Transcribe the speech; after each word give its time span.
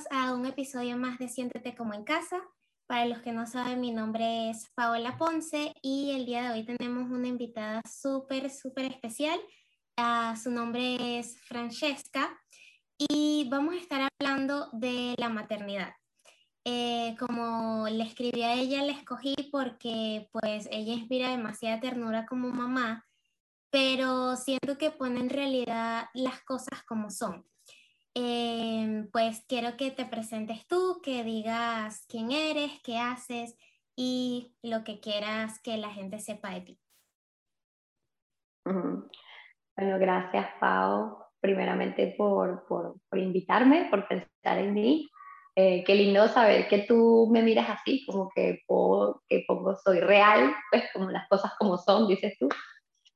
Bienvenidos 0.00 0.06
a 0.10 0.34
un 0.34 0.46
episodio 0.46 0.96
más 0.96 1.18
de 1.18 1.28
Siéntete 1.28 1.74
como 1.74 1.94
en 1.94 2.04
casa. 2.04 2.40
Para 2.86 3.06
los 3.06 3.20
que 3.20 3.32
no 3.32 3.46
saben, 3.46 3.80
mi 3.80 3.90
nombre 3.90 4.50
es 4.50 4.70
Paola 4.74 5.18
Ponce 5.18 5.72
y 5.82 6.12
el 6.12 6.26
día 6.26 6.42
de 6.42 6.50
hoy 6.50 6.64
tenemos 6.64 7.10
una 7.10 7.28
invitada 7.28 7.82
súper, 7.90 8.50
súper 8.50 8.86
especial. 8.86 9.38
Uh, 9.98 10.36
su 10.36 10.50
nombre 10.50 11.18
es 11.18 11.38
Francesca 11.40 12.38
y 12.96 13.48
vamos 13.50 13.74
a 13.74 13.78
estar 13.78 14.08
hablando 14.20 14.68
de 14.72 15.14
la 15.18 15.28
maternidad. 15.28 15.92
Eh, 16.64 17.16
como 17.18 17.86
le 17.88 18.04
escribí 18.04 18.42
a 18.42 18.54
ella, 18.54 18.82
la 18.82 18.92
escogí 18.92 19.34
porque 19.50 20.28
pues 20.32 20.68
ella 20.70 20.94
inspira 20.94 21.30
demasiada 21.30 21.80
ternura 21.80 22.26
como 22.26 22.48
mamá, 22.48 23.04
pero 23.70 24.36
siento 24.36 24.78
que 24.78 24.90
pone 24.90 25.20
en 25.20 25.30
realidad 25.30 26.08
las 26.14 26.42
cosas 26.42 26.82
como 26.84 27.10
son. 27.10 27.44
Em, 28.14 29.08
pues 29.10 29.44
quiero 29.48 29.76
que 29.76 29.90
te 29.90 30.04
presentes 30.04 30.66
tú, 30.66 31.00
que 31.02 31.22
digas 31.22 32.04
quién 32.08 32.32
eres, 32.32 32.72
qué 32.82 32.98
haces 32.98 33.56
y 33.96 34.54
lo 34.62 34.82
que 34.82 35.00
quieras 35.00 35.60
que 35.62 35.76
la 35.76 35.90
gente 35.90 36.18
sepa 36.18 36.50
de 36.50 36.60
ti. 36.62 36.80
Bueno, 38.64 39.98
gracias 39.98 40.48
Pau, 40.60 41.18
primeramente 41.40 42.14
por, 42.18 42.66
por, 42.66 42.96
por 43.08 43.18
invitarme, 43.18 43.88
por 43.90 44.06
pensar 44.08 44.58
en 44.58 44.74
mí. 44.74 45.08
Eh, 45.56 45.84
qué 45.84 45.94
lindo 45.94 46.26
saber 46.28 46.68
que 46.68 46.80
tú 46.80 47.28
me 47.30 47.42
miras 47.42 47.68
así, 47.68 48.04
como 48.06 48.30
que, 48.34 48.60
puedo, 48.66 49.22
que 49.28 49.44
pongo 49.46 49.76
soy 49.76 50.00
real, 50.00 50.54
pues 50.70 50.84
como 50.92 51.10
las 51.10 51.28
cosas 51.28 51.52
como 51.58 51.76
son, 51.76 52.08
dices 52.08 52.34
tú. 52.38 52.48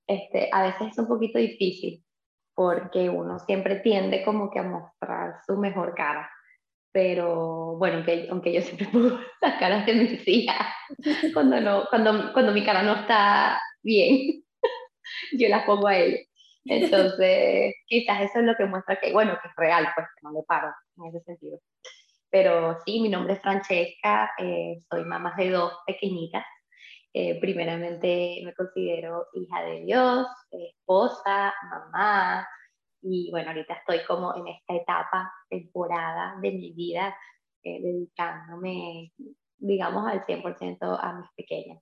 Este, 0.06 0.50
a 0.52 0.62
veces 0.62 0.88
es 0.92 0.98
un 0.98 1.08
poquito 1.08 1.38
difícil, 1.38 2.04
porque 2.54 3.08
uno 3.08 3.38
siempre 3.40 3.76
tiende 3.76 4.24
como 4.24 4.50
que 4.50 4.60
a 4.60 4.62
mostrar 4.62 5.40
su 5.46 5.56
mejor 5.56 5.94
cara. 5.94 6.30
Pero 6.92 7.76
bueno, 7.76 7.96
aunque, 7.96 8.28
aunque 8.30 8.52
yo 8.52 8.62
siempre 8.62 8.86
pongo 8.92 9.18
las 9.40 9.54
caras 9.58 9.84
de 9.86 9.94
mis 9.94 10.22
hijas, 10.28 10.68
cuando, 11.32 11.60
no, 11.60 11.86
cuando, 11.90 12.32
cuando 12.32 12.52
mi 12.52 12.64
cara 12.64 12.82
no 12.82 12.94
está 12.94 13.60
bien, 13.82 14.44
yo 15.38 15.48
las 15.48 15.64
pongo 15.64 15.88
a 15.88 15.96
ellos. 15.96 16.20
Entonces, 16.66 17.74
quizás 17.86 18.22
eso 18.22 18.38
es 18.38 18.44
lo 18.46 18.54
que 18.56 18.64
muestra 18.64 18.98
que, 18.98 19.12
bueno, 19.12 19.36
que 19.42 19.48
es 19.48 19.54
real, 19.56 19.86
pues 19.94 20.06
que 20.06 20.22
no 20.22 20.32
le 20.32 20.42
paro 20.46 20.72
en 20.96 21.06
ese 21.06 21.20
sentido. 21.24 21.58
Pero 22.30 22.78
sí, 22.84 23.00
mi 23.00 23.08
nombre 23.08 23.34
es 23.34 23.40
Francesca, 23.40 24.30
eh, 24.38 24.78
soy 24.88 25.04
mamá 25.04 25.34
de 25.36 25.50
dos 25.50 25.72
pequeñitas. 25.86 26.44
Eh, 27.16 27.38
primeramente 27.40 28.42
me 28.44 28.52
considero 28.54 29.28
hija 29.34 29.62
de 29.62 29.84
Dios, 29.84 30.26
esposa, 30.50 31.54
mamá, 31.70 32.44
y 33.02 33.30
bueno, 33.30 33.50
ahorita 33.50 33.74
estoy 33.74 34.04
como 34.04 34.34
en 34.34 34.48
esta 34.48 34.74
etapa, 34.74 35.32
temporada 35.48 36.34
de 36.40 36.50
mi 36.50 36.72
vida, 36.72 37.16
eh, 37.62 37.80
dedicándome, 37.80 39.12
digamos, 39.58 40.10
al 40.10 40.26
100% 40.26 40.98
a 41.00 41.12
mis 41.20 41.30
pequeñas. 41.36 41.80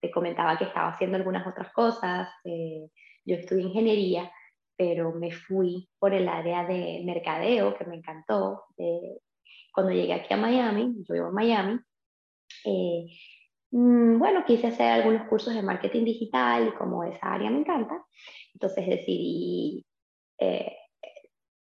Te 0.00 0.10
comentaba 0.10 0.58
que 0.58 0.64
estaba 0.64 0.88
haciendo 0.88 1.16
algunas 1.16 1.46
otras 1.46 1.72
cosas, 1.72 2.28
eh, 2.44 2.88
yo 3.24 3.36
estudié 3.36 3.62
ingeniería, 3.66 4.32
pero 4.76 5.12
me 5.12 5.30
fui 5.30 5.88
por 6.00 6.12
el 6.12 6.28
área 6.28 6.64
de 6.66 7.02
mercadeo, 7.04 7.76
que 7.76 7.84
me 7.84 7.96
encantó. 7.96 8.64
cuando 9.74 9.92
llegué 9.92 10.12
aquí 10.14 10.34
a 10.34 10.36
Miami, 10.36 10.94
yo 11.08 11.14
vivo 11.14 11.28
en 11.28 11.34
Miami, 11.34 11.80
Mm, 12.64 13.06
bueno, 13.72 14.44
quise 14.46 14.66
hacer 14.66 14.86
algunos 14.86 15.26
cursos 15.28 15.54
de 15.54 15.62
marketing 15.62 16.04
digital 16.04 16.68
y 16.68 16.72
como 16.72 17.04
esa 17.04 17.32
área 17.32 17.50
me 17.50 17.60
encanta, 17.60 18.04
entonces 18.52 18.86
decidí 18.86 19.84
eh, 20.38 20.76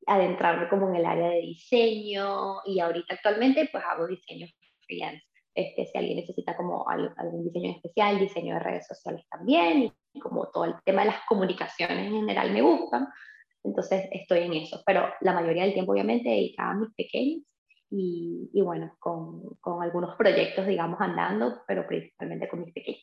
adentrarme 0.06 0.70
como 0.70 0.90
en 0.90 0.98
el 0.98 1.06
área 1.06 1.30
de 1.30 1.42
diseño 1.42 2.58
y 2.64 2.80
ahorita 2.80 3.16
actualmente 3.16 3.68
pues 3.72 3.84
hago 3.84 4.08
diseño 4.08 4.48
freelance. 4.86 5.24
Este, 5.56 5.86
si 5.88 5.98
alguien 5.98 6.18
necesita 6.18 6.56
como 6.56 6.86
algún 6.88 7.46
diseño 7.46 7.72
especial, 7.72 8.20
diseño 8.20 8.56
de 8.56 8.60
redes 8.60 8.88
sociales 8.88 9.26
también, 9.30 9.92
y 10.14 10.20
como 10.20 10.52
todo 10.52 10.66
el 10.66 10.76
tema 10.84 11.02
de 11.02 11.08
las 11.08 11.26
comunicaciones 11.28 12.08
en 12.08 12.14
general 12.14 12.52
me 12.52 12.62
gustan, 12.62 13.08
entonces 13.64 14.08
estoy 14.12 14.40
en 14.40 14.54
eso, 14.54 14.84
pero 14.86 15.08
la 15.22 15.34
mayoría 15.34 15.64
del 15.64 15.74
tiempo 15.74 15.94
obviamente 15.94 16.30
dedicada 16.30 16.72
a 16.72 16.76
mis 16.76 16.94
pequeños 16.94 17.42
y, 17.98 18.50
y 18.54 18.62
bueno, 18.62 18.94
con, 19.00 19.56
con, 19.62 19.82
algunos 19.82 20.16
proyectos, 20.18 20.68
digamos, 20.68 21.00
andando, 21.00 21.62
pero 21.66 21.88
principalmente 21.88 22.50
con 22.50 22.66
mis 22.66 22.74
pequeñas. 22.74 23.02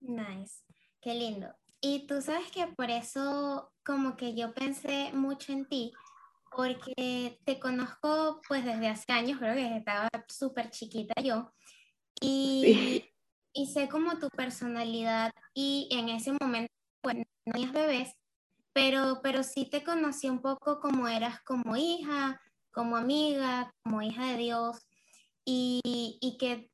Nice, 0.00 0.62
qué 1.00 1.14
lindo. 1.14 1.48
Y 1.80 2.06
tú 2.06 2.20
sabes 2.20 2.50
que 2.50 2.66
por 2.66 2.90
eso 2.90 3.72
como 3.84 4.16
que 4.16 4.34
yo 4.34 4.52
pensé 4.52 5.10
mucho 5.14 5.52
en 5.52 5.66
ti, 5.66 5.92
porque 6.54 7.38
te 7.44 7.58
conozco 7.58 8.40
pues 8.46 8.64
desde 8.64 8.88
hace 8.88 9.10
años, 9.12 9.38
creo 9.38 9.54
que 9.54 9.76
estaba 9.76 10.08
súper 10.28 10.70
chiquita 10.70 11.14
yo, 11.22 11.52
y, 12.20 13.04
y 13.54 13.66
sé 13.66 13.88
como 13.88 14.18
tu 14.18 14.28
personalidad 14.28 15.30
y 15.54 15.88
en 15.90 16.10
ese 16.10 16.32
momento 16.38 16.72
pues 17.00 17.16
no 17.16 17.24
tenías 17.44 17.72
bebés, 17.72 18.14
pero, 18.74 19.20
pero 19.22 19.42
sí 19.42 19.64
te 19.70 19.82
conocí 19.82 20.28
un 20.28 20.42
poco 20.42 20.80
como 20.80 21.08
eras 21.08 21.40
como 21.42 21.76
hija, 21.76 22.40
como 22.74 22.96
amiga, 22.96 23.72
como 23.82 24.02
hija 24.02 24.26
de 24.26 24.36
Dios, 24.36 24.78
y, 25.44 25.80
y 26.20 26.36
que 26.38 26.70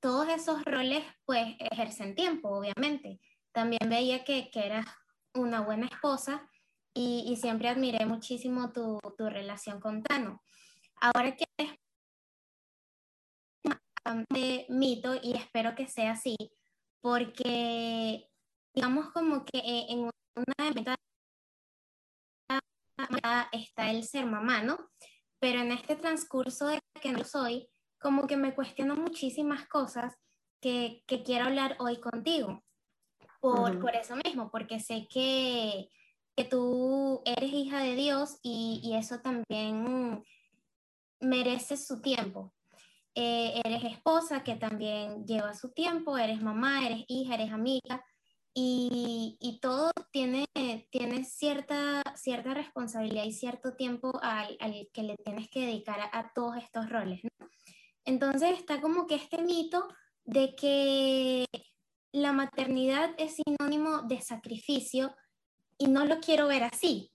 todos 0.00 0.28
esos 0.28 0.64
roles 0.64 1.04
pues 1.24 1.56
ejercen 1.58 2.14
tiempo, 2.14 2.50
obviamente. 2.50 3.20
También 3.52 3.88
veía 3.88 4.24
que, 4.24 4.50
que 4.50 4.66
eras 4.66 4.86
una 5.34 5.60
buena 5.60 5.86
esposa 5.86 6.48
y, 6.94 7.24
y 7.28 7.36
siempre 7.36 7.68
admiré 7.68 8.06
muchísimo 8.06 8.72
tu, 8.72 8.98
tu, 9.16 9.28
relación 9.28 9.80
con 9.80 10.02
Tano. 10.02 10.42
Ahora 11.00 11.36
que 11.36 11.44
es 11.58 11.70
de 14.30 14.66
mito 14.68 15.14
y 15.20 15.36
espero 15.36 15.74
que 15.74 15.88
sea 15.88 16.12
así, 16.12 16.36
porque 17.00 18.28
digamos 18.72 19.10
como 19.10 19.44
que 19.44 19.60
en 19.64 20.00
una 20.00 20.70
meta 20.74 20.96
está 23.52 23.90
el 23.90 24.04
ser 24.04 24.26
mamá, 24.26 24.62
¿no? 24.62 24.78
Pero 25.38 25.60
en 25.60 25.72
este 25.72 25.96
transcurso 25.96 26.66
de 26.66 26.80
que 27.00 27.12
no 27.12 27.24
soy, 27.24 27.68
como 27.98 28.26
que 28.26 28.36
me 28.36 28.54
cuestiono 28.54 28.96
muchísimas 28.96 29.66
cosas 29.68 30.14
que, 30.60 31.02
que 31.06 31.22
quiero 31.22 31.46
hablar 31.46 31.76
hoy 31.78 32.00
contigo. 32.00 32.62
Por, 33.40 33.78
por, 33.80 33.94
eso 33.94 34.16
mismo, 34.16 34.50
porque 34.50 34.80
sé 34.80 35.06
que, 35.08 35.88
que, 36.34 36.44
tú 36.44 37.22
eres 37.24 37.52
hija 37.52 37.80
de 37.80 37.94
Dios 37.94 38.38
y, 38.42 38.80
y 38.82 38.96
eso 38.96 39.20
también 39.20 40.24
merece 41.20 41.76
su 41.76 42.00
tiempo. 42.00 42.52
Eh, 43.14 43.60
eres 43.64 43.84
esposa 43.84 44.42
que 44.42 44.56
también 44.56 45.24
lleva 45.26 45.54
su 45.54 45.70
tiempo, 45.72 46.18
eres 46.18 46.42
mamá, 46.42 46.84
eres 46.86 47.04
hija, 47.06 47.34
eres 47.34 47.52
amiga 47.52 48.04
y, 48.58 49.36
y, 49.38 49.60
todo 49.60 49.92
tiene, 50.12 50.46
tiene 50.88 51.24
cierta, 51.24 52.02
cierta 52.14 52.54
responsabilidad 52.54 53.24
y 53.24 53.32
cierto 53.32 53.74
tiempo 53.74 54.18
al, 54.22 54.56
al 54.60 54.88
que 54.94 55.02
le 55.02 55.14
tienes 55.18 55.50
que 55.50 55.60
dedicar 55.60 56.08
a, 56.10 56.32
todos 56.32 56.56
estos 56.56 56.88
roles. 56.88 57.20
Entonces 58.06 58.58
está 58.58 58.80
como 58.80 59.06
que 59.06 59.16
este 59.16 59.42
mito 59.42 59.86
de 60.24 60.54
que 60.56 61.44
la 62.12 62.32
maternidad 62.32 63.10
es 63.18 63.36
sinónimo 63.36 64.04
de 64.04 64.22
sacrificio 64.22 65.14
y 65.76 65.88
no 65.88 66.06
lo 66.06 66.20
quiero 66.20 66.48
ver 66.48 66.64
así, 66.64 67.12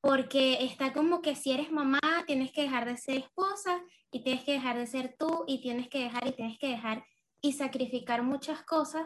porque 0.00 0.64
está 0.64 0.94
como 0.94 1.20
que 1.20 1.36
si 1.36 1.52
eres 1.52 1.70
mamá 1.70 2.00
tienes 2.26 2.50
que 2.50 2.62
dejar 2.62 2.86
de 2.86 2.96
ser 2.96 3.18
esposa 3.18 3.78
y 4.10 4.22
tienes 4.22 4.42
que 4.42 4.52
dejar 4.52 4.78
de 4.78 4.86
ser 4.86 5.16
tú 5.18 5.44
y 5.46 5.60
tienes 5.60 5.90
que 5.90 5.98
dejar 5.98 6.26
y 6.28 6.32
tienes 6.32 6.58
que 6.58 6.68
dejar 6.68 7.04
y 7.42 7.52
sacrificar 7.52 8.22
muchas 8.22 8.62
cosas 8.62 9.04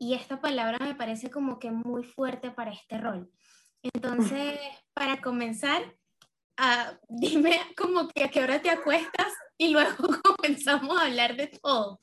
y 0.00 0.14
esta 0.14 0.40
palabra 0.40 0.78
me 0.80 0.94
parece 0.94 1.30
como 1.30 1.58
que 1.58 1.70
muy 1.70 2.02
fuerte 2.04 2.50
para 2.50 2.72
este 2.72 2.96
rol. 2.96 3.30
Entonces, 3.82 4.58
para 4.94 5.20
comenzar, 5.20 5.82
uh, 6.58 6.96
dime 7.08 7.60
como 7.76 8.08
que 8.08 8.24
a 8.24 8.28
qué 8.28 8.42
hora 8.42 8.60
te 8.60 8.70
acuestas 8.70 9.32
y 9.58 9.72
luego 9.72 10.08
comenzamos 10.36 10.98
a 10.98 11.04
hablar 11.04 11.36
de 11.36 11.48
todo. 11.62 12.00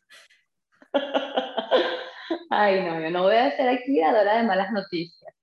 Ay, 2.52 2.84
no, 2.84 3.02
yo 3.02 3.10
no 3.10 3.24
voy 3.24 3.36
a 3.36 3.58
ser 3.58 3.68
aquí 3.68 4.00
dadora 4.00 4.38
de 4.38 4.44
malas 4.44 4.72
noticias. 4.72 5.34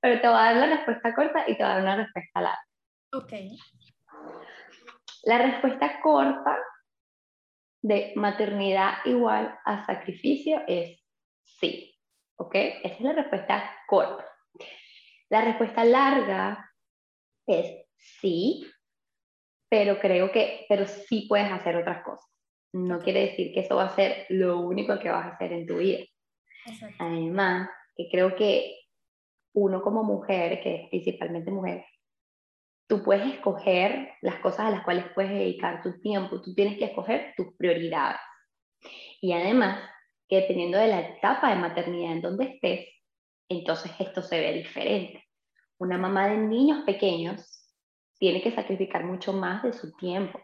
Pero 0.00 0.20
te 0.20 0.28
voy 0.28 0.36
a 0.36 0.42
dar 0.42 0.56
la 0.56 0.76
respuesta 0.76 1.14
corta 1.14 1.44
y 1.46 1.56
te 1.56 1.62
voy 1.62 1.72
a 1.72 1.74
dar 1.74 1.82
una 1.82 1.96
respuesta 1.96 2.40
larga. 2.40 2.66
Ok. 3.12 3.32
La 5.24 5.38
respuesta 5.38 6.00
corta 6.00 6.58
de 7.86 8.12
maternidad 8.16 8.94
igual 9.04 9.56
a 9.64 9.86
sacrificio 9.86 10.60
es 10.66 11.00
sí. 11.44 11.94
¿Ok? 12.36 12.54
Esa 12.54 12.94
es 12.94 13.00
la 13.00 13.12
respuesta 13.12 13.76
corta. 13.86 14.26
La 15.28 15.42
respuesta 15.42 15.84
larga 15.84 16.68
es 17.46 17.86
sí, 17.96 18.66
pero 19.68 20.00
creo 20.00 20.32
que, 20.32 20.66
pero 20.68 20.86
sí 20.86 21.26
puedes 21.28 21.50
hacer 21.50 21.76
otras 21.76 22.02
cosas. 22.04 22.28
No 22.72 22.98
quiere 22.98 23.28
decir 23.28 23.54
que 23.54 23.60
eso 23.60 23.76
va 23.76 23.84
a 23.84 23.94
ser 23.94 24.26
lo 24.30 24.60
único 24.60 24.98
que 24.98 25.08
vas 25.08 25.24
a 25.24 25.34
hacer 25.34 25.52
en 25.52 25.66
tu 25.66 25.76
vida. 25.76 26.04
Además, 26.98 27.70
que 27.96 28.08
creo 28.10 28.34
que 28.34 28.80
uno 29.54 29.80
como 29.80 30.02
mujer, 30.02 30.60
que 30.60 30.74
es 30.74 30.88
principalmente 30.90 31.52
mujer, 31.52 31.84
tú 32.88 33.02
puedes 33.02 33.26
escoger 33.34 34.12
las 34.22 34.36
cosas 34.36 34.66
a 34.66 34.70
las 34.70 34.84
cuales 34.84 35.06
puedes 35.14 35.32
dedicar 35.32 35.82
tu 35.82 36.00
tiempo, 36.00 36.40
tú 36.40 36.54
tienes 36.54 36.78
que 36.78 36.86
escoger 36.86 37.34
tus 37.36 37.54
prioridades. 37.56 38.20
Y 39.20 39.32
además, 39.32 39.80
que 40.28 40.36
dependiendo 40.42 40.78
de 40.78 40.88
la 40.88 41.00
etapa 41.00 41.50
de 41.50 41.56
maternidad 41.56 42.12
en 42.12 42.22
donde 42.22 42.44
estés, 42.44 42.88
entonces 43.48 43.92
esto 43.98 44.22
se 44.22 44.40
ve 44.40 44.52
diferente. 44.52 45.24
Una 45.78 45.98
mamá 45.98 46.28
de 46.28 46.38
niños 46.38 46.84
pequeños 46.84 47.66
tiene 48.18 48.42
que 48.42 48.52
sacrificar 48.52 49.04
mucho 49.04 49.32
más 49.32 49.62
de 49.62 49.72
su 49.72 49.92
tiempo. 49.96 50.40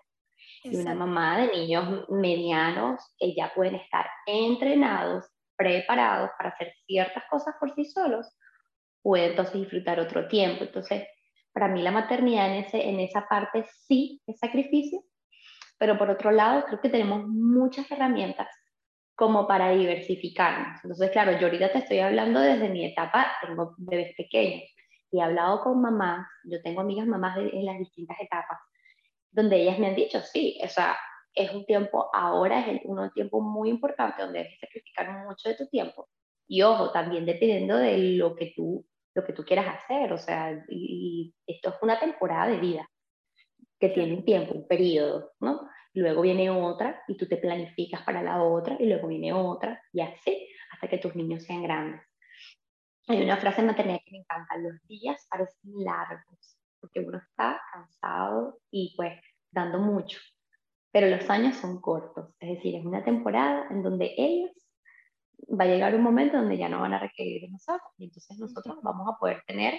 Y 0.65 0.77
una 0.77 0.95
mamá 0.95 1.39
de 1.39 1.53
niños 1.53 2.09
medianos 2.09 3.03
que 3.19 3.35
ya 3.35 3.53
pueden 3.55 3.77
estar 3.77 4.07
entrenados, 4.27 5.25
preparados 5.57 6.31
para 6.37 6.51
hacer 6.51 6.73
ciertas 6.87 7.25
cosas 7.31 7.55
por 7.59 7.75
sí 7.75 7.85
solos, 7.85 8.27
puede 9.03 9.27
entonces 9.27 9.55
disfrutar 9.55 9.99
otro 10.01 10.29
tiempo. 10.29 10.65
Entonces, 10.65 11.05
para 11.53 11.69
mí 11.69 11.83
la 11.83 11.91
maternidad 11.91 12.49
en, 12.49 12.65
ese, 12.65 12.89
en 12.89 13.01
esa 13.01 13.27
parte 13.29 13.67
sí 13.87 14.21
es 14.27 14.39
sacrificio, 14.39 15.01
pero 15.79 15.99
por 15.99 16.11
otro 16.11 16.31
lado 16.31 16.65
creo 16.65 16.81
que 16.81 16.89
tenemos 16.89 17.27
muchas 17.27 17.91
herramientas 17.91 18.49
como 19.15 19.47
para 19.47 19.71
diversificarnos. 19.71 20.81
Entonces, 20.83 21.11
claro, 21.11 21.33
yo 21.33 21.47
ahorita 21.47 21.73
te 21.73 21.79
estoy 21.79 21.99
hablando 21.99 22.41
desde 22.41 22.69
mi 22.69 22.85
etapa, 22.85 23.27
tengo 23.47 23.75
bebés 23.79 24.15
pequeños 24.17 24.63
y 25.11 25.19
he 25.19 25.23
hablado 25.23 25.61
con 25.61 25.81
mamás, 25.81 26.27
yo 26.45 26.63
tengo 26.63 26.81
amigas 26.81 27.07
mamás 27.07 27.37
en 27.37 27.67
las 27.67 27.79
distintas 27.79 28.17
etapas, 28.21 28.59
donde 29.31 29.61
ellas 29.61 29.79
me 29.79 29.89
han 29.89 29.95
dicho, 29.95 30.21
sí, 30.21 30.59
o 30.65 30.69
sea, 30.69 30.97
es 31.35 31.53
un 31.53 31.65
tiempo, 31.67 32.11
ahora 32.13 32.61
es 32.61 32.81
un 32.85 33.11
tiempo 33.13 33.41
muy 33.41 33.69
importante 33.69 34.23
donde 34.23 34.41
debes 34.41 34.59
sacrificar 34.61 35.25
mucho 35.27 35.49
de 35.49 35.57
tu 35.57 35.69
tiempo. 35.69 36.09
Y 36.49 36.63
ojo, 36.63 36.91
también 36.91 37.25
dependiendo 37.25 37.77
de 37.77 37.99
lo 38.17 38.35
que 38.35 38.53
tú, 38.57 38.87
lo 39.15 39.25
que 39.25 39.33
tú 39.33 39.45
quieras 39.45 39.77
hacer, 39.77 40.13
o 40.13 40.19
sea, 40.19 40.65
y, 40.69 41.35
esto 41.47 41.71
es 41.71 41.77
una 41.83 41.99
temporada 41.99 42.49
de 42.49 42.59
vida 42.59 42.89
que 43.79 43.91
tiene 43.91 44.15
un 44.15 44.25
tiempo, 44.25 44.55
un 44.55 44.69
periodo, 44.69 45.33
¿no? 45.41 45.69
Luego 45.95 46.23
viene 46.23 46.49
otra 46.49 47.03
y 47.09 47.17
tú 47.17 47.27
te 47.27 47.37
planificas 47.37 48.03
para 48.03 48.23
la 48.23 48.43
otra 48.43 48.77
y 48.79 48.87
luego 48.87 49.09
viene 49.09 49.33
otra 49.33 49.83
y 49.93 50.01
así 50.01 50.49
hasta 50.73 50.89
que 50.89 50.99
tus 50.99 51.15
niños 51.15 51.43
sean 51.45 51.63
grandes. 51.63 52.01
Hay 53.09 53.23
una 53.23 53.37
frase 53.37 53.61
en 53.61 53.67
maternidad 53.67 54.01
que 54.05 54.13
me 54.13 54.19
encanta, 54.19 54.57
los 54.57 54.81
días 54.87 55.27
parecen 55.29 55.85
largos 55.85 56.57
porque 56.81 57.01
uno 57.01 57.19
está 57.19 57.61
cansado 57.73 58.59
y 58.71 58.95
pues 58.97 59.21
dando 59.51 59.79
mucho, 59.79 60.19
pero 60.93 61.09
los 61.09 61.29
años 61.29 61.57
son 61.57 61.81
cortos, 61.81 62.35
es 62.41 62.57
decir, 62.57 62.77
es 62.77 62.85
una 62.85 63.05
temporada 63.05 63.67
en 63.71 63.83
donde 63.83 64.15
ellos 64.17 64.51
va 65.49 65.65
a 65.65 65.69
llegar 65.69 65.95
un 65.95 66.03
momento 66.03 66.37
donde 66.37 66.57
ya 66.57 66.69
no 66.69 66.81
van 66.81 66.95
a 66.95 66.99
requerir 66.99 67.43
de 67.43 67.51
nosotros 67.51 67.91
y 67.99 68.05
entonces 68.05 68.39
nosotros 68.39 68.79
vamos 68.83 69.09
a 69.09 69.19
poder 69.19 69.43
tener 69.47 69.75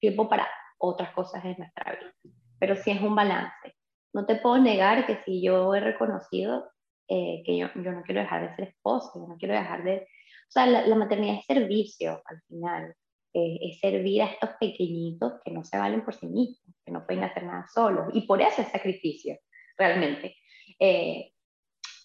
tiempo 0.00 0.28
para 0.28 0.48
otras 0.78 1.12
cosas 1.12 1.44
en 1.44 1.56
nuestra 1.58 1.92
vida. 1.92 2.34
Pero 2.58 2.76
sí 2.76 2.90
es 2.90 3.00
un 3.00 3.14
balance. 3.14 3.76
No 4.12 4.26
te 4.26 4.36
puedo 4.36 4.58
negar 4.58 5.06
que 5.06 5.16
si 5.24 5.42
yo 5.42 5.74
he 5.74 5.80
reconocido 5.80 6.70
eh, 7.08 7.42
que 7.44 7.56
yo, 7.56 7.68
yo, 7.74 7.92
no 7.92 8.02
quiero 8.02 8.20
dejar 8.20 8.48
de 8.48 8.56
ser 8.56 8.68
esposo, 8.68 9.12
yo 9.14 9.26
no 9.26 9.38
quiero 9.38 9.54
dejar 9.54 9.82
de... 9.82 9.96
O 10.02 10.50
sea, 10.50 10.66
la, 10.66 10.94
maternidad 10.94 11.36
es 11.36 11.46
servicio 11.46 12.22
al 12.24 12.42
final, 12.42 12.94
eh, 13.32 13.58
es 13.62 13.80
servir 13.80 14.22
a 14.22 14.26
estos 14.26 14.50
pequeñitos 14.60 15.34
que 15.44 15.50
no 15.50 15.64
se 15.64 15.78
valen 15.78 16.04
por 16.04 16.14
sí 16.14 16.26
mismos, 16.26 16.76
que 16.84 16.92
no 16.92 17.06
pueden 17.06 17.24
hacer 17.24 17.44
nada 17.44 17.66
solos, 17.72 18.08
y 18.12 18.22
por 18.22 18.42
eso 18.42 18.60
es 18.60 18.68
sacrificio, 18.68 19.38
realmente. 19.76 20.36
Eh, 20.78 21.32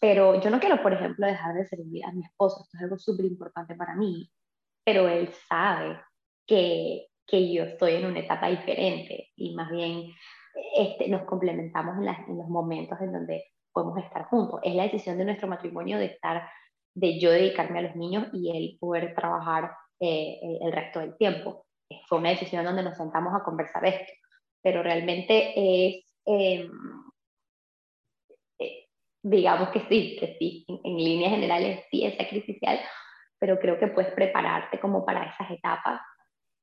pero 0.04 0.38
yo 0.42 0.50
no 0.50 0.60
quiero, 0.60 0.84
por 0.84 0.92
ejemplo, 0.92 1.26
dejar 1.26 1.56
de 1.56 1.66
servir 1.66 2.04
a 2.04 2.12
mi 2.12 2.26
esposo, 2.26 2.62
esto 2.62 2.76
es 2.76 2.84
algo 2.84 2.98
súper 2.98 3.26
importante 3.26 3.74
para 3.74 3.96
mí, 3.96 4.30
pero 4.84 5.08
él 5.08 5.32
sabe 5.48 5.98
que, 6.46 7.08
que, 7.26 7.54
yo 7.54 7.64
estoy 7.64 7.94
en 7.94 8.08
una 8.08 8.20
etapa 8.20 8.50
diferente 8.50 9.30
y 9.38 9.56
más 9.56 9.72
bien 9.72 10.12
este, 10.76 11.08
nos 11.08 11.24
complementamos 11.24 11.96
en, 12.00 12.10
en 12.10 12.38
los 12.38 12.50
momentos 12.50 13.00
en 13.00 13.14
donde 13.14 13.46
podemos 13.72 13.98
estar 14.04 14.26
juntos. 14.26 14.60
Es 14.64 14.76
la 14.76 14.84
decisión 14.84 15.18
de 15.18 15.24
nuestro 15.24 15.48
matrimonio 15.48 15.98
de 15.98 16.08
estar, 16.08 16.50
de 16.94 17.18
yo 17.18 17.32
dedicarme 17.32 17.80
a 17.80 17.84
los 17.84 17.96
niños 17.96 18.28
y 18.34 18.52
él 18.52 18.78
poder 18.82 19.16
trabajar 19.16 19.72
eh, 20.02 20.38
el 20.60 20.74
resto 20.74 21.00
del 21.00 21.16
tiempo. 21.16 21.66
Fue 22.10 22.18
una 22.18 22.32
decisión 22.32 22.66
donde 22.66 22.84
nos 22.84 22.98
sentamos 22.98 23.34
a 23.34 23.46
conversar 23.46 23.86
esto, 23.86 24.12
pero 24.62 24.84
realmente 24.84 25.54
es... 25.56 26.06
Eh, 26.26 26.68
digamos 29.24 29.70
que 29.70 29.80
sí, 29.88 30.18
que 30.20 30.36
sí, 30.38 30.66
en, 30.68 30.98
líneas 30.98 31.32
generales 31.32 31.86
sí 31.90 32.06
es 32.06 32.16
sacrificial, 32.18 32.80
pero 33.40 33.58
creo 33.60 33.80
que 33.80 33.88
puedes 33.88 34.14
prepararte 34.14 34.80
como 34.80 35.06
para 35.06 35.24
esas 35.24 35.50
etapas 35.52 36.02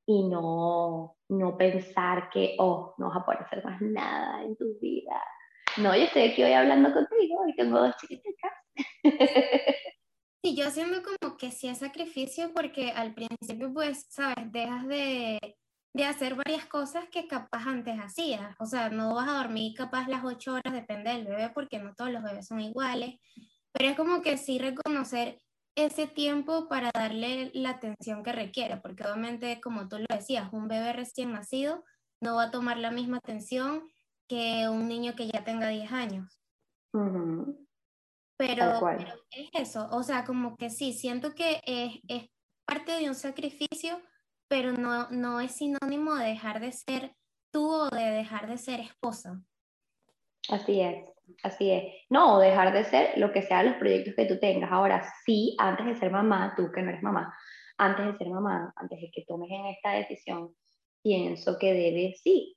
y 0.06 0.28
no, 0.28 1.16
no 1.28 1.56
pensar 1.56 2.30
que, 2.30 2.54
oh, 2.58 2.94
no 2.98 3.08
vas 3.08 3.16
a 3.16 3.24
poder 3.24 3.40
hacer 3.42 3.64
más 3.64 3.80
nada 3.80 4.42
en 4.42 4.56
tu 4.56 4.78
vida. 4.80 5.22
No, 5.78 5.96
yo 5.96 6.04
estoy 6.04 6.22
aquí 6.22 6.42
hoy 6.42 6.52
hablando 6.52 6.92
contigo 6.92 7.48
y 7.48 7.56
tengo 7.56 7.80
dos 7.80 7.96
chiquitas. 7.96 8.52
Sí, 10.42 10.56
yo 10.56 10.66
haciendo 10.66 11.02
como 11.02 11.36
que 11.36 11.50
sí 11.50 11.68
es 11.68 11.80
sacrificio 11.80 12.50
porque 12.54 12.92
al 12.92 13.12
principio, 13.12 13.74
pues, 13.74 14.06
sabes, 14.08 14.50
dejas 14.50 14.86
de, 14.86 15.38
de 15.92 16.04
hacer 16.04 16.34
varias 16.34 16.66
cosas 16.66 17.08
que 17.08 17.26
capaz 17.26 17.66
antes 17.66 17.98
hacías. 17.98 18.54
O 18.58 18.66
sea, 18.66 18.90
no 18.90 19.14
vas 19.14 19.28
a 19.28 19.38
dormir 19.38 19.74
capaz 19.76 20.06
las 20.08 20.24
ocho 20.24 20.54
horas, 20.54 20.72
depende 20.72 21.10
del 21.10 21.26
bebé, 21.26 21.50
porque 21.50 21.78
no 21.78 21.94
todos 21.94 22.10
los 22.10 22.22
bebés 22.22 22.46
son 22.46 22.60
iguales. 22.60 23.18
Pero 23.72 23.90
es 23.90 23.96
como 23.96 24.22
que 24.22 24.36
sí 24.36 24.58
reconocer 24.58 25.40
ese 25.76 26.06
tiempo 26.06 26.68
para 26.68 26.90
darle 26.92 27.50
la 27.54 27.70
atención 27.70 28.22
que 28.22 28.32
requiere, 28.32 28.76
porque 28.78 29.04
obviamente, 29.04 29.60
como 29.60 29.88
tú 29.88 29.98
lo 29.98 30.06
decías, 30.08 30.52
un 30.52 30.68
bebé 30.68 30.92
recién 30.92 31.32
nacido 31.32 31.84
no 32.20 32.36
va 32.36 32.44
a 32.44 32.50
tomar 32.50 32.76
la 32.78 32.90
misma 32.90 33.18
atención 33.18 33.88
que 34.28 34.68
un 34.68 34.88
niño 34.88 35.14
que 35.16 35.28
ya 35.28 35.44
tenga 35.44 35.68
10 35.68 35.90
años. 35.92 36.40
pero, 38.36 38.80
pero, 38.80 39.14
es 39.30 39.50
eso, 39.54 39.88
o 39.90 40.02
sea, 40.02 40.24
como 40.24 40.56
que 40.56 40.70
sí, 40.70 40.92
siento 40.92 41.34
que 41.34 41.60
es, 41.64 41.98
es 42.08 42.30
parte 42.66 42.92
de 42.92 43.08
un 43.08 43.14
sacrificio 43.14 44.00
pero 44.50 44.72
no, 44.72 45.08
no 45.10 45.40
es 45.40 45.52
sinónimo 45.52 46.16
de 46.16 46.26
dejar 46.26 46.60
de 46.60 46.72
ser 46.72 47.14
tú 47.52 47.70
o 47.70 47.88
de 47.88 48.02
dejar 48.02 48.48
de 48.48 48.58
ser 48.58 48.80
esposa. 48.80 49.40
Así 50.48 50.80
es, 50.80 51.08
así 51.44 51.70
es. 51.70 51.84
No, 52.08 52.40
dejar 52.40 52.72
de 52.72 52.82
ser 52.82 53.16
lo 53.16 53.32
que 53.32 53.42
sean 53.42 53.66
los 53.66 53.76
proyectos 53.76 54.14
que 54.16 54.26
tú 54.26 54.40
tengas. 54.40 54.72
Ahora, 54.72 55.04
sí, 55.24 55.54
antes 55.56 55.86
de 55.86 55.94
ser 55.94 56.10
mamá, 56.10 56.54
tú 56.56 56.72
que 56.72 56.82
no 56.82 56.90
eres 56.90 57.02
mamá, 57.02 57.32
antes 57.78 58.06
de 58.06 58.18
ser 58.18 58.28
mamá, 58.28 58.72
antes 58.74 59.00
de 59.00 59.10
que 59.12 59.24
tomes 59.24 59.50
en 59.52 59.66
esta 59.66 59.92
decisión, 59.92 60.52
pienso 61.00 61.56
que 61.56 61.72
debes, 61.72 62.20
sí, 62.20 62.56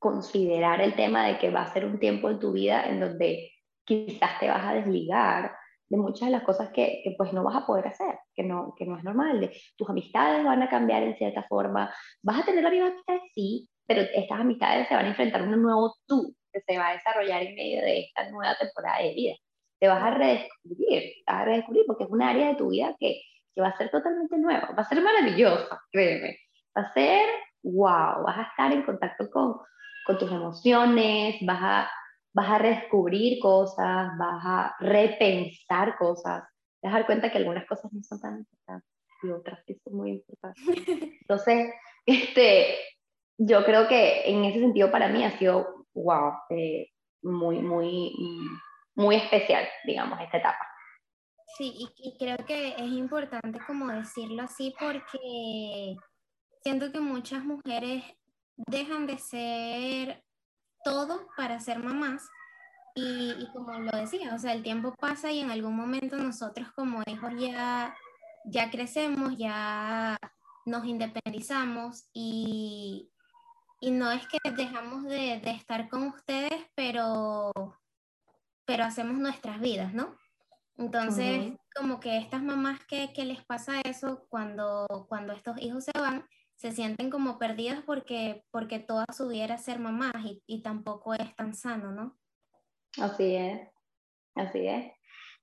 considerar 0.00 0.80
el 0.80 0.96
tema 0.96 1.28
de 1.28 1.38
que 1.38 1.50
va 1.50 1.62
a 1.62 1.72
ser 1.72 1.84
un 1.86 2.00
tiempo 2.00 2.28
en 2.28 2.40
tu 2.40 2.50
vida 2.50 2.88
en 2.88 2.98
donde 2.98 3.52
quizás 3.84 4.40
te 4.40 4.48
vas 4.48 4.64
a 4.64 4.74
desligar 4.74 5.51
de 5.92 5.98
muchas 5.98 6.28
de 6.28 6.32
las 6.32 6.42
cosas 6.42 6.70
que, 6.70 7.02
que, 7.04 7.14
pues 7.18 7.34
no 7.34 7.44
vas 7.44 7.54
a 7.54 7.66
poder 7.66 7.86
hacer, 7.86 8.18
que 8.34 8.42
no, 8.42 8.74
que 8.78 8.86
no 8.86 8.96
es 8.96 9.04
normal. 9.04 9.40
De, 9.40 9.54
tus 9.76 9.90
amistades 9.90 10.42
van 10.42 10.62
a 10.62 10.70
cambiar 10.70 11.02
en 11.02 11.18
cierta 11.18 11.42
forma, 11.42 11.94
vas 12.22 12.40
a 12.40 12.44
tener 12.46 12.64
la 12.64 12.70
misma 12.70 12.86
amistad, 12.88 13.16
sí, 13.34 13.68
pero 13.86 14.00
estas 14.00 14.40
amistades 14.40 14.88
se 14.88 14.94
van 14.94 15.04
a 15.04 15.08
enfrentar 15.08 15.42
a 15.42 15.44
un 15.44 15.62
nuevo 15.62 15.94
tú 16.06 16.34
que 16.50 16.62
se 16.66 16.78
va 16.78 16.88
a 16.88 16.92
desarrollar 16.94 17.42
en 17.42 17.54
medio 17.54 17.82
de 17.82 18.00
esta 18.00 18.30
nueva 18.30 18.56
temporada 18.58 19.02
de 19.02 19.12
vida. 19.12 19.34
Te 19.78 19.88
vas 19.88 20.02
a 20.02 20.10
redescubrir, 20.12 21.12
vas 21.26 21.36
a 21.36 21.44
redescubrir 21.44 21.84
porque 21.86 22.04
es 22.04 22.10
un 22.10 22.22
área 22.22 22.48
de 22.48 22.54
tu 22.54 22.70
vida 22.70 22.96
que, 22.98 23.20
que 23.54 23.60
va 23.60 23.68
a 23.68 23.76
ser 23.76 23.90
totalmente 23.90 24.38
nueva, 24.38 24.70
va 24.76 24.82
a 24.82 24.88
ser 24.88 25.02
maravillosa, 25.02 25.78
créeme. 25.90 26.38
Va 26.74 26.82
a 26.82 26.92
ser 26.94 27.28
wow, 27.64 28.24
vas 28.24 28.38
a 28.38 28.48
estar 28.48 28.72
en 28.72 28.82
contacto 28.82 29.30
con, 29.30 29.56
con 30.06 30.18
tus 30.18 30.32
emociones, 30.32 31.36
vas 31.42 31.60
a 31.62 31.90
vas 32.34 32.50
a 32.50 32.58
redescubrir 32.58 33.38
cosas, 33.40 34.10
vas 34.18 34.42
a 34.44 34.76
repensar 34.80 35.96
cosas, 35.98 36.44
te 36.80 36.88
vas 36.88 36.94
a 36.94 36.98
dar 36.98 37.06
cuenta 37.06 37.30
que 37.30 37.38
algunas 37.38 37.66
cosas 37.66 37.92
no 37.92 38.02
son 38.02 38.20
tan 38.20 38.38
importantes 38.38 38.90
y 39.22 39.28
otras 39.30 39.62
sí 39.66 39.78
son 39.84 39.96
muy 39.96 40.10
importantes. 40.10 40.64
Entonces, 41.20 41.72
este, 42.06 42.76
yo 43.38 43.64
creo 43.64 43.86
que 43.88 44.30
en 44.30 44.44
ese 44.44 44.60
sentido 44.60 44.90
para 44.90 45.08
mí 45.08 45.24
ha 45.24 45.38
sido, 45.38 45.86
wow, 45.94 46.32
eh, 46.50 46.88
muy, 47.22 47.60
muy, 47.60 48.12
muy 48.94 49.16
especial, 49.16 49.66
digamos, 49.84 50.20
esta 50.20 50.38
etapa. 50.38 50.66
Sí, 51.56 51.72
y, 51.76 52.08
y, 52.08 52.16
creo 52.18 52.38
que 52.46 52.68
es 52.68 52.92
importante 52.92 53.58
como 53.66 53.88
decirlo 53.88 54.42
así 54.42 54.74
porque 54.80 55.96
siento 56.62 56.90
que 56.90 57.00
muchas 57.00 57.44
mujeres 57.44 58.02
dejan 58.56 59.06
de 59.06 59.18
ser 59.18 60.24
todo 60.84 61.28
para 61.36 61.60
ser 61.60 61.78
mamás 61.78 62.28
y, 62.94 63.34
y, 63.38 63.48
como 63.52 63.72
lo 63.78 63.90
decía, 63.92 64.34
o 64.34 64.38
sea, 64.38 64.52
el 64.52 64.62
tiempo 64.62 64.94
pasa 64.98 65.32
y 65.32 65.40
en 65.40 65.50
algún 65.50 65.74
momento 65.74 66.16
nosotros 66.16 66.70
como 66.72 67.02
hijos 67.06 67.32
ya, 67.38 67.96
ya 68.44 68.70
crecemos, 68.70 69.36
ya 69.38 70.18
nos 70.66 70.84
independizamos 70.84 72.04
y, 72.12 73.10
y 73.80 73.90
no 73.90 74.10
es 74.10 74.26
que 74.28 74.38
dejamos 74.50 75.04
de, 75.04 75.40
de, 75.42 75.50
estar 75.52 75.88
con 75.88 76.04
ustedes, 76.08 76.66
pero, 76.74 77.50
pero 78.66 78.84
hacemos 78.84 79.18
nuestras 79.18 79.60
vidas, 79.60 79.94
¿no? 79.94 80.16
Entonces, 80.76 81.54
como 81.74 82.00
que 82.00 82.18
estas 82.18 82.42
mamás 82.42 82.80
que, 82.86 83.12
que, 83.12 83.24
les 83.24 83.44
pasa 83.44 83.80
eso 83.84 84.26
cuando, 84.28 85.06
cuando 85.08 85.32
estos 85.32 85.60
hijos 85.60 85.84
se 85.84 85.98
van, 85.98 86.26
se 86.56 86.72
sienten 86.72 87.10
como 87.10 87.38
perdidas 87.38 87.82
porque, 87.84 88.44
porque 88.50 88.78
toda 88.78 89.06
su 89.12 89.28
vida 89.28 89.44
era 89.44 89.58
ser 89.58 89.78
mamás 89.78 90.14
y, 90.24 90.42
y 90.46 90.62
tampoco 90.62 91.14
es 91.14 91.34
tan 91.34 91.54
sano, 91.54 91.90
¿no? 91.92 92.16
Así 93.00 93.34
es, 93.34 93.68
así 94.34 94.66
es. 94.66 94.92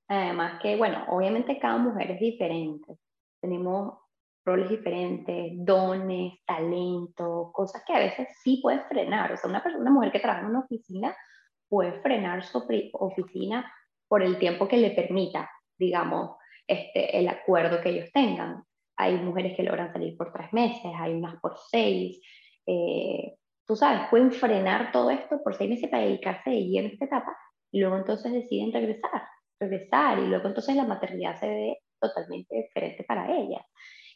Además 0.08 0.60
que, 0.62 0.76
bueno, 0.76 1.06
obviamente 1.10 1.60
cada 1.60 1.78
mujer 1.78 2.12
es 2.12 2.20
diferente. 2.20 2.98
Tenemos 3.42 4.00
roles 4.46 4.70
diferentes, 4.70 5.54
dones, 5.58 6.34
talento, 6.46 7.52
cosas 7.54 7.84
que 7.86 7.94
a 7.94 8.00
veces 8.00 8.28
sí 8.42 8.60
puedes 8.62 8.86
frenar. 8.88 9.32
O 9.32 9.38
sea, 9.38 9.50
una, 9.50 9.62
persona, 9.62 9.82
una 9.82 9.92
mujer 9.92 10.12
que 10.12 10.20
trabaja 10.20 10.42
en 10.42 10.50
una 10.50 10.62
oficina 10.62 11.16
puede 11.68 12.02
frenar 12.02 12.44
su 12.44 12.64
oficina 12.94 13.72
por 14.08 14.24
el 14.24 14.40
tiempo 14.40 14.68
que 14.68 14.78
le 14.78 14.92
permita, 14.92 15.50
digamos, 15.78 16.38
este, 16.68 17.20
el 17.20 17.28
acuerdo 17.28 17.80
que 17.82 17.90
ellos 17.90 18.10
tengan. 18.12 18.64
Hay 19.00 19.16
mujeres 19.16 19.56
que 19.56 19.64
logran 19.64 19.94
salir 19.94 20.18
por 20.18 20.34
tres 20.34 20.52
meses, 20.52 20.92
hay 20.94 21.14
unas 21.14 21.40
por 21.40 21.56
seis. 21.72 22.22
Eh, 22.68 23.36
tú 23.66 23.76
sabes, 23.76 24.10
pueden 24.10 24.32
frenar 24.32 24.92
todo 24.92 25.10
esto 25.10 25.42
por 25.42 25.56
seis 25.56 25.70
meses 25.70 25.90
para 25.90 26.04
dedicarse 26.04 26.50
de 26.50 26.68
lleno 26.68 26.90
a 26.90 26.92
esta 26.92 27.06
etapa 27.06 27.38
y 27.72 27.80
luego 27.80 27.98
entonces 27.98 28.34
deciden 28.34 28.74
regresar, 28.74 29.24
regresar 29.60 30.20
y 30.20 30.28
luego 30.28 30.48
entonces 30.48 30.76
la 30.76 30.86
maternidad 30.86 31.40
se 31.40 31.48
ve 31.48 31.78
totalmente 32.00 32.56
diferente 32.56 33.06
para 33.06 33.32
ellas 33.32 33.64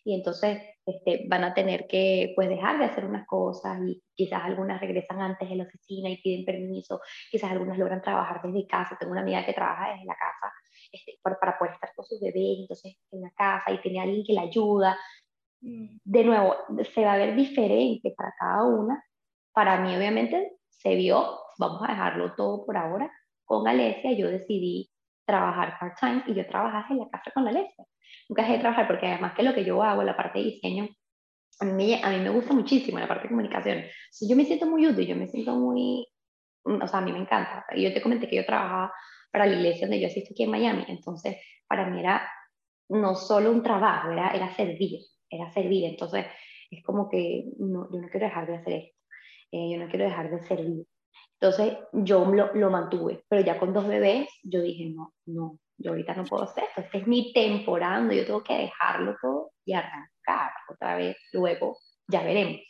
y 0.03 0.15
entonces 0.15 0.61
este, 0.85 1.25
van 1.29 1.45
a 1.45 1.53
tener 1.53 1.87
que 1.87 2.33
pues 2.35 2.49
dejar 2.49 2.77
de 2.77 2.85
hacer 2.85 3.05
unas 3.05 3.25
cosas 3.25 3.79
y 3.87 4.03
quizás 4.13 4.41
algunas 4.43 4.81
regresan 4.81 5.21
antes 5.21 5.49
de 5.49 5.55
la 5.55 5.63
oficina 5.63 6.09
y 6.09 6.21
piden 6.21 6.45
permiso, 6.45 6.99
quizás 7.31 7.51
algunas 7.51 7.77
logran 7.77 8.01
trabajar 8.01 8.41
desde 8.43 8.67
casa, 8.67 8.97
tengo 8.99 9.13
una 9.13 9.21
amiga 9.21 9.45
que 9.45 9.53
trabaja 9.53 9.93
desde 9.93 10.05
la 10.05 10.15
casa 10.15 10.53
este, 10.93 11.19
para, 11.21 11.37
para, 11.39 11.57
poder 11.57 11.73
estar 11.73 11.89
con 11.95 12.05
sus 12.05 12.21
bebés, 12.21 12.59
entonces 12.59 12.95
en 13.11 13.21
la 13.21 13.31
casa 13.31 13.71
y 13.71 13.81
tiene 13.81 13.99
alguien 13.99 14.23
que 14.25 14.33
la 14.33 14.43
ayuda. 14.43 14.97
De 15.59 16.23
nuevo, 16.23 16.55
se 16.93 17.05
va 17.05 17.13
a 17.13 17.17
ver 17.17 17.35
diferente 17.35 18.13
para 18.15 18.33
cada 18.39 18.63
una. 18.63 19.03
Para 19.53 19.79
mí 19.79 19.95
obviamente 19.95 20.57
se 20.69 20.95
vio, 20.95 21.39
vamos 21.57 21.81
a 21.83 21.91
dejarlo 21.91 22.33
todo 22.35 22.65
por 22.65 22.77
ahora, 22.77 23.11
con 23.45 23.67
Alesia 23.67 24.13
yo 24.13 24.29
decidí 24.29 24.89
trabajar 25.25 25.77
part-time 25.79 26.23
y 26.27 26.35
yo 26.35 26.47
trabajaba 26.47 26.85
en 26.89 26.99
la 26.99 27.09
casa 27.09 27.31
con 27.33 27.47
Alesia 27.47 27.85
nunca 28.29 28.43
dejé 28.43 28.53
de 28.53 28.59
trabajar 28.59 28.87
porque 28.87 29.07
además 29.07 29.33
que 29.33 29.43
lo 29.43 29.53
que 29.53 29.65
yo 29.65 29.81
hago, 29.83 30.03
la 30.03 30.15
parte 30.15 30.39
de 30.39 30.45
diseño, 30.45 30.87
a 31.59 31.65
mí, 31.65 31.99
a 32.01 32.09
mí 32.09 32.19
me 32.19 32.29
gusta 32.29 32.53
muchísimo 32.53 32.99
la 32.99 33.07
parte 33.07 33.23
de 33.23 33.29
comunicación. 33.29 33.83
Yo 34.21 34.35
me 34.35 34.45
siento 34.45 34.65
muy 34.65 34.87
útil, 34.87 35.07
yo 35.07 35.15
me 35.15 35.27
siento 35.27 35.55
muy, 35.55 36.07
o 36.63 36.87
sea, 36.87 36.99
a 36.99 37.01
mí 37.01 37.11
me 37.11 37.19
encanta. 37.19 37.65
Yo 37.75 37.93
te 37.93 38.01
comenté 38.01 38.27
que 38.27 38.37
yo 38.37 38.45
trabajaba 38.45 38.93
para 39.33 39.47
la 39.47 39.55
iglesia 39.55 39.87
donde 39.87 39.99
yo 39.99 40.07
asisto 40.07 40.29
aquí 40.31 40.43
en 40.43 40.51
Miami, 40.51 40.85
entonces 40.87 41.37
para 41.67 41.87
mí 41.89 41.99
era 41.99 42.29
no 42.89 43.15
solo 43.15 43.51
un 43.51 43.63
trabajo, 43.63 44.11
era, 44.11 44.29
era 44.29 44.53
servir, 44.53 44.99
era 45.27 45.51
servir. 45.51 45.85
Entonces 45.85 46.27
es 46.69 46.83
como 46.83 47.09
que 47.09 47.45
no, 47.57 47.89
yo 47.91 47.99
no 47.99 48.09
quiero 48.09 48.27
dejar 48.27 48.45
de 48.45 48.57
hacer 48.57 48.73
esto, 48.73 48.97
eh, 49.51 49.71
yo 49.71 49.83
no 49.83 49.89
quiero 49.89 50.05
dejar 50.05 50.29
de 50.29 50.39
servir. 50.43 50.85
Entonces 51.41 51.77
yo 51.93 52.25
lo, 52.25 52.53
lo, 52.53 52.69
mantuve, 52.69 53.23
pero 53.27 53.41
ya 53.41 53.59
con 53.59 53.73
dos 53.73 53.87
bebés 53.87 54.29
yo 54.43 54.61
dije, 54.61 54.91
no, 54.91 55.13
no, 55.25 55.57
yo 55.77 55.91
ahorita 55.91 56.13
no 56.13 56.25
puedo 56.25 56.43
hacer 56.43 56.65
esto, 56.65 56.81
esta 56.81 56.99
es 56.99 57.07
mi 57.07 57.33
temporada, 57.33 58.13
yo 58.13 58.25
tengo 58.27 58.43
que 58.43 58.53
dejarlo 58.53 59.15
todo 59.19 59.51
y 59.65 59.73
arrancar 59.73 60.51
otra 60.69 60.95
vez, 60.95 61.17
luego 61.31 61.79
ya 62.07 62.21
veremos. 62.21 62.61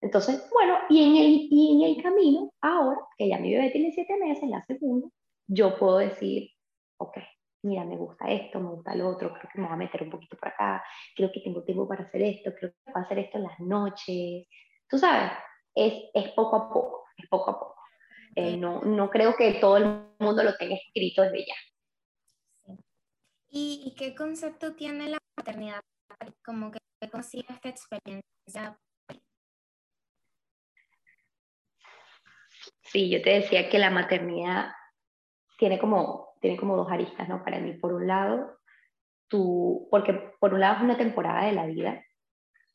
Entonces, 0.00 0.48
bueno, 0.52 0.78
y 0.88 1.02
en 1.02 1.16
el, 1.16 1.48
y 1.50 1.82
en 1.82 1.96
el 1.96 2.02
camino, 2.02 2.52
ahora 2.60 3.00
que 3.18 3.28
ya 3.28 3.38
mi 3.38 3.52
bebé 3.52 3.70
tiene 3.70 3.90
siete 3.90 4.16
meses, 4.18 4.48
la 4.48 4.62
segunda, 4.62 5.08
yo 5.46 5.78
puedo 5.78 5.98
decir, 5.98 6.50
ok, 6.98 7.18
mira, 7.62 7.84
me 7.84 7.96
gusta 7.96 8.30
esto, 8.30 8.60
me 8.60 8.70
gusta 8.70 8.94
lo 8.94 9.08
otro, 9.08 9.32
creo 9.32 9.50
que 9.52 9.60
me 9.60 9.66
voy 9.66 9.74
a 9.74 9.78
meter 9.78 10.02
un 10.02 10.10
poquito 10.10 10.36
por 10.36 10.48
acá, 10.48 10.84
creo 11.16 11.30
que 11.32 11.40
tengo 11.40 11.62
tiempo 11.64 11.88
para 11.88 12.04
hacer 12.04 12.22
esto, 12.22 12.52
creo 12.54 12.72
que 12.72 12.92
puedo 12.92 13.04
hacer 13.04 13.18
esto 13.18 13.38
en 13.38 13.44
las 13.44 13.60
noches. 13.60 14.46
Tú 14.88 14.98
sabes, 14.98 15.32
es, 15.74 15.94
es 16.12 16.30
poco 16.32 16.56
a 16.56 16.68
poco, 16.68 17.04
es 17.16 17.28
poco 17.28 17.50
a 17.50 17.58
poco. 17.58 17.74
Eh, 18.36 18.56
no, 18.56 18.80
no 18.80 19.10
creo 19.10 19.36
que 19.36 19.54
todo 19.54 19.76
el 19.76 20.08
mundo 20.18 20.42
lo 20.42 20.56
tenga 20.56 20.74
escrito 20.74 21.22
desde 21.22 21.46
ya. 21.46 21.54
¿Y, 23.48 23.94
qué 23.96 24.16
concepto 24.16 24.74
tiene 24.74 25.08
la 25.08 25.18
maternidad? 25.36 25.80
Como 26.44 26.72
que 26.72 26.80
consigue 27.08 27.46
esta 27.50 27.68
experiencia. 27.68 28.76
Sí, 32.82 33.08
yo 33.10 33.22
te 33.22 33.30
decía 33.30 33.68
que 33.68 33.78
la 33.78 33.90
maternidad 33.90 34.72
tiene 35.64 35.78
como, 35.78 36.34
tiene 36.42 36.58
como 36.58 36.76
dos 36.76 36.92
aristas, 36.92 37.26
¿no? 37.26 37.42
Para 37.42 37.58
mí, 37.58 37.72
por 37.72 37.94
un 37.94 38.06
lado, 38.06 38.58
tú, 39.28 39.88
porque 39.90 40.12
por 40.38 40.52
un 40.52 40.60
lado 40.60 40.76
es 40.76 40.82
una 40.82 40.98
temporada 40.98 41.46
de 41.46 41.52
la 41.52 41.64
vida. 41.64 42.04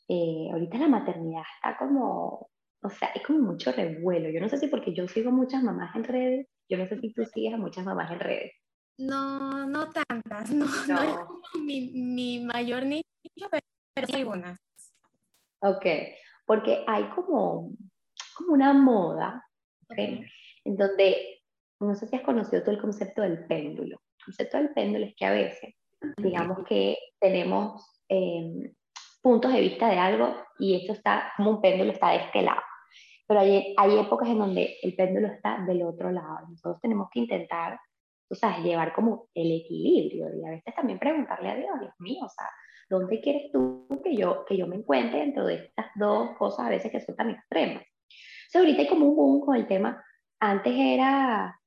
Eh, 0.08 0.50
ahorita 0.52 0.80
la 0.80 0.88
maternidad 0.88 1.44
está 1.54 1.78
como, 1.78 2.50
o 2.82 2.90
sea, 2.90 3.10
es 3.10 3.22
como 3.22 3.42
mucho 3.42 3.72
revuelo. 3.74 4.32
Yo 4.32 4.42
no 4.42 4.50
sé 4.50 4.58
si 4.58 4.70
porque 4.70 4.96
yo 4.96 5.08
sigo 5.08 5.30
muchas 5.30 5.62
mamás 5.62 5.96
en 5.96 6.04
redes, 6.04 6.48
yo 6.68 6.80
no 6.80 6.88
sé 6.88 7.00
si 7.00 7.14
tú 7.14 7.24
sigues 7.26 7.54
a 7.54 7.58
muchas 7.58 7.86
mamás 7.86 8.10
en 8.10 8.20
redes. 8.22 8.54
No, 8.98 9.68
no 9.68 9.92
tantas, 9.92 10.50
no, 10.50 10.66
no. 10.66 11.04
es 11.04 11.14
como 11.14 11.64
mi, 11.64 11.92
mi, 11.92 12.40
mayor 12.44 12.88
nicho, 12.88 13.06
pero, 13.52 13.68
pero 13.94 14.08
sí 14.08 14.16
algunas. 14.16 14.60
Ok, 15.62 15.86
porque 16.48 16.84
hay 16.88 17.04
como, 17.10 17.70
como 18.34 18.54
una 18.54 18.74
moda, 18.74 19.46
¿okay? 19.92 20.26
en 20.66 20.76
donde, 20.76 21.39
no 21.80 21.96
sé 21.96 22.08
si 22.08 22.16
has 22.16 22.22
conocido 22.24 22.64
tú 22.64 22.72
el 22.72 22.82
concepto 22.82 23.22
del 23.22 23.46
péndulo. 23.46 24.02
El 24.20 24.26
concepto 24.26 24.58
del 24.58 24.70
péndulo 24.70 25.06
es 25.06 25.16
que 25.16 25.26
a 25.26 25.32
veces, 25.32 25.76
digamos 26.18 26.60
que 26.68 26.98
tenemos 27.20 28.04
eh, 28.10 28.74
puntos 29.22 29.54
de 29.54 29.62
vista 29.62 29.90
de 29.90 29.98
algo 29.98 30.36
y 30.58 30.76
esto 30.76 30.94
está, 30.94 31.34
como 31.38 31.52
un 31.52 31.62
péndulo 31.62 31.92
está 31.92 32.12
de 32.12 32.18
este 32.18 32.42
lado. 32.42 32.62
Pero 33.28 33.42
hay, 33.42 33.76
hay 33.78 34.00
épocas 34.00 34.28
en 34.30 34.40
donde 34.40 34.78
el 34.82 34.96
péndulo 34.96 35.28
está 35.28 35.64
del 35.66 35.84
otro 35.84 36.12
lado. 36.12 36.48
Nosotros 36.50 36.82
tenemos 36.82 37.10
que 37.12 37.20
intentar 37.20 37.80
tú 38.30 38.36
sabes, 38.36 38.64
llevar 38.64 38.94
como 38.94 39.28
el 39.34 39.52
equilibrio 39.52 40.28
y 40.36 40.46
a 40.46 40.52
veces 40.52 40.76
también 40.76 41.00
preguntarle 41.00 41.50
a 41.50 41.56
Dios, 41.56 41.80
Dios 41.80 41.94
mío, 41.98 42.20
o 42.24 42.30
sea, 42.30 42.46
¿dónde 42.88 43.20
quieres 43.22 43.52
tú 43.52 43.88
que 44.04 44.16
yo, 44.16 44.46
que 44.46 44.56
yo 44.56 44.68
me 44.68 44.76
encuentre 44.76 45.20
dentro 45.20 45.46
de 45.46 45.56
estas 45.56 45.88
dos 45.96 46.38
cosas 46.38 46.68
a 46.68 46.70
veces 46.70 46.92
que 46.92 47.02
son 47.02 47.16
tan 47.16 47.32
extremas? 47.32 47.82
O 47.82 48.52
sea, 48.52 48.62
ahorita 48.62 48.84
hay 48.84 48.88
como 48.88 49.08
un 49.08 49.16
boom 49.16 49.42
con 49.42 49.56
el 49.56 49.68
tema, 49.68 50.04
antes 50.40 50.74
era 50.76 51.59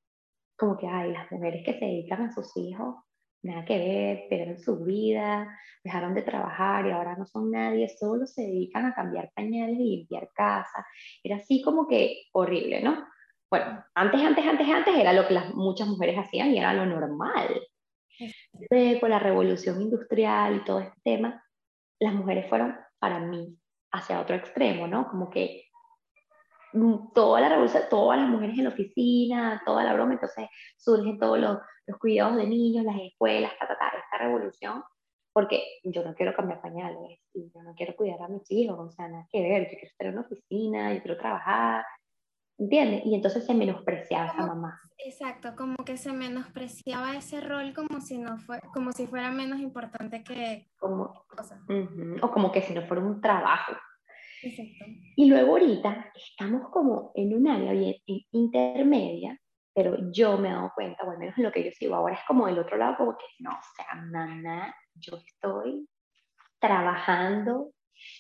como 0.57 0.77
que, 0.77 0.87
ay, 0.87 1.13
las 1.13 1.31
mujeres 1.33 1.65
que 1.65 1.79
se 1.79 1.85
dedican 1.85 2.23
a 2.23 2.33
sus 2.33 2.57
hijos, 2.57 2.97
nada 3.43 3.65
que 3.65 3.79
ver, 3.79 4.27
perdieron 4.29 4.59
su 4.59 4.85
vida, 4.85 5.59
dejaron 5.83 6.15
de 6.15 6.23
trabajar 6.23 6.87
y 6.87 6.91
ahora 6.91 7.17
no 7.17 7.27
son 7.27 7.51
nadie, 7.51 7.89
solo 7.89 8.27
se 8.27 8.43
dedican 8.43 8.87
a 8.87 8.95
cambiar 8.95 9.31
pañales 9.35 9.77
y 9.79 9.97
limpiar 9.97 10.29
casa. 10.35 10.87
Era 11.23 11.37
así 11.37 11.63
como 11.63 11.89
que 11.89 12.25
horrible, 12.33 12.83
¿no? 12.83 13.07
Bueno, 13.51 13.85
antes, 13.95 14.21
antes, 14.21 14.47
antes, 14.47 14.69
antes 14.69 14.95
era 14.95 15.13
lo 15.13 15.27
que 15.27 15.35
las, 15.35 15.53
muchas 15.55 15.89
mujeres 15.89 16.19
hacían 16.19 16.53
y 16.53 16.59
era 16.59 16.73
lo 16.73 16.87
normal. 16.87 17.61
Luego 18.71 19.09
la 19.09 19.19
revolución 19.19 19.83
industrial 19.83 20.57
y 20.57 20.65
todo 20.65 20.81
este 20.81 21.01
tema, 21.03 21.45
las 21.99 22.15
mujeres 22.15 22.49
fueron 22.49 22.77
para 22.99 23.19
mí 23.19 23.59
hacia 23.93 24.21
otro 24.21 24.37
extremo, 24.37 24.87
¿no? 24.87 25.09
Como 25.09 25.29
que 25.29 25.67
toda 27.15 27.41
la 27.41 27.49
revolución, 27.49 27.83
todas 27.91 28.19
las 28.19 28.29
mujeres 28.29 28.59
en 28.59 28.65
la 28.65 28.71
oficina, 28.71 29.63
toda 29.65 29.85
la 29.85 29.95
broma, 29.95 30.15
entonces 30.15 30.49
surgen 30.77 31.19
todos 31.19 31.39
los, 31.39 31.59
los 31.87 31.99
cuidados 31.99 32.37
de 32.37 32.47
niños, 32.47 32.85
las 32.85 33.01
escuelas, 33.01 33.53
ta, 33.59 33.67
ta, 33.67 33.79
ta, 33.79 33.89
esta 33.89 34.19
revolución, 34.19 34.83
porque 35.33 35.63
yo 35.85 36.05
no 36.05 36.15
quiero 36.15 36.35
cambiar 36.35 36.61
pañales 36.61 37.21
y 37.33 37.51
yo 37.55 37.63
no 37.63 37.75
quiero 37.75 37.97
cuidar 37.97 38.23
a 38.23 38.29
mis 38.29 38.51
hijos, 38.51 38.79
o 38.79 38.91
sea, 38.91 39.09
nada 39.09 39.27
que 39.31 39.43
ver, 39.43 39.63
yo 39.63 39.71
quiero 39.71 39.87
estar 39.87 40.07
en 40.07 40.13
una 40.13 40.23
oficina, 40.23 40.95
yo 40.95 41.03
quiero 41.03 41.19
trabajar, 41.19 41.85
¿entiendes? 42.59 43.03
Y 43.07 43.15
entonces 43.15 43.45
se 43.45 43.55
menospreciaba 43.55 44.25
a 44.25 44.29
esa 44.29 44.47
mamá. 44.47 44.81
Exacto, 45.05 45.55
como 45.57 45.77
que 45.85 45.97
se 45.97 46.13
menospreciaba 46.13 47.17
ese 47.17 47.41
rol 47.41 47.73
como 47.75 48.01
si, 48.01 48.19
no 48.19 48.39
fue, 48.39 48.61
como 48.73 48.93
si 48.93 49.07
fuera 49.07 49.31
menos 49.31 49.61
importante 49.61 50.23
que 50.23 50.69
como, 50.79 51.25
o 52.23 52.31
como 52.31 52.53
que 52.53 52.63
si 52.63 52.75
no 52.75 52.83
fuera 52.83 53.03
un 53.03 53.21
trabajo. 53.21 53.73
Exacto. 54.43 54.85
Y 55.17 55.27
luego 55.27 55.53
ahorita 55.53 56.13
estamos 56.15 56.71
como 56.71 57.13
en 57.15 57.35
un 57.35 57.49
área 57.49 57.73
bien 57.73 57.97
intermedia, 58.33 59.39
pero 59.75 59.97
yo 60.13 60.37
me 60.37 60.49
he 60.49 60.53
dado 60.53 60.73
cuenta, 60.75 61.05
o 61.05 61.11
al 61.11 61.19
menos 61.19 61.37
en 61.39 61.45
lo 61.45 61.53
que 61.53 61.65
yo 61.65 61.71
sigo 61.73 61.95
ahora, 61.95 62.15
es 62.15 62.25
como 62.27 62.49
el 62.49 62.59
otro 62.59 62.77
lado, 62.77 62.97
como 62.97 63.17
que 63.17 63.25
no, 63.39 63.51
o 63.51 63.63
sea, 63.77 63.95
nana, 63.95 64.75
yo 64.95 65.17
estoy 65.17 65.89
trabajando 66.61 67.73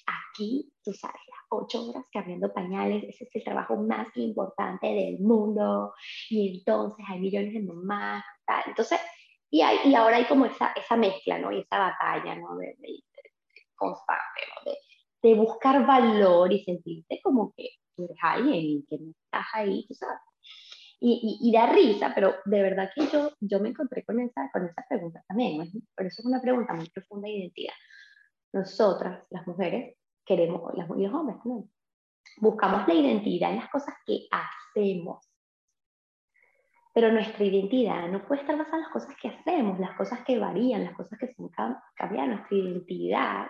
aquí, 0.07 0.73
tú 0.83 0.93
sabes, 0.93 1.21
las 1.29 1.41
ocho 1.51 1.89
horas 1.89 2.05
cambiando 2.13 2.53
pañales, 2.53 3.05
ese 3.05 3.25
es 3.25 3.31
el 3.37 3.45
trabajo 3.45 3.77
más 3.77 4.09
importante 4.17 4.87
del 4.87 5.19
mundo, 5.21 5.93
y 6.31 6.59
entonces 6.59 7.05
hay 7.09 7.21
millones 7.21 7.53
de 7.53 7.63
mamás, 7.63 8.25
tal. 8.47 8.63
Entonces, 8.67 9.01
y, 9.51 9.61
hay, 9.61 9.79
y 9.85 9.95
ahora 9.95 10.17
hay 10.17 10.25
como 10.25 10.47
esa, 10.47 10.73
esa 10.75 10.97
mezcla, 10.97 11.39
¿no? 11.39 11.53
Y 11.53 11.61
esa 11.61 11.79
batalla, 11.79 12.35
¿no? 12.37 12.57
De, 12.57 12.75
constante, 13.75 14.41
¿no? 14.49 14.71
De, 14.71 14.79
de, 15.23 15.35
buscar 15.35 15.87
valor 15.87 16.53
y 16.53 16.65
sentirte 16.65 17.21
como 17.23 17.53
que 17.57 17.69
eres 17.97 18.17
alguien 18.23 18.57
y 18.57 18.85
que 18.89 18.99
no 18.99 19.11
estás 19.11 19.47
ahí, 19.55 19.87
tú 19.87 19.95
sabes. 19.95 20.19
Y, 21.01 21.39
y, 21.41 21.49
y, 21.49 21.53
da 21.53 21.73
risa, 21.73 22.13
pero 22.15 22.35
de 22.45 22.63
verdad 22.63 22.91
que 22.95 23.07
yo, 23.09 23.33
yo 23.41 23.59
me 23.61 23.71
encontré 23.71 24.05
con 24.05 24.21
esa, 24.21 24.51
con 24.53 24.67
esa 24.67 24.85
pregunta 24.89 25.25
también, 25.27 25.59
¿no? 25.59 25.65
pero 25.97 26.09
eso 26.09 26.23
es 26.23 26.27
una 26.27 26.41
pregunta 26.41 26.75
muy 26.75 26.89
profunda 26.91 27.27
de 27.27 27.35
identidad. 27.35 27.75
Nosotras, 28.53 29.25
las 29.31 29.47
mujeres, 29.47 29.97
queremos, 30.25 30.73
las, 30.75 30.89
y 30.97 31.03
los 31.03 31.13
hombres 31.13 31.39
también, 31.43 31.69
buscamos 32.37 32.87
la 32.87 32.95
identidad 32.95 33.51
en 33.51 33.57
las 33.57 33.71
cosas 33.71 33.95
que 34.07 34.29
hacemos, 34.31 35.33
pero 36.95 37.11
nuestra 37.11 37.45
identidad 37.45 38.09
no 38.09 38.27
puede 38.27 38.43
estar 38.43 38.57
basada 38.57 38.77
en 38.77 38.83
las 38.83 38.93
cosas 38.93 39.17
que 39.21 39.29
hacemos, 39.29 39.79
las 39.79 39.97
cosas 39.97 40.21
que 40.27 40.39
varían, 40.39 40.85
las 40.85 40.95
cosas 40.95 41.19
que 41.19 41.33
son 41.35 41.51
cambian. 41.97 42.31
Nuestra 42.31 42.57
identidad 42.57 43.47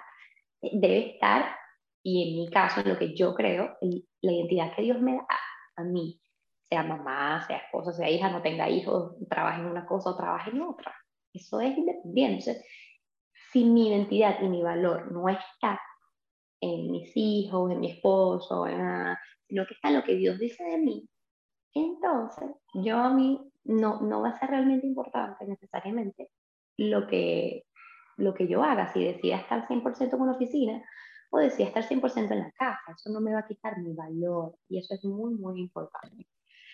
debe 0.61 1.15
estar, 1.15 1.57
y 2.03 2.31
en 2.31 2.37
mi 2.37 2.51
caso, 2.51 2.81
en 2.81 2.89
lo 2.89 2.99
que 2.99 3.15
yo 3.15 3.35
creo, 3.35 3.77
la 3.81 4.33
identidad 4.33 4.75
que 4.75 4.83
Dios 4.83 5.01
me 5.01 5.17
da 5.17 5.27
a 5.77 5.85
mí, 5.85 6.21
sea 6.69 6.83
mamá, 6.83 7.45
sea 7.47 7.59
esposa, 7.59 7.93
sea 7.93 8.11
hija, 8.11 8.31
no 8.31 8.43
tenga 8.43 8.69
hijos, 8.69 9.15
trabaje 9.29 9.61
en 9.61 9.67
una 9.67 9.87
cosa 9.87 10.11
o 10.11 10.17
trabaje 10.17 10.51
en 10.51 10.63
otra. 10.63 10.95
Eso 11.33 11.61
es 11.61 11.77
independiente. 11.77 12.65
si 13.53 13.65
mi 13.65 13.89
identidad 13.89 14.41
y 14.41 14.49
mi 14.49 14.63
valor 14.63 15.13
no 15.13 15.29
está 15.29 15.81
en 16.61 16.91
mis 16.91 17.13
hijos, 17.17 17.71
en 17.71 17.81
mi 17.81 17.91
esposo, 17.91 18.67
sino 18.67 19.67
que 19.67 19.75
está 19.75 19.89
en 19.89 19.97
lo 19.97 20.05
que 20.05 20.15
Dios 20.15 20.39
dice 20.39 20.65
de 20.65 20.79
mí, 20.79 21.09
entonces, 21.75 22.51
yo 22.75 22.99
a 22.99 23.13
mí 23.13 23.41
no, 23.65 24.01
no 24.03 24.23
va 24.23 24.31
a 24.31 24.39
ser 24.39 24.51
realmente 24.51 24.87
importante 24.87 25.47
necesariamente 25.47 26.31
lo 26.77 27.07
que, 27.07 27.65
lo 28.17 28.35
que 28.35 28.47
yo 28.47 28.63
haga, 28.63 28.93
si 28.93 29.05
decida 29.05 29.37
estar 29.37 29.67
100% 29.69 30.15
en 30.15 30.21
una 30.21 30.33
oficina 30.33 30.83
o 31.33 31.39
decida 31.39 31.67
estar 31.69 31.83
100% 31.83 32.31
en 32.31 32.39
la 32.41 32.53
casa, 32.53 32.93
eso 32.95 33.11
no 33.11 33.21
me 33.21 33.33
va 33.33 33.41
a 33.41 33.47
quitar 33.47 33.79
mi 33.79 33.95
valor 33.95 34.55
y 34.69 34.79
eso 34.79 34.95
es 34.95 35.03
muy, 35.05 35.35
muy 35.35 35.61
importante. 35.61 36.29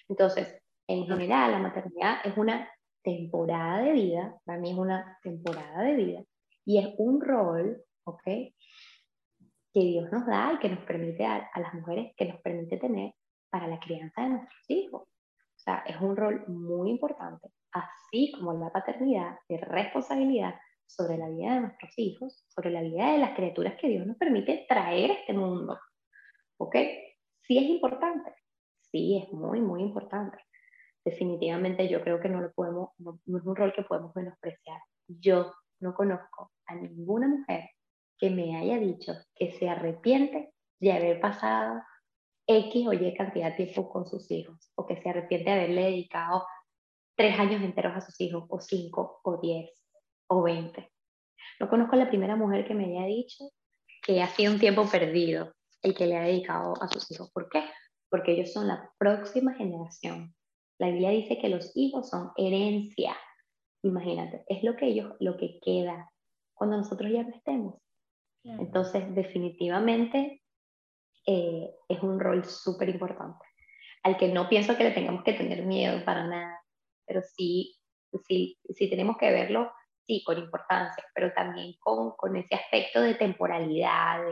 Entonces, 0.09 0.61
en 0.89 1.07
general, 1.07 1.53
la 1.53 1.61
maternidad 1.61 2.17
es 2.25 2.37
una 2.37 2.69
temporada 3.05 3.83
de 3.83 3.93
vida, 3.93 4.37
para 4.45 4.59
mí 4.59 4.73
es 4.73 4.77
una 4.77 5.17
temporada 5.23 5.83
de 5.83 5.95
vida 5.95 6.25
y 6.65 6.79
es 6.79 6.93
un 6.99 7.21
rol, 7.21 7.81
¿ok? 8.05 8.23
Que 8.25 9.81
Dios 9.81 10.11
nos 10.11 10.27
da 10.27 10.53
y 10.55 10.59
que 10.59 10.71
nos 10.71 10.85
permite 10.85 11.25
a, 11.25 11.49
a 11.55 11.61
las 11.61 11.73
mujeres, 11.75 12.13
que 12.17 12.25
nos 12.25 12.41
permite 12.41 12.79
tener 12.79 13.13
para 13.51 13.69
la 13.69 13.79
crianza 13.79 14.23
de 14.23 14.31
nuestros 14.31 14.71
hijos. 14.71 15.03
O 15.03 15.61
sea, 15.61 15.85
es 15.87 16.01
un 16.01 16.17
rol 16.17 16.45
muy 16.49 16.91
importante, 16.91 17.49
así 17.71 18.33
como 18.33 18.55
la 18.55 18.73
paternidad 18.73 19.39
de 19.49 19.59
responsabilidad 19.59 20.55
sobre 20.89 21.19
la 21.19 21.29
vida 21.29 21.55
de 21.55 21.61
nuestros 21.61 21.93
hijos, 21.97 22.45
sobre 22.49 22.71
la 22.71 22.83
vida 22.83 23.13
de 23.13 23.19
las 23.19 23.37
criaturas 23.37 23.75
que 23.81 23.89
Dios 23.89 24.07
nos 24.07 24.17
permite 24.17 24.67
traer 24.69 25.11
a 25.11 25.15
este 25.15 25.33
mundo. 25.33 25.79
¿Ok? 26.59 26.77
Sí 27.43 27.59
es 27.59 27.65
importante, 27.65 28.35
sí 28.91 29.23
es 29.23 29.33
muy, 29.33 29.61
muy 29.61 29.83
importante. 29.83 30.39
Definitivamente 31.05 31.89
yo 31.89 32.03
creo 32.03 32.21
que 32.21 32.29
no 32.29 32.41
lo 32.41 32.53
podemos, 32.53 32.91
no, 32.99 33.21
es 33.27 33.45
un 33.45 33.57
rol 33.57 33.73
que 33.73 33.83
podemos 33.83 34.15
menospreciar. 34.17 34.81
Yo 35.07 35.53
no 35.81 35.95
conozco 35.95 36.53
a 36.67 36.75
ninguna 36.75 37.29
mujer 37.29 37.71
que 38.19 38.31
me 38.31 38.57
haya 38.57 38.79
dicho 38.79 39.13
que 39.35 39.53
se 39.53 39.69
arrepiente 39.69 40.53
de 40.81 40.93
haber 40.93 41.21
pasado 41.21 41.83
X 42.47 42.87
o 42.89 42.93
Y 42.93 43.15
cantidad 43.15 43.51
de 43.51 43.65
tiempo 43.65 43.91
con 43.91 44.07
sus 44.07 44.31
hijos, 44.31 44.73
o 44.75 44.87
que 44.87 45.01
se 45.01 45.11
arrepiente 45.11 45.51
de 45.51 45.57
haberle 45.57 45.83
dedicado 45.85 46.47
tres 47.15 47.39
años 47.39 47.63
enteros 47.63 47.97
a 47.97 48.01
sus 48.01 48.21
hijos, 48.21 48.45
o 48.49 48.61
cinco, 48.61 49.21
o 49.23 49.39
diez, 49.39 49.71
o 50.29 50.43
veinte. 50.43 50.91
No 51.61 51.69
conozco 51.69 51.97
a 51.97 51.99
la 51.99 52.09
primera 52.09 52.37
mujer 52.37 52.67
que 52.67 52.75
me 52.75 52.85
haya 52.85 53.07
dicho 53.07 53.51
que 54.03 54.23
ha 54.23 54.29
sido 54.29 54.53
un 54.53 54.61
tiempo 54.61 54.89
perdido 54.89 55.53
el 55.83 55.95
que 55.95 56.07
le 56.07 56.17
ha 56.17 56.23
dedicado 56.23 56.75
a 56.81 56.89
sus 56.89 57.11
hijos. 57.11 57.31
¿Por 57.33 57.49
qué? 57.49 57.65
Porque 58.11 58.33
ellos 58.33 58.53
son 58.53 58.69
la 58.69 58.91
próxima 58.99 59.55
generación. 59.55 60.35
La 60.79 60.89
Biblia 60.89 61.11
dice 61.11 61.39
que 61.39 61.49
los 61.49 61.73
hijos 61.77 62.09
son 62.09 62.31
herencia. 62.37 63.17
Imagínate, 63.83 64.45
es 64.49 64.63
lo 64.63 64.77
que 64.77 64.87
ellos, 64.87 65.15
lo 65.21 65.37
que 65.37 65.59
queda 65.61 66.11
cuando 66.55 66.77
nosotros 66.77 67.11
ya 67.13 67.23
no 67.23 67.35
estemos. 67.35 67.81
Entonces, 68.45 69.15
definitivamente, 69.15 70.43
eh, 71.27 71.71
es 71.89 72.03
un 72.03 72.19
rol 72.19 72.45
súper 72.45 72.89
importante, 72.89 73.45
al 74.03 74.17
que 74.17 74.29
no 74.29 74.49
pienso 74.49 74.77
que 74.77 74.85
le 74.85 74.93
tengamos 74.93 75.23
que 75.23 75.35
tener 75.35 75.67
miedo 75.67 76.03
para 76.05 76.27
nada, 76.27 76.59
pero 77.07 77.21
sí, 77.23 77.77
sí, 78.27 78.59
sí 78.71 78.89
tenemos 78.89 79.19
que 79.19 79.31
verlo, 79.31 79.71
sí, 80.09 80.25
con 80.25 80.39
importancia, 80.39 81.05
pero 81.15 81.33
también 81.33 81.75
con, 81.79 82.17
con 82.17 82.35
ese 82.37 82.57
aspecto 82.57 83.01
de 83.01 83.15
temporalidad, 83.15 84.25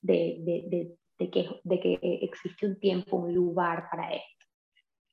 de, 0.00 0.36
de, 0.40 0.96
de, 1.18 1.30
que, 1.30 1.60
de 1.64 1.80
que 1.80 1.98
existe 2.22 2.66
un 2.66 2.78
tiempo, 2.78 3.16
un 3.16 3.34
lugar 3.34 3.88
para 3.90 4.12
esto, 4.12 4.46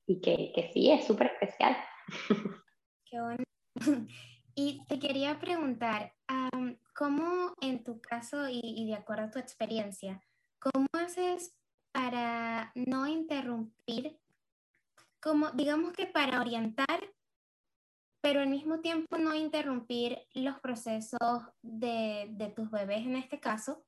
y 0.06 0.22
que, 0.22 0.52
que 0.54 0.70
sí, 0.74 0.92
es 0.92 1.08
súper 1.08 1.32
especial. 1.34 1.76
Qué 3.06 3.20
bueno. 3.20 3.44
Y 4.56 4.86
te 4.86 5.00
quería 5.00 5.40
preguntar, 5.40 6.14
¿cómo 6.96 7.56
en 7.60 7.84
tu 7.84 8.00
caso 8.00 8.48
y, 8.48 8.62
y 8.64 8.86
de 8.86 8.94
acuerdo 8.94 9.24
a 9.24 9.32
tu 9.32 9.40
experiencia, 9.40 10.22
¿Cómo 10.64 10.88
haces 10.94 11.54
para 11.92 12.72
no 12.74 13.06
interrumpir? 13.06 14.18
Como, 15.22 15.52
digamos 15.52 15.92
que 15.92 16.06
para 16.06 16.40
orientar, 16.40 17.14
pero 18.24 18.40
al 18.40 18.48
mismo 18.48 18.80
tiempo 18.80 19.18
no 19.18 19.36
interrumpir 19.36 20.18
los 20.34 20.58
procesos 20.62 21.20
de, 21.62 22.28
de 22.32 22.48
tus 22.52 22.72
bebés 22.72 23.06
en 23.06 23.18
este 23.18 23.42
caso, 23.42 23.84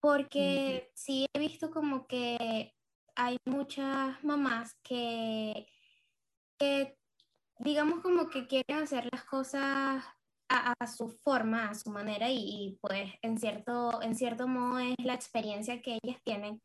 porque 0.00 0.90
sí 0.94 1.26
he 1.34 1.38
visto 1.38 1.70
como 1.70 2.06
que 2.06 2.74
hay 3.14 3.36
muchas 3.44 4.24
mamás 4.24 4.74
que, 4.82 5.66
que 6.58 6.96
digamos 7.58 8.00
como 8.00 8.30
que 8.30 8.46
quieren 8.46 8.82
hacer 8.82 9.10
las 9.12 9.24
cosas 9.24 10.02
a, 10.48 10.86
su 10.86 11.10
forma, 11.10 11.68
a 11.68 11.74
su 11.74 11.90
manera 11.90 12.30
y, 12.30 12.78
pues 12.80 13.12
en 13.20 13.38
cierto, 13.38 14.00
en 14.00 14.14
cierto 14.14 14.48
modo 14.48 14.78
es 14.78 14.94
la 15.04 15.14
experiencia 15.14 15.82
que 15.82 15.98
ellas 16.02 16.18
tienen. 16.24 16.62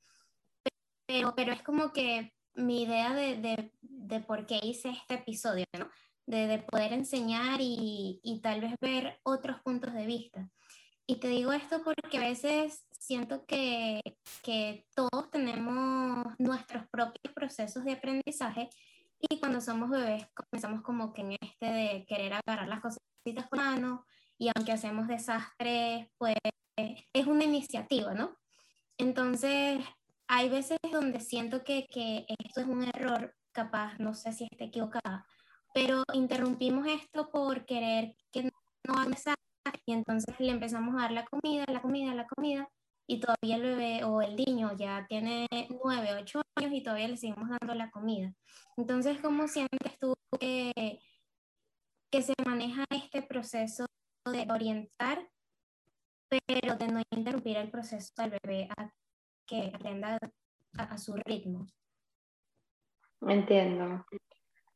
Pero, 1.06 1.36
pero 1.36 1.52
es 1.52 1.62
como 1.62 1.92
que 1.92 2.32
mi 2.54 2.84
idea 2.84 3.14
de, 3.14 3.36
de, 3.36 3.74
de 3.82 4.20
por 4.22 4.46
qué 4.46 4.62
hice 4.64 4.92
este 4.92 5.16
episodio, 5.16 5.66
¿no? 5.78 5.90
De, 6.30 6.46
de 6.46 6.60
poder 6.60 6.94
enseñar 6.94 7.60
y, 7.60 8.20
y, 8.22 8.40
tal 8.40 8.62
vez 8.62 8.76
ver 8.80 9.20
otros 9.24 9.60
puntos 9.62 9.96
de 9.96 10.06
vista. 10.06 10.48
Y 11.08 11.16
te 11.16 11.28
digo 11.28 11.52
esto 11.52 11.82
porque 11.84 12.20
a 12.20 12.28
veces 12.30 12.86
siento 12.92 13.48
que, 13.48 14.00
que 14.44 14.86
todos 14.94 15.32
tenemos 15.32 16.24
nuestros 16.38 16.88
propios 16.92 17.34
procesos 17.34 17.84
de 17.84 17.94
aprendizaje 17.94 18.70
y 19.20 19.40
cuando 19.40 19.60
somos 19.60 19.90
bebés 19.90 20.28
comenzamos 20.36 20.84
como 20.84 21.14
que 21.14 21.22
en 21.22 21.32
este 21.42 21.66
de 21.66 22.06
querer 22.08 22.34
agarrar 22.34 22.68
las 22.68 22.82
cosas 22.82 23.00
con 23.50 23.60
mano 23.60 24.06
y 24.38 24.50
aunque 24.56 24.72
hacemos 24.72 25.08
desastres, 25.08 26.08
pues 26.18 26.36
es 26.78 27.28
una 27.28 27.44
iniciativa, 27.44 28.14
¿no? 28.14 28.38
Entonces, 28.98 29.80
hay 30.28 30.50
veces 30.50 30.78
donde 30.92 31.20
siento 31.20 31.64
que, 31.64 31.88
que 31.88 32.26
esto 32.46 32.62
es 32.62 32.68
un 32.68 32.84
error, 32.84 33.36
capaz, 33.52 33.98
no 34.00 34.14
sé 34.14 34.32
si 34.32 34.48
esté 34.50 34.66
equivocada, 34.66 35.26
pero 35.80 36.04
interrumpimos 36.12 36.86
esto 36.88 37.30
por 37.30 37.66
querer 37.66 38.14
que 38.34 38.44
no 38.44 38.94
haga 38.94 39.36
y 39.86 39.94
entonces 39.94 40.38
le 40.38 40.52
empezamos 40.52 40.94
a 40.96 41.04
dar 41.04 41.12
la 41.12 41.26
comida, 41.26 41.64
la 41.70 41.82
comida, 41.82 42.14
la 42.14 42.28
comida 42.28 42.70
y 43.08 43.22
todavía 43.22 43.56
el 43.56 43.62
bebé 43.62 44.04
o 44.04 44.22
el 44.22 44.36
niño 44.36 44.76
ya 44.78 45.06
tiene 45.08 45.48
nueve, 45.82 46.10
ocho 46.20 46.42
años 46.58 46.74
y 46.74 46.84
todavía 46.84 47.08
le 47.08 47.16
seguimos 47.16 47.48
dando 47.50 47.76
la 47.76 47.90
comida. 47.92 48.34
Entonces, 48.76 49.20
¿cómo 49.22 49.48
sientes 49.48 49.98
tú 50.00 50.14
que, 50.38 51.00
que 52.12 52.22
se 52.24 52.34
maneja 52.46 52.84
este 52.90 53.22
proceso 53.22 53.86
de 54.26 54.52
orientar, 54.52 55.30
pero 56.28 56.76
de 56.76 56.88
no 56.90 57.02
interrumpir 57.12 57.56
el 57.56 57.72
proceso 57.72 58.12
del 58.18 58.38
bebé 58.44 58.68
a 58.78 58.94
que 59.48 59.72
aprenda 59.74 60.20
a, 60.78 60.98
su 60.98 61.16
ritmo. 61.26 61.68
Entiendo. 63.22 64.06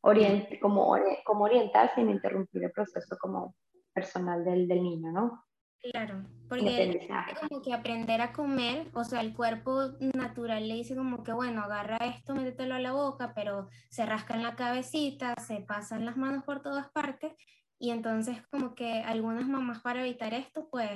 Orient, 0.06 0.60
como, 0.60 0.96
como 1.26 1.46
orientar 1.46 1.94
sin 1.96 2.10
interrumpir 2.10 2.64
el 2.64 2.72
proceso 2.72 3.18
como 3.20 3.56
personal 3.94 4.44
del, 4.44 4.68
del 4.68 4.84
niño, 4.84 5.12
¿no? 5.12 5.44
Claro, 5.92 6.24
porque 6.48 7.10
como 7.42 7.62
que 7.62 7.74
aprender 7.74 8.22
a 8.22 8.32
comer, 8.32 8.90
o 8.94 9.04
sea, 9.04 9.20
el 9.20 9.34
cuerpo 9.34 9.92
natural 10.14 10.66
le 10.66 10.76
dice 10.76 10.96
como 10.96 11.24
que, 11.24 11.34
bueno, 11.34 11.62
agarra 11.62 11.98
esto, 11.98 12.36
métetelo 12.36 12.76
a 12.76 12.80
la 12.80 12.94
boca, 12.94 13.34
pero 13.36 13.68
se 13.90 14.06
rasca 14.06 14.34
en 14.34 14.44
la 14.44 14.56
cabecita, 14.56 15.36
se 15.36 15.60
pasan 15.60 16.06
las 16.06 16.16
manos 16.16 16.46
por 16.46 16.62
todas 16.62 16.90
partes, 16.92 17.34
y 17.78 17.92
entonces 17.92 18.38
como 18.50 18.76
que 18.76 19.02
algunas 19.02 19.46
mamás 19.46 19.82
para 19.82 20.00
evitar 20.02 20.34
esto, 20.34 20.70
pues 20.72 20.90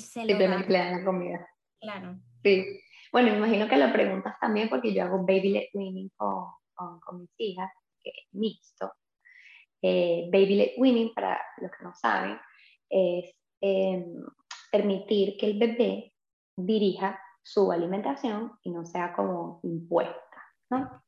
se 0.00 0.24
lo 0.24 0.38
dan 0.38 0.64
la 0.68 1.04
comida. 1.04 1.48
Claro. 1.80 2.18
Sí. 2.42 2.64
Bueno, 3.12 3.30
me 3.30 3.38
imagino 3.38 3.68
que 3.68 3.76
lo 3.76 3.92
preguntas 3.92 4.34
también 4.40 4.68
porque 4.68 4.92
yo 4.92 5.04
hago 5.04 5.18
baby 5.18 5.50
led 5.50 5.68
weaning 5.72 6.10
con, 6.16 6.46
con, 6.74 6.98
con 6.98 7.20
mis 7.20 7.30
hijas, 7.38 7.70
que 8.12 8.20
es 8.22 8.34
mixto. 8.34 8.92
Eh, 9.82 10.28
baby 10.32 10.56
led 10.56 10.70
weaning, 10.76 11.14
para 11.14 11.40
los 11.58 11.70
que 11.70 11.84
no 11.84 11.94
saben, 11.94 12.38
es 12.90 13.38
Em, 13.60 14.24
permitir 14.70 15.36
que 15.36 15.46
el 15.46 15.58
bebé 15.58 16.12
dirija 16.56 17.20
su 17.42 17.72
alimentación 17.72 18.52
y 18.62 18.70
no 18.70 18.84
sea 18.84 19.12
como 19.14 19.60
impuesta. 19.62 20.14
¿no? 20.70 21.02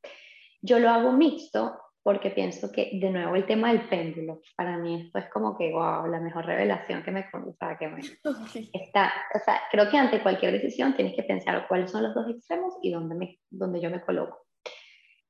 Yo 0.62 0.78
lo 0.78 0.90
hago 0.90 1.12
mixto 1.12 1.78
porque 2.02 2.30
pienso 2.30 2.72
que, 2.72 2.90
de 2.94 3.10
nuevo, 3.10 3.36
el 3.36 3.46
tema 3.46 3.68
del 3.68 3.86
péndulo, 3.88 4.40
para 4.56 4.78
mí 4.78 5.02
esto 5.02 5.18
es 5.18 5.28
como 5.28 5.56
que, 5.56 5.70
wow, 5.70 6.06
la 6.06 6.18
mejor 6.18 6.46
revelación 6.46 7.02
que 7.02 7.10
me, 7.10 7.20
o 7.20 7.78
que 7.78 7.88
me 7.88 8.00
está, 8.72 9.12
o 9.34 9.38
sea, 9.38 9.60
creo 9.70 9.90
que 9.90 9.98
ante 9.98 10.22
cualquier 10.22 10.52
decisión 10.52 10.96
tienes 10.96 11.14
que 11.14 11.22
pensar 11.22 11.68
cuáles 11.68 11.90
son 11.90 12.02
los 12.02 12.14
dos 12.14 12.28
extremos 12.30 12.74
y 12.82 12.90
dónde, 12.90 13.14
me, 13.14 13.38
dónde 13.50 13.80
yo 13.80 13.90
me 13.90 14.00
coloco. 14.00 14.46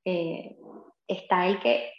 Eh, 0.04 0.56
está 1.10 1.46
el 1.46 1.60
que 1.60 1.90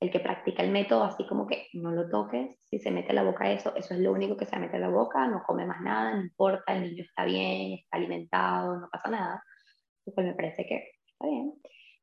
el 0.00 0.10
que 0.10 0.20
practica 0.20 0.62
el 0.62 0.70
método, 0.70 1.04
así 1.04 1.26
como 1.26 1.46
que 1.46 1.68
no 1.72 1.90
lo 1.90 2.08
toques, 2.08 2.58
si 2.64 2.78
se 2.78 2.90
mete 2.90 3.14
la 3.14 3.22
boca 3.22 3.50
eso, 3.50 3.74
eso 3.76 3.94
es 3.94 4.00
lo 4.00 4.12
único 4.12 4.36
que 4.36 4.44
se 4.44 4.58
mete 4.58 4.76
en 4.76 4.82
la 4.82 4.90
boca, 4.90 5.26
no 5.26 5.42
come 5.46 5.64
más 5.64 5.80
nada, 5.80 6.14
no 6.14 6.22
importa, 6.22 6.76
el 6.76 6.82
niño 6.82 7.02
está 7.02 7.24
bien, 7.24 7.78
está 7.78 7.96
alimentado, 7.96 8.78
no 8.78 8.88
pasa 8.90 9.10
nada, 9.10 9.42
pues 10.04 10.26
me 10.26 10.34
parece 10.34 10.66
que 10.66 10.90
está 11.06 11.26
bien. 11.26 11.54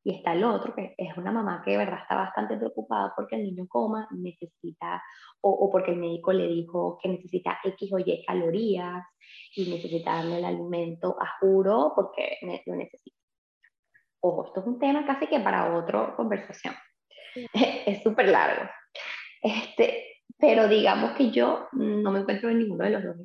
Y 0.06 0.16
está 0.16 0.34
el 0.34 0.44
otro, 0.44 0.74
que 0.74 0.94
es 0.98 1.16
una 1.16 1.32
mamá 1.32 1.62
que 1.64 1.70
de 1.70 1.78
verdad 1.78 2.00
está 2.02 2.16
bastante 2.16 2.58
preocupada 2.58 3.14
porque 3.16 3.36
el 3.36 3.44
niño 3.44 3.66
coma, 3.68 4.06
necesita, 4.10 5.02
o, 5.40 5.50
o 5.50 5.70
porque 5.70 5.92
el 5.92 5.98
médico 5.98 6.32
le 6.32 6.46
dijo 6.48 6.98
que 7.02 7.08
necesita 7.08 7.58
X 7.64 7.92
o 7.92 7.98
Y 7.98 8.24
calorías 8.26 9.02
y 9.56 9.70
necesita 9.70 10.16
darle 10.16 10.38
el 10.38 10.44
alimento 10.44 11.16
a 11.20 11.38
juro 11.40 11.92
porque 11.94 12.38
lo 12.66 12.76
necesita. 12.76 13.13
Ojo, 14.26 14.46
esto 14.46 14.60
es 14.60 14.66
un 14.66 14.78
tema 14.78 15.04
casi 15.04 15.26
que 15.26 15.38
para 15.38 15.76
otra 15.76 16.16
conversación. 16.16 16.74
es 17.52 18.02
súper 18.02 18.30
largo. 18.30 18.70
Este, 19.42 20.22
pero 20.38 20.66
digamos 20.66 21.12
que 21.12 21.30
yo 21.30 21.68
no 21.72 22.10
me 22.10 22.20
encuentro 22.20 22.48
en 22.48 22.60
ninguno 22.60 22.84
de 22.84 22.90
los 22.90 23.04
dos 23.04 23.16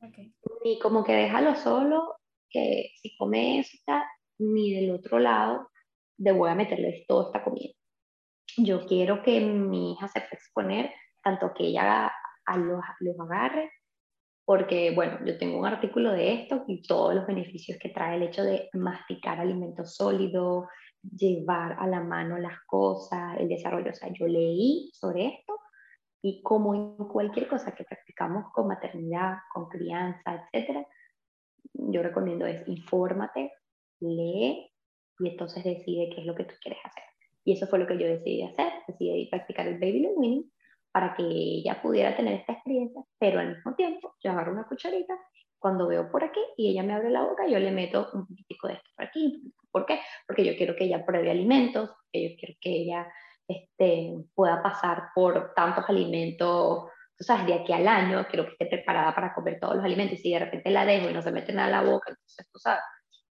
okay. 0.00 0.34
Ni 0.64 0.78
como 0.78 1.04
que 1.04 1.12
déjalo 1.12 1.54
solo, 1.56 2.16
que 2.48 2.92
si 3.02 3.14
come 3.18 3.58
esta, 3.58 4.10
ni 4.38 4.72
del 4.72 4.92
otro 4.92 5.18
lado, 5.18 5.68
de 6.16 6.32
voy 6.32 6.48
a 6.48 6.54
meterle 6.54 7.04
toda 7.06 7.26
esta 7.26 7.44
comida. 7.44 7.74
Yo 8.56 8.86
quiero 8.86 9.22
que 9.22 9.40
mi 9.40 9.92
hija 9.92 10.08
se 10.08 10.20
pueda 10.20 10.32
exponer, 10.32 10.94
tanto 11.22 11.52
que 11.54 11.64
ella 11.64 12.10
a 12.46 12.56
los, 12.56 12.80
los 13.00 13.20
agarre, 13.20 13.70
porque, 14.44 14.92
bueno, 14.94 15.18
yo 15.24 15.38
tengo 15.38 15.58
un 15.58 15.66
artículo 15.66 16.12
de 16.12 16.34
esto 16.34 16.64
y 16.66 16.82
todos 16.82 17.14
los 17.14 17.26
beneficios 17.26 17.78
que 17.80 17.90
trae 17.90 18.16
el 18.16 18.24
hecho 18.24 18.42
de 18.42 18.68
masticar 18.72 19.38
alimentos 19.38 19.94
sólidos, 19.94 20.66
llevar 21.02 21.76
a 21.78 21.86
la 21.86 22.00
mano 22.00 22.38
las 22.38 22.60
cosas, 22.66 23.38
el 23.38 23.48
desarrollo. 23.48 23.90
O 23.90 23.94
sea, 23.94 24.08
yo 24.12 24.26
leí 24.26 24.90
sobre 24.94 25.26
esto 25.26 25.54
y 26.22 26.42
como 26.42 26.74
en 26.74 26.96
cualquier 27.08 27.48
cosa 27.48 27.74
que 27.74 27.84
practicamos 27.84 28.52
con 28.52 28.68
maternidad, 28.68 29.38
con 29.52 29.68
crianza, 29.68 30.48
etc., 30.52 30.86
yo 31.74 32.02
recomiendo 32.02 32.46
es 32.46 32.66
infórmate, 32.68 33.52
lee 34.00 34.70
y 35.18 35.28
entonces 35.28 35.64
decide 35.64 36.10
qué 36.14 36.20
es 36.20 36.26
lo 36.26 36.34
que 36.34 36.44
tú 36.44 36.54
quieres 36.60 36.80
hacer. 36.84 37.04
Y 37.44 37.52
eso 37.52 37.66
fue 37.66 37.78
lo 37.78 37.86
que 37.86 37.98
yo 37.98 38.06
decidí 38.06 38.42
hacer, 38.42 38.72
decidí 38.86 39.28
practicar 39.30 39.66
el 39.66 39.78
baby 39.78 40.00
led 40.00 40.12
weaning 40.16 40.52
para 40.92 41.14
que 41.14 41.22
ella 41.22 41.80
pudiera 41.82 42.14
tener 42.16 42.34
esta 42.34 42.52
experiencia, 42.52 43.02
pero 43.18 43.40
al 43.40 43.56
mismo 43.56 43.74
tiempo 43.74 44.14
yo 44.22 44.30
agarro 44.30 44.52
una 44.52 44.66
cucharita 44.66 45.18
cuando 45.58 45.86
veo 45.86 46.10
por 46.10 46.24
aquí 46.24 46.40
y 46.56 46.70
ella 46.70 46.82
me 46.82 46.92
abre 46.92 47.10
la 47.10 47.22
boca, 47.22 47.46
yo 47.46 47.58
le 47.58 47.70
meto 47.70 48.10
un 48.12 48.26
poquitico 48.26 48.66
de 48.68 48.74
esto 48.74 48.90
por 48.96 49.06
aquí. 49.06 49.54
¿Por 49.70 49.86
qué? 49.86 50.00
Porque 50.26 50.44
yo 50.44 50.56
quiero 50.56 50.74
que 50.74 50.84
ella 50.84 51.06
pruebe 51.06 51.30
alimentos, 51.30 51.90
que 52.12 52.30
yo 52.30 52.36
quiero 52.36 52.54
que 52.60 52.70
ella 52.70 53.12
este, 53.46 54.12
pueda 54.34 54.62
pasar 54.62 55.10
por 55.14 55.54
tantos 55.54 55.84
alimentos, 55.88 56.90
tú 57.16 57.24
sabes, 57.24 57.46
de 57.46 57.54
aquí 57.54 57.72
al 57.72 57.86
año, 57.86 58.26
quiero 58.28 58.46
que 58.46 58.52
esté 58.52 58.66
preparada 58.66 59.14
para 59.14 59.32
comer 59.32 59.58
todos 59.60 59.76
los 59.76 59.84
alimentos. 59.84 60.18
Y 60.18 60.22
si 60.22 60.32
de 60.32 60.40
repente 60.40 60.70
la 60.70 60.84
dejo 60.84 61.08
y 61.08 61.14
no 61.14 61.22
se 61.22 61.30
mete 61.30 61.52
nada 61.52 61.68
a 61.68 61.82
la 61.82 61.90
boca, 61.90 62.10
entonces 62.10 62.48
tú 62.52 62.58
sabes, 62.58 62.82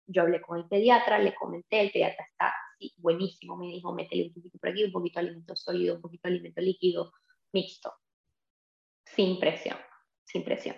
yo 0.07 0.23
hablé 0.23 0.41
con 0.41 0.59
el 0.59 0.69
pediatra, 0.69 1.19
le 1.19 1.35
comenté, 1.35 1.81
el 1.81 1.91
pediatra 1.91 2.25
está 2.31 2.55
buenísimo, 2.99 3.57
me 3.57 3.67
dijo, 3.67 3.93
métele 3.93 4.29
un 4.29 4.35
poquito 4.35 4.59
por 4.59 4.71
aquí, 4.71 4.85
un 4.85 4.93
poquito 4.93 5.21
de 5.21 5.27
alimento 5.27 5.57
sólido, 5.57 5.97
un 5.97 6.01
poquito 6.01 6.29
de 6.29 6.35
alimento 6.35 6.61
líquido, 6.61 7.13
mixto, 7.53 7.93
sin 9.05 9.39
presión, 9.39 9.77
sin 10.25 10.45
presión. 10.45 10.77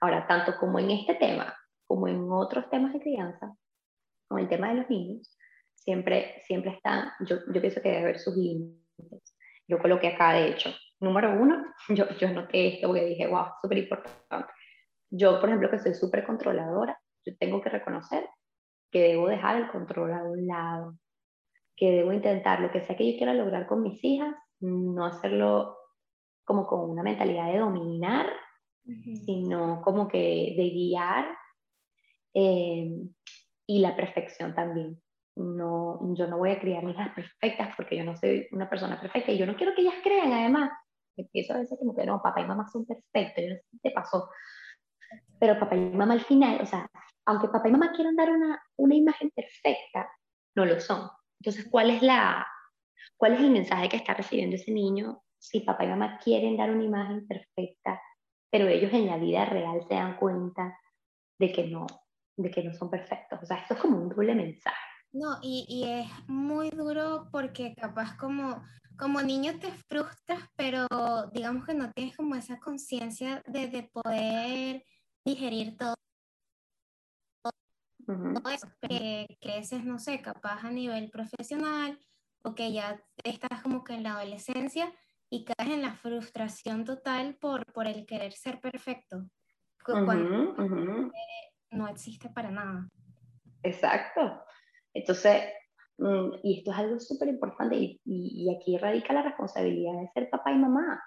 Ahora, 0.00 0.26
tanto 0.26 0.56
como 0.58 0.78
en 0.78 0.90
este 0.90 1.14
tema, 1.14 1.54
como 1.86 2.08
en 2.08 2.26
otros 2.30 2.68
temas 2.70 2.92
de 2.92 3.00
crianza, 3.00 3.54
como 4.28 4.38
el 4.40 4.48
tema 4.48 4.68
de 4.68 4.74
los 4.76 4.90
niños, 4.90 5.36
siempre, 5.74 6.42
siempre 6.46 6.72
están, 6.72 7.10
yo, 7.20 7.36
yo 7.52 7.60
pienso 7.60 7.80
que 7.80 7.88
debe 7.88 8.02
haber 8.02 8.18
sus 8.18 8.36
límites. 8.36 9.36
Yo 9.66 9.78
coloqué 9.78 10.08
acá, 10.08 10.32
de 10.34 10.48
hecho, 10.48 10.70
número 11.00 11.32
uno, 11.32 11.64
yo, 11.88 12.08
yo 12.18 12.28
noté 12.32 12.74
esto 12.74 12.88
porque 12.88 13.04
dije, 13.04 13.26
wow, 13.26 13.46
súper 13.62 13.78
importante. 13.78 14.52
Yo, 15.10 15.40
por 15.40 15.48
ejemplo, 15.48 15.70
que 15.70 15.78
soy 15.78 15.94
súper 15.94 16.24
controladora, 16.26 16.98
yo 17.24 17.36
tengo 17.38 17.60
que 17.60 17.70
reconocer 17.70 18.28
que 18.90 19.00
debo 19.00 19.28
dejar 19.28 19.56
el 19.56 19.70
control 19.70 20.12
a 20.12 20.22
un 20.22 20.46
lado, 20.46 20.96
que 21.76 21.90
debo 21.90 22.12
intentar 22.12 22.60
lo 22.60 22.70
que 22.70 22.80
sea 22.80 22.96
que 22.96 23.10
yo 23.10 23.18
quiera 23.18 23.34
lograr 23.34 23.66
con 23.66 23.82
mis 23.82 24.02
hijas, 24.04 24.34
no 24.60 25.04
hacerlo 25.04 25.76
como 26.44 26.66
con 26.66 26.90
una 26.90 27.02
mentalidad 27.02 27.50
de 27.50 27.58
dominar, 27.58 28.26
sino 29.24 29.80
como 29.82 30.08
que 30.08 30.54
de 30.56 30.70
guiar 30.70 31.26
eh, 32.34 32.90
y 33.66 33.78
la 33.78 33.96
perfección 33.96 34.54
también. 34.54 35.00
No, 35.36 35.98
yo 36.14 36.28
no 36.28 36.38
voy 36.38 36.50
a 36.50 36.60
criar 36.60 36.84
hijas 36.84 37.12
perfectas 37.14 37.74
porque 37.76 37.96
yo 37.96 38.04
no 38.04 38.16
soy 38.16 38.46
una 38.52 38.68
persona 38.68 39.00
perfecta 39.00 39.32
y 39.32 39.38
yo 39.38 39.46
no 39.46 39.56
quiero 39.56 39.74
que 39.74 39.82
ellas 39.82 39.96
crean 40.02 40.32
además. 40.32 40.70
Empiezo 41.16 41.54
a 41.54 41.58
veces 41.58 41.78
como 41.78 41.94
que 41.94 42.04
no, 42.04 42.20
papá 42.22 42.40
y 42.40 42.46
mamá 42.46 42.68
son 42.68 42.84
perfectos, 42.84 43.44
yo 43.44 43.50
no 43.50 43.56
sé 43.56 43.64
si 43.70 43.78
te 43.78 43.90
pasó. 43.90 44.28
Pero 45.40 45.58
papá 45.58 45.76
y 45.76 45.80
mamá 45.80 46.14
al 46.14 46.20
final, 46.20 46.60
o 46.60 46.66
sea, 46.66 46.86
aunque 47.26 47.48
papá 47.48 47.68
y 47.68 47.72
mamá 47.72 47.92
quieran 47.92 48.16
dar 48.16 48.30
una, 48.30 48.62
una 48.76 48.94
imagen 48.94 49.30
perfecta, 49.30 50.08
no 50.54 50.66
lo 50.66 50.78
son. 50.78 51.08
Entonces, 51.40 51.66
¿cuál 51.70 51.90
es, 51.90 52.02
la, 52.02 52.46
¿cuál 53.16 53.34
es 53.34 53.40
el 53.40 53.50
mensaje 53.50 53.88
que 53.88 53.96
está 53.96 54.14
recibiendo 54.14 54.56
ese 54.56 54.72
niño 54.72 55.23
si 55.44 55.60
papá 55.60 55.84
y 55.84 55.88
mamá 55.88 56.18
quieren 56.22 56.56
dar 56.56 56.70
una 56.70 56.84
imagen 56.84 57.26
perfecta 57.26 58.00
pero 58.54 58.68
ellos 58.68 58.92
en 58.92 59.06
la 59.06 59.18
vida 59.18 59.44
real 59.46 59.80
se 59.88 59.94
dan 59.94 60.16
cuenta 60.16 60.78
de 61.40 61.50
que 61.50 61.66
no, 61.66 61.88
de 62.36 62.52
que 62.52 62.62
no 62.62 62.72
son 62.72 62.88
perfectos. 62.88 63.40
O 63.42 63.46
sea, 63.46 63.56
esto 63.56 63.74
es 63.74 63.80
como 63.80 63.96
un 63.96 64.08
doble 64.08 64.32
mensaje. 64.32 64.76
No, 65.10 65.38
y, 65.42 65.66
y 65.68 65.82
es 65.90 66.28
muy 66.28 66.70
duro 66.70 67.26
porque 67.32 67.74
capaz 67.74 68.16
como, 68.16 68.62
como 68.96 69.20
niño 69.22 69.58
te 69.58 69.72
frustras, 69.88 70.48
pero 70.54 70.86
digamos 71.32 71.66
que 71.66 71.74
no 71.74 71.90
tienes 71.90 72.16
como 72.16 72.36
esa 72.36 72.60
conciencia 72.60 73.42
de, 73.48 73.66
de, 73.66 73.90
poder 73.92 74.84
digerir 75.24 75.76
todo, 75.76 75.96
todo 78.06 78.50
eso, 78.50 78.68
que 78.88 79.26
creces, 79.40 79.84
no 79.84 79.98
sé, 79.98 80.22
capaz 80.22 80.62
a 80.62 80.70
nivel 80.70 81.10
profesional 81.10 81.98
o 82.44 82.54
que 82.54 82.72
ya 82.72 83.02
estás 83.24 83.62
como 83.62 83.82
que 83.82 83.94
en 83.94 84.04
la 84.04 84.12
adolescencia 84.12 84.94
y 85.34 85.44
caes 85.44 85.70
en 85.70 85.82
la 85.82 85.94
frustración 85.94 86.84
total 86.84 87.36
por, 87.40 87.66
por 87.72 87.88
el 87.88 88.06
querer 88.06 88.32
ser 88.32 88.60
perfecto, 88.60 89.24
cuando 89.82 90.60
no 91.70 91.88
existe 91.88 92.30
para 92.30 92.52
nada. 92.52 92.88
Exacto. 93.64 94.44
Entonces, 94.92 95.42
mm, 95.98 96.28
y 96.44 96.58
esto 96.58 96.70
es 96.70 96.78
algo 96.78 97.00
súper 97.00 97.28
importante 97.28 97.74
y, 97.74 98.00
y, 98.04 98.54
aquí 98.54 98.78
radica 98.78 99.12
la 99.12 99.22
responsabilidad 99.22 100.00
de 100.00 100.10
ser 100.14 100.30
papá 100.30 100.52
y 100.52 100.58
mamá. 100.58 101.02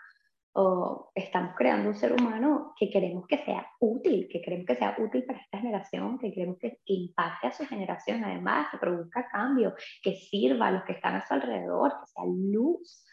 O 0.60 1.12
estamos 1.16 1.54
creando 1.56 1.90
un 1.90 1.96
ser 1.96 2.12
humano 2.12 2.74
que 2.78 2.90
queremos 2.90 3.28
que 3.28 3.38
sea 3.38 3.66
útil, 3.80 4.28
que 4.30 4.42
queremos 4.42 4.66
que 4.66 4.76
sea 4.76 4.96
útil 4.98 5.24
para 5.26 5.40
esta 5.40 5.60
generación, 5.60 6.18
que 6.18 6.34
queremos 6.34 6.58
que 6.58 6.80
impacte 6.86 7.48
a 7.48 7.52
su 7.52 7.66
generación, 7.66 8.26
además, 8.26 8.68
que 8.72 8.80
produzca 8.80 9.30
cambio, 9.32 9.74
que 10.02 10.16
sirva 10.16 10.68
a 10.68 10.72
los 10.72 10.84
que 10.84 10.94
están 10.94 11.16
a 11.16 11.26
su 11.26 11.34
alrededor, 11.34 11.92
que 11.92 12.08
sea 12.08 12.24
luz 12.26 13.06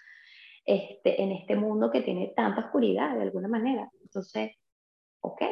este, 0.64 1.22
en 1.22 1.32
este 1.32 1.56
mundo 1.56 1.90
que 1.90 2.00
tiene 2.00 2.32
tanta 2.34 2.66
oscuridad 2.66 3.14
de 3.16 3.22
alguna 3.22 3.48
manera. 3.48 3.90
Entonces, 4.02 4.52
ok, 5.20 5.42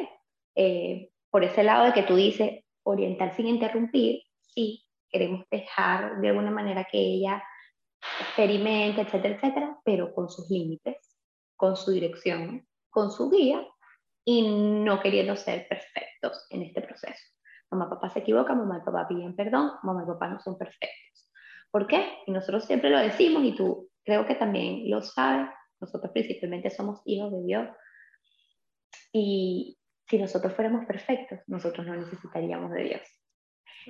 eh, 0.55 1.11
por 1.31 1.45
ese 1.45 1.63
lado 1.63 1.87
de 1.87 1.93
que 1.93 2.03
tú 2.03 2.17
dices 2.17 2.65
orientar 2.83 3.35
sin 3.35 3.47
interrumpir, 3.47 4.23
sí, 4.41 4.85
queremos 5.09 5.45
dejar 5.51 6.21
de 6.21 6.29
alguna 6.29 6.51
manera 6.51 6.87
que 6.91 6.99
ella 6.99 7.43
experimente, 8.21 9.03
etcétera, 9.03 9.35
etcétera, 9.37 9.79
pero 9.85 10.13
con 10.15 10.29
sus 10.29 10.51
límites, 10.51 11.17
con 11.57 11.77
su 11.77 11.93
dirección, 11.93 12.67
con 12.91 13.11
su 13.11 13.31
guía 13.31 13.67
y 14.25 14.49
no 14.85 15.01
queriendo 15.01 15.37
ser 15.37 15.69
perfectos 15.69 16.47
en 16.51 16.63
este 16.63 16.83
proceso. 16.83 17.23
Mamá 17.71 17.89
papá 17.89 18.11
se 18.11 18.21
equivocan, 18.21 18.59
mamá 18.59 18.79
y 18.83 18.85
papá 18.85 19.07
piden 19.09 19.37
perdón, 19.37 19.73
mamá 19.83 20.03
y 20.05 20.07
papá 20.07 20.29
no 20.29 20.41
son 20.41 20.59
perfectos. 20.59 21.31
¿Por 21.71 21.87
qué? 21.87 22.19
Y 22.27 22.33
nosotros 22.33 22.65
siempre 22.65 22.91
lo 22.91 22.99
decimos 22.99 23.45
y 23.45 23.55
tú 23.55 23.89
creo 24.05 24.27
que 24.27 24.35
también 24.35 24.91
lo 24.91 25.03
sabes, 25.03 25.49
nosotros 25.81 26.13
principalmente 26.13 26.71
somos 26.71 27.01
hijos 27.05 27.33
de 27.33 27.43
Dios 27.43 27.69
y 29.13 29.79
si 30.09 30.19
nosotros 30.19 30.55
fuéramos 30.55 30.87
perfectos, 30.87 31.41
nosotros 31.47 31.87
no 31.87 31.97
necesitaríamos 31.97 32.71
de 32.73 32.85
Dios. 32.85 33.03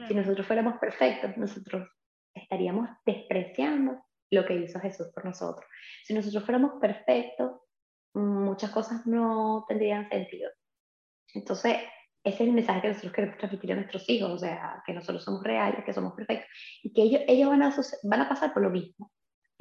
Si 0.09 0.15
nosotros 0.15 0.47
fuéramos 0.47 0.79
perfectos, 0.79 1.37
nosotros 1.37 1.89
estaríamos 2.35 2.89
despreciando 3.05 4.03
lo 4.31 4.47
que 4.47 4.55
hizo 4.55 4.81
Jesús 4.81 5.09
por 5.15 5.25
nosotros. 5.25 5.67
Si 6.05 6.15
nosotros 6.15 6.45
fuéramos 6.45 6.81
perfectos, 6.81 7.61
muchas 8.15 8.71
cosas 8.71 9.07
no 9.07 9.65
tendrían 9.69 10.09
sentido. 10.09 10.51
Entonces, 11.35 11.77
ese 12.25 12.35
es 12.35 12.49
el 12.49 12.53
mensaje 12.53 12.83
que 12.83 12.89
nosotros 12.89 13.13
queremos 13.13 13.39
transmitir 13.39 13.73
a 13.73 13.77
nuestros 13.77 14.09
hijos, 14.09 14.31
o 14.31 14.39
sea, 14.39 14.83
que 14.87 14.93
nosotros 14.93 15.25
somos 15.25 15.43
reales, 15.43 15.85
que 15.85 15.93
somos 15.93 16.15
perfectos, 16.15 16.49
y 16.83 16.93
que 16.93 17.03
ellos, 17.03 17.23
ellos 17.27 17.51
van, 17.51 17.63
a, 17.63 17.75
van 18.05 18.21
a 18.21 18.29
pasar 18.29 18.53
por 18.53 18.63
lo 18.63 18.71
mismo. 18.71 19.12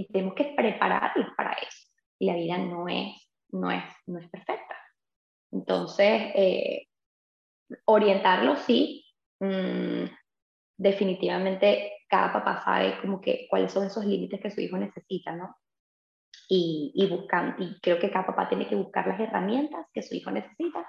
Y 0.02 0.08
tenemos 0.08 0.34
que 0.34 0.54
prepararlos 0.58 1.28
para 1.38 1.52
eso. 1.54 1.88
Y 2.18 2.26
la 2.26 2.36
vida 2.36 2.58
no 2.58 2.88
es, 2.88 3.14
no 3.50 3.70
es, 3.70 3.84
no 4.08 4.18
es 4.18 4.28
perfecta. 4.30 4.76
Entonces, 5.52 6.32
eh, 6.34 6.88
orientarlos 7.86 8.60
sí, 8.60 9.06
mm, 9.40 10.06
definitivamente 10.76 11.94
cada 12.10 12.34
papá 12.34 12.64
sabe 12.64 13.00
como 13.00 13.22
que 13.22 13.46
cuáles 13.48 13.72
son 13.72 13.86
esos 13.86 14.06
límites 14.06 14.42
que 14.42 14.50
su 14.50 14.62
hijo 14.62 14.78
necesita, 14.78 15.36
¿no? 15.36 15.56
Y, 16.50 16.92
y, 16.96 17.08
buscan, 17.08 17.56
y 17.60 17.80
creo 17.80 18.00
que 18.00 18.10
cada 18.10 18.26
papá 18.26 18.50
tiene 18.50 18.68
que 18.68 18.76
buscar 18.76 19.06
las 19.06 19.20
herramientas 19.20 19.86
que 19.94 20.02
su 20.02 20.16
hijo 20.16 20.32
necesita 20.32 20.86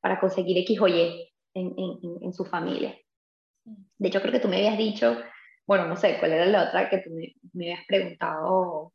para 0.00 0.20
conseguir 0.20 0.56
X 0.58 0.80
o 0.80 0.86
Y 0.86 1.32
en, 1.54 1.74
en, 1.76 1.98
en 2.22 2.32
su 2.32 2.44
familia. 2.44 2.96
De 3.64 4.08
hecho, 4.08 4.20
creo 4.20 4.32
que 4.32 4.40
tú 4.40 4.48
me 4.48 4.56
habías 4.56 4.78
dicho, 4.78 5.16
bueno, 5.66 5.86
no 5.86 5.96
sé, 5.96 6.18
cuál 6.18 6.32
era 6.32 6.46
la 6.46 6.64
otra 6.64 6.90
que 6.90 6.98
tú 6.98 7.10
me, 7.10 7.34
me 7.52 7.72
habías 7.72 7.86
preguntado, 7.86 8.92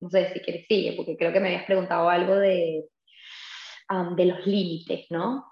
no 0.00 0.10
sé 0.10 0.32
si 0.32 0.40
quieres 0.40 0.66
sigue, 0.66 0.94
porque 0.96 1.16
creo 1.16 1.32
que 1.32 1.40
me 1.40 1.48
habías 1.48 1.64
preguntado 1.64 2.08
algo 2.08 2.36
de, 2.36 2.84
de 4.16 4.24
los 4.24 4.46
límites, 4.46 5.06
¿no? 5.10 5.44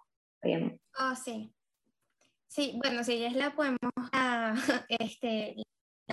Ah, 0.95 1.17
sí. 1.17 1.53
Sí, 2.47 2.79
bueno, 2.83 3.05
si 3.05 3.19
ya 3.19 3.31
la 3.31 3.55
podemos 3.55 3.79
ah, 4.13 4.55
este, 4.89 5.57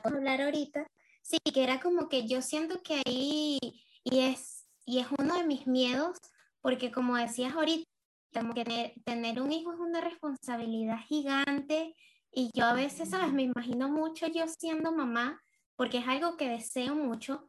hablar 0.03 0.41
ahorita. 0.41 0.85
Sí, 1.21 1.37
que 1.53 1.63
era 1.63 1.79
como 1.79 2.07
que 2.09 2.27
yo 2.27 2.41
siento 2.41 2.83
que 2.83 3.01
ahí, 3.05 3.59
y 4.03 4.19
es, 4.19 4.67
y 4.85 4.99
es 4.99 5.07
uno 5.17 5.37
de 5.37 5.45
mis 5.45 5.65
miedos, 5.65 6.17
porque 6.61 6.91
como 6.91 7.15
decías 7.15 7.53
ahorita, 7.53 7.89
como 8.33 8.53
que 8.53 8.93
tener, 9.05 9.41
un 9.41 9.51
hijo 9.51 9.73
es 9.73 9.79
una 9.79 10.01
responsabilidad 10.01 10.99
gigante 11.07 11.95
y 12.35 12.51
yo 12.53 12.65
a 12.65 12.73
veces, 12.73 13.09
¿sabes? 13.09 13.31
Me 13.33 13.43
imagino 13.43 13.89
mucho 13.89 14.27
yo 14.27 14.45
siendo 14.47 14.91
mamá, 14.91 15.41
porque 15.75 15.99
es 15.99 16.07
algo 16.07 16.37
que 16.37 16.49
deseo 16.49 16.93
mucho, 16.93 17.47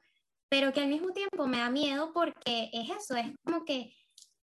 pero 0.49 0.73
que 0.73 0.81
al 0.81 0.89
mismo 0.89 1.13
tiempo 1.13 1.47
me 1.47 1.59
da 1.59 1.71
miedo 1.71 2.13
porque 2.15 2.71
es 2.73 2.89
eso, 2.91 3.17
es 3.17 3.27
como 3.45 3.65
que 3.65 3.93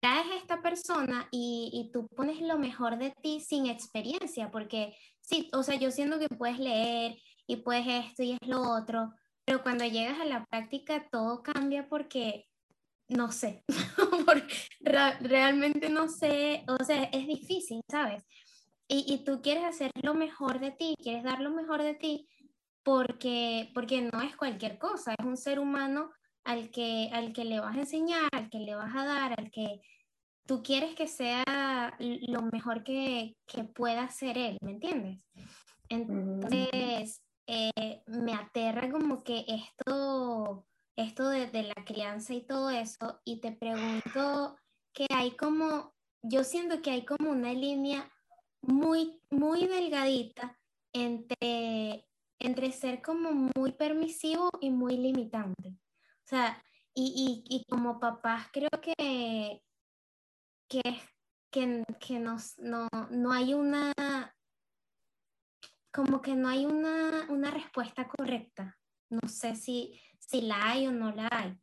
traes 0.01 0.27
a 0.27 0.37
esta 0.37 0.61
persona 0.61 1.29
y, 1.31 1.71
y, 1.73 1.93
tú 1.93 2.09
pones 2.17 2.41
lo 2.41 2.59
mejor 2.59 2.99
de 2.99 3.13
ti 3.23 3.41
sin 3.41 3.67
experiencia, 3.67 4.51
porque 4.51 4.97
sí, 5.21 5.49
o 5.53 5.63
sea, 5.63 5.77
yo 5.77 5.93
siento 5.93 6.19
que 6.19 6.29
puedes 6.29 6.59
leer 6.59 7.17
y 7.47 7.57
puedes 7.57 7.87
esto 7.87 8.25
y 8.25 8.33
es 8.33 8.49
lo 8.49 8.63
otro, 8.63 9.13
pero 9.45 9.63
cuando 9.63 9.85
llegas 9.85 10.21
a 10.21 10.25
la 10.25 10.45
práctica 10.47 11.09
todo 11.09 11.43
cambia 11.43 11.89
porque 11.89 12.47
no 13.09 13.31
sé, 13.31 13.65
realmente 15.21 15.89
no 15.89 16.09
sé, 16.09 16.65
o 16.67 16.83
sea, 16.85 17.05
es 17.05 17.27
difícil, 17.27 17.81
¿sabes? 17.89 18.25
Y, 18.93 19.11
y, 19.11 19.25
tú 19.25 19.41
quieres 19.41 19.65
hacer 19.65 19.91
lo 20.03 20.13
mejor 20.13 20.61
de 20.61 20.71
ti, 20.71 20.95
quieres 21.03 21.25
dar 21.25 21.41
lo 21.41 21.51
mejor 21.51 21.83
de 21.83 21.95
ti, 21.95 22.29
porque, 22.83 23.71
porque 23.73 24.03
no 24.03 24.21
es 24.21 24.37
cualquier 24.37 24.79
cosa, 24.79 25.15
es 25.19 25.25
un 25.25 25.39
ser 25.39 25.59
humano 25.59 26.11
al 26.45 26.71
que, 26.71 27.09
al 27.11 27.33
que 27.33 27.47
le 27.47 27.59
vas 27.59 27.75
a 27.75 27.81
enseñar, 27.81 28.29
al 28.33 28.51
que 28.51 28.59
le 28.59 28.75
vas 28.75 28.95
a 28.95 29.07
dar, 29.07 29.35
al 29.39 29.51
que 29.51 29.81
tú 30.47 30.63
quieres 30.63 30.95
que 30.95 31.07
sea 31.07 31.97
lo 31.99 32.43
mejor 32.53 32.85
que, 32.85 33.35
que 33.47 33.65
pueda 33.65 34.11
ser 34.11 34.37
él, 34.37 34.59
¿me 34.61 34.73
entiendes? 34.73 35.21
Entonces, 35.89 37.23
eh, 37.47 38.03
me 38.07 38.35
aterra 38.35 38.91
como 38.91 39.25
que 39.25 39.47
esto 39.49 40.67
esto 40.97 41.31
de, 41.31 41.47
de, 41.47 41.63
la 41.63 41.85
crianza 41.87 42.35
y 42.35 42.43
todo 42.43 42.69
eso, 42.69 43.23
y 43.25 43.41
te 43.41 43.53
pregunto 43.53 44.57
que 44.93 45.07
hay 45.09 45.31
como, 45.37 45.95
yo 46.21 46.45
siento 46.45 46.83
que 46.83 46.91
hay 46.91 47.07
como 47.07 47.31
una 47.31 47.55
línea 47.55 48.11
muy, 48.63 49.21
muy 49.31 49.67
delgadita 49.67 50.59
entre, 50.93 52.07
entre 52.39 52.73
ser 52.73 53.03
como 53.03 53.51
muy 53.57 53.73
permisivo 53.73 54.51
y 54.61 54.71
muy 54.71 54.97
limitante. 54.97 55.69
O 55.69 56.27
sea, 56.27 56.63
y, 56.95 57.45
y, 57.49 57.57
y 57.57 57.65
como 57.65 57.99
papás 57.99 58.49
creo 58.53 58.71
que, 58.81 59.63
que, 60.69 60.83
que, 61.51 61.85
que 62.01 62.19
nos, 62.19 62.59
no, 62.59 62.89
no 63.11 63.33
hay 63.33 63.55
una, 63.55 63.93
como 65.93 66.23
que 66.23 66.35
no 66.35 66.49
hay 66.49 66.65
una, 66.65 67.27
una 67.29 67.51
respuesta 67.51 68.09
correcta. 68.09 68.79
No 69.11 69.29
sé 69.29 69.57
si, 69.57 70.01
si 70.19 70.43
la 70.43 70.71
hay 70.71 70.87
o 70.87 70.93
no 70.93 71.13
la 71.13 71.29
hay. 71.31 71.59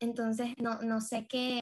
Entonces, 0.00 0.54
no, 0.58 0.80
no 0.82 1.00
sé 1.00 1.26
qué, 1.26 1.60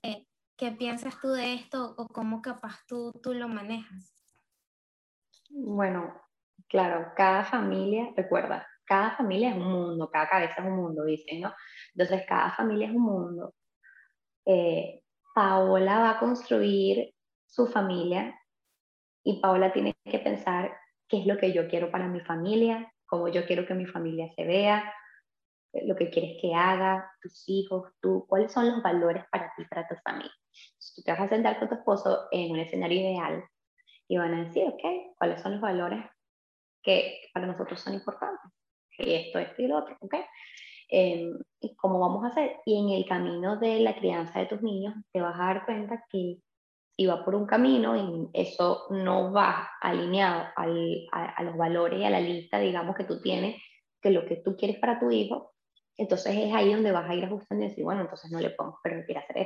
qué 0.56 0.72
piensas 0.72 1.20
tú 1.20 1.28
de 1.28 1.54
esto 1.54 1.94
o 1.96 2.08
cómo 2.08 2.42
capaz 2.42 2.84
tú, 2.86 3.12
tú 3.22 3.34
lo 3.34 3.48
manejas. 3.48 4.12
Bueno, 5.50 6.20
claro, 6.68 7.12
cada 7.16 7.44
familia, 7.44 8.12
recuerda, 8.16 8.66
cada 8.84 9.16
familia 9.16 9.50
es 9.50 9.56
un 9.56 9.70
mundo, 9.70 10.10
cada 10.10 10.28
cabeza 10.28 10.54
es 10.58 10.66
un 10.66 10.76
mundo, 10.76 11.04
dicen, 11.04 11.40
¿no? 11.40 11.54
Entonces, 11.94 12.24
cada 12.26 12.52
familia 12.52 12.88
es 12.88 12.94
un 12.94 13.02
mundo. 13.02 13.54
Eh, 14.44 15.02
Paola 15.34 15.98
va 15.98 16.10
a 16.10 16.18
construir 16.18 17.14
su 17.46 17.66
familia 17.66 18.38
y 19.22 19.40
Paola 19.40 19.72
tiene 19.72 19.94
que 20.04 20.18
pensar 20.18 20.76
qué 21.08 21.20
es 21.20 21.26
lo 21.26 21.36
que 21.36 21.52
yo 21.52 21.68
quiero 21.68 21.90
para 21.90 22.08
mi 22.08 22.20
familia, 22.20 22.92
cómo 23.06 23.28
yo 23.28 23.44
quiero 23.46 23.66
que 23.66 23.74
mi 23.74 23.86
familia 23.86 24.32
se 24.34 24.44
vea, 24.44 24.92
lo 25.84 25.96
que 25.96 26.10
quieres 26.10 26.38
que 26.40 26.54
haga, 26.54 27.10
tus 27.20 27.44
hijos, 27.48 27.92
tú, 28.00 28.24
cuáles 28.28 28.52
son 28.52 28.68
los 28.68 28.82
valores 28.82 29.24
para 29.30 29.52
ti, 29.56 29.64
para 29.64 29.86
tu 29.86 29.94
familia. 29.96 30.32
Tú 30.96 31.02
te 31.02 31.12
vas 31.12 31.20
a 31.20 31.28
sentar 31.28 31.58
con 31.58 31.68
tu 31.68 31.74
esposo 31.74 32.26
en 32.32 32.52
un 32.52 32.58
escenario 32.58 33.00
ideal 33.00 33.44
y 34.08 34.16
van 34.16 34.34
a 34.34 34.44
decir, 34.44 34.64
ok, 34.66 35.14
cuáles 35.18 35.42
son 35.42 35.52
los 35.52 35.60
valores 35.60 36.04
que 36.82 37.20
para 37.34 37.46
nosotros 37.46 37.80
son 37.80 37.94
importantes. 37.94 38.50
Y 38.98 39.12
esto, 39.12 39.38
esto 39.38 39.62
y 39.62 39.66
lo 39.66 39.78
otro, 39.78 39.96
ok. 40.00 40.14
Eh, 40.88 41.30
y 41.60 41.76
cómo 41.76 41.98
vamos 41.98 42.24
a 42.24 42.28
hacer. 42.28 42.56
Y 42.64 42.78
en 42.78 42.90
el 42.90 43.06
camino 43.06 43.58
de 43.58 43.80
la 43.80 43.96
crianza 43.96 44.38
de 44.38 44.46
tus 44.46 44.62
niños 44.62 44.94
te 45.12 45.20
vas 45.20 45.34
a 45.34 45.46
dar 45.46 45.66
cuenta 45.66 46.04
que 46.08 46.38
si 46.96 47.06
va 47.06 47.24
por 47.24 47.34
un 47.34 47.46
camino 47.46 47.94
y 47.94 48.30
eso 48.32 48.86
no 48.90 49.32
va 49.32 49.68
alineado 49.82 50.44
al, 50.56 51.06
a, 51.12 51.24
a, 51.26 51.42
los 51.42 51.56
valores 51.56 52.00
y 52.00 52.04
a 52.04 52.10
la 52.10 52.20
lista, 52.20 52.58
digamos, 52.58 52.96
que 52.96 53.04
tú 53.04 53.20
tienes, 53.20 53.60
que 54.00 54.10
lo 54.10 54.24
que 54.24 54.36
tú 54.36 54.56
quieres 54.56 54.78
para 54.78 54.98
tu 54.98 55.10
hijo, 55.10 55.52
entonces 55.98 56.34
es 56.36 56.54
ahí 56.54 56.72
donde 56.72 56.92
vas 56.92 57.08
a 57.08 57.14
ir 57.14 57.24
ajustando 57.24 57.64
y 57.64 57.68
decir, 57.68 57.84
bueno, 57.84 58.02
entonces 58.02 58.30
no 58.30 58.40
le 58.40 58.50
podemos 58.50 58.78
permitir 58.82 59.18
hacer 59.18 59.38
esto, 59.38 59.45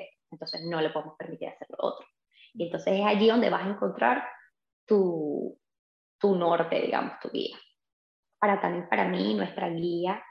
entonces 0.60 0.70
no 0.70 0.80
le 0.80 0.90
podemos 0.90 1.16
permitir 1.16 1.48
hacer 1.48 1.68
lo 1.70 1.76
otro. 1.78 2.06
Y 2.54 2.64
entonces 2.64 2.94
es 2.98 3.06
allí 3.06 3.28
donde 3.28 3.50
vas 3.50 3.64
a 3.64 3.70
encontrar 3.70 4.24
tu, 4.86 5.58
tu 6.18 6.34
norte, 6.34 6.80
digamos, 6.80 7.14
tu 7.20 7.30
guía. 7.30 7.56
Para 8.38 8.60
también 8.60 8.88
para 8.88 9.08
mí, 9.08 9.34
nuestra 9.34 9.68
guía, 9.68 10.22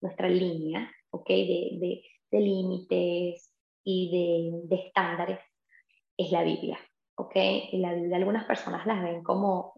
nuestra 0.00 0.28
línea, 0.28 0.90
¿ok? 1.10 1.28
De, 1.28 1.78
de, 1.80 2.02
de 2.30 2.40
límites 2.40 3.54
y 3.84 4.62
de, 4.68 4.76
de, 4.76 4.82
estándares 4.86 5.40
es 6.16 6.30
la 6.30 6.42
Biblia, 6.42 6.78
¿ok? 7.16 7.34
Y 7.72 7.78
la 7.78 7.94
Biblia 7.94 8.16
algunas 8.16 8.44
personas 8.44 8.86
las 8.86 9.02
ven 9.02 9.22
como 9.22 9.72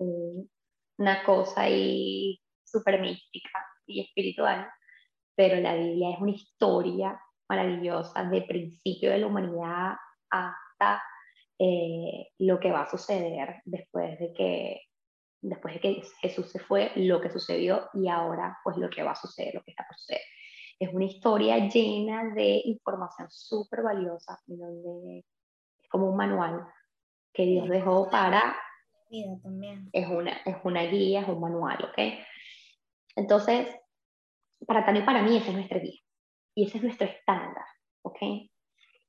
una 0.99 1.25
cosa 1.25 1.63
ahí 1.63 2.41
súper 2.65 3.01
mística 3.01 3.51
y 3.87 4.01
espiritual, 4.03 4.69
pero 5.35 5.61
la 5.61 5.75
Biblia 5.75 6.11
es 6.11 6.21
una 6.21 6.33
historia 6.33 7.21
maravillosa 7.49 8.25
de 8.25 8.43
principio 8.43 9.11
de 9.11 9.19
la 9.19 9.27
humanidad 9.27 9.97
hasta 10.31 11.03
eh, 11.59 12.29
lo 12.39 12.61
que 12.61 12.71
va 12.71 12.83
a 12.83 12.91
suceder 12.91 13.63
después 13.65 14.19
de 14.19 14.33
que 14.35 14.81
después 15.41 15.75
de 15.75 15.81
que 15.81 16.03
Jesús 16.21 16.51
se 16.51 16.59
fue, 16.59 16.91
lo 16.97 17.21
que 17.21 17.31
sucedió 17.31 17.89
y 17.95 18.09
ahora 18.09 18.59
pues 18.65 18.77
lo 18.79 18.91
que 18.91 19.03
va 19.03 19.13
a 19.13 19.17
suceder, 19.17 19.55
lo 19.55 19.63
que 19.63 19.71
está 19.71 19.87
por 19.87 19.97
suceder. 19.97 20.23
Es 20.79 20.93
una 20.93 21.05
historia 21.05 21.69
llena 21.69 22.35
de 22.35 22.63
información 22.65 23.29
súper 23.31 23.83
valiosa, 23.83 24.39
donde 24.47 25.19
es 25.19 25.89
como 25.89 26.11
un 26.11 26.17
manual 26.17 26.67
que 27.33 27.45
Dios 27.45 27.69
dejó 27.69 28.11
para... 28.11 28.57
También. 29.43 29.89
Es 29.93 30.09
una, 30.09 30.33
es 30.45 30.57
una 30.65 30.83
guía, 30.83 31.21
es 31.21 31.29
un 31.29 31.41
manual, 31.41 31.79
¿ok? 31.85 31.99
Entonces, 33.15 33.69
para 34.67 34.85
también 34.85 35.07
para 35.07 35.23
mí 35.23 35.37
esa 35.37 35.51
es 35.51 35.55
nuestra 35.55 35.79
guía 35.79 36.01
y 36.57 36.65
ese 36.65 36.79
es 36.79 36.85
nuestro 36.85 37.07
estándar, 37.07 37.67
¿ok? 38.03 38.19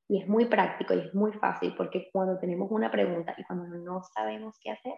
Y 0.09 0.21
es 0.21 0.27
muy 0.27 0.45
práctico 0.45 0.93
y 0.93 0.99
es 0.99 1.13
muy 1.15 1.31
fácil 1.33 1.73
porque 1.75 2.09
cuando 2.11 2.37
tenemos 2.37 2.67
una 2.69 2.91
pregunta 2.91 3.33
y 3.37 3.43
cuando 3.45 3.65
no 3.77 4.03
sabemos 4.13 4.55
qué 4.61 4.71
hacer, 4.71 4.93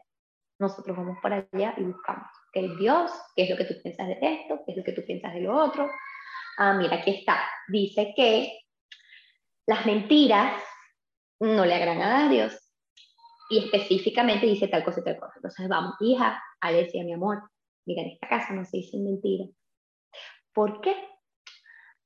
nosotros 0.59 0.97
vamos 0.97 1.17
para 1.21 1.47
allá 1.53 1.75
y 1.77 1.83
buscamos. 1.83 2.27
¿Qué 2.51 2.67
Dios? 2.79 3.11
¿Qué 3.35 3.43
es 3.43 3.49
lo 3.51 3.55
que 3.55 3.65
tú 3.65 3.75
piensas 3.81 4.07
de 4.07 4.17
esto? 4.21 4.59
¿Qué 4.65 4.71
es 4.71 4.77
lo 4.77 4.83
que 4.83 4.93
tú 4.93 5.03
piensas 5.05 5.33
de 5.33 5.41
lo 5.41 5.55
otro? 5.55 5.89
Ah, 6.57 6.73
mira, 6.73 6.97
aquí 6.97 7.11
está. 7.19 7.39
Dice 7.67 8.13
que 8.15 8.59
las 9.67 9.85
mentiras 9.85 10.61
no 11.39 11.65
le 11.65 11.75
agradan 11.75 12.01
a 12.01 12.29
Dios. 12.29 12.59
Y 13.51 13.59
específicamente 13.59 14.47
dice 14.47 14.67
tal 14.67 14.83
cosa 14.83 15.01
y 15.01 15.03
tal 15.03 15.19
cosa. 15.19 15.33
Entonces 15.35 15.69
vamos, 15.69 15.93
hija, 16.01 16.43
Alesia, 16.59 17.03
mi 17.03 17.13
amor, 17.13 17.41
mira, 17.85 18.01
en 18.01 18.09
esta 18.09 18.27
casa 18.27 18.53
no 18.53 18.65
se 18.65 18.77
dicen 18.77 19.05
mentiras. 19.05 19.49
¿Por 20.51 20.81
qué? 20.81 20.95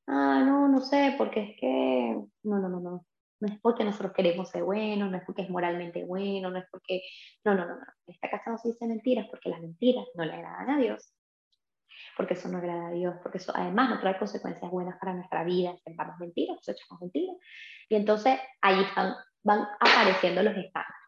Ah, 0.08 0.44
no, 0.46 0.68
no 0.68 0.82
sé, 0.82 1.16
porque 1.18 1.42
es 1.42 1.60
que, 1.60 2.18
no, 2.44 2.60
no, 2.60 2.70
no, 2.70 2.80
no. 2.80 3.06
No 3.40 3.48
es 3.54 3.60
porque 3.62 3.84
nosotros 3.84 4.14
queremos 4.14 4.50
ser 4.50 4.64
buenos, 4.64 5.12
no 5.12 5.18
es 5.18 5.24
porque 5.26 5.42
es 5.44 5.50
moralmente 5.50 6.06
bueno, 6.06 6.50
no 6.50 6.60
es 6.60 6.66
porque, 6.72 7.02
no, 7.44 7.54
no, 7.56 7.66
no, 7.68 7.76
no. 7.76 7.82
En 8.08 8.14
esta 8.14 8.30
casa 8.30 8.52
no 8.52 8.58
se 8.58 8.70
dicen 8.70 8.90
mentiras 8.90 9.28
porque 9.30 9.50
las 9.50 9.60
mentiras 9.62 10.06
no 10.16 10.24
le 10.26 10.34
agradan 10.34 10.70
a 10.70 10.78
Dios. 10.78 11.14
Porque 12.18 12.34
eso 12.36 12.48
no 12.50 12.58
agrada 12.58 12.88
a 12.90 12.92
Dios, 12.92 13.16
porque 13.22 13.38
eso 13.40 13.52
además 13.56 13.90
no 13.90 14.00
trae 14.00 14.18
consecuencias 14.18 14.72
buenas 14.72 14.98
para 15.00 15.14
nuestra 15.14 15.44
vida, 15.44 15.76
sentamos 15.84 16.16
mentiras, 16.20 16.58
echamos 16.68 17.02
mentiras. 17.02 17.36
Y 17.90 17.96
entonces 17.96 18.40
ahí 18.62 18.86
van 19.44 19.68
apareciendo 19.80 20.44
los 20.44 20.56
estándares. 20.56 21.04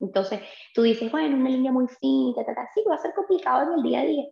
Entonces 0.00 0.40
tú 0.74 0.82
dices, 0.82 1.10
bueno, 1.10 1.36
una 1.36 1.50
línea 1.50 1.72
muy 1.72 1.86
fina, 1.88 2.44
sí, 2.74 2.82
va 2.88 2.96
a 2.96 2.98
ser 2.98 3.14
complicado 3.14 3.72
en 3.72 3.78
el 3.78 3.82
día 3.82 4.00
a 4.00 4.04
día, 4.04 4.24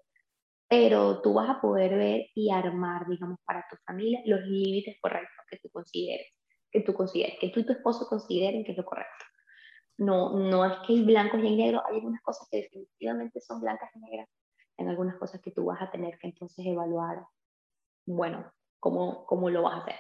pero 0.70 1.20
tú 1.20 1.35
vas 1.35 1.50
a 1.50 1.61
poder 1.61 1.96
ver 1.96 2.26
y 2.33 2.52
armar, 2.52 3.04
digamos, 3.09 3.40
para 3.44 3.66
tu 3.68 3.76
familia 3.85 4.22
los 4.24 4.40
límites 4.42 4.96
correctos 5.00 5.44
que 5.50 5.59
tú 5.59 5.68
consideres, 5.72 6.28
que 6.70 6.80
tú 6.83 6.94
consideres, 6.94 7.40
que 7.40 7.48
tú 7.48 7.59
y 7.59 7.66
tu 7.66 7.72
esposo 7.72 8.06
consideren 8.06 8.62
que 8.62 8.70
es 8.70 8.78
lo 8.78 8.85
correcto. 8.85 9.24
No, 9.98 10.38
no 10.38 10.64
es 10.64 10.72
que 10.87 10.92
hay 10.92 11.04
blancos 11.04 11.40
y 11.42 11.46
hay 11.48 11.56
negros, 11.56 11.83
hay 11.88 11.96
algunas 11.96 12.22
cosas 12.22 12.46
que 12.48 12.59
definitivamente 12.59 13.40
son 13.40 13.61
blancas 13.61 13.90
y 13.96 13.98
negras, 13.98 14.28
en 14.76 14.88
algunas 14.88 15.16
cosas 15.16 15.40
que 15.40 15.50
tú 15.50 15.64
vas 15.64 15.83
a 15.83 15.90
tener 15.90 16.16
que 16.18 16.28
entonces 16.28 16.64
evaluar, 16.64 17.24
bueno, 18.06 18.52
cómo, 18.78 19.26
cómo 19.26 19.50
lo 19.50 19.62
vas 19.62 19.74
a 19.74 19.83
hacer. 19.83 19.96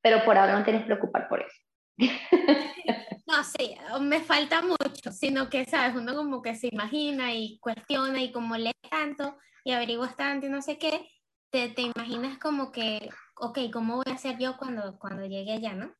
Pero 0.00 0.24
por 0.24 0.38
ahora 0.38 0.58
no 0.58 0.64
tienes 0.64 0.84
que 0.84 0.86
preocupar 0.86 1.28
por 1.28 1.42
eso. 1.42 1.63
No, 3.26 3.42
sí, 3.42 3.74
me 4.02 4.20
falta 4.20 4.60
mucho, 4.60 5.10
sino 5.10 5.48
que, 5.48 5.64
¿sabes? 5.64 5.96
Uno 5.96 6.14
como 6.14 6.42
que 6.42 6.54
se 6.54 6.68
imagina 6.70 7.32
y 7.32 7.58
cuestiona 7.58 8.22
y 8.22 8.30
como 8.30 8.56
lee 8.56 8.72
tanto, 8.90 9.38
y 9.64 9.72
averiguas 9.72 10.14
tanto 10.14 10.46
y 10.46 10.50
no 10.50 10.60
sé 10.60 10.78
qué, 10.78 11.08
te, 11.50 11.70
te 11.70 11.82
imaginas 11.82 12.38
como 12.38 12.70
que, 12.70 13.08
ok, 13.36 13.58
¿cómo 13.72 13.96
voy 13.96 14.04
a 14.08 14.14
hacer 14.14 14.38
yo 14.38 14.56
cuando, 14.58 14.98
cuando 14.98 15.24
llegue 15.24 15.54
allá, 15.54 15.72
no? 15.74 15.94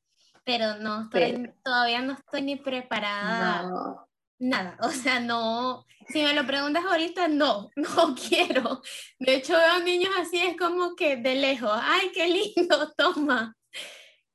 Pero 0.44 0.76
no 0.76 1.04
estoy, 1.04 1.50
todavía 1.64 2.02
no 2.02 2.12
estoy 2.12 2.42
ni 2.42 2.57
preparada. 2.57 4.07
Nada, 4.38 4.76
o 4.83 4.90
sea, 4.90 5.18
no, 5.18 5.87
si 6.09 6.22
me 6.22 6.35
lo 6.35 6.46
preguntas 6.46 6.85
ahorita, 6.85 7.28
no, 7.28 7.70
no 7.76 8.14
quiero. 8.14 8.83
De 9.18 9.37
hecho, 9.37 9.54
veo 9.54 9.78
niños 9.83 10.12
así, 10.20 10.38
es 10.38 10.57
como 10.59 10.94
que 10.94 11.16
de 11.16 11.37
lejos, 11.37 11.72
ay, 11.72 12.11
qué 12.12 12.28
lindo, 12.28 12.92
toma. 12.96 13.57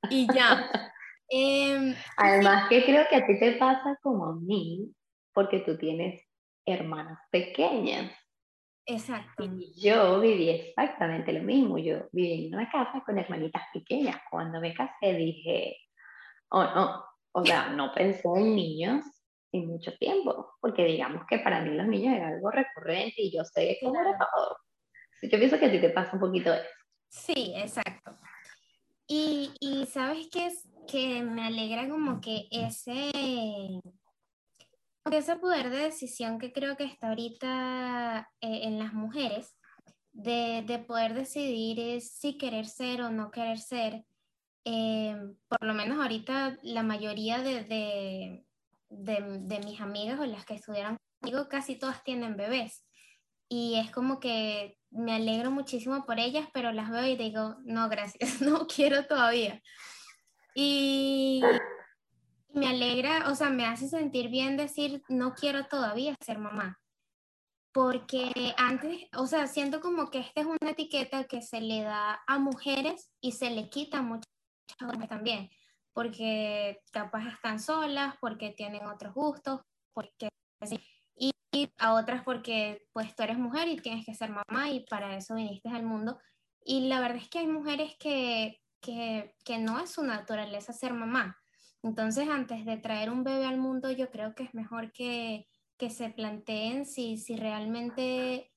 Y 0.09 0.27
ya. 0.33 0.71
Em, 1.29 1.95
Además 2.17 2.69
que 2.69 2.83
creo 2.83 3.05
que 3.09 3.15
a 3.15 3.25
ti 3.25 3.39
te 3.39 3.53
pasa 3.53 3.97
como 4.01 4.25
a 4.25 4.35
mí, 4.35 4.91
porque 5.33 5.59
tú 5.59 5.77
tienes 5.77 6.21
hermanas 6.65 7.19
pequeñas. 7.31 8.11
Exacto. 8.85 9.43
Y 9.43 9.79
yo 9.79 10.19
viví 10.19 10.49
exactamente 10.49 11.31
lo 11.31 11.43
mismo. 11.43 11.77
Yo 11.77 12.07
viví 12.11 12.47
en 12.47 12.55
una 12.55 12.69
casa 12.71 13.03
con 13.05 13.19
hermanitas 13.19 13.63
pequeñas. 13.71 14.17
Cuando 14.31 14.59
me 14.59 14.73
casé 14.73 15.13
dije, 15.13 15.77
oh 16.49 16.63
no, 16.63 17.05
o 17.31 17.45
sea, 17.45 17.69
no 17.75 17.93
pensé 17.93 18.27
en 18.35 18.55
niños 18.55 19.05
en 19.51 19.67
mucho 19.67 19.95
tiempo, 19.97 20.53
porque 20.61 20.85
digamos 20.85 21.23
que 21.27 21.39
para 21.39 21.61
mí 21.61 21.75
los 21.75 21.87
niños 21.87 22.15
era 22.15 22.27
algo 22.27 22.51
recurrente 22.51 23.15
y 23.17 23.35
yo 23.35 23.43
sé 23.43 23.77
cómo 23.81 23.99
era 23.99 24.17
todo. 24.17 24.57
Yo 25.23 25.37
pienso 25.37 25.57
que 25.59 25.65
a 25.65 25.71
ti 25.71 25.79
te 25.79 25.89
pasa 25.89 26.13
un 26.13 26.19
poquito 26.19 26.53
eso. 26.53 26.69
Sí, 27.09 27.53
exacto. 27.55 28.15
Y, 29.09 29.51
y 29.59 29.85
sabes 29.87 30.27
qué 30.31 30.47
es 30.47 30.69
que 30.87 31.23
me 31.23 31.47
alegra 31.47 31.89
como 31.89 32.21
que 32.21 32.47
ese 32.51 33.81
ese 35.17 35.35
poder 35.37 35.69
de 35.69 35.77
decisión 35.77 36.39
que 36.39 36.51
creo 36.51 36.75
que 36.77 36.83
está 36.83 37.09
ahorita 37.09 38.29
eh, 38.41 38.61
en 38.63 38.79
las 38.79 38.93
mujeres, 38.93 39.55
de, 40.11 40.63
de, 40.65 40.79
poder 40.79 41.13
decidir 41.13 42.01
si 42.01 42.37
querer 42.37 42.65
ser 42.65 43.01
o 43.01 43.09
no 43.09 43.31
querer 43.31 43.59
ser, 43.59 44.05
eh, 44.65 45.15
por 45.47 45.63
lo 45.63 45.73
menos 45.73 45.99
ahorita 45.99 46.57
la 46.63 46.83
mayoría 46.83 47.39
de, 47.39 47.63
de, 47.63 48.45
de, 48.89 49.59
mis 49.59 49.79
amigas 49.79 50.19
o 50.19 50.25
las 50.25 50.45
que 50.45 50.55
estudiaron 50.55 50.97
conmigo, 51.19 51.47
casi 51.47 51.75
todas 51.75 52.03
tienen 52.03 52.37
bebés. 52.37 52.83
Y 53.47 53.75
es 53.75 53.91
como 53.91 54.19
que 54.19 54.77
me 54.91 55.15
alegro 55.15 55.51
muchísimo 55.51 56.05
por 56.05 56.19
ellas, 56.19 56.47
pero 56.53 56.71
las 56.71 56.89
veo 56.89 57.05
y 57.05 57.15
digo, 57.15 57.57
no, 57.63 57.89
gracias, 57.89 58.41
no 58.41 58.67
quiero 58.67 59.05
todavía. 59.05 59.61
Y 60.55 61.41
me 62.49 62.67
alegra, 62.67 63.29
o 63.29 63.35
sea, 63.35 63.49
me 63.49 63.65
hace 63.65 63.87
sentir 63.87 64.29
bien 64.29 64.57
decir, 64.57 65.03
no 65.07 65.33
quiero 65.33 65.65
todavía 65.67 66.15
ser 66.21 66.39
mamá. 66.39 66.79
Porque 67.71 68.31
antes, 68.57 69.05
o 69.15 69.27
sea, 69.27 69.45
siento 69.45 69.79
como 69.79 70.09
que 70.09 70.19
esta 70.19 70.41
es 70.41 70.47
una 70.47 70.71
etiqueta 70.71 71.25
que 71.25 71.41
se 71.41 71.61
le 71.61 71.83
da 71.83 72.21
a 72.25 72.39
mujeres 72.39 73.11
y 73.21 73.33
se 73.33 73.51
le 73.51 73.69
quita 73.69 73.99
a 73.99 74.01
muchas 74.01 74.25
hombres 74.81 75.07
también. 75.07 75.49
Porque 75.93 76.81
capaz 76.91 77.27
están 77.27 77.59
solas, 77.59 78.15
porque 78.19 78.51
tienen 78.51 78.87
otros 78.87 79.13
gustos, 79.13 79.61
porque 79.93 80.29
y, 81.19 81.31
y 81.51 81.69
a 81.77 81.93
otras 81.93 82.23
porque 82.23 82.87
pues 82.93 83.15
tú 83.15 83.23
eres 83.23 83.37
mujer 83.37 83.67
y 83.67 83.77
tienes 83.77 84.05
que 84.05 84.15
ser 84.15 84.31
mamá 84.31 84.69
y 84.69 84.85
para 84.85 85.15
eso 85.17 85.35
viniste 85.35 85.69
al 85.69 85.83
mundo. 85.83 86.17
Y 86.63 86.87
la 86.87 86.99
verdad 86.99 87.17
es 87.17 87.29
que 87.29 87.39
hay 87.39 87.47
mujeres 87.47 87.95
que, 87.99 88.59
que, 88.81 89.35
que 89.43 89.57
no 89.59 89.79
es 89.79 89.91
su 89.91 90.03
naturaleza 90.03 90.73
ser 90.73 90.93
mamá 90.93 91.37
entonces, 91.81 92.27
antes 92.29 92.65
de 92.65 92.77
traer 92.77 93.09
un 93.09 93.23
bebé 93.23 93.45
al 93.45 93.57
mundo, 93.57 93.91
yo 93.91 94.09
creo 94.09 94.35
que 94.35 94.43
es 94.43 94.53
mejor 94.53 94.91
que, 94.91 95.47
que 95.77 95.89
se 95.89 96.09
planteen 96.09 96.85
si, 96.85 97.17
si 97.17 97.37
realmente 97.37 98.51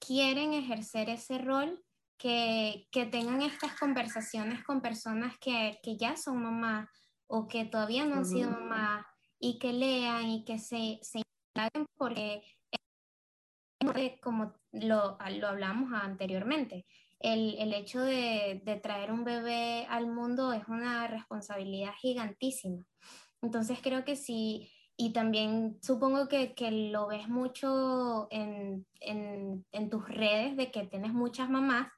quieren 0.00 0.52
ejercer 0.54 1.08
ese 1.08 1.38
rol, 1.38 1.82
que, 2.16 2.88
que 2.90 3.06
tengan 3.06 3.42
estas 3.42 3.78
conversaciones 3.78 4.64
con 4.64 4.80
personas 4.80 5.36
que, 5.40 5.78
que, 5.82 5.96
ya 5.96 6.16
son 6.16 6.42
mamás 6.42 6.88
o 7.26 7.48
que 7.48 7.64
todavía 7.64 8.04
no 8.06 8.16
han 8.16 8.24
sido 8.24 8.50
mamás 8.50 9.04
y 9.38 9.58
que 9.58 9.72
lean 9.72 10.28
y 10.28 10.44
que 10.44 10.58
se, 10.58 11.00
se 11.02 11.23
porque 11.96 12.42
como 14.20 14.54
lo, 14.72 15.18
lo 15.18 15.48
hablamos 15.48 15.92
anteriormente, 15.92 16.86
el, 17.20 17.56
el 17.58 17.72
hecho 17.72 18.00
de, 18.00 18.62
de, 18.64 18.76
traer 18.76 19.12
un 19.12 19.24
bebé 19.24 19.86
al 19.88 20.06
mundo 20.06 20.52
es 20.52 20.66
una 20.68 21.06
responsabilidad 21.06 21.92
gigantísima. 22.00 22.84
Entonces 23.40 23.78
creo 23.82 24.04
que 24.04 24.16
sí, 24.16 24.70
y 24.96 25.12
también 25.12 25.78
supongo 25.82 26.28
que, 26.28 26.54
que 26.54 26.70
lo 26.70 27.08
ves 27.08 27.28
mucho 27.28 28.28
en, 28.30 28.86
en, 29.00 29.66
en, 29.72 29.90
tus 29.90 30.08
redes, 30.08 30.56
de 30.56 30.70
que 30.70 30.86
tienes 30.86 31.12
muchas 31.12 31.50
mamás, 31.50 31.88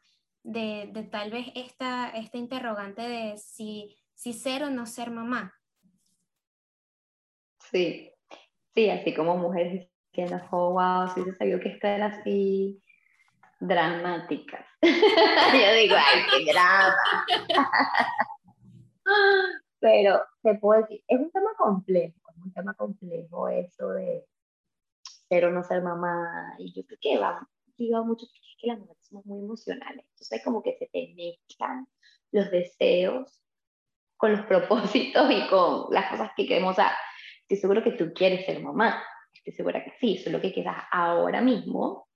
de, 0.43 0.91
de 0.93 1.03
tal 1.03 1.31
vez 1.31 1.49
esta, 1.55 2.11
esta 2.11 2.39
interrogante 2.39 3.03
de 3.03 3.37
si, 3.37 3.97
si 4.15 4.33
ser 4.33 4.63
o 4.63 4.71
no 4.71 4.87
ser 4.87 5.11
mamá. 5.11 5.53
Sí, 7.71 8.16
sí, 8.77 8.91
así 8.91 9.15
como 9.15 9.37
mujeres 9.37 9.89
diciendo, 10.13 10.41
oh, 10.53 10.73
wow, 10.73 11.09
sí 11.15 11.23
se 11.23 11.35
sabía 11.35 11.59
que 11.59 11.71
esto 11.71 11.87
era 11.87 12.07
así, 12.07 12.81
dramáticas. 13.59 14.65
Yo 14.83 15.75
digo, 15.75 15.97
ay, 15.99 16.23
qué 16.31 16.53
drama. 16.53 17.27
Pero 19.81 20.21
te 20.43 20.55
puedo 20.55 20.83
decir, 20.83 21.03
es 21.09 21.19
un 21.19 21.31
tema 21.33 21.51
complejo, 21.57 22.15
es 22.31 22.43
un 22.43 22.53
tema 22.53 22.75
complejo 22.75 23.49
eso 23.49 23.89
de 23.91 24.25
ser 25.29 25.47
o 25.47 25.51
no 25.51 25.63
ser 25.63 25.83
mamá. 25.83 26.55
Y 26.59 26.73
yo 26.73 26.85
creo 26.87 26.99
que 27.01 27.19
va 27.19 27.49
digo 27.77 28.05
mucho 28.05 28.27
que 28.61 28.67
las 28.67 28.79
mujeres 28.79 29.07
somos 29.07 29.27
muy 29.27 29.41
emocionales. 29.41 30.05
Entonces, 30.11 30.43
como 30.45 30.63
que 30.63 30.77
se 30.79 30.87
te 30.87 31.15
mezclan 31.15 31.87
los 32.33 32.51
deseos 32.51 33.41
con 34.17 34.33
los 34.33 34.47
propósitos 34.47 35.31
y 35.31 35.47
con 35.49 35.87
las 35.91 36.11
cosas 36.11 36.31
que 36.37 36.47
queremos. 36.47 36.73
O 36.73 36.77
estoy 37.47 37.59
seguro 37.59 37.83
que 37.83 37.93
tú 37.93 38.13
quieres 38.13 38.45
ser 38.45 38.61
mamá. 38.61 39.03
Estoy 39.33 39.53
segura 39.53 39.85
que 39.85 39.93
sí, 40.01 40.19
solo 40.19 40.41
que 40.41 40.53
quizás 40.53 40.77
ahora 40.91 41.41
mismo 41.41 42.09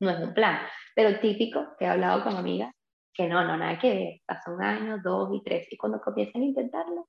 no 0.00 0.10
es 0.10 0.20
un 0.20 0.32
plan. 0.32 0.60
Pero 0.94 1.18
típico, 1.18 1.74
que 1.78 1.84
he 1.84 1.88
hablado 1.88 2.22
con 2.22 2.36
amigas, 2.36 2.72
que 3.12 3.26
no, 3.26 3.44
no, 3.44 3.56
nada 3.56 3.78
que 3.78 3.94
ver, 3.94 4.20
pasa 4.24 4.52
un 4.52 4.62
año, 4.62 4.98
dos 5.02 5.30
y 5.34 5.42
tres, 5.42 5.66
y 5.70 5.76
cuando 5.76 6.00
comienzan 6.00 6.42
a 6.42 6.44
intentarlo, 6.44 7.08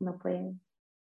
no 0.00 0.18
pueden, 0.18 0.60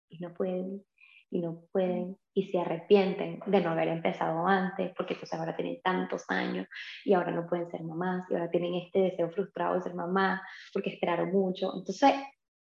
y 0.09 0.19
no 0.19 0.33
pueden, 0.33 0.83
y 1.29 1.39
no 1.39 1.61
pueden, 1.71 2.17
y 2.33 2.51
se 2.51 2.59
arrepienten 2.59 3.39
de 3.45 3.61
no 3.61 3.69
haber 3.69 3.89
empezado 3.89 4.45
antes, 4.47 4.91
porque 4.97 5.13
entonces 5.13 5.39
ahora 5.39 5.55
tienen 5.55 5.81
tantos 5.81 6.25
años, 6.29 6.67
y 7.03 7.13
ahora 7.13 7.31
no 7.31 7.47
pueden 7.47 7.69
ser 7.69 7.83
mamás, 7.83 8.29
y 8.29 8.33
ahora 8.33 8.49
tienen 8.49 8.73
este 8.75 8.99
deseo 8.99 9.29
frustrado 9.29 9.75
de 9.75 9.83
ser 9.83 9.93
mamá, 9.93 10.41
porque 10.73 10.89
esperaron 10.89 11.31
mucho. 11.31 11.71
Entonces, 11.75 12.13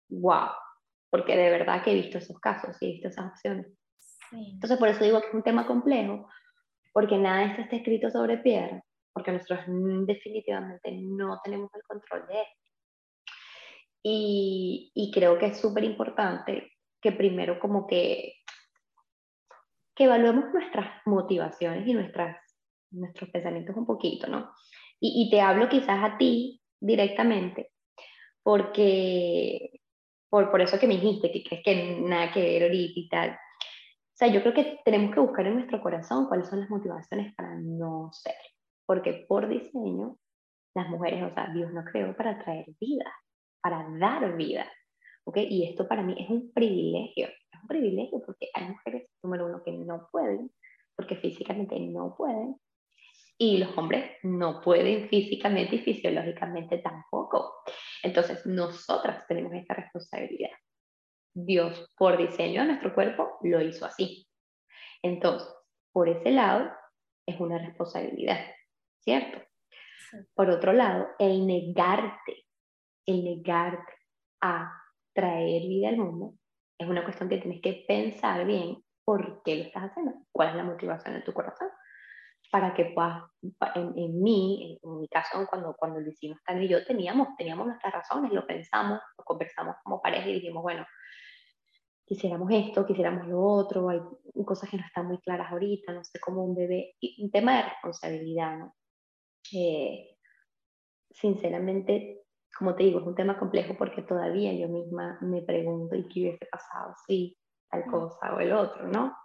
wow, 0.10 0.50
porque 1.16 1.38
de 1.38 1.50
verdad 1.50 1.82
que 1.82 1.92
he 1.92 1.96
visto 1.96 2.18
esos 2.18 2.38
casos 2.42 2.76
y 2.82 2.86
he 2.86 2.92
visto 2.92 3.08
esas 3.08 3.32
opciones. 3.32 3.68
Entonces, 4.34 4.78
por 4.78 4.90
eso 4.90 5.02
digo 5.02 5.22
que 5.22 5.28
es 5.28 5.34
un 5.34 5.44
tema 5.44 5.66
complejo, 5.66 6.28
porque 6.92 7.18
nada 7.18 7.40
de 7.40 7.46
esto 7.46 7.62
está 7.62 7.78
escrito 7.78 8.10
sobre 8.10 8.40
piedra, 8.40 8.84
porque 9.14 9.32
nosotros 9.32 9.62
definitivamente 10.06 10.92
no 10.92 11.40
tenemos 11.42 11.74
el 11.74 11.84
control 11.84 12.28
de 12.28 12.34
esto. 12.34 12.72
Y, 14.04 14.92
y 14.94 15.10
creo 15.14 15.40
que 15.40 15.46
es 15.46 15.58
súper 15.58 15.86
importante 15.86 16.74
que 17.02 17.14
primero 17.14 17.62
como 17.62 17.88
que, 17.88 18.34
que 19.96 20.04
evaluemos 20.04 20.54
nuestras 20.54 21.02
motivaciones 21.06 21.88
y 21.88 21.94
nuestras, 21.94 22.38
nuestros 22.92 23.30
pensamientos 23.30 23.78
un 23.78 23.86
poquito, 23.86 24.28
¿no? 24.28 24.52
Y, 25.00 25.26
y 25.26 25.30
te 25.30 25.40
hablo 25.40 25.70
quizás 25.70 26.04
a 26.04 26.18
ti 26.18 26.62
directamente, 26.82 27.72
porque 28.44 29.80
por, 30.30 30.52
por 30.52 30.62
eso 30.62 30.80
que 30.80 30.88
me 30.88 30.96
dijiste, 30.96 31.32
que 31.32 31.44
crees 31.44 31.64
que 31.64 32.00
nada 32.02 32.32
que 32.32 32.42
ver 32.42 32.64
ahorita 32.64 33.00
y 33.00 33.10
tal. 33.10 33.30
O 33.32 34.18
sea, 34.18 34.28
yo 34.30 34.42
creo 34.42 34.54
que 34.54 34.80
tenemos 34.86 35.14
que 35.14 35.20
buscar 35.20 35.46
en 35.46 35.56
nuestro 35.56 35.82
corazón 35.82 36.28
cuáles 36.28 36.48
son 36.48 36.62
las 36.62 36.70
motivaciones 36.70 37.36
para 37.36 37.56
no 37.56 38.10
ser. 38.14 38.36
Porque 38.86 39.26
por 39.28 39.48
diseño, 39.50 40.18
las 40.74 40.88
mujeres, 40.90 41.24
o 41.24 41.34
sea, 41.34 41.52
Dios 41.54 41.74
nos 41.74 41.86
creó 41.86 42.16
para 42.16 42.42
traer 42.44 42.66
vida, 42.80 43.12
para 43.62 43.86
dar 44.00 44.38
vida. 44.38 44.72
¿Ok? 45.26 45.38
Y 45.38 45.68
esto 45.68 45.88
para 45.88 46.04
mí 46.04 46.16
es 46.18 46.30
un 46.30 46.52
privilegio. 46.54 47.28
Es 47.28 47.62
un 47.62 47.68
privilegio 47.68 48.22
porque 48.26 48.50
hay 48.54 48.70
mujeres, 48.70 49.10
número 49.24 49.48
uno, 49.48 49.64
que 49.64 49.72
no 49.72 50.08
pueden, 50.12 50.52
porque 50.96 51.18
físicamente 51.18 51.78
no 51.80 52.16
pueden. 52.16 52.56
Y 53.38 53.58
los 53.58 53.78
hombres 53.78 54.12
no 54.24 54.62
pueden 54.62 55.10
físicamente 55.10 55.76
y 55.76 55.80
fisiológicamente 55.80 56.78
tampoco. 56.78 57.56
Entonces, 58.02 58.46
nosotras 58.46 59.26
tenemos 59.28 59.54
esta 59.54 59.74
responsabilidad. 59.74 60.52
Dios, 61.34 61.92
por 61.98 62.18
diseño 62.18 62.62
de 62.62 62.68
nuestro 62.68 62.94
cuerpo, 62.94 63.38
lo 63.42 63.62
hizo 63.62 63.86
así. 63.86 64.28
Entonces, 65.02 65.48
por 65.92 66.08
ese 66.08 66.32
lado, 66.32 66.72
es 67.28 67.40
una 67.40 67.58
responsabilidad, 67.58 68.40
¿cierto? 69.02 69.42
Por 70.34 70.50
otro 70.50 70.72
lado, 70.72 71.08
el 71.20 71.46
negarte, 71.46 72.46
el 73.06 73.24
negarte 73.24 73.94
a 74.42 74.72
traer 75.14 75.62
vida 75.64 75.90
al 75.90 75.98
mundo, 75.98 76.36
es 76.78 76.88
una 76.88 77.04
cuestión 77.04 77.30
que 77.30 77.38
tienes 77.38 77.62
que 77.62 77.86
pensar 77.88 78.46
bien 78.46 78.84
por 79.04 79.42
qué 79.44 79.56
lo 79.56 79.64
estás 79.64 79.92
haciendo, 79.92 80.14
cuál 80.32 80.50
es 80.50 80.56
la 80.56 80.64
motivación 80.64 81.16
de 81.16 81.22
tu 81.22 81.34
corazón 81.34 81.68
para 82.52 82.74
que 82.74 82.86
puedas, 82.86 83.24
en, 83.76 83.98
en 83.98 84.22
mí, 84.22 84.80
en, 84.82 85.00
mi 85.00 85.08
caso, 85.08 85.46
cuando, 85.50 85.76
cuando 85.76 86.00
lo 86.00 86.10
hicimos, 86.10 86.40
Tania 86.46 86.64
y 86.64 86.70
yo 86.70 86.86
teníamos, 86.86 87.30
teníamos 87.38 87.68
nuestras 87.68 87.94
razones, 87.94 88.32
lo 88.32 88.46
pensamos, 88.46 89.00
lo 89.18 89.24
conversamos 89.24 89.76
como 89.84 90.02
pareja 90.02 90.28
y 90.30 90.36
dijimos, 90.36 90.64
bueno, 90.64 90.86
quisiéramos 92.06 92.50
esto, 92.52 92.86
quisiéramos 92.86 93.28
lo 93.28 93.42
otro, 93.42 93.90
hay 93.90 94.00
cosas 94.46 94.70
que 94.70 94.78
no 94.78 94.86
están 94.86 95.08
muy 95.08 95.20
claras 95.20 95.52
ahorita, 95.52 95.92
no 95.92 96.04
sé 96.04 96.20
cómo 96.20 96.44
un 96.44 96.56
bebé, 96.56 96.96
un 97.20 97.32
tema 97.32 97.58
de 97.58 97.64
responsabilidad, 97.64 98.58
¿no? 98.58 98.76
Eh, 99.54 100.18
sinceramente, 101.12 102.24
como 102.58 102.76
te 102.76 102.84
digo, 102.84 103.00
es 103.00 103.06
un 103.06 103.16
tema 103.16 103.38
complejo 103.38 103.76
porque 103.78 104.02
todavía 104.02 104.54
yo 104.54 104.68
misma 104.68 105.18
me 105.22 105.42
pregunto, 105.42 105.96
¿y 105.96 106.08
qué 106.08 106.22
hubiese 106.22 106.46
pasado 106.46 106.94
si 107.08 107.38
tal 107.70 107.86
mm. 107.88 107.92
cosa 107.92 108.36
o 108.36 108.40
el 108.40 108.54
otro, 108.54 108.88
no? 108.88 109.16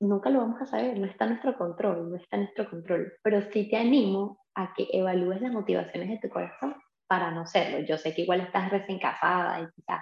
Nunca 0.00 0.30
lo 0.30 0.40
vamos 0.40 0.60
a 0.60 0.66
saber, 0.66 0.98
no 0.98 1.06
está 1.06 1.24
en 1.24 1.30
nuestro 1.30 1.56
control, 1.56 2.10
no 2.10 2.16
está 2.16 2.36
en 2.36 2.42
nuestro 2.42 2.68
control, 2.68 3.12
pero 3.22 3.42
sí 3.52 3.68
te 3.68 3.76
animo 3.76 4.40
a 4.54 4.72
que 4.74 4.88
evalúes 4.92 5.40
las 5.40 5.52
motivaciones 5.52 6.08
de 6.08 6.18
tu 6.18 6.32
corazón 6.32 6.74
para 7.06 7.30
no 7.30 7.46
serlo. 7.46 7.80
Yo 7.86 7.98
sé 7.98 8.14
que 8.14 8.22
igual 8.22 8.40
estás 8.40 8.70
recién 8.70 8.98
casada 8.98 9.60
y 9.60 9.70
quizás, 9.74 10.00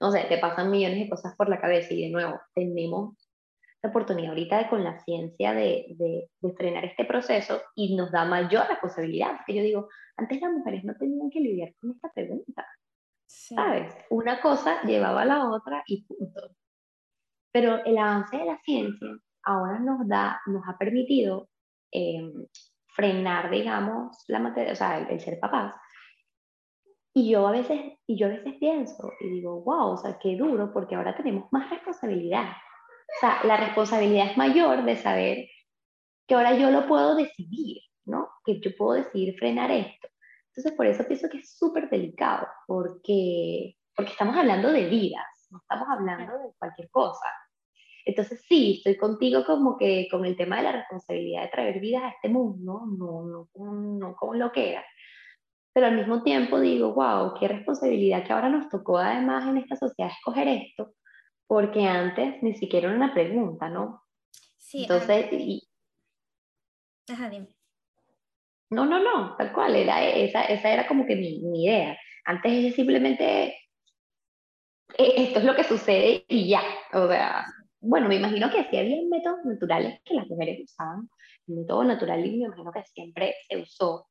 no 0.00 0.10
sé, 0.10 0.24
te 0.28 0.38
pasan 0.38 0.70
millones 0.70 0.98
de 0.98 1.10
cosas 1.10 1.36
por 1.36 1.48
la 1.48 1.60
cabeza 1.60 1.92
y 1.92 2.02
de 2.02 2.10
nuevo, 2.10 2.40
tenemos 2.54 3.16
la 3.82 3.90
oportunidad 3.90 4.30
ahorita 4.30 4.58
de 4.58 4.68
con 4.68 4.82
la 4.82 4.98
ciencia 5.00 5.52
de, 5.52 5.94
de, 5.98 6.30
de 6.40 6.54
frenar 6.54 6.86
este 6.86 7.04
proceso 7.04 7.60
y 7.74 7.94
nos 7.94 8.10
da 8.10 8.24
mayor 8.24 8.66
responsabilidad, 8.66 9.36
porque 9.36 9.54
yo 9.54 9.62
digo, 9.62 9.88
antes 10.16 10.40
las 10.40 10.52
mujeres 10.52 10.84
no 10.84 10.94
tenían 10.96 11.28
que 11.28 11.40
lidiar 11.40 11.74
con 11.78 11.90
esta 11.90 12.10
pregunta, 12.12 12.66
¿sabes? 13.26 13.94
Una 14.08 14.40
cosa 14.40 14.80
llevaba 14.84 15.22
a 15.22 15.26
la 15.26 15.50
otra 15.50 15.82
y 15.86 16.02
punto. 16.04 16.56
Pero 17.52 17.84
el 17.84 17.98
avance 17.98 18.36
de 18.36 18.44
la 18.46 18.58
ciencia 18.64 19.08
ahora 19.44 19.78
nos, 19.78 20.06
da, 20.08 20.40
nos 20.46 20.62
ha 20.68 20.76
permitido 20.78 21.48
em, 21.90 22.46
frenar, 22.94 23.50
digamos, 23.50 24.24
la 24.28 24.38
materia, 24.38 24.72
o 24.72 24.76
sea, 24.76 24.98
el, 24.98 25.20
ser 25.20 25.38
papás. 25.40 25.74
Y 27.12 27.30
yo, 27.30 27.46
a 27.46 27.52
veces, 27.52 27.80
y 28.06 28.18
yo 28.18 28.26
a 28.26 28.30
veces 28.30 28.54
pienso 28.58 29.12
y 29.20 29.30
digo, 29.30 29.62
wow, 29.62 29.92
o 29.92 29.96
sea, 29.96 30.18
qué 30.18 30.36
duro, 30.36 30.72
porque 30.72 30.94
ahora 30.94 31.16
tenemos 31.16 31.48
más 31.52 31.70
responsabilidad. 31.70 32.50
O 32.50 33.20
sea, 33.20 33.44
la 33.44 33.56
responsabilidad 33.56 34.30
es 34.30 34.36
mayor 34.36 34.84
de 34.84 34.96
saber 34.96 35.46
que 36.26 36.34
ahora 36.34 36.56
yo 36.56 36.70
lo 36.70 36.88
puedo 36.88 37.14
decidir, 37.14 37.82
¿no? 38.06 38.28
Que 38.44 38.60
yo 38.60 38.70
puedo 38.76 38.94
decidir 38.94 39.36
frenar 39.38 39.70
esto. 39.70 40.08
Entonces, 40.48 40.72
por 40.76 40.86
eso 40.86 41.04
pienso 41.04 41.28
que 41.28 41.38
es 41.38 41.56
súper 41.56 41.90
delicado, 41.90 42.46
porque, 42.66 43.76
porque 43.94 44.12
estamos 44.12 44.36
hablando 44.36 44.72
de 44.72 44.88
vidas, 44.88 45.26
no 45.50 45.58
estamos 45.58 45.88
hablando 45.88 46.32
de 46.32 46.52
cualquier 46.58 46.90
cosa. 46.90 47.26
Entonces 48.04 48.44
sí, 48.46 48.76
estoy 48.78 48.96
contigo 48.96 49.44
como 49.46 49.78
que 49.78 50.08
con 50.10 50.24
el 50.24 50.36
tema 50.36 50.58
de 50.58 50.64
la 50.64 50.72
responsabilidad 50.72 51.42
de 51.42 51.48
traer 51.48 51.80
vidas 51.80 52.02
a 52.02 52.10
este 52.10 52.28
mundo, 52.28 52.82
no, 52.86 53.24
no, 53.24 53.48
no 53.54 54.16
como 54.16 54.34
lo 54.34 54.52
que 54.52 54.72
era. 54.72 54.84
Pero 55.72 55.86
al 55.86 55.96
mismo 55.96 56.22
tiempo 56.22 56.60
digo, 56.60 56.94
wow, 56.94 57.34
qué 57.38 57.48
responsabilidad 57.48 58.24
que 58.24 58.32
ahora 58.32 58.48
nos 58.48 58.68
tocó 58.68 58.98
además 58.98 59.48
en 59.48 59.58
esta 59.58 59.76
sociedad 59.76 60.12
escoger 60.12 60.48
esto, 60.48 60.94
porque 61.46 61.84
antes 61.84 62.42
ni 62.42 62.54
siquiera 62.54 62.88
era 62.88 62.96
una 62.96 63.14
pregunta, 63.14 63.68
¿no? 63.68 64.02
Sí. 64.58 64.82
Entonces, 64.82 65.32
y... 65.32 65.66
Ajá, 67.10 67.28
dime. 67.28 67.48
No, 68.70 68.86
no, 68.86 68.98
no, 69.00 69.36
tal 69.36 69.52
cual, 69.52 69.74
era, 69.76 70.04
esa, 70.04 70.44
esa 70.44 70.72
era 70.72 70.86
como 70.86 71.06
que 71.06 71.16
mi, 71.16 71.40
mi 71.40 71.64
idea. 71.64 71.96
Antes 72.24 72.52
es 72.66 72.74
simplemente, 72.74 73.56
e, 74.98 75.22
esto 75.22 75.38
es 75.38 75.44
lo 75.44 75.54
que 75.54 75.64
sucede 75.64 76.24
y 76.28 76.48
ya, 76.48 76.62
o 76.92 77.08
sea, 77.08 77.44
bueno, 77.84 78.08
me 78.08 78.16
imagino 78.16 78.50
que 78.50 78.64
sí 78.64 78.78
había 78.78 78.96
métodos 79.08 79.44
naturales 79.44 80.00
que 80.04 80.14
las 80.14 80.26
mujeres 80.26 80.60
usaban. 80.64 81.08
El 81.46 81.56
método 81.56 81.84
natural, 81.84 82.20
me 82.20 82.28
imagino 82.28 82.72
que 82.72 82.82
siempre 82.84 83.34
se 83.48 83.58
usó. 83.58 84.08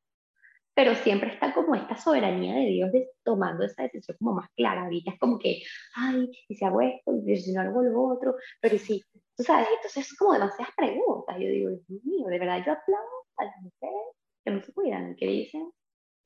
Pero 0.76 0.96
siempre 0.96 1.34
está 1.34 1.54
como 1.54 1.76
esta 1.76 1.96
soberanía 1.98 2.56
de 2.56 2.66
Dios 2.66 2.92
de, 2.92 3.10
tomando 3.24 3.64
esa 3.64 3.84
decisión 3.84 4.18
como 4.20 4.36
más 4.36 4.50
clara. 4.56 4.84
Ahorita 4.84 5.12
es 5.12 5.20
como 5.20 5.38
que, 5.40 5.64
ay, 5.96 6.30
y 6.48 6.56
si 6.56 6.66
hago 6.66 6.82
esto, 6.82 7.12
y 7.26 7.38
si 7.38 7.52
no 7.54 7.62
hago 7.62 7.84
lo 7.84 8.04
otro, 8.04 8.36
pero 8.62 8.78
sí, 8.78 9.04
tú 9.36 9.44
sabes, 9.44 9.68
entonces 9.76 10.12
es 10.12 10.18
como 10.18 10.34
demasiadas 10.34 10.74
preguntas. 10.76 11.36
Yo 11.40 11.48
digo, 11.48 11.70
Dios 11.70 12.04
mío, 12.04 12.28
de 12.28 12.40
verdad 12.40 12.64
yo 12.66 12.74
aplaudo 12.74 13.28
a 13.38 13.46
las 13.46 13.56
mujeres 13.62 14.16
que 14.44 14.52
no 14.52 14.62
se 14.62 14.74
cuidan, 14.74 15.16
que 15.16 15.28
dicen, 15.28 15.72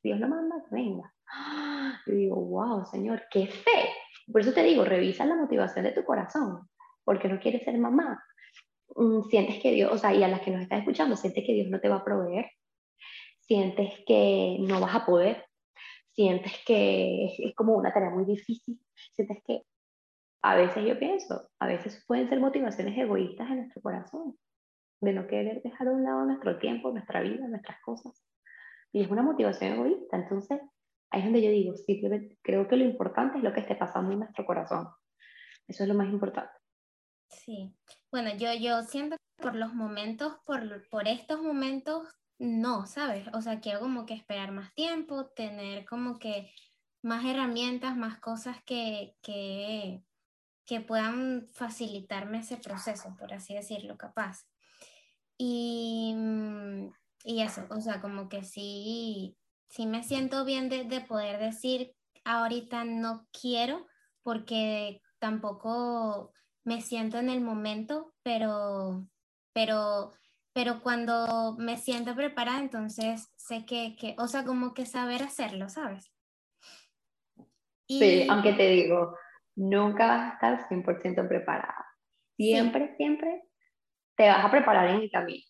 Dios 0.04 0.20
lo 0.20 0.28
manda, 0.28 0.64
venga. 0.72 1.14
Yo 2.06 2.14
digo, 2.14 2.36
wow, 2.36 2.86
Señor, 2.86 3.24
qué 3.30 3.48
fe. 3.48 3.90
Por 4.32 4.42
eso 4.42 4.54
te 4.54 4.64
digo, 4.64 4.86
revisa 4.86 5.26
la 5.26 5.36
motivación 5.36 5.84
de 5.86 5.92
tu 5.92 6.04
corazón 6.04 6.68
porque 7.08 7.30
no 7.30 7.40
quieres 7.40 7.64
ser 7.64 7.78
mamá, 7.78 8.22
mm, 8.98 9.30
sientes 9.30 9.62
que 9.62 9.72
Dios, 9.72 9.90
o 9.94 9.98
sea, 9.98 10.14
y 10.14 10.22
a 10.24 10.28
las 10.28 10.42
que 10.42 10.52
nos 10.52 10.62
están 10.62 10.80
escuchando, 10.80 11.16
sientes 11.16 11.46
que 11.46 11.54
Dios 11.54 11.70
no 11.70 11.80
te 11.80 11.88
va 11.88 11.96
a 11.96 12.04
proveer, 12.04 12.48
sientes 13.40 13.94
que 14.06 14.58
no 14.60 14.82
vas 14.82 14.94
a 14.94 15.06
poder, 15.06 15.46
sientes 16.12 16.52
que 16.66 17.28
es, 17.28 17.56
como 17.56 17.78
una 17.78 17.94
tarea 17.94 18.10
muy 18.10 18.26
difícil, 18.26 18.78
sientes 19.14 19.38
que 19.46 19.62
a 20.42 20.58
veces 20.58 20.86
yo 20.86 21.00
pienso, 21.00 21.50
a 21.60 21.68
veces 21.68 22.04
pueden 22.06 22.28
ser 22.28 22.42
motivaciones 22.42 22.98
egoístas 22.98 23.50
en 23.52 23.60
nuestro 23.60 23.82
corazón, 23.82 24.38
de 25.00 25.14
no 25.14 25.28
querer 25.28 25.62
dejar 25.62 25.88
a 25.88 25.92
un 25.92 26.04
lado 26.04 26.26
nuestro 26.26 26.60
tiempo, 26.60 26.92
nuestra 26.92 27.22
vida, 27.22 27.48
nuestras 27.48 27.80
cosas. 27.86 28.22
Y 28.92 29.02
es 29.02 29.10
una 29.10 29.24
motivación 29.24 29.76
egoísta. 29.76 30.18
Entonces, 30.18 30.60
ahí 31.12 31.22
es 31.22 31.26
donde 31.26 31.42
yo 31.42 31.52
digo, 31.52 31.74
sí, 31.76 32.02
creo 32.42 32.68
que 32.68 32.76
lo 32.76 32.84
importante 32.84 33.38
es 33.38 33.44
lo 33.46 33.54
que 33.54 33.62
esté 33.62 33.76
pasando 33.76 34.12
en 34.12 34.20
nuestro 34.20 34.46
corazón. 34.46 34.90
Eso 35.68 35.84
es 35.84 35.90
lo 35.90 35.96
más 35.96 36.10
importante. 36.10 36.57
Sí, 37.30 37.74
bueno, 38.12 38.36
yo, 38.36 38.54
yo 38.54 38.82
siento 38.84 39.18
por 39.38 39.56
los 39.56 39.74
momentos, 39.74 40.36
por, 40.46 40.88
por 40.90 41.08
estos 41.08 41.42
momentos, 41.42 42.08
no, 42.40 42.86
¿sabes? 42.86 43.28
O 43.34 43.42
sea, 43.42 43.60
quiero 43.60 43.80
como 43.80 44.06
que 44.06 44.14
esperar 44.14 44.52
más 44.52 44.74
tiempo, 44.74 45.28
tener 45.28 45.86
como 45.86 46.20
que 46.20 46.52
más 47.02 47.26
herramientas, 47.26 47.96
más 47.96 48.20
cosas 48.20 48.58
que, 48.66 49.16
que, 49.22 50.04
que 50.66 50.82
puedan 50.82 51.48
facilitarme 51.54 52.40
ese 52.40 52.58
proceso, 52.58 53.16
por 53.18 53.34
así 53.34 53.54
decirlo, 53.54 53.98
capaz. 53.98 54.48
Y, 55.38 56.16
y 57.24 57.42
eso, 57.42 57.66
o 57.70 57.80
sea, 57.82 58.02
como 58.02 58.30
que 58.30 58.44
sí, 58.44 59.38
sí 59.70 59.86
me 59.86 60.04
siento 60.04 60.46
bien 60.46 60.70
de, 60.70 60.86
de 60.86 61.02
poder 61.02 61.40
decir 61.40 61.96
ahorita 62.24 62.84
no 62.84 63.28
quiero, 63.32 63.88
porque 64.24 65.02
tampoco 65.20 66.34
me 66.68 66.82
siento 66.82 67.18
en 67.18 67.30
el 67.30 67.40
momento, 67.40 68.14
pero, 68.24 69.08
pero, 69.54 70.12
pero 70.54 70.82
cuando 70.84 71.56
me 71.58 71.78
siento 71.78 72.14
preparada, 72.14 72.60
entonces 72.60 73.32
sé 73.38 73.66
que, 73.66 73.96
que 73.96 74.16
o 74.20 74.28
sea, 74.28 74.44
como 74.44 74.74
que 74.74 74.86
saber 74.86 75.24
hacerlo, 75.24 75.70
¿sabes? 75.70 76.12
Sí, 77.88 78.28
aunque 78.30 78.52
te 78.52 78.68
digo, 78.68 79.16
nunca 79.56 80.08
vas 80.08 80.30
a 80.30 80.34
estar 80.34 80.68
100% 80.68 81.26
preparada. 81.30 81.86
Siempre, 82.36 82.98
siempre 82.98 83.44
te 84.18 84.28
vas 84.28 84.44
a 84.44 84.52
preparar 84.52 84.90
en 84.90 85.04
el 85.04 85.10
camino. 85.10 85.46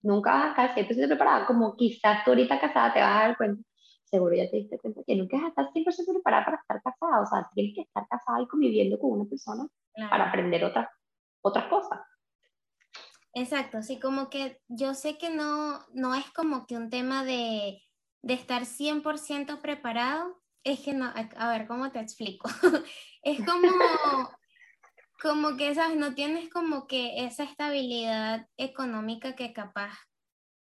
Nunca 0.00 0.32
vas 0.32 0.58
a 0.58 0.64
estar 0.64 0.74
100% 0.74 1.06
preparada, 1.06 1.46
como 1.46 1.76
quizás 1.76 2.24
tú 2.24 2.30
ahorita 2.30 2.58
casada 2.58 2.94
te 2.94 3.00
vas 3.00 3.14
a 3.14 3.26
dar 3.26 3.36
cuenta, 3.36 3.62
seguro 4.04 4.34
ya 4.34 4.48
te 4.48 4.56
diste 4.56 4.78
cuenta 4.78 5.02
que 5.06 5.16
nunca 5.16 5.36
vas 5.36 5.44
a 5.44 5.48
estar 5.48 5.70
100% 5.70 6.12
preparada 6.14 6.46
para 6.46 6.56
estar 6.56 6.82
casada, 6.82 7.20
o 7.20 7.26
sea, 7.26 7.46
tienes 7.54 7.74
que 7.74 7.82
estar 7.82 8.08
casada 8.08 8.40
y 8.40 8.48
conviviendo 8.48 8.98
con 8.98 9.20
una 9.20 9.28
persona 9.28 9.68
para 10.10 10.28
aprender 10.28 10.64
otras, 10.64 10.88
otras 11.42 11.66
cosas. 11.66 12.00
Exacto, 13.34 13.82
sí, 13.82 14.00
como 14.00 14.30
que 14.30 14.60
yo 14.68 14.94
sé 14.94 15.18
que 15.18 15.28
no, 15.28 15.80
no 15.92 16.14
es 16.14 16.24
como 16.32 16.66
que 16.66 16.76
un 16.76 16.88
tema 16.88 17.22
de, 17.24 17.82
de 18.22 18.34
estar 18.34 18.64
100% 18.64 19.60
preparado, 19.60 20.40
es 20.64 20.80
que 20.80 20.94
no, 20.94 21.12
a 21.36 21.48
ver, 21.50 21.66
¿cómo 21.66 21.92
te 21.92 22.00
explico? 22.00 22.48
es 23.22 23.38
como, 23.44 23.68
como 25.22 25.56
que, 25.56 25.74
¿sabes? 25.74 25.96
No 25.96 26.14
tienes 26.14 26.48
como 26.48 26.86
que 26.86 27.26
esa 27.26 27.44
estabilidad 27.44 28.46
económica 28.56 29.34
que 29.34 29.52
capaz 29.52 29.92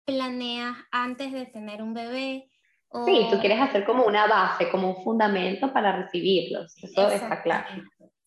planeas 0.05 0.77
antes 0.91 1.33
de 1.33 1.47
tener 1.47 1.83
un 1.83 1.95
bebé. 1.95 2.49
Sí, 3.07 3.27
tú 3.31 3.41
quieres 3.41 3.61
hacer 3.61 3.85
como 3.85 4.05
una 4.05 4.27
base, 4.27 4.70
como 4.70 4.89
un 4.89 5.03
fundamento 5.03 5.73
para 5.73 5.97
recibirlos, 5.97 6.77
eso 6.83 7.09
está 7.09 7.43
claro. 7.43 7.83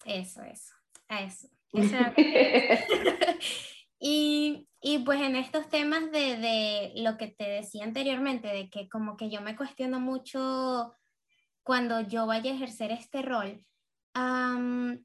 Eso, 0.05 0.41
eso, 0.43 0.74
eso. 1.09 1.47
eso 1.73 1.97
y, 3.99 4.67
y, 4.81 4.99
pues 4.99 5.21
en 5.21 5.35
estos 5.35 5.69
temas 5.69 6.11
de, 6.11 6.37
de 6.37 6.93
lo 6.97 7.17
que 7.17 7.27
te 7.27 7.49
decía 7.49 7.83
anteriormente, 7.83 8.47
de 8.47 8.69
que 8.69 8.89
como 8.89 9.17
que 9.17 9.29
yo 9.29 9.41
me 9.41 9.55
cuestiono 9.55 9.99
mucho 9.99 10.93
cuando 11.63 12.01
yo 12.01 12.27
vaya 12.27 12.51
a 12.51 12.55
ejercer 12.55 12.91
este 12.91 13.21
rol, 13.21 13.65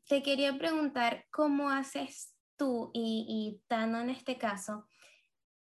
te 0.06 0.22
quería 0.22 0.56
preguntar 0.56 1.24
cómo 1.30 1.70
haces 1.70 2.36
tú 2.56 2.90
y, 2.92 3.26
y 3.28 3.60
Tano 3.66 4.00
en 4.00 4.10
este 4.10 4.36
caso 4.36 4.86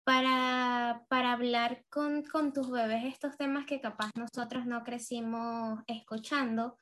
para, 0.03 1.05
para 1.09 1.33
hablar 1.33 1.85
con, 1.89 2.23
con, 2.23 2.51
tus 2.51 2.71
bebés 2.71 3.05
estos 3.05 3.38
temas 3.38 3.65
que 3.65 3.79
capaz 3.79 4.09
nosotros 4.15 4.65
no 4.65 4.83
crecimos 4.83 5.81
escuchando, 5.85 6.77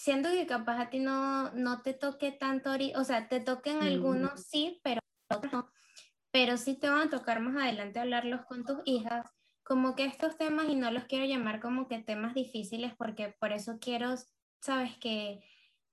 siento 0.00 0.30
que 0.30 0.46
capaz 0.46 0.80
a 0.80 0.88
ti 0.88 0.98
no, 0.98 1.50
no 1.52 1.82
te 1.82 1.92
toque 1.92 2.32
tanto, 2.32 2.70
o 2.96 3.04
sea, 3.04 3.28
te 3.28 3.38
toquen 3.38 3.82
algunos 3.82 4.46
sí, 4.46 4.80
pero 4.82 5.00
otros 5.28 5.52
no, 5.52 5.70
pero 6.30 6.56
sí 6.56 6.74
te 6.74 6.88
van 6.88 7.08
a 7.08 7.10
tocar 7.10 7.40
más 7.40 7.54
adelante 7.62 8.00
hablarlos 8.00 8.46
con 8.46 8.64
tus 8.64 8.78
hijas 8.86 9.26
como 9.62 9.94
que 9.94 10.06
estos 10.06 10.38
temas, 10.38 10.70
y 10.70 10.74
no 10.74 10.90
los 10.90 11.04
quiero 11.04 11.26
llamar 11.26 11.60
como 11.60 11.86
que 11.86 11.98
temas 11.98 12.34
difíciles, 12.34 12.94
porque 12.96 13.36
por 13.38 13.52
eso 13.52 13.78
quiero, 13.78 14.14
sabes, 14.58 14.96
que, 14.96 15.44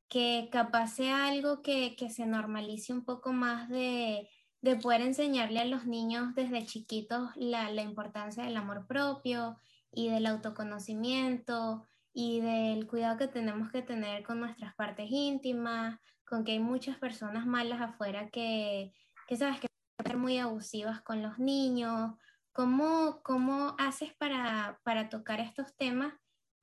que 0.08 0.48
capaz 0.54 0.88
sea 0.88 1.28
algo 1.28 1.62
que, 1.62 1.98
que 1.98 2.10
se 2.10 2.26
normalice 2.26 2.94
un 2.94 3.04
poco 3.04 3.34
más 3.34 3.68
de, 3.68 4.30
de, 4.62 4.78
poder 4.78 5.02
enseñarle 5.02 5.60
a 5.60 5.66
los 5.66 5.86
niños 5.86 6.34
desde 6.34 6.66
chiquitos 6.66 7.30
la, 7.36 7.70
la 7.70 7.82
importancia 7.82 8.46
del 8.46 8.56
amor 8.56 8.88
propio 8.88 9.58
y 9.92 10.10
del 10.10 10.28
autoconocimiento 10.28 11.86
y 12.20 12.42
del 12.42 12.88
cuidado 12.88 13.18
que 13.20 13.28
tenemos 13.28 13.72
que 13.72 13.84
tener 13.84 14.24
con 14.24 14.40
nuestras 14.40 14.74
partes 14.74 15.06
íntimas, 15.12 16.00
con 16.26 16.44
que 16.44 16.54
hay 16.54 16.60
muchas 16.60 16.98
personas 16.98 17.46
malas 17.46 17.80
afuera 17.80 18.30
que, 18.30 18.92
que 19.28 19.38
sabes, 19.38 19.60
que 19.60 19.68
ser 20.04 20.18
muy 20.18 20.40
abusivas 20.40 21.02
con 21.04 21.22
los 21.22 21.38
niños 21.38 22.16
¿Cómo, 22.58 23.20
cómo 23.22 23.76
haces 23.78 24.16
para, 24.16 24.80
para 24.84 25.10
tocar 25.10 25.40
estos 25.40 25.76
temas? 25.76 26.16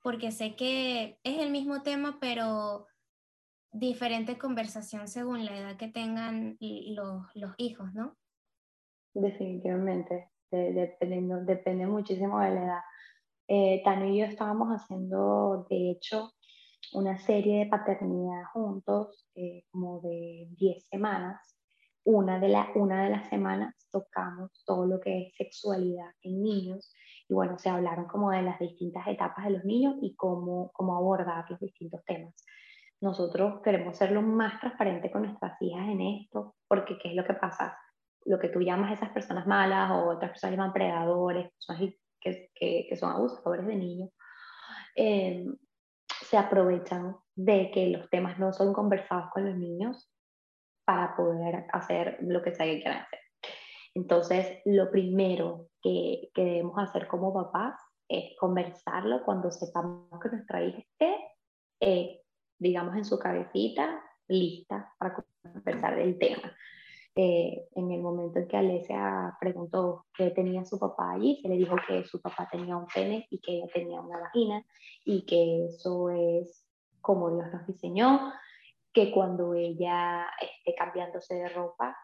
Porque 0.03 0.29
sé 0.31 0.57
que 0.57 1.17
es 1.23 1.39
el 1.39 1.51
mismo 1.51 1.83
tema, 1.83 2.17
pero 2.19 2.85
diferente 3.71 4.37
conversación 4.37 5.07
según 5.07 5.45
la 5.45 5.57
edad 5.57 5.77
que 5.77 5.87
tengan 5.87 6.57
los, 6.59 7.33
los 7.33 7.53
hijos, 7.57 7.93
¿no? 7.93 8.17
Definitivamente, 9.13 10.29
dependiendo, 10.51 11.39
depende 11.45 11.87
muchísimo 11.87 12.41
de 12.41 12.55
la 12.55 12.63
edad. 12.65 12.81
Eh, 13.47 13.81
Tano 13.83 14.05
y 14.05 14.19
yo 14.19 14.25
estábamos 14.25 14.69
haciendo, 14.69 15.67
de 15.69 15.91
hecho, 15.91 16.31
una 16.93 17.17
serie 17.17 17.59
de 17.59 17.65
paternidad 17.67 18.43
juntos, 18.53 19.27
eh, 19.35 19.63
como 19.71 20.01
de 20.01 20.47
10 20.57 20.87
semanas, 20.87 21.55
una 22.03 22.39
de, 22.39 22.49
la, 22.49 22.69
una 22.75 23.03
de 23.03 23.09
las 23.09 23.29
semanas 23.29 23.75
tocamos 23.91 24.51
todo 24.65 24.85
lo 24.85 24.99
que 24.99 25.23
es 25.23 25.35
sexualidad 25.35 26.11
en 26.21 26.43
niños 26.43 26.93
y 27.27 27.33
bueno, 27.33 27.57
se 27.57 27.69
hablaron 27.69 28.05
como 28.05 28.29
de 28.29 28.43
las 28.43 28.59
distintas 28.59 29.07
etapas 29.07 29.45
de 29.45 29.51
los 29.51 29.65
niños 29.65 29.95
y 30.01 30.15
cómo, 30.15 30.71
cómo 30.73 30.95
abordar 30.95 31.45
los 31.49 31.59
distintos 31.59 32.03
temas. 32.05 32.35
Nosotros 33.01 33.61
queremos 33.63 33.97
ser 33.97 34.11
lo 34.11 34.21
más 34.21 34.59
transparente 34.59 35.11
con 35.11 35.23
nuestras 35.23 35.59
hijas 35.61 35.87
en 35.87 36.01
esto, 36.01 36.55
porque 36.67 36.97
¿qué 36.99 37.09
es 37.09 37.15
lo 37.15 37.25
que 37.25 37.33
pasa? 37.33 37.77
Lo 38.25 38.39
que 38.39 38.49
tú 38.49 38.61
llamas 38.61 38.93
esas 38.93 39.09
personas 39.09 39.47
malas 39.47 39.91
o 39.91 40.09
otras 40.09 40.31
personas 40.31 40.57
llaman 40.57 40.73
predadores, 40.73 41.51
que, 42.25 42.49
que, 42.55 42.87
que 42.89 42.97
son 42.97 43.11
abusadores 43.11 43.65
de 43.67 43.75
niños, 43.75 44.09
eh, 44.95 45.45
se 46.21 46.37
aprovechan 46.37 47.15
de 47.35 47.69
que 47.71 47.87
los 47.87 48.09
temas 48.09 48.39
no 48.39 48.51
son 48.51 48.73
conversados 48.73 49.29
con 49.31 49.45
los 49.45 49.55
niños 49.55 50.09
para 50.85 51.15
poder 51.15 51.65
hacer 51.71 52.17
lo 52.21 52.41
que 52.41 52.53
sea 52.53 52.65
que 52.65 52.81
quieran 52.81 53.03
hacer. 53.03 53.19
Entonces, 53.93 54.59
lo 54.65 54.91
primero 54.91 55.69
que, 55.81 56.29
que, 56.33 56.43
debemos 56.43 56.77
hacer 56.77 57.07
como 57.07 57.33
papás 57.33 57.79
es 58.09 58.35
conversarlo 58.39 59.23
cuando 59.23 59.51
sepamos 59.51 60.19
que 60.21 60.29
nuestra 60.29 60.63
hija 60.63 60.79
esté, 60.79 61.17
eh, 61.79 62.21
digamos, 62.59 62.95
en 62.95 63.05
su 63.05 63.17
cabecita, 63.17 64.01
lista 64.27 64.93
para 64.97 65.25
conversar 65.43 65.95
del 65.95 66.17
tema. 66.17 66.55
Eh, 67.17 67.69
en 67.75 67.91
el 67.91 68.01
momento 68.01 68.39
en 68.39 68.47
que 68.49 68.57
Alesia 68.57 69.37
preguntó 69.39 70.05
qué 70.17 70.31
tenía 70.31 70.65
su 70.65 70.77
papá 70.77 71.13
allí, 71.13 71.39
se 71.41 71.47
le 71.47 71.55
dijo 71.55 71.77
que 71.87 72.03
su 72.03 72.21
papá 72.21 72.49
tenía 72.51 72.75
un 72.75 72.87
pene 72.87 73.25
y 73.29 73.39
que 73.39 73.53
ella 73.53 73.67
tenía 73.73 74.01
una 74.01 74.19
vagina 74.19 74.65
y 75.05 75.25
que 75.25 75.67
eso 75.67 76.09
es 76.09 76.65
como 76.99 77.33
Dios 77.33 77.47
nos 77.53 77.65
diseñó, 77.67 78.33
que 78.91 79.11
cuando 79.11 79.53
ella 79.53 80.25
esté 80.41 80.75
cambiándose 80.75 81.35
de 81.35 81.47
ropa, 81.49 81.95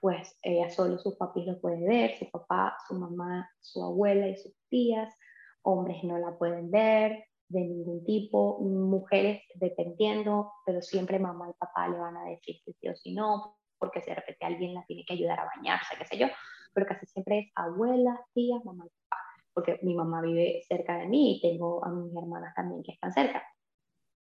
pues 0.00 0.38
ella 0.42 0.68
solo 0.68 0.98
sus 0.98 1.16
papis 1.16 1.46
lo 1.46 1.58
puede 1.60 1.86
ver, 1.86 2.18
su 2.18 2.30
papá, 2.30 2.76
su 2.86 2.94
mamá, 2.94 3.48
su 3.60 3.82
abuela 3.82 4.28
y 4.28 4.36
sus 4.36 4.52
tías, 4.68 5.14
hombres 5.62 6.04
no 6.04 6.18
la 6.18 6.36
pueden 6.36 6.70
ver 6.70 7.24
de 7.48 7.60
ningún 7.60 8.04
tipo, 8.04 8.58
mujeres 8.60 9.42
dependiendo, 9.54 10.52
pero 10.66 10.82
siempre 10.82 11.18
mamá 11.18 11.48
y 11.48 11.54
papá 11.54 11.88
le 11.88 11.98
van 11.98 12.16
a 12.18 12.24
decir 12.24 12.56
si 12.64 12.72
sí 12.74 12.88
o 12.88 12.94
si 12.94 13.14
no, 13.14 13.56
porque 13.78 14.00
si 14.00 14.10
de 14.10 14.16
repente 14.16 14.44
alguien 14.44 14.74
la 14.74 14.84
tiene 14.86 15.04
que 15.04 15.14
ayudar 15.14 15.40
a 15.40 15.50
bañarse, 15.56 15.96
qué 15.96 16.04
sé 16.04 16.18
yo, 16.18 16.28
pero 16.72 16.86
casi 16.86 17.06
siempre 17.06 17.38
es 17.38 17.52
abuela, 17.54 18.20
tía, 18.34 18.56
mamá 18.64 18.84
y 18.86 18.90
papá, 19.08 19.22
porque 19.54 19.78
mi 19.82 19.94
mamá 19.94 20.20
vive 20.22 20.62
cerca 20.68 20.98
de 20.98 21.06
mí 21.06 21.36
y 21.36 21.40
tengo 21.40 21.84
a 21.84 21.90
mis 21.90 22.14
hermanas 22.16 22.54
también 22.54 22.82
que 22.82 22.92
están 22.92 23.12
cerca 23.12 23.42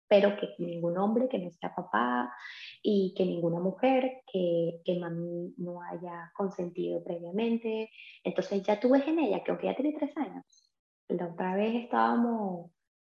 pero 0.08 0.38
que 0.38 0.56
ningún 0.60 0.98
hombre 0.98 1.28
que 1.28 1.40
no 1.40 1.52
sea 1.52 1.76
papá 1.76 2.34
y 2.82 3.14
que 3.16 3.26
ninguna 3.26 3.60
mujer 3.60 4.22
que, 4.32 4.82
que 4.84 5.00
mami 5.00 5.54
no 5.58 5.82
haya 5.82 6.32
consentido 6.36 7.04
previamente. 7.04 7.90
Entonces 8.24 8.64
ya 8.64 8.80
tú 8.80 8.90
ves 8.90 9.08
en 9.08 9.20
ella 9.20 9.44
que 9.44 9.52
aunque 9.52 9.68
ya 9.68 9.76
tiene 9.76 9.98
tres 9.98 10.16
años, 10.18 10.72
la 11.10 11.28
otra 11.28 11.56
vez 11.56 11.84
estábamos, 11.84 12.72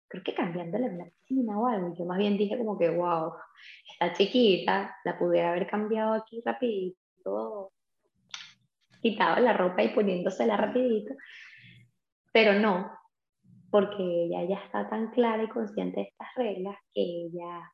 creo 0.09 0.23
que 0.23 0.35
cambiándole 0.35 0.97
la 0.97 1.05
piscina 1.07 1.59
o 1.59 1.67
algo, 1.67 1.95
yo 1.97 2.05
más 2.05 2.19
bien 2.19 2.37
dije 2.37 2.59
como 2.59 2.79
que, 2.79 2.91
wow, 2.91 3.33
está 3.93 4.13
chiquita, 4.13 4.97
la 5.05 5.19
pudiera 5.19 5.51
haber 5.51 5.67
cambiado 5.67 6.15
aquí 6.15 6.43
rapidito, 6.45 7.73
quitado 9.01 9.41
la 9.41 9.53
ropa 9.53 9.83
y 9.83 9.89
poniéndosela 9.95 10.57
rapidito, 10.57 11.15
pero 12.33 12.59
no, 12.59 12.91
porque 13.71 14.03
ella 14.03 14.45
ya 14.45 14.65
está 14.65 14.89
tan 14.89 15.11
clara 15.11 15.43
y 15.43 15.49
consciente 15.49 16.01
de 16.01 16.07
estas 16.09 16.29
reglas 16.37 16.77
que 16.93 17.01
ella, 17.01 17.71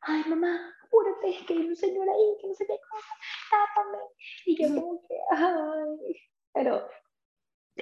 ay 0.00 0.24
mamá, 0.28 0.72
apúrate, 0.84 1.30
es 1.30 1.42
que 1.46 1.54
hay 1.54 1.66
un 1.66 1.76
señor 1.76 2.08
ahí, 2.08 2.36
que 2.40 2.48
no 2.48 2.54
sé 2.54 2.66
qué 2.66 2.76
cosa, 2.90 3.14
tápame. 3.50 3.98
Y 4.46 4.62
yo 4.62 4.68
como 4.74 5.00
que, 5.06 5.14
ay, 5.36 6.16
pero 6.52 6.88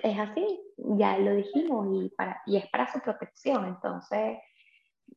es 0.02 0.18
así, 0.18 0.60
ya 0.76 1.18
lo 1.18 1.34
dijimos 1.34 1.86
y, 1.92 2.08
para, 2.10 2.42
y 2.46 2.56
es 2.56 2.68
para 2.70 2.92
su 2.92 3.00
protección, 3.00 3.66
entonces, 3.66 4.38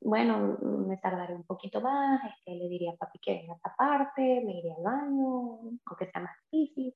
bueno, 0.02 0.58
me 0.62 0.98
tardaré 0.98 1.36
un 1.36 1.46
poquito 1.46 1.82
más, 1.82 2.22
este, 2.26 2.56
le 2.56 2.70
diría 2.70 2.92
a 2.92 2.96
papi 2.96 3.20
que 3.20 3.34
venga 3.34 3.54
a 3.54 3.56
esta 3.58 3.76
parte, 3.76 4.42
me 4.46 4.60
iría 4.60 4.76
al 4.76 4.84
baño, 4.84 5.60
aunque 5.86 6.10
sea 6.12 6.22
más 6.22 6.36
difícil, 6.52 6.94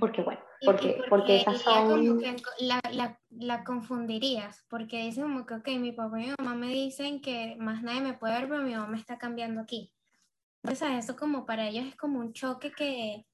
porque 0.00 0.22
bueno, 0.22 0.40
porque, 0.64 1.02
porque, 1.10 1.36
esas 1.36 1.60
son... 1.60 2.18
Que 2.18 2.36
la, 2.60 2.80
la, 2.90 3.20
la, 3.28 3.64
confundirías, 3.64 4.64
porque 4.70 5.04
dicen 5.04 5.24
como 5.24 5.44
que, 5.44 5.54
ok, 5.54 5.68
mi 5.78 5.92
papá 5.92 6.20
y 6.20 6.28
mi 6.28 6.34
mamá 6.38 6.54
me 6.54 6.68
dicen 6.68 7.20
que 7.20 7.54
más 7.58 7.82
nadie 7.82 8.00
me 8.00 8.14
puede 8.14 8.34
ver, 8.38 8.48
pero 8.48 8.62
mi 8.62 8.74
mamá 8.74 8.86
me 8.86 8.98
está 8.98 9.18
cambiando 9.18 9.60
aquí. 9.60 9.92
Entonces, 10.62 11.04
eso 11.04 11.16
como 11.16 11.44
para 11.44 11.68
ellos 11.68 11.84
es 11.84 11.96
como 11.96 12.18
un 12.18 12.32
choque 12.32 12.72
que, 12.72 13.26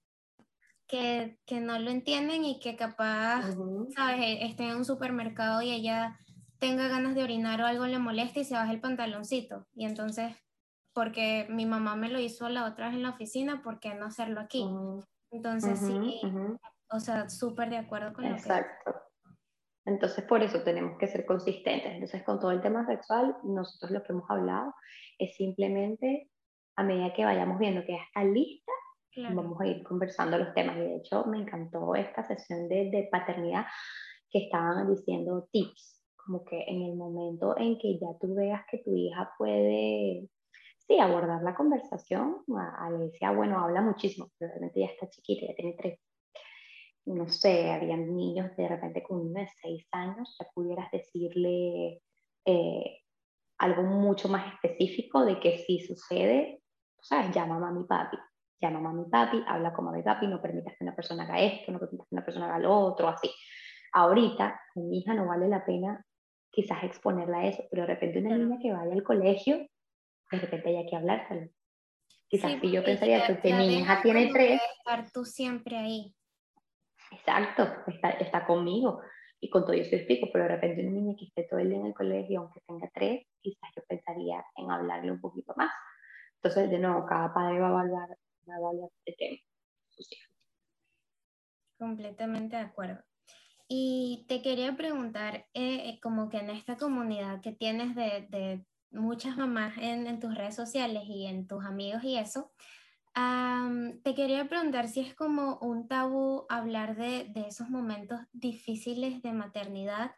que, 0.95 1.39
que 1.45 1.61
no 1.61 1.77
lo 1.81 1.91
entienden 1.91 2.45
y 2.45 2.61
que 2.61 2.77
capaz, 2.77 3.57
¿sabes? 3.97 4.21
E, 4.21 4.47
Estén 4.47 4.69
en 4.71 4.77
un 4.77 4.85
supermercado 4.85 5.61
y 5.61 5.73
ella 5.73 6.17
tenga 6.61 6.87
ganas 6.87 7.17
de 7.17 7.25
orinar 7.25 7.61
o 7.61 7.67
algo 7.67 7.87
le 7.87 7.99
moleste 7.99 8.41
y 8.41 8.45
se 8.45 8.55
baje 8.55 8.75
el 8.75 8.81
pantaloncito. 8.81 9.67
Y 9.75 9.87
entonces, 9.87 10.37
porque 10.93 11.49
mi 11.51 11.67
mamá 11.67 11.97
me 11.97 12.11
lo 12.11 12.21
hizo 12.21 12.49
la 12.49 12.65
otra 12.65 12.87
vez 12.87 12.95
en 12.95 13.03
la 13.03 13.11
oficina, 13.11 13.61
¿por 13.61 13.81
qué 13.81 13.95
no 13.95 14.07
hacerlo 14.07 14.41
aquí? 14.41 14.65
Entonces, 15.33 15.81
sí, 15.81 16.21
o 16.91 17.01
sea, 17.01 17.29
súper 17.29 17.71
de 17.71 17.79
acuerdo 17.79 18.13
con 18.13 18.29
lo 18.29 18.37
que... 18.37 18.43
Exacto. 18.43 18.95
Entonces, 19.87 20.25
por 20.25 20.45
eso 20.45 20.63
tenemos 20.63 20.97
que 20.97 21.09
ser 21.09 21.27
consistentes. 21.27 21.93
Entonces, 21.93 22.23
con 22.23 22.39
todo 22.39 22.53
el 22.53 22.63
tema 22.63 22.87
sexual, 22.87 23.37
nosotros 23.43 23.91
lo 23.91 24.01
que 24.05 24.13
hemos 24.13 24.31
hablado 24.31 24.73
es 25.19 25.35
simplemente, 25.35 26.31
a 26.77 26.85
medida 26.85 27.13
que 27.13 27.25
vayamos 27.25 27.59
viendo 27.59 27.85
que 27.85 27.95
ya 27.95 28.03
está 28.05 28.23
lista, 28.23 28.73
vamos 29.17 29.61
a 29.61 29.67
ir 29.67 29.83
conversando 29.83 30.39
los 30.39 30.55
temas. 30.55 30.77
Y 30.77 30.81
de 30.81 30.97
hecho, 30.97 31.25
me 31.27 31.39
encantó 31.39 31.95
esta 31.95 32.27
sesión 32.27 32.69
de, 32.69 32.91
de 32.91 33.09
paternidad 33.11 33.65
que 34.31 34.45
estaban 34.45 34.89
diciendo 34.93 35.49
tips, 35.53 36.05
como 36.17 36.45
que 36.45 36.65
en 36.67 36.83
el 36.83 36.97
momento 36.97 37.57
en 37.57 37.79
que 37.79 37.99
ya 37.99 38.09
tú 38.21 38.35
veas 38.35 38.63
que 38.71 38.79
tu 38.79 38.95
hija 38.95 39.31
puede, 39.39 40.29
sí, 40.87 40.99
abordar 40.99 41.43
la 41.43 41.55
conversación, 41.55 42.43
Alicia, 42.79 43.31
bueno, 43.31 43.59
habla 43.61 43.81
muchísimo, 43.83 44.31
pero 44.39 44.51
realmente 44.51 44.81
ya 44.81 44.87
está 44.87 45.09
chiquita, 45.09 45.47
ya 45.47 45.55
tiene 45.55 45.77
tres 45.79 45.99
no 47.07 47.29
sé, 47.29 47.71
habían 47.71 48.17
niños 48.17 48.57
de 48.57 48.69
repente 48.69 49.03
con 49.03 49.21
uno 49.21 49.41
de 49.41 49.49
seis 49.61 49.87
años, 49.93 50.37
ya 50.39 50.47
pudieras 50.55 50.91
decirle 50.91 52.01
eh, 52.45 52.99
algo 53.59 53.83
mucho 53.83 54.29
más 54.29 54.55
específico 54.55 55.25
de 55.25 55.39
que 55.39 55.59
si 55.59 55.81
sucede, 55.81 56.63
¿sabes? 57.03 57.35
Llama 57.35 57.57
a 57.57 57.61
mami 57.61 57.85
papi, 57.85 58.17
llama 58.65 58.79
a 58.79 58.83
mami 58.83 59.05
papi, 59.11 59.45
habla 59.47 59.73
con 59.73 59.85
mami 59.85 60.03
papi, 60.03 60.27
no 60.27 60.41
permitas 60.41 60.75
que 60.77 60.85
una 60.85 60.95
persona 60.95 61.25
haga 61.25 61.41
esto, 61.41 61.73
no 61.73 61.79
permitas 61.79 62.07
que 62.09 62.15
una 62.15 62.25
persona 62.25 62.47
haga 62.47 62.59
lo 62.59 62.77
otro, 62.77 63.09
así. 63.09 63.31
Ahorita, 63.93 64.61
con 64.73 64.89
mi 64.89 64.99
hija 64.99 65.15
no 65.15 65.27
vale 65.27 65.49
la 65.49 65.65
pena 65.65 66.05
quizás 66.51 66.85
exponerla 66.85 67.39
a 67.39 67.47
eso, 67.47 67.65
pero 67.71 67.83
de 67.83 67.95
repente 67.95 68.21
una 68.21 68.37
niña 68.37 68.59
que 68.61 68.73
vaya 68.73 68.93
al 68.93 69.03
colegio, 69.03 69.59
de 70.31 70.39
repente 70.39 70.77
hay 70.77 70.87
que 70.87 70.97
hablárselo. 70.97 71.51
Quizás 72.29 72.61
si 72.61 72.71
yo 72.71 72.85
pensaría 72.85 73.27
que 73.27 73.55
mi 73.55 73.79
hija 73.79 74.01
tiene 74.03 74.31
tres... 74.33 74.61
Estar 74.79 75.11
tú 75.13 75.25
siempre 75.25 75.77
ahí. 75.77 76.15
Exacto, 77.11 77.69
está, 77.87 78.11
está 78.11 78.47
conmigo. 78.47 79.01
Y 79.41 79.51
con 79.51 79.63
todo 79.65 79.75
eso 79.75 79.95
explico, 79.95 80.29
pero 80.33 80.45
de 80.45 80.55
repente 80.55 80.83
una 80.83 80.93
niña 80.93 81.15
que 81.19 81.27
esté 81.27 81.45
todo 81.45 81.61
el 81.61 81.69
día 81.69 81.79
en 81.79 81.87
el 81.87 81.95
colegio, 81.95 82.41
aunque 82.41 82.61
tenga 82.67 82.89
tres, 82.95 83.27
quizás 83.41 83.71
yo 83.77 83.83
pensaría 83.87 84.45
en 84.57 84.71
hablarle 84.71 85.13
un 85.13 85.21
poquito 85.21 85.53
más. 85.57 85.71
Entonces, 86.37 86.71
de 86.71 86.79
nuevo, 86.79 87.05
cada 87.07 87.33
padre 87.33 87.59
va 87.59 87.69
a 87.69 87.71
evaluar, 87.71 88.09
a 88.49 88.89
el 89.07 89.17
tema. 89.17 89.39
Completamente 91.79 92.57
de 92.57 92.63
acuerdo. 92.63 93.03
Y 93.69 94.27
te 94.29 94.43
quería 94.43 94.77
preguntar, 94.77 95.47
eh, 95.55 95.89
eh, 95.89 95.99
como 96.03 96.29
que 96.29 96.39
en 96.39 96.51
esta 96.51 96.77
comunidad 96.77 97.41
que 97.41 97.53
tienes 97.53 97.95
de, 97.95 98.27
de 98.29 98.65
muchas 98.91 99.37
mamás 99.37 99.77
en, 99.79 100.07
en, 100.07 100.21
tus 100.21 100.35
redes 100.35 100.55
sociales 100.55 101.05
y 101.07 101.27
en 101.27 101.47
tus 101.47 101.65
amigos 101.65 102.05
y 102.05 102.17
eso, 102.17 102.53
te 104.03 104.15
quería 104.15 104.49
preguntar 104.49 104.89
si 104.89 105.01
es 105.01 105.15
como 105.15 105.59
un 105.59 105.87
tabú 105.87 106.47
hablar 106.49 106.97
de, 106.97 107.31
de, 107.33 107.47
esos 107.47 107.71
momentos 107.71 108.21
difíciles 108.33 109.23
de 109.23 109.33
maternidad, 109.33 110.13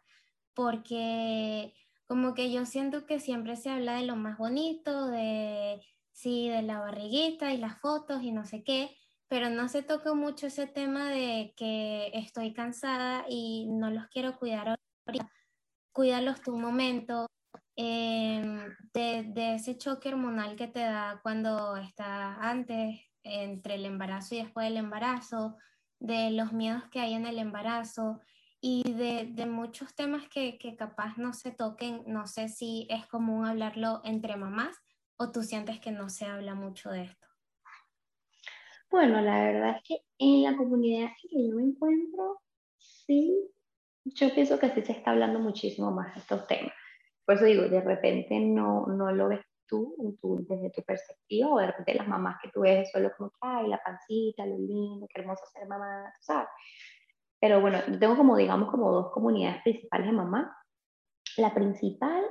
porque 0.55 1.73
como 2.07 2.33
que 2.33 2.51
yo 2.51 2.65
siento 2.65 3.05
que 3.05 3.19
siempre 3.19 3.55
se 3.55 3.69
habla 3.69 3.95
de 3.95 4.05
lo 4.05 4.15
más 4.15 4.37
bonito, 4.37 5.07
de 5.07 5.79
sí, 6.17 6.49
de 6.49 6.61
la 6.61 6.79
barriguita 6.79 7.53
y 7.53 7.57
las 7.57 7.79
fotos 7.79 8.23
y 8.23 8.31
no 8.31 8.45
sé 8.45 8.63
qué, 8.63 8.95
pero 9.27 9.49
no 9.49 9.69
se 9.69 9.83
toca 9.83 10.13
mucho 10.13 10.47
ese 10.47 10.67
tema 10.67 11.09
de 11.09 11.53
que 11.55 12.11
estoy 12.13 12.53
cansada 12.53 13.25
y 13.29 13.67
no 13.67 13.89
los 13.91 14.07
quiero 14.07 14.37
cuidar 14.37 14.77
ahorita. 15.05 15.31
Cuídalos 15.93 16.41
tu 16.41 16.57
momento, 16.57 17.27
Em, 17.79 18.75
de, 18.91 19.53
ese 19.55 19.77
choque 19.77 20.09
hormonal 20.09 20.55
que 20.55 20.67
te 20.67 20.79
da 20.79 21.19
cuando 21.21 21.77
estás 21.77 22.35
antes, 22.41 22.99
entre 23.23 23.75
el 23.75 23.85
embarazo 23.85 24.33
y 24.33 24.39
después 24.39 24.67
del 24.67 24.77
embarazo, 24.77 25.57
de 25.99 26.31
los 26.31 26.53
miedos 26.53 26.83
que 26.89 26.99
hay 26.99 27.13
en 27.13 27.27
el 27.27 27.37
embarazo 27.37 28.21
y 28.59 28.81
de, 28.93 29.29
de 29.31 29.45
muchos 29.45 29.93
temas 29.93 30.27
que, 30.27 30.57
que, 30.57 30.75
capaz 30.75 31.17
no 31.17 31.33
se 31.33 31.51
toquen. 31.51 32.03
No 32.07 32.25
sé 32.25 32.49
si 32.49 32.87
es 32.89 33.05
común 33.05 33.45
hablarlo 33.45 34.01
entre 34.03 34.37
mamás 34.37 34.75
o 35.17 35.31
tú 35.31 35.43
sientes 35.43 35.79
que 35.79 35.91
no 35.91 36.09
se 36.09 36.25
habla 36.25 36.55
mucho 36.55 36.89
de 36.91 37.03
esto. 37.03 37.27
Bueno, 38.89 39.21
la 39.21 39.43
verdad 39.43 39.77
es 39.77 39.83
que 39.83 40.01
en 40.17 40.43
la 40.43 40.55
comunidad 40.55 41.09
en 41.09 41.29
que 41.29 41.47
yo 41.49 41.55
me 41.55 41.63
encuentro, 41.63 42.41
sí, 42.77 43.51
yo 44.05 44.33
pienso 44.33 44.57
que 44.59 44.69
sí 44.69 44.81
se 44.81 44.93
está 44.93 45.11
hablando 45.11 45.39
muchísimo 45.39 45.91
más 45.91 46.13
de 46.13 46.21
estos 46.21 46.47
temas. 46.47 46.73
Por 47.25 47.35
eso 47.35 47.45
digo, 47.45 47.63
de 47.63 47.81
repente 47.81 48.39
no, 48.39 48.85
no 48.85 49.11
lo 49.11 49.27
ves 49.27 49.41
tú, 49.67 50.17
tú, 50.21 50.45
desde 50.47 50.69
tu 50.69 50.81
perspectiva, 50.83 51.49
o 51.49 51.59
de 51.59 51.67
repente 51.67 51.95
las 51.95 52.07
mamás 52.07 52.37
que 52.41 52.49
tú 52.49 52.61
ves 52.61 52.89
solo 52.91 53.11
como 53.17 53.33
ay, 53.41 53.67
la 53.67 53.81
pancita, 53.83 54.45
lo 54.45 54.57
lindo, 54.57 55.07
qué 55.13 55.19
hermoso 55.19 55.43
ser 55.51 55.67
mamá, 55.67 56.13
¿sabes? 56.21 56.47
Pero 57.39 57.61
bueno, 57.61 57.79
yo 57.87 57.99
tengo 57.99 58.15
como, 58.15 58.37
digamos, 58.37 58.71
como 58.71 58.91
dos 58.91 59.11
comunidades 59.11 59.61
principales 59.63 60.07
de 60.07 60.13
mamá. 60.13 60.57
La 61.35 61.53
principal 61.53 62.23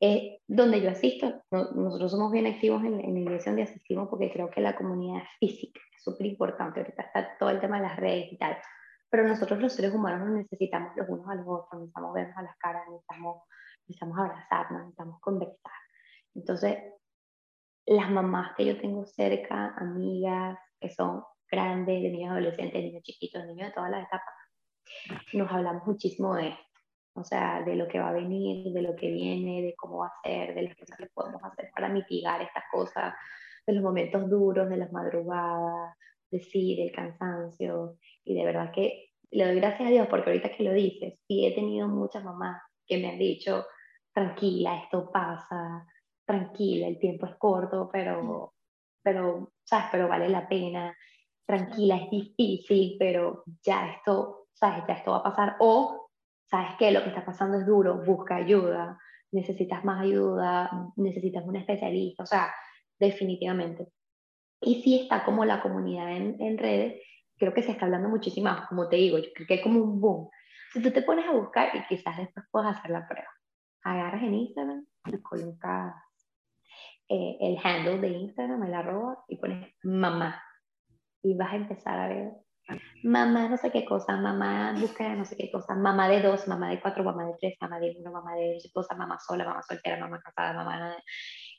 es 0.00 0.40
donde 0.46 0.80
yo 0.80 0.90
asisto. 0.90 1.42
Nosotros 1.50 2.10
somos 2.10 2.32
bien 2.32 2.46
activos 2.46 2.84
en, 2.84 2.98
la 2.98 3.20
iglesia 3.20 3.52
donde 3.52 3.62
asistimos 3.62 4.08
porque 4.08 4.32
creo 4.32 4.50
que 4.50 4.60
la 4.60 4.76
comunidad 4.76 5.22
física 5.40 5.80
es 5.96 6.02
súper 6.02 6.26
importante. 6.26 6.80
Ahorita 6.80 7.02
está 7.02 7.36
todo 7.38 7.50
el 7.50 7.60
tema 7.60 7.76
de 7.76 7.88
las 7.88 7.96
redes 7.96 8.32
y 8.32 8.38
tal. 8.38 8.56
Pero 9.08 9.26
nosotros 9.26 9.60
los 9.60 9.72
seres 9.72 9.94
humanos 9.94 10.26
nos 10.26 10.36
necesitamos 10.36 10.92
los 10.96 11.08
unos 11.08 11.28
a 11.28 11.34
los 11.36 11.46
otros, 11.46 11.80
necesitamos 11.80 12.14
vernos 12.14 12.36
a 12.36 12.42
las 12.42 12.56
caras, 12.58 12.82
necesitamos 12.88 13.42
necesitamos 13.86 14.18
abrazarnos, 14.18 14.80
necesitamos 14.80 15.20
conversar. 15.20 15.72
Entonces, 16.34 16.78
las 17.86 18.10
mamás 18.10 18.54
que 18.56 18.66
yo 18.66 18.80
tengo 18.80 19.06
cerca, 19.06 19.74
amigas 19.76 20.58
que 20.80 20.90
son 20.90 21.22
grandes, 21.50 22.02
de 22.02 22.10
niños 22.10 22.32
adolescentes, 22.32 22.82
niños 22.82 23.02
chiquitos, 23.02 23.46
niños 23.46 23.68
de 23.68 23.74
todas 23.74 23.90
las 23.90 24.06
etapas, 24.06 24.34
nos 25.32 25.50
hablamos 25.50 25.86
muchísimo 25.86 26.34
de 26.34 26.48
esto. 26.48 26.65
O 27.16 27.24
sea, 27.24 27.62
de 27.62 27.74
lo 27.76 27.88
que 27.88 27.98
va 27.98 28.10
a 28.10 28.12
venir, 28.12 28.72
de 28.72 28.82
lo 28.82 28.94
que 28.94 29.10
viene, 29.10 29.62
de 29.62 29.74
cómo 29.74 29.98
va 29.98 30.08
a 30.08 30.20
ser, 30.22 30.54
de 30.54 30.62
las 30.62 30.76
cosas 30.76 30.98
que 30.98 31.06
podemos 31.06 31.42
hacer 31.42 31.70
para 31.74 31.88
mitigar 31.88 32.42
estas 32.42 32.64
cosas, 32.70 33.14
de 33.66 33.72
los 33.72 33.82
momentos 33.82 34.28
duros, 34.28 34.68
de 34.68 34.76
las 34.76 34.92
madrugadas, 34.92 35.96
de 36.30 36.40
sí, 36.40 36.76
del 36.76 36.92
cansancio. 36.92 37.96
Y 38.24 38.34
de 38.34 38.44
verdad 38.44 38.70
que 38.72 39.10
le 39.30 39.46
doy 39.46 39.56
gracias 39.56 39.88
a 39.88 39.90
Dios 39.90 40.06
porque 40.08 40.30
ahorita 40.30 40.50
que 40.50 40.64
lo 40.64 40.72
dices, 40.72 41.18
sí 41.26 41.46
he 41.46 41.54
tenido 41.54 41.88
muchas 41.88 42.22
mamás 42.22 42.62
que 42.86 42.98
me 42.98 43.10
han 43.10 43.18
dicho, 43.18 43.66
tranquila, 44.12 44.82
esto 44.82 45.10
pasa, 45.10 45.86
tranquila, 46.24 46.86
el 46.86 46.98
tiempo 46.98 47.26
es 47.26 47.34
corto, 47.36 47.88
pero, 47.92 48.54
pero, 49.02 49.52
¿sabes? 49.64 49.86
Pero 49.90 50.08
vale 50.08 50.28
la 50.28 50.48
pena, 50.48 50.96
tranquila, 51.44 51.96
es 51.96 52.10
difícil, 52.10 52.96
pero 52.98 53.44
ya 53.62 53.92
esto, 53.92 54.48
¿sabes? 54.52 54.84
Ya 54.88 54.94
esto 54.94 55.12
va 55.12 55.18
a 55.18 55.22
pasar. 55.22 55.56
O, 55.60 56.05
¿sabes 56.50 56.70
qué? 56.78 56.90
Lo 56.90 57.02
que 57.02 57.08
está 57.10 57.24
pasando 57.24 57.58
es 57.58 57.66
duro, 57.66 58.02
busca 58.04 58.36
ayuda, 58.36 58.98
necesitas 59.32 59.84
más 59.84 60.02
ayuda, 60.02 60.70
necesitas 60.96 61.44
un 61.44 61.56
especialista, 61.56 62.22
o 62.22 62.26
sea, 62.26 62.54
definitivamente. 62.98 63.88
Y 64.60 64.82
sí 64.82 65.00
está 65.02 65.24
como 65.24 65.44
la 65.44 65.62
comunidad 65.62 66.10
en, 66.16 66.40
en 66.40 66.58
redes, 66.58 67.02
creo 67.36 67.52
que 67.52 67.62
se 67.62 67.72
está 67.72 67.84
hablando 67.84 68.08
muchísimo 68.08 68.50
como 68.68 68.88
te 68.88 68.96
digo, 68.96 69.18
creo 69.34 69.46
que 69.46 69.54
hay 69.54 69.62
como 69.62 69.82
un 69.82 70.00
boom. 70.00 70.30
Si 70.72 70.82
tú 70.82 70.90
te 70.90 71.02
pones 71.02 71.26
a 71.26 71.32
buscar 71.32 71.74
y 71.74 71.86
quizás 71.86 72.16
después 72.16 72.46
puedas 72.50 72.76
hacer 72.76 72.90
la 72.90 73.06
prueba 73.06 73.28
agarras 73.86 74.22
en 74.22 74.34
Instagram 74.34 74.86
y 75.06 75.22
colocas 75.22 75.94
eh, 77.08 77.36
el 77.40 77.58
handle 77.62 78.00
de 78.00 78.08
Instagram, 78.08 78.64
el 78.64 78.74
arroba, 78.74 79.24
y 79.28 79.36
pones 79.36 79.72
mamá. 79.84 80.42
Y 81.22 81.36
vas 81.36 81.52
a 81.52 81.56
empezar 81.56 81.98
a 81.98 82.08
ver 82.08 82.32
mamá 83.02 83.48
no 83.48 83.56
sé 83.56 83.70
qué 83.70 83.84
cosa, 83.84 84.16
mamá 84.16 84.74
busca 84.80 85.14
no 85.14 85.24
sé 85.24 85.36
qué 85.36 85.50
cosa, 85.50 85.74
mamá 85.74 86.08
de 86.08 86.22
dos, 86.22 86.48
mamá 86.48 86.70
de 86.70 86.80
cuatro, 86.80 87.04
mamá 87.04 87.26
de 87.26 87.34
tres, 87.40 87.54
mamá 87.60 87.78
de 87.78 87.96
uno, 87.98 88.12
mamá 88.12 88.34
de 88.34 88.58
dos, 88.74 88.86
mamá 88.96 89.18
sola, 89.20 89.44
mamá 89.44 89.62
soltera, 89.62 89.98
mamá 89.98 90.20
casada, 90.20 90.52
mamá... 90.54 90.96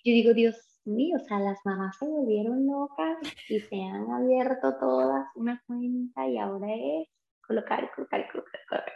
Yo 0.03 0.13
digo, 0.13 0.33
Dios 0.33 0.55
mío, 0.85 1.17
o 1.17 1.19
sea, 1.19 1.39
las 1.39 1.59
mamás 1.65 1.97
se 1.97 2.05
volvieron 2.05 2.65
locas 2.67 3.17
y 3.49 3.59
se 3.59 3.75
han 3.75 4.09
abierto 4.11 4.77
todas 4.79 5.27
una 5.35 5.61
cuenta 5.67 6.27
y 6.27 6.37
ahora 6.37 6.67
es 6.73 7.07
colocar, 7.45 7.91
colocar, 7.95 8.29
colocar, 8.31 8.59
colocar. 8.69 8.93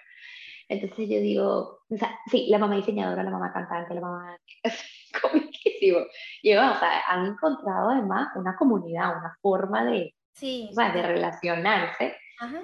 Entonces 0.71 1.09
yo 1.09 1.19
digo, 1.19 1.81
o 1.89 1.97
sea, 1.97 2.17
sí, 2.29 2.47
la 2.49 2.57
mamá 2.57 2.77
diseñadora, 2.77 3.23
la 3.23 3.31
mamá 3.31 3.51
cantante, 3.51 3.93
la 3.93 4.01
mamá 4.01 4.37
comiquísimo. 5.21 5.99
Y 6.41 6.53
o 6.55 6.75
sea, 6.75 7.01
han 7.09 7.25
encontrado 7.25 7.89
además 7.89 8.29
una 8.35 8.55
comunidad, 8.55 9.17
una 9.17 9.35
forma 9.41 9.83
de, 9.83 10.15
sí. 10.33 10.69
o 10.71 10.75
sea, 10.75 10.91
de 10.91 11.01
relacionarse, 11.01 12.15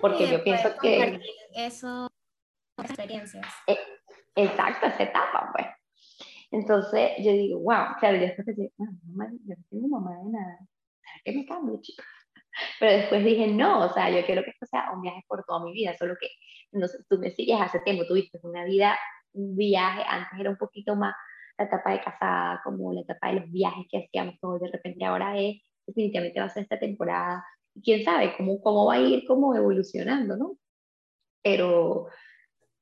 porque 0.01 0.28
yo 0.30 0.43
pienso 0.43 0.76
que... 0.82 1.20
Eso, 1.55 2.09
experiencias. 2.78 3.45
E, 3.68 3.78
exacto, 4.36 4.88
esa 4.88 5.03
etapa, 5.03 5.49
pues. 5.53 5.68
Entonces 6.51 7.11
yo 7.20 7.32
digo, 7.32 7.59
wow, 7.59 7.97
claro, 7.99 8.18
yo 8.18 8.24
después 8.24 8.45
decía, 8.47 8.70
no, 8.78 8.86
mamá, 9.03 9.32
yo 9.45 9.55
no 9.55 9.63
tengo 9.70 9.88
mamá 9.88 10.18
de 10.18 10.32
nada, 10.32 10.59
¿qué 11.26 11.34
me 11.34 11.45
cambio, 11.45 11.80
chico? 11.82 12.03
Pero 12.80 12.91
después 12.93 13.24
dije, 13.24 13.47
no, 13.47 13.82
o 13.86 13.93
sea, 13.93 14.09
yo 14.09 14.26
quiero 14.26 14.43
que 14.43 14.51
esto 14.51 14.65
sea 14.65 14.91
un 14.93 15.01
viaje 15.01 15.24
por 15.28 15.43
toda 15.43 15.63
mi 15.63 15.74
vida, 15.74 15.95
solo 15.97 16.15
que 16.20 16.30
no 16.72 16.88
tú 17.09 17.20
me 17.20 17.32
sigues 17.32 17.59
hace 17.59 17.80
tiempo, 17.82 18.05
tuviste 18.05 18.39
una 18.43 18.63
vida 18.63 18.97
un 19.34 19.55
viaje, 19.55 20.03
antes 20.07 20.39
era 20.39 20.49
un 20.49 20.57
poquito 20.57 20.95
más 20.95 21.15
la 21.57 21.65
etapa 21.65 21.91
de 21.91 22.01
casada, 22.01 22.61
como 22.63 22.93
la 22.93 23.01
etapa 23.01 23.28
de 23.28 23.41
los 23.41 23.51
viajes 23.51 23.86
que 23.89 24.05
hacíamos, 24.05 24.39
todo 24.39 24.59
de 24.59 24.72
repente 24.72 25.05
ahora 25.05 25.38
es, 25.38 25.61
definitivamente 25.86 26.39
va 26.39 26.45
a 26.45 26.49
ser 26.49 26.63
esta 26.63 26.80
temporada, 26.80 27.43
quién 27.84 28.03
sabe 28.03 28.34
cómo, 28.38 28.59
cómo 28.61 28.86
va 28.86 28.95
a 28.95 28.99
ir 29.01 29.25
como 29.25 29.55
evolucionando, 29.55 30.38
¿no? 30.38 30.57
Pero, 31.43 32.07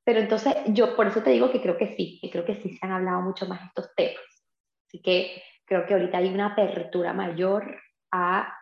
pero 0.04 0.20
entonces 0.20 0.54
yo 0.68 0.96
por 0.96 1.06
eso 1.06 1.22
te 1.22 1.30
digo 1.30 1.50
que 1.50 1.60
creo 1.60 1.76
que 1.76 1.94
sí, 1.96 2.18
que 2.20 2.30
creo 2.30 2.44
que 2.44 2.56
sí 2.56 2.76
se 2.76 2.86
han 2.86 2.92
hablado 2.92 3.22
mucho 3.22 3.46
más 3.46 3.66
estos 3.66 3.94
temas. 3.94 4.44
Así 4.86 5.00
que 5.02 5.42
creo 5.64 5.86
que 5.86 5.94
ahorita 5.94 6.18
hay 6.18 6.28
una 6.28 6.52
apertura 6.52 7.12
mayor 7.12 7.76
a 8.12 8.52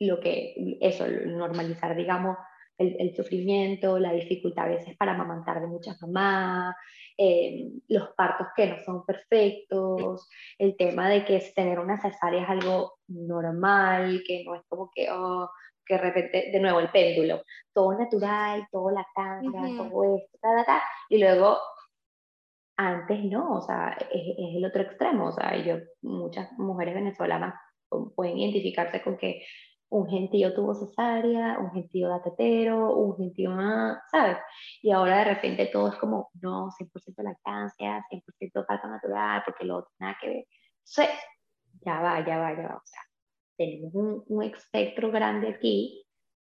lo 0.00 0.20
que, 0.20 0.78
eso, 0.80 1.06
normalizar, 1.06 1.96
digamos, 1.96 2.36
el, 2.78 3.14
sufrimiento, 3.14 3.98
la 3.98 4.12
dificultad 4.12 4.64
a 4.64 4.68
veces 4.68 4.96
para 4.96 5.14
amamantar 5.14 5.60
de 5.60 5.66
muchas 5.66 6.00
mamás, 6.02 6.74
eh, 7.16 7.68
los 7.88 8.08
partos 8.16 8.48
que 8.56 8.66
no 8.66 8.82
son 8.84 9.04
perfectos, 9.04 10.28
el 10.58 10.76
tema 10.76 11.08
de 11.08 11.24
que 11.24 11.38
tener 11.54 11.78
una 11.78 12.00
cesárea 12.00 12.42
es 12.42 12.48
algo 12.48 12.94
normal, 13.06 14.22
que 14.26 14.42
no 14.44 14.56
es 14.56 14.62
como 14.68 14.90
que, 14.92 15.08
oh, 15.10 15.48
que 15.86 15.94
de 15.94 16.00
repente, 16.00 16.50
de 16.52 16.60
nuevo, 16.60 16.80
el 16.80 16.90
péndulo, 16.90 17.42
todo 17.72 17.98
natural, 17.98 18.66
todo 18.70 18.90
la 18.90 19.00
uh 19.02 19.76
todo 19.76 20.16
esto, 20.16 20.38
ta, 20.40 20.64
ta, 20.64 20.82
y 21.08 21.18
luego 21.18 21.58
antes 22.76 23.24
no, 23.24 23.58
o 23.58 23.60
sea, 23.60 23.96
es, 24.10 24.22
es, 24.38 24.56
el 24.56 24.64
otro 24.64 24.82
extremo, 24.82 25.28
o 25.28 25.32
sea, 25.32 25.56
yo, 25.56 25.76
muchas 26.02 26.50
mujeres 26.58 26.94
venezolanas 26.94 27.54
pueden 28.16 28.38
identificarse 28.38 29.02
con 29.02 29.16
que 29.16 29.44
un 29.90 30.08
gentío 30.08 30.54
tuvo 30.54 30.74
cesárea, 30.74 31.58
un 31.58 31.70
gentío 31.70 32.08
da 32.08 32.20
tetero, 32.20 32.96
un 32.96 33.16
gentío 33.16 33.50
más, 33.50 33.98
¿sabes? 34.10 34.38
Y 34.82 34.90
ahora 34.90 35.18
de 35.18 35.24
repente 35.24 35.66
todo 35.66 35.88
es 35.88 35.96
como, 35.96 36.30
no, 36.42 36.70
100% 36.70 37.22
lactancia, 37.22 38.04
100% 38.10 38.66
parto 38.66 38.88
natural, 38.88 39.42
porque 39.44 39.64
lo 39.64 39.78
otro 39.78 39.90
nada 40.00 40.16
que 40.20 40.28
ver. 40.28 40.44
Sí, 40.82 41.04
ya 41.84 42.00
va, 42.00 42.26
ya 42.26 42.38
va, 42.38 42.56
ya 42.56 42.68
va. 42.68 42.76
O 42.76 42.82
sea, 42.84 43.00
tenemos 43.56 43.94
un, 43.94 44.24
un 44.26 44.42
espectro 44.42 45.10
grande 45.10 45.48
aquí, 45.48 46.04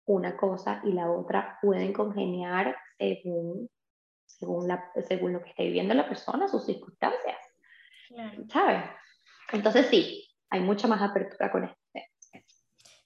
una 0.07 0.37
cosa 0.37 0.83
y 0.85 0.93
la 0.93 1.11
otra 1.11 1.59
pueden 1.63 1.93
congeniar 1.93 2.77
según, 2.99 3.69
según, 4.27 4.69
la, 4.69 4.91
según 5.07 5.33
lo 5.33 5.43
que 5.43 5.51
esté 5.51 5.65
viviendo 5.65 5.95
la 5.95 6.09
persona, 6.09 6.49
sus 6.49 6.67
circunstancias. 6.67 7.39
¿Sabes? 8.53 8.85
Entonces 9.53 9.87
sí, 9.87 10.29
hay 10.51 10.61
mucha 10.61 10.87
más 10.87 11.03
apertura 11.03 11.51
con 11.51 11.65
esto. 11.65 11.79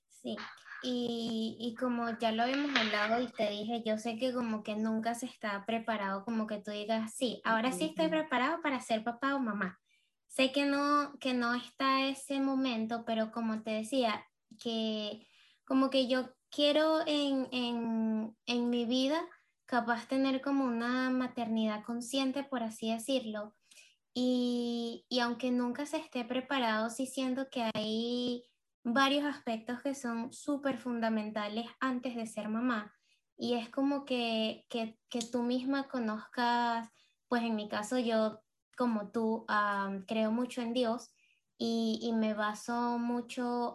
Sí, 0.09 0.37
y, 0.83 1.57
y, 1.61 1.75
como 1.77 2.19
ya 2.19 2.33
lo 2.33 2.43
habíamos 2.43 2.77
hablado 2.79 3.21
y 3.23 3.29
te 3.29 3.49
dije, 3.51 3.83
yo 3.85 3.99
sé 3.99 4.17
que 4.17 4.33
como 4.33 4.63
que 4.63 4.77
nunca 4.77 5.15
se 5.15 5.27
está 5.27 5.65
preparado, 5.65 6.25
como 6.25 6.47
que 6.47 6.59
tú 6.59 6.71
digas, 6.71 7.15
sí, 7.15 7.41
ahora 7.45 7.73
sí 7.73 7.87
estoy 7.87 8.09
preparado 8.09 8.61
para 8.63 8.81
ser 8.81 9.03
papá 9.03 9.35
o 9.35 9.39
mamá. 9.39 9.79
Sé 10.29 10.53
que 10.53 10.66
no, 10.66 11.18
que 11.18 11.35
no 11.35 11.55
está 11.55 12.07
ese 12.07 12.41
momento, 12.41 13.05
pero 13.05 13.33
como 13.33 13.62
te 13.62 13.70
decía, 13.70 14.24
que 14.59 15.26
como 15.64 15.91
que 15.91 16.07
yo 16.07 16.31
quiero 16.51 17.01
en, 17.07 17.49
en, 17.53 18.37
en 18.47 18.70
mi 18.70 18.85
vida 18.85 19.20
capaz 19.66 20.09
tener 20.09 20.41
como 20.41 20.64
una 20.64 21.11
maternidad 21.11 21.85
consciente, 21.85 22.43
por 22.45 22.62
así 22.62 22.91
decirlo. 22.91 23.55
Y, 24.14 25.05
y 25.09 25.20
aunque 25.20 25.51
nunca 25.51 25.87
se 25.87 25.99
esté 25.99 26.24
preparado, 26.24 26.89
sí 26.91 27.07
siento 27.07 27.49
que 27.51 27.70
hay 27.74 28.45
varios 28.83 29.24
aspectos 29.24 29.83
que 29.83 29.95
son 29.95 30.33
súper 30.33 30.79
fundamentales 30.79 31.66
antes 31.81 32.16
de 32.16 32.26
ser 32.26 32.49
mamá. 32.49 32.95
Y 33.37 33.55
es 33.55 33.68
como 33.68 34.05
que, 34.05 34.64
que, 34.70 34.99
que, 35.09 35.20
tú 35.20 35.43
misma 35.43 35.89
conozcas, 35.89 36.89
pues 37.29 37.43
en 37.43 37.55
mi 37.55 37.68
caso 37.68 37.99
yo, 37.99 38.41
como 38.79 39.11
tú, 39.11 39.45
creo 40.07 40.31
mucho 40.31 40.62
en 40.62 40.72
Dios 40.72 41.11
y, 41.59 42.12
me 42.14 42.33
baso 42.35 42.99
mucho 42.99 43.74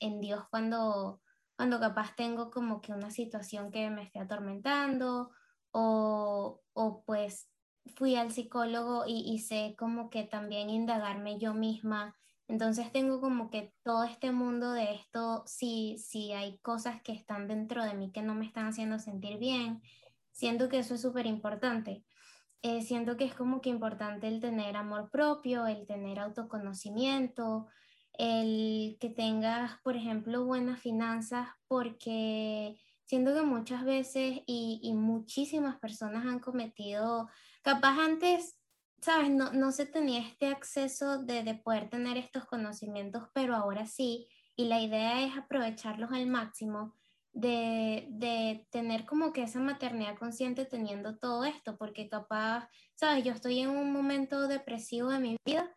en 0.00 0.20
Dios 0.20 0.44
cuando, 0.50 1.20
cuando 1.56 1.80
capaz 1.80 2.14
tengo 2.16 2.50
como 2.50 2.80
que 2.80 2.92
una 2.92 3.10
situación 3.10 3.72
que 3.72 3.90
me 3.90 4.04
esté 4.04 4.20
atormentando 4.20 5.30
o, 5.72 6.62
o 6.72 7.02
pues 7.04 7.50
fui 7.96 8.16
al 8.16 8.32
psicólogo 8.32 9.04
y, 9.06 9.24
y 9.30 9.40
sé 9.40 9.74
como 9.78 10.08
que 10.08 10.24
también 10.24 10.70
indagarme 10.70 11.38
yo 11.38 11.52
misma 11.52 12.14
entonces 12.48 12.92
tengo 12.92 13.20
como 13.20 13.50
que 13.50 13.72
todo 13.82 14.04
este 14.04 14.30
mundo 14.30 14.72
de 14.72 14.94
esto, 14.94 15.42
si, 15.46 15.98
si 15.98 16.32
hay 16.32 16.58
cosas 16.58 17.02
que 17.02 17.12
están 17.12 17.48
dentro 17.48 17.84
de 17.84 17.94
mí 17.94 18.12
que 18.12 18.22
no 18.22 18.34
me 18.34 18.46
están 18.46 18.66
haciendo 18.66 18.98
sentir 18.98 19.38
bien, 19.38 19.82
siento 20.30 20.68
que 20.68 20.78
eso 20.78 20.94
es 20.94 21.02
súper 21.02 21.26
importante. 21.26 22.04
Eh, 22.62 22.82
siento 22.82 23.16
que 23.16 23.24
es 23.24 23.34
como 23.34 23.60
que 23.60 23.70
importante 23.70 24.28
el 24.28 24.40
tener 24.40 24.76
amor 24.76 25.10
propio, 25.10 25.66
el 25.66 25.86
tener 25.86 26.18
autoconocimiento, 26.18 27.68
el 28.14 28.96
que 29.00 29.10
tengas, 29.10 29.80
por 29.82 29.96
ejemplo, 29.96 30.44
buenas 30.44 30.80
finanzas, 30.80 31.48
porque 31.68 32.78
siento 33.04 33.34
que 33.34 33.42
muchas 33.42 33.84
veces 33.84 34.40
y, 34.46 34.80
y 34.82 34.94
muchísimas 34.94 35.78
personas 35.78 36.26
han 36.26 36.40
cometido, 36.40 37.28
capaz 37.62 37.98
antes 38.00 38.58
sabes, 39.00 39.30
no, 39.30 39.52
no 39.52 39.72
se 39.72 39.86
tenía 39.86 40.20
este 40.20 40.48
acceso 40.48 41.18
de, 41.18 41.42
de, 41.42 41.54
poder 41.54 41.88
tener 41.88 42.16
estos 42.16 42.44
conocimientos, 42.46 43.28
pero 43.32 43.54
ahora 43.54 43.86
sí, 43.86 44.28
y 44.56 44.66
la 44.66 44.80
idea 44.80 45.22
es 45.22 45.36
aprovecharlos 45.36 46.10
al 46.12 46.26
máximo, 46.26 46.94
de, 47.36 48.06
de 48.08 48.66
tener 48.70 49.04
como 49.04 49.32
que 49.32 49.42
esa 49.42 49.60
maternidad 49.60 50.18
consciente 50.18 50.64
teniendo 50.64 51.18
todo 51.18 51.44
esto, 51.44 51.76
porque 51.76 52.08
capaz, 52.08 52.66
sabes, 52.94 53.24
yo 53.24 53.32
estoy 53.32 53.60
en 53.60 53.68
un 53.68 53.92
momento 53.92 54.48
depresivo 54.48 55.10
de 55.10 55.18
mi 55.18 55.36
vida 55.44 55.76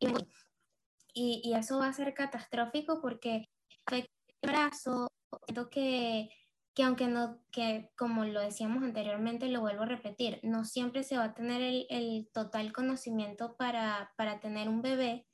y, 0.00 1.40
y 1.44 1.54
eso 1.54 1.78
va 1.78 1.86
a 1.86 1.92
ser 1.92 2.12
catastrófico 2.14 3.00
porque 3.00 3.46
el 3.92 4.08
brazo, 4.42 5.06
siento 5.46 5.70
que 5.70 6.28
que 6.74 6.82
aunque 6.82 7.06
no, 7.06 7.40
que 7.52 7.90
como 7.96 8.24
lo 8.24 8.40
decíamos 8.40 8.82
anteriormente, 8.82 9.48
lo 9.48 9.60
vuelvo 9.60 9.84
a 9.84 9.86
repetir, 9.86 10.40
no 10.42 10.64
siempre 10.64 11.04
se 11.04 11.16
va 11.16 11.24
a 11.24 11.34
tener 11.34 11.62
el, 11.62 11.86
el 11.88 12.28
total 12.32 12.72
conocimiento 12.72 13.56
para, 13.56 14.12
para, 14.16 14.40
tener 14.40 14.68
un 14.68 14.82
bebé, 14.82 15.24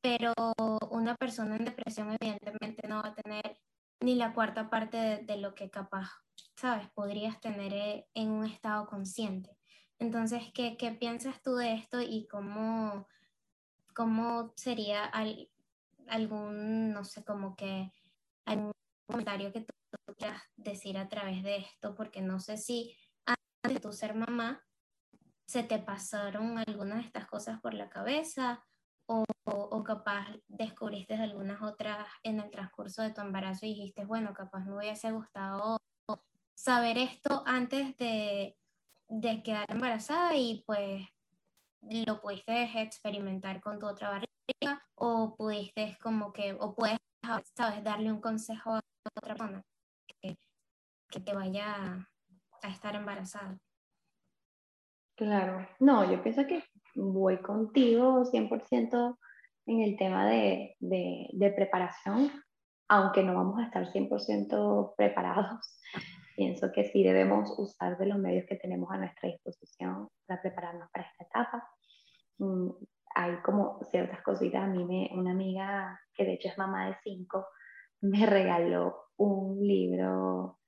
pero 0.00 0.32
una 0.90 1.16
persona 1.16 1.56
en 1.56 1.64
depresión 1.64 2.16
evidentemente 2.20 2.86
no 2.88 3.02
va 3.02 3.08
a 3.08 3.14
tener 3.14 3.58
ni 4.00 4.14
la 4.14 4.32
cuarta 4.32 4.70
parte 4.70 4.96
de, 4.96 5.18
de 5.24 5.36
lo 5.38 5.54
que 5.54 5.70
capaz, 5.70 6.08
sabes, 6.56 6.88
podrías 6.90 7.40
tener 7.40 7.72
eh, 7.72 8.06
en 8.14 8.30
un 8.30 8.44
estado 8.44 8.86
consciente. 8.86 9.58
Entonces, 9.98 10.44
¿qué, 10.54 10.76
qué 10.76 10.92
piensas 10.92 11.42
tú 11.42 11.56
de 11.56 11.74
esto 11.74 12.00
y 12.00 12.28
cómo, 12.28 13.08
cómo 13.94 14.52
sería 14.56 15.04
al, 15.04 15.50
algún, 16.06 16.92
no 16.92 17.04
sé, 17.04 17.24
como 17.24 17.56
que 17.56 17.92
algún 18.44 18.72
comentario 19.06 19.52
que 19.52 19.62
tú 19.62 19.74
quieras 20.16 20.42
decir 20.56 20.98
a 20.98 21.08
través 21.08 21.42
de 21.42 21.56
esto, 21.56 21.94
porque 21.94 22.20
no 22.20 22.38
sé 22.38 22.56
si 22.56 22.96
antes 23.26 23.74
de 23.74 23.80
tu 23.80 23.92
ser 23.92 24.14
mamá 24.14 24.64
se 25.46 25.62
te 25.64 25.78
pasaron 25.78 26.58
algunas 26.58 26.98
de 26.98 27.06
estas 27.06 27.26
cosas 27.26 27.60
por 27.60 27.74
la 27.74 27.88
cabeza 27.88 28.64
o, 29.08 29.24
o, 29.44 29.84
capaz 29.84 30.26
descubriste 30.48 31.14
algunas 31.14 31.62
otras 31.62 32.06
en 32.22 32.40
el 32.40 32.50
transcurso 32.50 33.02
de 33.02 33.10
tu 33.10 33.22
embarazo 33.22 33.64
y 33.64 33.70
dijiste, 33.70 34.04
bueno, 34.04 34.34
capaz 34.34 34.64
me 34.66 34.76
hubiese 34.76 35.10
gustado 35.12 35.78
saber 36.54 36.98
esto 36.98 37.42
antes 37.46 37.96
de, 37.96 38.56
de 39.08 39.42
quedar 39.42 39.64
embarazada 39.68 40.36
y 40.36 40.62
pues 40.66 41.06
lo 41.80 42.20
pudiste 42.20 42.82
experimentar 42.82 43.60
con 43.62 43.78
tu 43.78 43.86
otra 43.86 44.10
barriga 44.10 44.86
o 44.94 45.34
pudiste 45.36 45.96
como 46.02 46.32
que, 46.32 46.52
o 46.52 46.74
puedes, 46.74 46.98
sabes, 47.56 47.82
darle 47.82 48.12
un 48.12 48.20
consejo 48.20 48.74
a 48.74 48.82
otra 49.16 49.34
persona 49.34 49.62
que, 50.20 50.36
que 51.08 51.20
te 51.20 51.34
vaya 51.34 52.06
a 52.62 52.68
estar 52.68 52.94
embarazada. 52.94 53.58
Claro, 55.16 55.66
no, 55.80 56.08
yo 56.10 56.22
pienso 56.22 56.46
que 56.46 56.62
voy 56.94 57.38
contigo 57.38 58.24
100% 58.24 59.18
en 59.66 59.80
el 59.80 59.96
tema 59.96 60.26
de, 60.26 60.76
de, 60.80 61.52
preparación, 61.54 62.30
aunque 62.88 63.22
no 63.22 63.34
vamos 63.34 63.58
a 63.58 63.64
estar 63.64 63.84
100% 63.92 64.94
preparados. 64.96 65.80
Pienso 66.36 66.70
que 66.72 66.84
sí 66.84 67.02
debemos 67.02 67.52
usar 67.58 67.98
de 67.98 68.06
los 68.06 68.18
medios 68.18 68.46
que 68.46 68.56
tenemos 68.56 68.90
a 68.90 68.98
nuestra 68.98 69.28
disposición 69.28 70.08
para 70.26 70.40
prepararnos 70.40 70.88
para 70.90 71.06
esta 71.06 71.24
etapa. 71.24 71.68
Mm, 72.38 72.70
hay 73.14 73.36
como 73.42 73.80
ciertas 73.90 74.22
cositas. 74.22 74.62
A 74.62 74.68
mí, 74.68 74.84
me, 74.84 75.10
una 75.12 75.32
amiga 75.32 76.00
que 76.14 76.24
de 76.24 76.34
hecho 76.34 76.48
es 76.48 76.58
mamá 76.58 76.86
de 76.86 76.96
cinco, 77.02 77.46
me 78.00 78.24
regaló 78.26 79.08
un 79.16 79.60
libro 79.60 80.58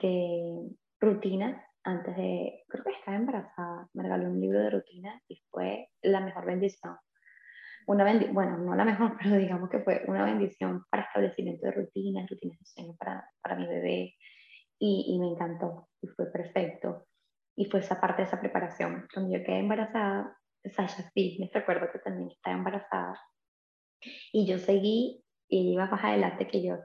de 0.00 0.68
rutina 1.00 1.64
antes 1.86 2.16
de, 2.16 2.64
creo 2.68 2.84
que 2.84 2.90
estaba 2.90 3.16
embarazada, 3.16 3.88
me 3.94 4.02
regaló 4.02 4.28
un 4.28 4.40
libro 4.40 4.58
de 4.58 4.70
rutina 4.70 5.22
y 5.28 5.40
fue 5.50 5.88
la 6.02 6.20
mejor 6.20 6.44
bendición. 6.44 6.96
Una 7.86 8.02
bendición, 8.02 8.34
bueno, 8.34 8.58
no 8.58 8.74
la 8.74 8.84
mejor, 8.84 9.16
pero 9.22 9.36
digamos 9.36 9.70
que 9.70 9.78
fue 9.78 10.02
una 10.08 10.24
bendición 10.24 10.84
para 10.90 11.04
establecimiento 11.04 11.66
de 11.66 11.72
rutinas, 11.72 12.28
rutinas 12.28 12.58
de 12.58 12.66
sueño 12.66 12.96
para, 12.98 13.30
para 13.40 13.54
mi 13.54 13.68
bebé 13.68 14.14
y, 14.80 15.04
y 15.08 15.18
me 15.20 15.28
encantó 15.28 15.88
y 16.02 16.08
fue 16.08 16.26
perfecto. 16.30 17.06
y 17.56 17.66
fue 17.66 17.80
esa 17.80 18.00
parte 18.00 18.22
de 18.22 18.28
esa 18.28 18.40
preparación. 18.40 19.06
Cuando 19.14 19.36
yo 19.36 19.44
quedé 19.44 19.60
embarazada, 19.60 20.36
Sasha 20.64 21.10
me 21.14 21.50
recuerdo 21.52 21.88
que 21.92 22.00
también 22.00 22.30
estaba 22.30 22.56
embarazada. 22.56 23.20
Y 24.32 24.46
yo 24.46 24.58
seguí, 24.58 25.24
y 25.48 25.72
iba 25.72 25.86
más 25.86 26.04
adelante 26.04 26.48
que 26.48 26.62
yo. 26.62 26.78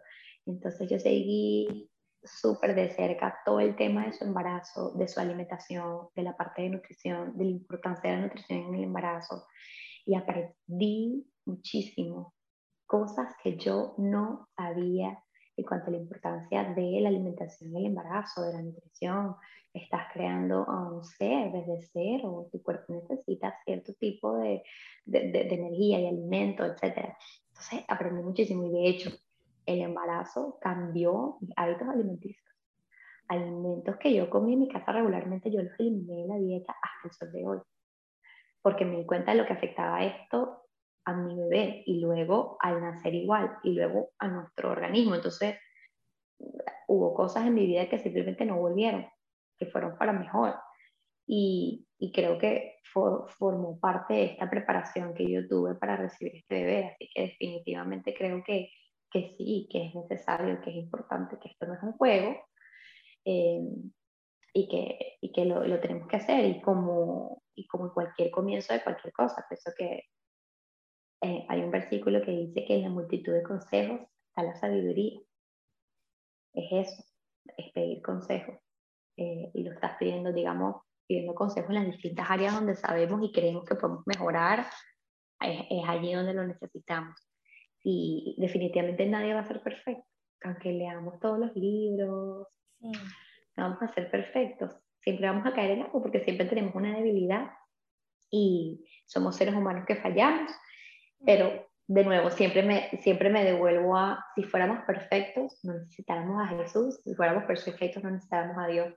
Entonces 0.46 0.90
yo 0.90 1.00
seguí 1.00 1.91
súper 2.24 2.76
de 2.76 2.90
cerca 2.92 3.40
todo 3.46 3.60
el 3.60 3.76
tema 3.76 4.06
de 4.06 4.14
su 4.14 4.24
embarazo, 4.24 4.92
de 4.92 5.08
su 5.08 5.20
alimentación, 5.20 6.08
de 6.16 6.24
la 6.24 6.36
parte 6.36 6.64
de 6.64 6.70
nutrición, 6.70 7.38
de 7.38 7.46
la 7.46 7.52
importancia 7.52 8.12
de 8.12 8.18
la 8.18 8.24
nutrición 8.24 8.60
en 8.60 8.76
el 8.76 8.84
embarazo. 8.84 9.46
Y 10.06 10.16
aprendí 10.16 11.28
muchísimo 11.46 12.34
cosas 12.86 13.34
que 13.44 13.58
yo 13.58 13.96
no 13.98 14.48
sabía 14.56 15.24
en 15.58 15.66
cuanto 15.66 15.88
a 15.88 15.92
la 15.92 15.98
importancia 15.98 16.64
de 16.74 17.00
la 17.02 17.10
alimentación 17.10 17.72
en 17.72 17.78
el 17.78 17.86
embarazo, 17.88 18.44
de 18.44 18.54
la 18.54 18.62
nutrición. 18.62 19.36
Estás 19.74 20.08
creando 20.14 20.64
a 20.68 20.92
un 20.92 21.04
ser 21.04 21.52
desde 21.52 21.82
cero, 21.94 22.50
tu 22.52 22.62
cuerpo 22.62 22.94
necesita 22.94 23.56
cierto 23.64 23.94
tipo 23.94 24.38
de, 24.38 24.64
de, 25.06 25.32
de, 25.32 25.44
de 25.46 25.56
energía 25.56 26.02
y 26.02 26.08
alimento, 26.08 26.66
etc. 26.66 27.16
Entonces 27.50 27.86
aprendí 27.88 28.22
muchísimo 28.22 28.66
y 28.66 28.72
de 28.72 28.90
hecho 28.90 29.12
el 29.66 29.82
embarazo 29.82 30.58
cambió 30.62 31.38
mis 31.42 31.52
hábitos 31.56 31.88
alimenticios. 31.88 32.46
Alimentos 33.28 33.96
que 33.98 34.14
yo 34.14 34.30
comí 34.30 34.54
en 34.54 34.60
mi 34.60 34.68
casa 34.68 34.92
regularmente, 34.92 35.52
yo 35.52 35.62
los 35.62 35.80
eliminé 35.80 36.24
de 36.24 36.28
la 36.28 36.38
dieta 36.38 36.74
hasta 36.82 37.08
el 37.08 37.14
sol 37.14 37.32
de 37.32 37.48
hoy, 37.48 37.60
porque 38.62 38.86
me 38.86 38.98
di 38.98 39.06
cuenta 39.06 39.32
de 39.32 39.38
lo 39.38 39.46
que 39.46 39.54
afectaba 39.54 40.04
esto 40.04 40.64
a 41.06 41.14
mi 41.14 41.36
bebé 41.36 41.84
y 41.86 42.00
luego 42.00 42.58
al 42.60 42.82
nacer 42.82 43.16
igual 43.16 43.58
y 43.64 43.74
luego 43.74 44.12
a 44.20 44.28
nuestro 44.28 44.72
organismo. 44.72 45.16
Entonces, 45.16 45.58
hubo 46.88 47.14
cosas 47.14 47.48
en 47.48 47.54
mi 47.54 47.66
vida 47.66 47.90
que 47.90 48.00
simplemente 48.00 48.46
no 48.46 48.58
volvieron, 48.58 49.08
que 49.58 49.66
fueron 49.66 49.98
para 49.98 50.14
mejor. 50.14 50.56
Y, 51.26 51.88
y 51.98 52.12
creo 52.12 52.38
que 52.38 52.80
formó 52.92 53.80
parte 53.80 54.14
de 54.14 54.26
esta 54.26 54.50
preparación 54.50 55.14
que 55.14 55.32
yo 55.32 55.48
tuve 55.48 55.76
para 55.76 55.96
recibir 55.96 56.36
este 56.36 56.64
bebé. 56.64 56.86
Así 56.86 57.10
que 57.14 57.22
definitivamente 57.22 58.14
creo 58.14 58.44
que 58.44 58.70
que 59.12 59.36
sí, 59.38 59.68
que 59.70 59.88
es 59.88 59.96
necesario, 59.96 60.62
que 60.62 60.70
es 60.72 60.78
importante, 60.78 61.38
que 61.40 61.50
esto 61.50 61.68
no 61.68 61.74
es 61.74 61.84
un 61.84 61.94
juego 61.94 62.38
eh, 63.26 63.62
y 64.54 64.68
que, 64.68 65.18
y 65.22 65.32
que 65.32 65.46
lo, 65.46 65.66
lo, 65.66 65.80
tenemos 65.80 66.08
que 66.08 66.18
hacer 66.18 66.46
y 66.46 66.62
como, 66.62 67.44
y 67.56 67.68
como 67.68 67.94
cualquier 67.94 68.32
comienzo 68.32 68.74
de 68.74 68.84
cualquier 68.84 69.14
cosa, 69.14 69.46
pienso 69.48 69.72
que 69.78 70.04
eh, 71.24 71.46
hay 71.50 71.62
un 71.62 71.72
versículo 71.72 72.22
que 72.22 72.32
dice 72.32 72.66
que 72.66 72.76
en 72.76 72.84
la 72.84 72.90
multitud 72.90 73.34
de 73.34 73.44
consejos 73.44 74.02
está 74.30 74.44
la 74.44 74.56
sabiduría. 74.56 75.20
Es 76.54 76.90
eso, 76.90 77.04
es 77.58 77.72
pedir 77.74 78.02
consejos. 78.02 78.56
Eh, 79.18 79.52
y 79.54 79.64
lo 79.64 79.74
estás 79.74 79.98
pidiendo, 80.00 80.34
digamos, 80.34 80.82
pidiendo 81.08 81.36
consejos 81.36 81.70
en 81.70 81.76
las 81.76 81.86
distintas 81.86 82.30
áreas 82.30 82.56
donde 82.56 82.76
sabemos 82.76 83.22
y 83.24 83.32
creemos 83.32 83.66
que 83.66 83.76
podemos 83.76 84.04
mejorar, 84.08 84.66
es, 85.42 85.66
es 85.70 85.84
allí 85.88 86.14
donde 86.14 86.34
lo 86.34 86.46
necesitamos 86.46 87.31
y 87.84 88.36
definitivamente 88.38 89.06
nadie 89.06 89.34
va 89.34 89.42
a 89.42 89.48
ser 89.48 89.62
perfecto, 89.62 90.06
aunque 90.44 90.72
leamos 90.72 91.20
todos 91.20 91.40
los 91.40 91.56
libros, 91.56 92.48
no 92.80 92.92
vamos 93.58 93.82
a 93.82 93.94
ser 93.94 94.10
perfectos, 94.10 94.76
siempre 95.00 95.28
vamos 95.28 95.46
a 95.46 95.54
caer 95.54 95.72
en 95.72 95.82
algo 95.84 96.02
porque 96.02 96.24
siempre 96.24 96.46
tenemos 96.46 96.76
una 96.76 96.96
debilidad 96.96 97.52
y 98.30 98.86
somos 99.06 99.36
seres 99.36 99.56
humanos 99.56 99.86
que 99.86 99.96
fallamos, 99.96 100.52
pero 101.26 101.68
de 101.94 102.06
nuevo, 102.06 102.30
siempre 102.30 102.64
me, 102.64 102.90
siempre 103.02 103.30
me 103.30 103.44
devuelvo 103.44 103.98
a, 103.98 104.26
si 104.36 104.44
fuéramos 104.44 104.86
perfectos, 104.86 105.60
no 105.64 105.74
necesitáramos 105.74 106.42
a 106.42 106.48
Jesús, 106.48 107.02
si 107.04 107.14
fuéramos 107.16 107.44
perfectos, 107.44 108.02
no 108.02 108.12
necesitáramos 108.12 108.58
a 108.58 108.68
Dios. 108.68 108.94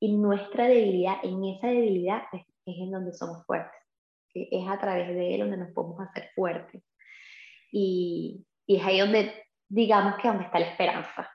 Y 0.00 0.16
nuestra 0.16 0.66
debilidad, 0.66 1.18
en 1.22 1.44
esa 1.44 1.68
debilidad 1.68 2.22
es, 2.32 2.42
es 2.66 2.76
en 2.76 2.90
donde 2.90 3.12
somos 3.12 3.46
fuertes, 3.46 3.78
es 4.34 4.68
a 4.68 4.80
través 4.80 5.08
de 5.08 5.34
Él 5.34 5.42
donde 5.42 5.58
nos 5.58 5.70
podemos 5.70 6.00
hacer 6.00 6.30
fuertes. 6.34 6.82
Y, 7.76 8.46
y, 8.66 8.76
es 8.76 8.84
ahí 8.84 9.00
donde, 9.00 9.46
digamos 9.68 10.14
que 10.22 10.28
donde 10.28 10.44
está 10.44 10.60
la 10.60 10.68
esperanza. 10.68 11.28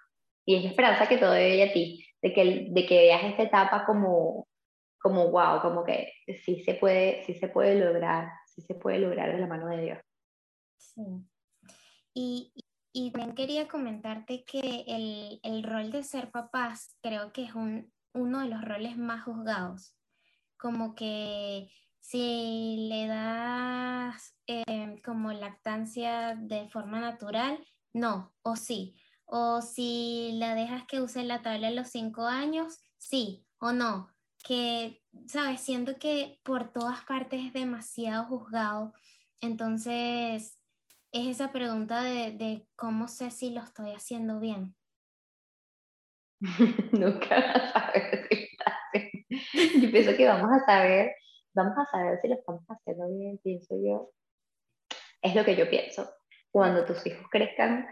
Y 0.46 0.56
es 0.56 0.64
la 0.64 0.70
esperanza 0.70 1.10
que 1.10 1.18
todo 1.18 1.32
debe 1.32 1.70
a 1.70 1.74
ti, 1.74 2.06
de 2.22 2.34
que, 2.34 2.68
de 2.70 2.86
que 2.86 2.98
veas 2.98 3.24
esta 3.26 3.44
etapa 3.44 3.86
como, 3.86 4.48
como 5.02 5.32
wow, 5.32 5.60
como 5.62 5.84
que 5.84 6.14
sí 6.46 6.64
se 6.64 6.76
puede, 6.76 7.26
sí 7.26 7.34
se 7.34 7.50
puede 7.50 7.76
lograr, 7.76 8.30
sí 8.46 8.62
se 8.62 8.74
puede 8.74 9.00
lograr 9.00 9.34
de 9.34 9.40
la 9.40 9.48
mano 9.48 9.68
de 9.68 9.82
Dios. 9.82 10.00
Sí. 10.78 11.02
Y, 12.14 12.54
y 12.94 13.12
también 13.12 13.36
quería 13.36 13.68
comentarte 13.68 14.46
que 14.46 14.86
el, 14.88 15.42
el, 15.44 15.64
rol 15.64 15.92
de 15.92 16.04
ser 16.04 16.32
papás 16.32 16.96
creo 17.02 17.34
que 17.34 17.44
es 17.44 17.54
un, 17.54 17.92
uno 18.14 18.40
de 18.40 18.48
los 18.48 18.64
roles 18.64 18.98
más 18.98 19.26
juzgados. 19.26 19.94
Como 20.58 20.96
que 20.96 21.70
si 22.00 22.88
le 22.90 23.08
das 23.08 24.39
eh, 24.50 25.00
como 25.06 25.32
lactancia 25.32 26.36
de 26.36 26.68
forma 26.70 27.00
natural, 27.00 27.64
no, 27.94 28.34
o 28.42 28.56
sí. 28.56 28.96
O 29.26 29.62
si 29.62 30.32
la 30.40 30.56
dejas 30.56 30.86
que 30.88 31.02
use 31.02 31.24
la 31.24 31.44
tabla 31.44 31.68
a 31.68 31.72
los 31.72 31.90
cinco 31.90 32.26
años, 32.26 32.80
sí 32.98 33.46
o 33.60 33.74
no. 33.74 34.10
Que, 34.44 35.04
¿sabes? 35.28 35.62
Siento 35.62 36.00
que 36.00 36.40
por 36.44 36.72
todas 36.72 37.06
partes 37.06 37.46
es 37.46 37.54
demasiado 37.54 38.26
juzgado. 38.26 38.94
Entonces, 39.40 40.58
es 41.12 41.28
esa 41.28 41.52
pregunta 41.52 42.02
de, 42.02 42.68
cómo 42.76 43.08
sé 43.08 43.30
si 43.30 43.52
lo 43.52 43.62
estoy 43.62 43.92
haciendo 43.92 44.40
bien. 44.40 44.76
Nunca 46.92 47.36
vas 47.36 47.76
a 47.76 47.92
saber 47.92 48.28
si 48.30 49.82
Yo 49.82 49.92
pienso 49.92 50.18
que 50.18 50.28
vamos 50.28 50.50
a 50.52 50.66
saber 50.66 51.12
vamos 51.54 51.78
a 51.78 51.86
saber 51.86 52.20
si 52.22 52.28
lo 52.28 52.36
estamos 52.36 52.64
haciendo 52.68 53.08
bien, 53.10 53.38
pienso 53.44 53.76
yo. 53.84 54.12
Es 55.22 55.36
lo 55.36 55.44
que 55.44 55.56
yo 55.56 55.70
pienso. 55.70 56.10
Cuando 56.52 56.86
tus 56.86 57.06
hijos 57.06 57.26
crezcan 57.30 57.88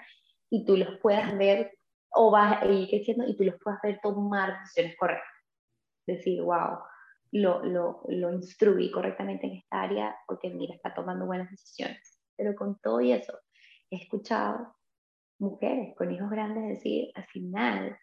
y 0.50 0.66
tú 0.66 0.78
los 0.78 1.00
puedas 1.00 1.38
ver, 1.38 1.78
o 2.10 2.32
vas 2.32 2.62
a 2.62 2.66
ir 2.66 2.90
creciendo 2.90 3.26
y 3.28 3.36
tú 3.36 3.44
los 3.44 3.56
puedas 3.62 3.80
ver 3.84 4.00
tomar 4.02 4.60
decisiones 4.60 4.96
correctas. 4.98 5.28
Decir, 6.08 6.42
wow, 6.42 6.80
lo, 7.32 7.64
lo, 7.64 8.02
lo 8.08 8.34
instruí 8.34 8.90
correctamente 8.92 9.48
en 9.48 9.54
esta 9.58 9.82
área 9.82 10.16
porque 10.26 10.50
mira, 10.50 10.74
está 10.76 10.94
tomando 10.94 11.26
buenas 11.26 11.52
decisiones. 11.52 12.20
Pero 12.36 12.56
con 12.56 12.80
todo 12.80 13.02
y 13.02 13.12
eso, 13.12 13.38
he 13.92 13.98
escuchado 13.98 14.76
mujeres 15.40 15.96
con 15.96 16.12
hijos 16.12 16.30
grandes 16.30 16.78
decir, 16.78 17.12
al 17.14 17.26
final, 17.26 17.98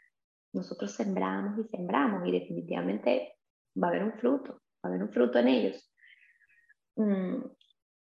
nosotros 0.53 0.93
sembramos 0.93 1.59
y 1.59 1.69
sembramos 1.69 2.29
y 2.29 2.33
definitivamente 2.33 3.37
va 3.83 3.89
a 3.89 3.91
haber 3.91 4.05
un 4.05 4.13
fruto 4.13 4.61
a 4.85 4.89
haber 4.89 5.03
un 5.03 5.11
fruto 5.11 5.39
en 5.39 5.49
ellos. 5.49 5.93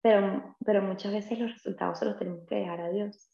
Pero, 0.08 0.55
pero 0.66 0.82
muchas 0.84 1.12
veces 1.12 1.38
los 1.38 1.51
resultados 1.51 1.99
se 1.99 2.05
los 2.05 2.18
tenemos 2.18 2.47
que 2.47 2.55
dejar 2.55 2.80
a 2.80 2.89
Dios. 2.89 3.30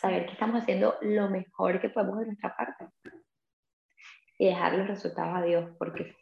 Saber 0.00 0.26
que 0.26 0.34
estamos 0.34 0.62
haciendo 0.62 0.94
lo 1.02 1.28
mejor 1.28 1.80
que 1.80 1.88
podemos 1.88 2.20
de 2.20 2.26
nuestra 2.26 2.54
parte. 2.54 2.86
Y 4.38 4.46
dejar 4.46 4.74
los 4.74 4.86
resultados 4.86 5.34
a 5.36 5.42
Dios, 5.42 5.72
porque, 5.76 6.14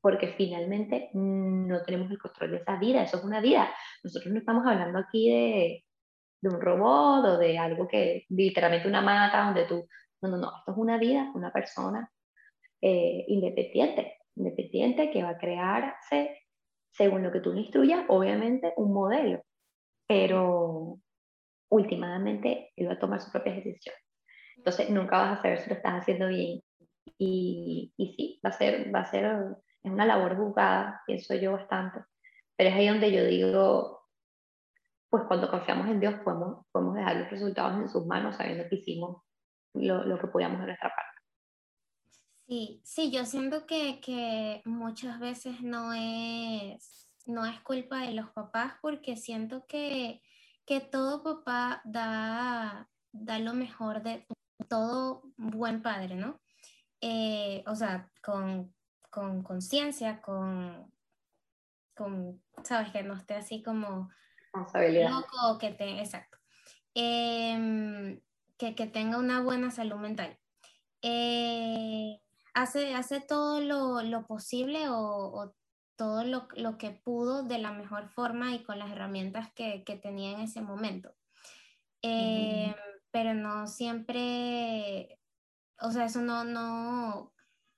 porque 0.00 0.28
finalmente 0.28 1.10
no 1.12 1.82
tenemos 1.82 2.10
el 2.10 2.18
control 2.18 2.52
de 2.52 2.56
esa 2.56 2.76
vida. 2.78 3.02
Eso 3.02 3.18
es 3.18 3.24
una 3.24 3.42
vida. 3.42 3.68
Nosotros 4.02 4.32
no 4.32 4.38
estamos 4.38 4.66
hablando 4.66 5.00
aquí 5.00 5.30
de, 5.30 5.84
de 6.40 6.48
un 6.48 6.58
robot 6.58 7.26
o 7.26 7.36
de 7.36 7.58
algo 7.58 7.86
que 7.86 8.24
literalmente 8.30 8.88
una 8.88 9.02
mata 9.02 9.44
donde 9.44 9.66
tú... 9.66 9.86
No, 10.22 10.30
no, 10.30 10.38
no. 10.38 10.48
Esto 10.60 10.72
es 10.72 10.78
una 10.78 10.96
vida, 10.96 11.30
una 11.34 11.52
persona 11.52 12.10
eh, 12.80 13.26
independiente 13.28 14.16
independiente 14.34 15.10
que 15.10 15.22
va 15.22 15.30
a 15.30 15.38
crearse, 15.38 16.45
según 16.96 17.22
lo 17.22 17.30
que 17.30 17.40
tú 17.40 17.52
le 17.52 17.60
instruyas, 17.60 18.04
obviamente 18.08 18.72
un 18.76 18.92
modelo, 18.92 19.42
pero 20.08 20.98
últimamente 21.70 22.72
él 22.76 22.88
va 22.88 22.94
a 22.94 22.98
tomar 22.98 23.20
sus 23.20 23.30
propias 23.30 23.56
decisiones. 23.56 24.02
Entonces 24.56 24.90
nunca 24.90 25.18
vas 25.18 25.38
a 25.38 25.42
saber 25.42 25.60
si 25.60 25.68
lo 25.68 25.76
estás 25.76 26.00
haciendo 26.00 26.28
bien. 26.28 26.60
Y, 27.18 27.92
y 27.96 28.14
sí, 28.14 28.40
va 28.44 28.50
a 28.50 28.52
ser, 28.52 28.94
va 28.94 29.00
a 29.00 29.06
ser, 29.06 29.26
es 29.82 29.92
una 29.92 30.06
labor 30.06 30.36
juzgada, 30.36 31.02
pienso 31.06 31.34
yo 31.34 31.52
bastante, 31.52 32.00
pero 32.56 32.70
es 32.70 32.76
ahí 32.76 32.88
donde 32.88 33.12
yo 33.12 33.24
digo, 33.24 34.00
pues 35.10 35.24
cuando 35.28 35.50
confiamos 35.50 35.88
en 35.88 36.00
Dios 36.00 36.14
podemos, 36.24 36.66
podemos 36.72 36.94
dejar 36.94 37.16
los 37.16 37.30
resultados 37.30 37.76
en 37.80 37.88
sus 37.88 38.06
manos 38.06 38.36
sabiendo 38.36 38.68
que 38.68 38.76
hicimos 38.76 39.22
lo, 39.74 40.04
lo 40.04 40.18
que 40.18 40.26
podíamos 40.28 40.60
de 40.60 40.66
nuestra 40.66 40.88
parte. 40.88 41.15
Sí, 42.46 42.80
sí, 42.84 43.10
yo 43.10 43.24
siento 43.24 43.66
que, 43.66 44.00
que 44.00 44.62
muchas 44.64 45.18
veces 45.18 45.62
no 45.62 45.92
es, 45.92 47.08
no 47.26 47.44
es 47.44 47.60
culpa 47.60 48.02
de 48.02 48.12
los 48.12 48.30
papás 48.30 48.74
porque 48.80 49.16
siento 49.16 49.66
que, 49.66 50.22
que 50.64 50.80
todo 50.80 51.22
papá 51.22 51.80
da, 51.84 52.88
da 53.12 53.38
lo 53.40 53.52
mejor 53.52 54.02
de 54.02 54.26
todo 54.68 55.22
buen 55.36 55.82
padre, 55.82 56.14
¿no? 56.14 56.40
Eh, 57.00 57.64
o 57.66 57.74
sea, 57.74 58.10
con 58.22 58.72
conciencia, 59.42 60.20
con, 60.20 60.92
con, 61.94 62.42
sabes, 62.62 62.90
que 62.90 63.02
no 63.02 63.14
esté 63.14 63.34
así 63.34 63.62
como 63.62 64.10
loco, 64.52 65.58
que 65.58 65.70
te, 65.72 65.98
exacto. 66.00 66.38
Em, 66.94 68.20
que, 68.56 68.74
que, 68.74 68.86
tenga 68.86 69.18
una 69.18 69.42
buena 69.42 69.70
salud 69.70 69.96
mental. 69.96 70.38
Eh, 71.02 72.20
hace, 72.56 72.94
hace 72.94 73.20
todo 73.20 73.60
lo, 73.60 74.26
posible 74.26 74.86
o, 74.88 75.54
todo 75.96 76.24
lo, 76.24 76.78
que 76.78 76.90
pudo 76.90 77.42
de 77.42 77.58
la 77.58 77.70
mejor 77.70 78.08
forma 78.08 78.54
y 78.54 78.64
con 78.64 78.78
las 78.78 78.90
herramientas 78.90 79.52
que, 79.54 79.84
tenía 80.02 80.32
en 80.32 80.40
ese 80.40 80.62
momento. 80.62 81.14
Eh, 82.02 82.74
pero 83.10 83.34
no 83.34 83.66
siempre, 83.66 85.20
o 85.80 85.90
sea, 85.90 86.06
eso 86.06 86.22
no, 86.22 86.44
no, 86.44 87.32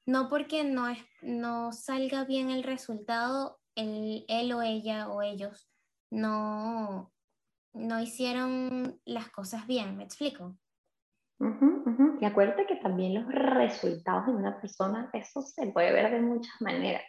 no 0.07 0.29
porque 0.29 0.65
no, 0.65 0.89
es, 0.89 0.99
no 1.23 1.73
salga 1.73 2.25
bien 2.25 2.51
el 2.51 2.63
resultado, 2.63 3.61
él, 3.75 4.25
él 4.29 4.53
o 4.53 4.63
ella 4.63 5.09
o 5.09 5.23
ellos 5.23 5.69
no, 6.11 7.13
no 7.73 8.01
hicieron 8.01 9.01
las 9.05 9.29
cosas 9.31 9.67
bien, 9.67 9.97
¿me 9.97 10.05
explico? 10.05 10.57
Y 12.21 12.25
acuérdate 12.25 12.67
que 12.67 12.77
también 12.77 13.15
los 13.15 13.27
resultados 13.27 14.27
de 14.27 14.33
una 14.33 14.61
persona, 14.61 15.11
eso 15.13 15.43
se 15.43 15.69
puede 15.69 15.93
ver 15.93 16.11
de 16.11 16.21
muchas 16.21 16.55
maneras. 16.61 17.03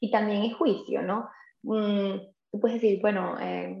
Y 0.00 0.10
también 0.10 0.44
es 0.44 0.54
juicio, 0.54 1.02
¿no? 1.02 1.28
Mm, 1.62 2.18
tú 2.50 2.60
puedes 2.60 2.80
decir, 2.80 3.00
bueno, 3.00 3.36
eh, 3.40 3.76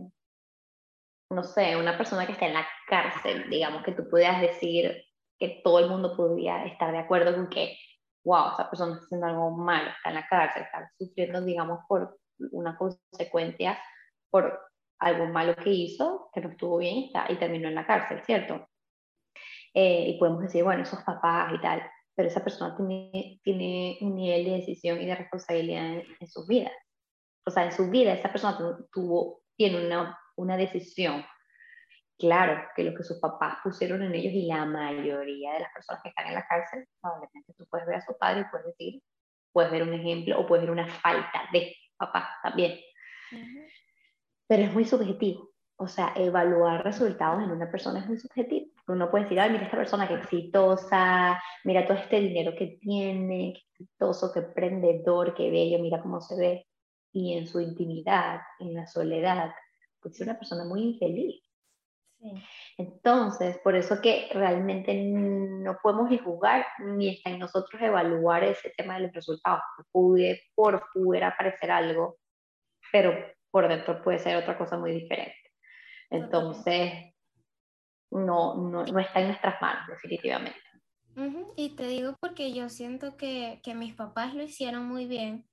no 1.30 1.42
sé, 1.42 1.76
una 1.76 1.96
persona 1.96 2.26
que 2.26 2.32
está 2.32 2.46
en 2.46 2.54
la 2.54 2.66
cárcel, 2.88 3.48
digamos, 3.50 3.82
que 3.82 3.92
tú 3.92 4.08
pudieras 4.08 4.40
decir 4.40 5.04
que 5.38 5.60
todo 5.62 5.80
el 5.80 5.90
mundo 5.90 6.16
podría 6.16 6.64
estar 6.64 6.92
de 6.92 6.98
acuerdo 6.98 7.34
con 7.34 7.48
que, 7.48 7.76
wow, 8.24 8.52
esa 8.52 8.70
persona 8.70 8.94
está 8.94 9.04
haciendo 9.04 9.26
algo 9.26 9.50
malo, 9.50 9.90
está 9.90 10.10
en 10.10 10.14
la 10.14 10.26
cárcel, 10.26 10.62
está 10.62 10.90
sufriendo, 10.98 11.42
digamos, 11.42 11.80
por 11.88 12.18
una 12.52 12.76
consecuencia, 12.76 13.78
por 14.30 14.60
algo 14.98 15.26
malo 15.26 15.54
que 15.56 15.70
hizo, 15.70 16.30
que 16.32 16.40
no 16.40 16.50
estuvo 16.50 16.78
bien 16.78 17.04
está, 17.04 17.26
y 17.30 17.36
terminó 17.36 17.68
en 17.68 17.74
la 17.74 17.86
cárcel, 17.86 18.22
¿cierto? 18.24 18.66
Eh, 19.78 20.08
y 20.08 20.18
podemos 20.18 20.40
decir, 20.42 20.64
bueno, 20.64 20.84
esos 20.84 21.02
papás 21.02 21.52
y 21.52 21.60
tal, 21.60 21.82
pero 22.14 22.28
esa 22.28 22.42
persona 22.42 22.74
tiene, 22.74 23.38
tiene 23.44 23.98
un 24.00 24.14
nivel 24.14 24.46
de 24.46 24.50
decisión 24.52 24.98
y 25.02 25.04
de 25.04 25.14
responsabilidad 25.14 26.02
en, 26.18 26.26
su 26.26 26.46
vida. 26.46 26.70
O 27.44 27.50
sea, 27.50 27.66
en 27.66 27.72
su 27.72 27.90
vida 27.90 28.14
esa 28.14 28.32
persona 28.32 28.56
tuvo, 28.90 29.42
tiene 29.54 29.86
una, 29.86 30.18
una 30.36 30.56
decisión. 30.56 31.26
Claro 32.18 32.66
que 32.74 32.84
lo 32.84 32.94
que 32.94 33.04
sus 33.04 33.20
papás 33.20 33.58
pusieron 33.62 34.02
en 34.02 34.14
ellos 34.14 34.32
y 34.32 34.46
la 34.46 34.64
mayoría 34.64 35.52
de 35.52 35.60
las 35.60 35.72
personas 35.74 36.02
que 36.02 36.08
están 36.08 36.28
en 36.28 36.34
la 36.36 36.46
cárcel, 36.46 36.88
probablemente 36.98 37.52
tú 37.52 37.66
puedes 37.68 37.86
ver 37.86 37.96
a 37.96 38.00
su 38.00 38.16
padre 38.16 38.40
y 38.40 38.50
puedes 38.50 38.66
decir, 38.68 39.02
puedes 39.52 39.70
ver 39.70 39.82
un 39.82 39.92
ejemplo 39.92 40.40
o 40.40 40.46
puedes 40.46 40.64
ver 40.64 40.72
una 40.72 40.88
falta 40.88 41.42
de 41.52 41.76
papá 41.98 42.30
también. 42.42 42.80
Pero 44.48 44.62
es 44.62 44.72
muy 44.72 44.86
subjetivo. 44.86 45.50
O 45.78 45.86
sea, 45.86 46.14
evaluar 46.16 46.82
resultados 46.82 47.42
en 47.42 47.50
una 47.50 47.70
persona 47.70 48.00
es 48.00 48.06
muy 48.06 48.18
subjetivo. 48.18 48.75
Uno 48.88 49.10
puede 49.10 49.24
decir, 49.24 49.40
ay, 49.40 49.50
mira 49.50 49.64
esta 49.64 49.76
persona 49.76 50.06
que 50.06 50.14
exitosa, 50.14 51.42
mira 51.64 51.86
todo 51.86 51.98
este 51.98 52.20
dinero 52.20 52.54
que 52.56 52.78
tiene, 52.80 53.52
qué 53.54 53.84
exitoso, 53.84 54.32
qué 54.32 54.40
emprendedor, 54.40 55.34
qué 55.34 55.50
bello, 55.50 55.78
mira 55.80 56.00
cómo 56.00 56.20
se 56.20 56.36
ve. 56.36 56.66
Y 57.12 57.36
en 57.36 57.46
su 57.46 57.60
intimidad, 57.60 58.40
en 58.60 58.74
la 58.74 58.86
soledad, 58.86 59.52
pues 60.00 60.14
es 60.14 60.20
una 60.20 60.38
persona 60.38 60.64
muy 60.64 60.82
infeliz. 60.82 61.42
Entonces, 62.78 63.58
por 63.58 63.74
eso 63.74 64.00
que 64.00 64.28
realmente 64.32 64.94
no 64.94 65.78
podemos 65.82 66.10
ni 66.10 66.18
jugar 66.18 66.66
ni 66.78 67.08
está 67.08 67.30
en 67.30 67.38
nosotros 67.38 67.80
evaluar 67.80 68.44
ese 68.44 68.72
tema 68.76 68.94
de 68.94 69.06
los 69.06 69.12
resultados. 69.12 69.62
Pude, 69.92 70.42
por 70.54 70.86
fuera 70.92 71.34
parecer 71.36 71.70
algo, 71.70 72.18
pero 72.92 73.12
por 73.50 73.68
dentro 73.68 74.02
puede 74.02 74.18
ser 74.18 74.36
otra 74.36 74.58
cosa 74.58 74.78
muy 74.78 74.92
diferente. 74.92 75.36
Entonces, 76.10 77.15
no, 78.10 78.54
no, 78.54 78.84
no 78.84 78.98
está 78.98 79.20
en 79.20 79.28
nuestras 79.28 79.60
manos, 79.60 79.86
definitivamente. 79.88 80.58
Y 81.56 81.70
te 81.70 81.86
digo 81.86 82.14
porque 82.20 82.52
yo 82.52 82.68
siento 82.68 83.16
que, 83.16 83.60
que 83.62 83.74
mis 83.74 83.94
papás 83.94 84.34
lo 84.34 84.42
hicieron 84.42 84.86
muy 84.86 85.06
bien, 85.06 85.48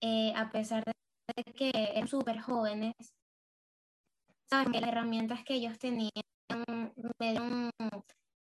eh, 0.00 0.32
a 0.34 0.50
pesar 0.50 0.82
de 0.84 1.44
que 1.52 1.70
eran 1.74 2.08
súper 2.08 2.40
jóvenes. 2.40 2.94
Saben 4.50 4.72
que 4.72 4.80
las 4.80 4.90
herramientas 4.90 5.44
que 5.44 5.54
ellos 5.54 5.78
tenían 5.78 6.10
me 7.18 7.30
dieron 7.30 7.70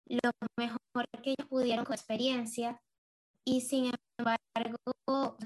lo 0.09 0.31
mejor 0.57 1.07
que 1.23 1.31
ellos 1.31 1.49
pudieron 1.49 1.85
con 1.85 1.95
experiencia 1.95 2.81
y 3.45 3.61
sin 3.61 3.93
embargo 4.19 4.79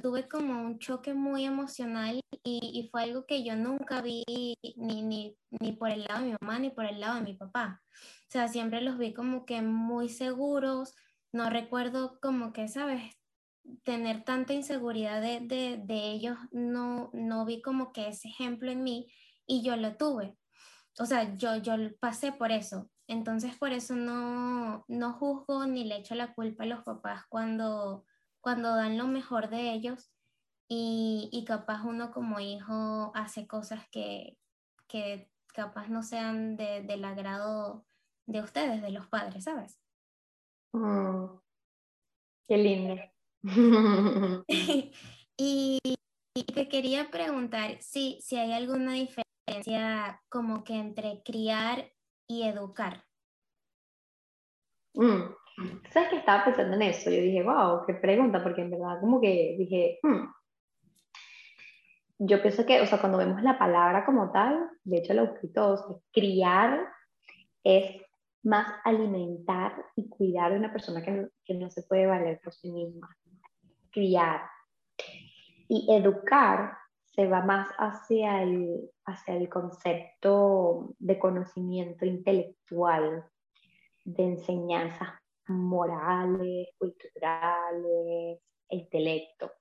tuve 0.03 0.29
como 0.29 0.63
un 0.63 0.79
choque 0.79 1.13
muy 1.13 1.45
emocional 1.45 2.21
y, 2.43 2.61
y, 2.75 2.89
fue 2.89 3.03
algo 3.03 3.27
que 3.27 3.45
yo 3.45 3.57
nunca 3.57 4.01
vi 4.01 4.25
ni, 4.77 5.03
ni, 5.03 5.37
ni 5.61 5.73
por 5.73 5.91
el 5.91 6.05
lado 6.05 6.21
de 6.21 6.31
mi 6.31 6.37
mamá 6.41 6.59
ni 6.59 6.71
por 6.71 6.87
el 6.87 7.01
lado 7.01 7.17
de 7.17 7.23
mi 7.23 7.35
papá. 7.35 7.83
O 7.93 8.31
sea, 8.31 8.49
siempre 8.49 8.81
los 8.81 8.97
vi 8.97 9.13
como 9.13 9.45
que 9.45 9.61
muy 9.61 10.09
seguros, 10.09 10.95
no 11.33 11.51
recuerdo 11.51 12.19
como 12.21 12.53
que, 12.53 12.69
¿sabes? 12.69 13.15
Tener 13.85 14.25
tanta 14.25 14.55
inseguridad 14.55 15.21
de, 15.21 15.41
de, 15.41 15.81
de 15.85 16.11
ellos, 16.11 16.39
no, 16.53 17.11
no 17.13 17.45
vi 17.45 17.61
como 17.61 17.93
que 17.93 18.09
ese 18.09 18.29
ejemplo 18.29 18.71
en 18.71 18.83
mí 18.83 19.13
y 19.47 19.63
yo 19.63 19.77
lo 19.77 19.97
tuve. 19.97 20.39
O 20.99 21.07
sea, 21.07 21.37
yo, 21.37 21.57
yo 21.57 21.75
pasé 22.01 22.33
por 22.33 22.51
eso. 22.51 22.91
Entonces, 23.07 23.57
por 23.57 23.73
eso 23.73 23.97
no, 23.97 24.85
no 24.89 25.13
juzgo 25.15 25.67
ni 25.67 25.85
le 25.85 25.97
echo 25.97 26.15
la 26.15 26.35
culpa 26.35 26.65
a 26.65 26.67
los 26.67 26.83
papás 26.85 27.25
cuando, 27.29 28.05
cuando 28.41 28.75
dan 28.75 28.99
lo 28.99 29.07
mejor 29.07 29.51
de 29.51 29.73
ellos 29.73 30.11
y, 30.69 31.29
y 31.33 31.45
capaz 31.45 31.83
uno 31.85 32.13
como 32.13 32.41
hijo 32.41 33.13
hace 33.15 33.47
cosas 33.47 33.89
que, 33.91 34.39
que 34.87 35.31
capaz 35.49 35.89
no 35.89 36.03
sean 36.03 36.57
de, 36.57 36.83
del 36.83 37.05
agrado 37.05 37.85
de 38.27 38.41
ustedes, 38.41 38.83
de 38.83 38.91
los 38.91 39.07
padres, 39.09 39.45
¿sabes? 39.45 39.81
Mm, 40.73 41.27
qué 42.49 42.57
lindo. 42.57 42.95
y, 45.37 45.79
y, 46.35 46.45
te 46.55 46.69
quería 46.69 47.11
preguntar 47.11 47.79
si, 47.81 48.21
si 48.23 48.37
hay 48.37 48.53
alguna 48.53 48.93
diferencia 48.93 50.23
como 50.29 50.63
que 50.63 50.75
entre 50.75 51.23
criar 51.25 51.93
y 52.29 52.43
educar. 52.43 53.10
Mm, 54.95 55.35
¿Sabes 55.93 56.09
que 56.09 56.17
estaba 56.17 56.45
pensando 56.45 56.77
en 56.77 56.83
eso? 56.83 57.11
Yo 57.11 57.21
dije, 57.21 57.43
wow, 57.43 57.85
qué 57.87 57.95
pregunta, 57.95 58.43
porque 58.43 58.63
en 58.63 58.71
verdad 58.71 59.01
como 59.01 59.21
que 59.21 59.57
dije, 59.59 59.99
hmm". 60.03 60.27
yo 62.19 62.41
pienso 62.41 62.65
que, 62.65 62.81
o 62.81 62.87
sea, 62.87 62.99
cuando 62.99 63.19
vemos 63.19 63.43
la 63.43 63.59
palabra 63.59 64.05
como 64.05 64.31
tal, 64.33 64.71
de 64.85 64.99
hecho 64.99 65.15
lo 65.15 65.25
escrito, 65.25 66.03
criar 66.13 66.89
es 67.63 68.01
más 68.43 68.67
alimentar 68.85 69.85
y 69.97 70.09
cuidar 70.09 70.53
de 70.53 70.59
una 70.59 70.73
persona 70.73 71.03
que, 71.03 71.29
que 71.45 71.55
no 71.55 71.71
se 71.71 71.83
puede 71.83 72.07
valer 72.07 72.41
por 72.43 72.55
sí 72.55 72.71
misma. 72.73 73.09
Criar. 73.91 74.43
Y 75.69 75.87
educar 75.93 76.79
se 77.05 77.27
va 77.27 77.43
más 77.43 77.69
hacia 77.79 78.43
el, 78.43 78.91
hacia 79.05 79.37
el 79.37 79.49
concepto 79.49 80.95
de 80.99 81.19
conocimiento 81.19 82.07
intelectual, 82.07 83.25
de 84.05 84.23
enseñanzas 84.23 85.09
morales, 85.47 86.69
culturales, 86.79 88.41
intelecto, 88.69 89.53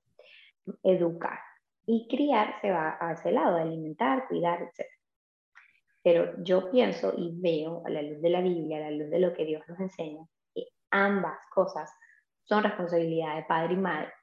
educar. 0.83 1.39
Y 1.85 2.07
criar 2.07 2.59
se 2.61 2.71
va 2.71 2.97
a 2.99 3.13
ese 3.13 3.31
lado, 3.31 3.57
alimentar, 3.57 4.27
cuidar, 4.27 4.61
etc. 4.61 4.85
Pero 6.03 6.43
yo 6.43 6.69
pienso 6.69 7.13
y 7.17 7.31
veo 7.41 7.83
a 7.85 7.89
la 7.89 8.01
luz 8.01 8.21
de 8.21 8.29
la 8.29 8.41
Biblia, 8.41 8.77
a 8.77 8.91
la 8.91 8.91
luz 8.91 9.09
de 9.09 9.19
lo 9.19 9.33
que 9.33 9.45
Dios 9.45 9.63
nos 9.67 9.79
enseña, 9.79 10.23
que 10.53 10.67
ambas 10.91 11.37
cosas 11.53 11.91
son 12.43 12.63
responsabilidad 12.63 13.35
de 13.35 13.43
padre 13.43 13.73
y 13.73 13.77
madre. 13.77 14.13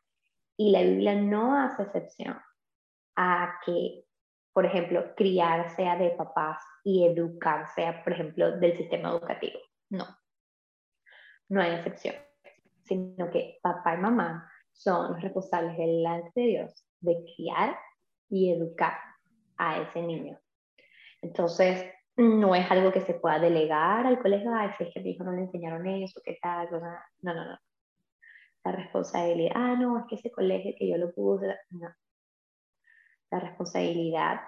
Y 0.56 0.70
la 0.70 0.82
Biblia 0.82 1.14
no 1.14 1.56
hace 1.56 1.82
excepción 1.82 2.38
a 3.16 3.58
que, 3.64 4.04
por 4.52 4.64
ejemplo, 4.64 5.14
criar 5.16 5.68
sea 5.74 5.96
de 5.96 6.10
papás 6.10 6.62
y 6.84 7.04
educar 7.04 7.66
sea, 7.74 8.02
por 8.04 8.12
ejemplo, 8.12 8.58
del 8.58 8.76
sistema 8.76 9.10
educativo. 9.10 9.58
No, 9.90 10.06
no 11.48 11.62
hay 11.62 11.74
excepción, 11.76 12.14
sino 12.84 13.30
que 13.30 13.58
papá 13.62 13.94
y 13.94 13.98
mamá 13.98 14.50
son 14.72 15.12
los 15.12 15.22
responsables 15.22 15.76
delante 15.76 16.40
de 16.40 16.46
Dios 16.46 16.86
de 17.00 17.24
criar 17.34 17.78
y 18.28 18.52
educar 18.52 18.98
a 19.56 19.80
ese 19.80 20.02
niño. 20.02 20.38
Entonces, 21.22 21.86
no 22.16 22.54
es 22.54 22.70
algo 22.70 22.92
que 22.92 23.00
se 23.00 23.14
pueda 23.14 23.38
delegar 23.38 24.06
al 24.06 24.20
colegio, 24.20 24.52
ay, 24.54 24.70
si 24.76 24.84
es 24.84 24.94
que 24.94 25.00
a 25.00 25.02
mi 25.02 25.10
hijo 25.10 25.24
no 25.24 25.32
le 25.32 25.42
enseñaron 25.42 25.86
eso, 25.86 26.20
qué 26.24 26.38
tal, 26.40 26.68
no, 26.70 26.80
no, 27.34 27.34
no. 27.34 27.58
La 28.64 28.72
responsabilidad, 28.72 29.52
ah, 29.54 29.76
no, 29.78 29.98
es 29.98 30.04
que 30.08 30.16
ese 30.16 30.30
colegio 30.30 30.74
que 30.76 30.88
yo 30.88 30.96
lo 30.96 31.14
pude, 31.14 31.56
no. 31.70 31.88
La 33.30 33.40
responsabilidad 33.40 34.40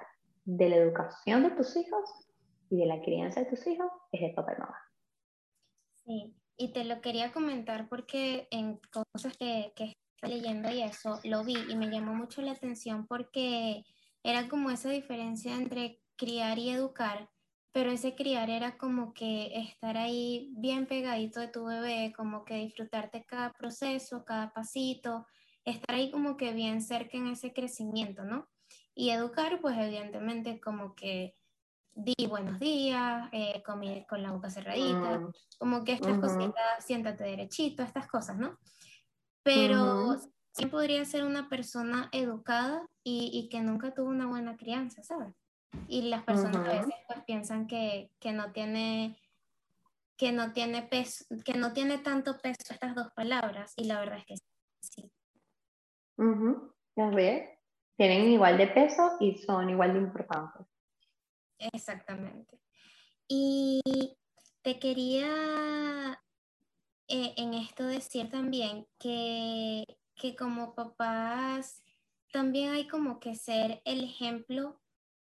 de 0.44 0.68
la 0.68 0.76
educación 0.76 1.42
de 1.42 1.50
tus 1.50 1.76
hijos 1.76 2.28
y 2.70 2.78
de 2.78 2.86
la 2.86 3.00
crianza 3.02 3.40
de 3.40 3.46
tus 3.46 3.66
hijos 3.66 3.90
es 4.12 4.20
de 4.20 4.32
papá 4.34 4.54
y 4.56 4.60
mamá. 4.60 4.87
Y 6.56 6.72
te 6.72 6.84
lo 6.84 7.00
quería 7.00 7.32
comentar 7.32 7.88
porque 7.88 8.48
en 8.50 8.80
cosas 8.90 9.36
que, 9.38 9.72
que 9.76 9.92
estoy 10.16 10.40
leyendo 10.40 10.70
y 10.70 10.82
eso 10.82 11.20
lo 11.24 11.44
vi 11.44 11.56
y 11.68 11.76
me 11.76 11.90
llamó 11.90 12.14
mucho 12.14 12.42
la 12.42 12.52
atención 12.52 13.06
porque 13.06 13.84
era 14.24 14.48
como 14.48 14.70
esa 14.70 14.90
diferencia 14.90 15.54
entre 15.54 16.00
criar 16.16 16.58
y 16.58 16.70
educar 16.70 17.28
pero 17.78 17.92
ese 17.92 18.14
criar 18.14 18.50
era 18.50 18.76
como 18.76 19.14
que 19.14 19.52
estar 19.54 19.96
ahí 19.96 20.52
bien 20.56 20.86
pegadito 20.86 21.38
de 21.38 21.46
tu 21.46 21.64
bebé, 21.64 22.12
como 22.16 22.44
que 22.44 22.54
disfrutarte 22.54 23.24
cada 23.24 23.52
proceso, 23.52 24.24
cada 24.24 24.52
pasito, 24.52 25.26
estar 25.64 25.94
ahí 25.94 26.10
como 26.10 26.36
que 26.36 26.52
bien 26.52 26.82
cerca 26.82 27.16
en 27.18 27.28
ese 27.28 27.52
crecimiento, 27.52 28.24
¿no? 28.24 28.48
Y 28.94 29.10
educar, 29.10 29.60
pues 29.60 29.76
evidentemente 29.78 30.60
como 30.60 30.94
que 30.94 31.34
di 31.98 32.26
buenos 32.28 32.60
días, 32.60 33.28
eh, 33.32 33.60
con, 33.64 33.82
la 34.22 34.30
boca 34.30 34.48
cerradita, 34.50 35.18
mm. 35.18 35.32
como 35.58 35.82
que 35.82 35.92
estas 35.92 36.18
cositas, 36.20 36.84
siéntate 36.84 37.24
derechito, 37.24 37.82
estas 37.82 38.06
cosas, 38.06 38.38
¿no? 38.38 38.56
Pero 39.42 40.16
¿quién 40.54 40.70
podría 40.70 41.04
ser 41.04 41.24
una 41.24 41.48
persona 41.48 42.08
educada 42.12 42.86
y, 43.02 43.48
que 43.50 43.60
nunca 43.60 43.94
tuvo 43.94 44.10
una 44.10 44.26
buena 44.26 44.56
crianza, 44.56 45.02
¿sabes? 45.02 45.34
Y 45.88 46.02
las 46.02 46.22
personas 46.22 46.68
a 46.68 46.72
veces 46.72 46.94
pues 47.08 47.24
piensan 47.24 47.66
que, 47.66 48.10
no 48.32 48.52
tiene 48.52 49.18
que 50.16 50.32
no 50.32 50.52
tiene 50.52 50.82
peso, 50.82 51.24
que 51.44 51.54
no 51.54 51.72
tiene 51.72 51.98
tanto 51.98 52.38
peso 52.38 52.58
estas 52.70 52.94
dos 52.94 53.08
palabras, 53.12 53.72
y 53.76 53.84
la 53.84 53.98
verdad 53.98 54.18
es 54.18 54.24
que 54.24 54.34
sí. 54.80 55.12
Uh 56.16 56.72
Tienen 57.96 58.28
igual 58.28 58.56
de 58.56 58.68
peso 58.68 59.16
y 59.18 59.36
son 59.38 59.70
igual 59.70 59.94
de 59.94 60.00
importantes. 60.00 60.67
Exactamente. 61.58 62.60
Y 63.28 63.80
te 64.62 64.78
quería 64.78 66.22
eh, 67.08 67.34
en 67.36 67.54
esto 67.54 67.84
decir 67.84 68.30
también 68.30 68.86
que, 68.98 69.84
que 70.14 70.36
como 70.36 70.74
papás 70.74 71.82
también 72.32 72.72
hay 72.72 72.86
como 72.86 73.20
que 73.20 73.34
ser 73.34 73.80
el 73.84 74.04
ejemplo 74.04 74.80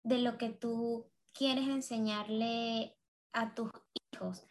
de 0.04 0.18
lo 0.18 0.38
que 0.38 0.50
tú 0.50 1.10
quieres 1.32 1.68
enseñarle 1.68 2.96
a 3.32 3.54
tus 3.54 3.70
hijos. 4.12 4.46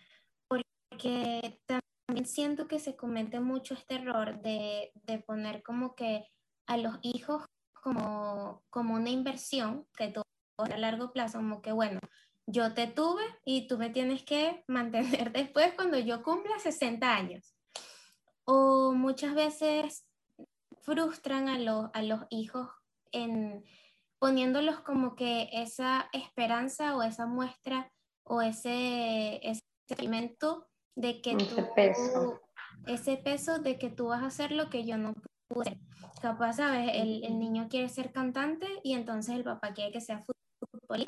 Porque 0.47 1.61
también 1.65 2.25
siento 2.25 2.67
que 2.67 2.79
se 2.79 2.95
comete 2.95 3.39
mucho 3.39 3.73
este 3.73 3.95
error 3.95 4.41
de, 4.41 4.91
de 4.95 5.19
poner 5.19 5.63
como 5.63 5.95
que 5.95 6.27
a 6.67 6.77
los 6.77 6.99
hijos 7.01 7.45
como, 7.73 8.63
como 8.69 8.95
una 8.95 9.09
inversión 9.09 9.87
que 9.97 10.09
tú 10.09 10.21
a 10.57 10.77
largo 10.77 11.11
plazo, 11.11 11.39
como 11.39 11.61
que 11.61 11.71
bueno, 11.71 11.99
yo 12.47 12.73
te 12.73 12.87
tuve 12.87 13.23
y 13.45 13.67
tú 13.67 13.77
me 13.77 13.89
tienes 13.89 14.23
que 14.23 14.63
mantener 14.67 15.31
después 15.31 15.73
cuando 15.73 15.97
yo 15.97 16.23
cumpla 16.23 16.59
60 16.59 17.13
años. 17.13 17.55
O 18.43 18.93
muchas 18.93 19.35
veces 19.35 20.05
frustran 20.81 21.47
a, 21.47 21.59
los, 21.59 21.89
a 21.93 22.01
los 22.01 22.21
hijos 22.29 22.67
en 23.11 23.63
poniéndolos 24.19 24.81
como 24.81 25.15
que 25.15 25.49
esa 25.51 26.09
esperanza 26.13 26.95
o 26.95 27.03
esa 27.03 27.25
muestra 27.25 27.91
o 28.23 28.41
ese, 28.41 29.39
ese 29.47 29.61
experimento 29.87 30.67
de 30.95 31.21
que 31.21 31.31
ese 31.31 31.61
tú, 31.63 31.73
peso. 31.75 32.41
ese 32.85 33.17
peso 33.17 33.59
de 33.59 33.79
que 33.79 33.89
tú 33.89 34.07
vas 34.07 34.21
a 34.21 34.27
hacer 34.27 34.51
lo 34.51 34.69
que 34.69 34.85
yo 34.85 34.97
no 34.97 35.13
pude. 35.47 35.79
Capaz, 36.21 36.53
¿sabes? 36.53 36.91
El, 36.93 37.23
el 37.23 37.39
niño 37.39 37.67
quiere 37.69 37.89
ser 37.89 38.11
cantante 38.11 38.67
y 38.83 38.93
entonces 38.93 39.35
el 39.35 39.43
papá 39.43 39.73
quiere 39.73 39.91
que 39.91 40.01
sea 40.01 40.23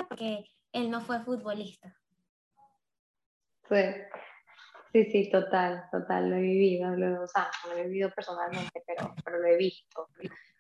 porque 0.08 0.46
él 0.72 0.90
no 0.90 1.02
fue 1.02 1.24
futbolista. 1.24 1.96
Fue, 3.64 4.08
sí, 4.92 5.06
sí, 5.06 5.30
total, 5.32 5.86
total, 5.92 6.30
lo 6.30 6.36
he 6.36 6.42
vivido, 6.42 6.96
lo, 6.96 7.24
o 7.24 7.28
sea, 7.28 7.50
lo 7.68 7.78
he 7.78 7.88
vivido 7.88 8.10
personalmente, 8.12 8.84
pero, 8.86 9.14
pero 9.24 9.40
lo 9.40 9.48
he 9.48 9.58
visto, 9.58 10.10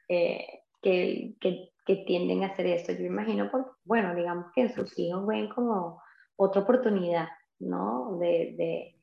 eh, 0.07 0.63
que, 0.81 1.35
que, 1.39 1.69
que, 1.85 1.95
tienden 2.05 2.43
a 2.43 2.47
hacer 2.47 2.67
eso. 2.67 2.91
Yo 2.93 3.05
imagino, 3.05 3.49
porque, 3.51 3.71
bueno, 3.83 4.15
digamos 4.15 4.47
que 4.53 4.69
sus 4.69 4.97
hijos 4.97 5.25
ven 5.27 5.49
como 5.49 6.01
otra 6.35 6.61
oportunidad, 6.61 7.27
¿no? 7.59 8.17
De, 8.19 8.55
de, 8.57 8.99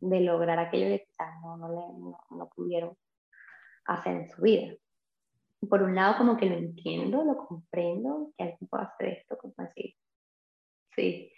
de 0.00 0.20
lograr 0.20 0.58
aquello 0.58 0.86
que 0.86 1.04
quizás 1.04 1.34
no, 1.42 1.56
no, 1.56 1.68
le, 1.68 2.36
no 2.36 2.48
pudieron 2.54 2.96
hacer 3.86 4.16
en 4.16 4.30
su 4.30 4.42
vida 4.42 4.74
por 5.68 5.82
un 5.82 5.94
lado 5.94 6.18
como 6.18 6.36
que 6.36 6.46
lo 6.46 6.56
entiendo, 6.56 7.24
lo 7.24 7.36
comprendo, 7.36 8.32
que 8.36 8.44
alguien 8.44 8.68
pueda 8.68 8.84
hacer 8.84 9.08
esto, 9.08 9.36
como 9.38 9.54
así. 9.58 9.96
Sí, 10.94 11.32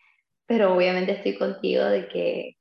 pero 0.46 0.74
obviamente 0.74 1.12
estoy 1.12 1.36
contigo 1.36 1.84
de 1.84 2.08
que, 2.08 2.56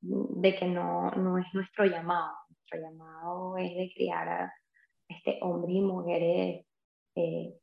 de 0.00 0.56
que 0.56 0.66
no, 0.66 1.10
no 1.10 1.38
es 1.38 1.46
nuestro 1.52 1.84
llamado. 1.84 2.32
Nuestro 2.48 2.80
llamado 2.80 3.56
es 3.58 3.74
de 3.74 3.92
criar 3.94 4.28
a 4.28 4.54
este 5.08 5.38
hombres 5.42 5.76
y 5.76 5.80
mujeres 5.80 6.66
eh, 7.16 7.54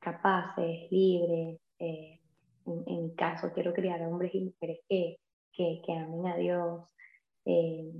capaces, 0.00 0.90
libres. 0.90 1.60
Eh, 1.78 2.20
en, 2.66 3.02
mi 3.04 3.14
caso, 3.14 3.52
quiero 3.52 3.72
criar 3.72 4.02
a 4.02 4.08
hombres 4.08 4.34
y 4.34 4.44
mujeres 4.44 4.80
que, 4.88 5.18
que, 5.52 5.80
que 5.84 5.92
amen 5.92 6.26
a 6.26 6.36
Dios, 6.36 6.84
eh, 7.46 7.90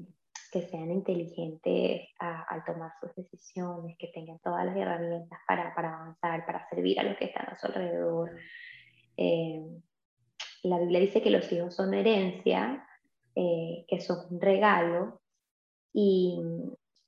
que 0.50 0.62
sean 0.62 0.90
inteligentes 0.90 2.08
al 2.18 2.64
tomar 2.64 2.92
sus 3.00 3.14
decisiones, 3.14 3.96
que 3.98 4.08
tengan 4.08 4.38
todas 4.40 4.64
las 4.64 4.76
herramientas 4.76 5.38
para, 5.46 5.74
para 5.74 5.94
avanzar, 5.94 6.46
para 6.46 6.68
servir 6.68 6.98
a 7.00 7.02
los 7.02 7.16
que 7.16 7.26
están 7.26 7.46
a 7.48 7.58
su 7.58 7.66
alrededor. 7.66 8.36
Eh, 9.16 9.60
la 10.62 10.78
Biblia 10.78 11.00
dice 11.00 11.22
que 11.22 11.30
los 11.30 11.50
hijos 11.52 11.74
son 11.74 11.94
herencia, 11.94 12.86
eh, 13.34 13.84
que 13.88 14.00
son 14.00 14.18
un 14.30 14.40
regalo, 14.40 15.20
y, 15.92 16.40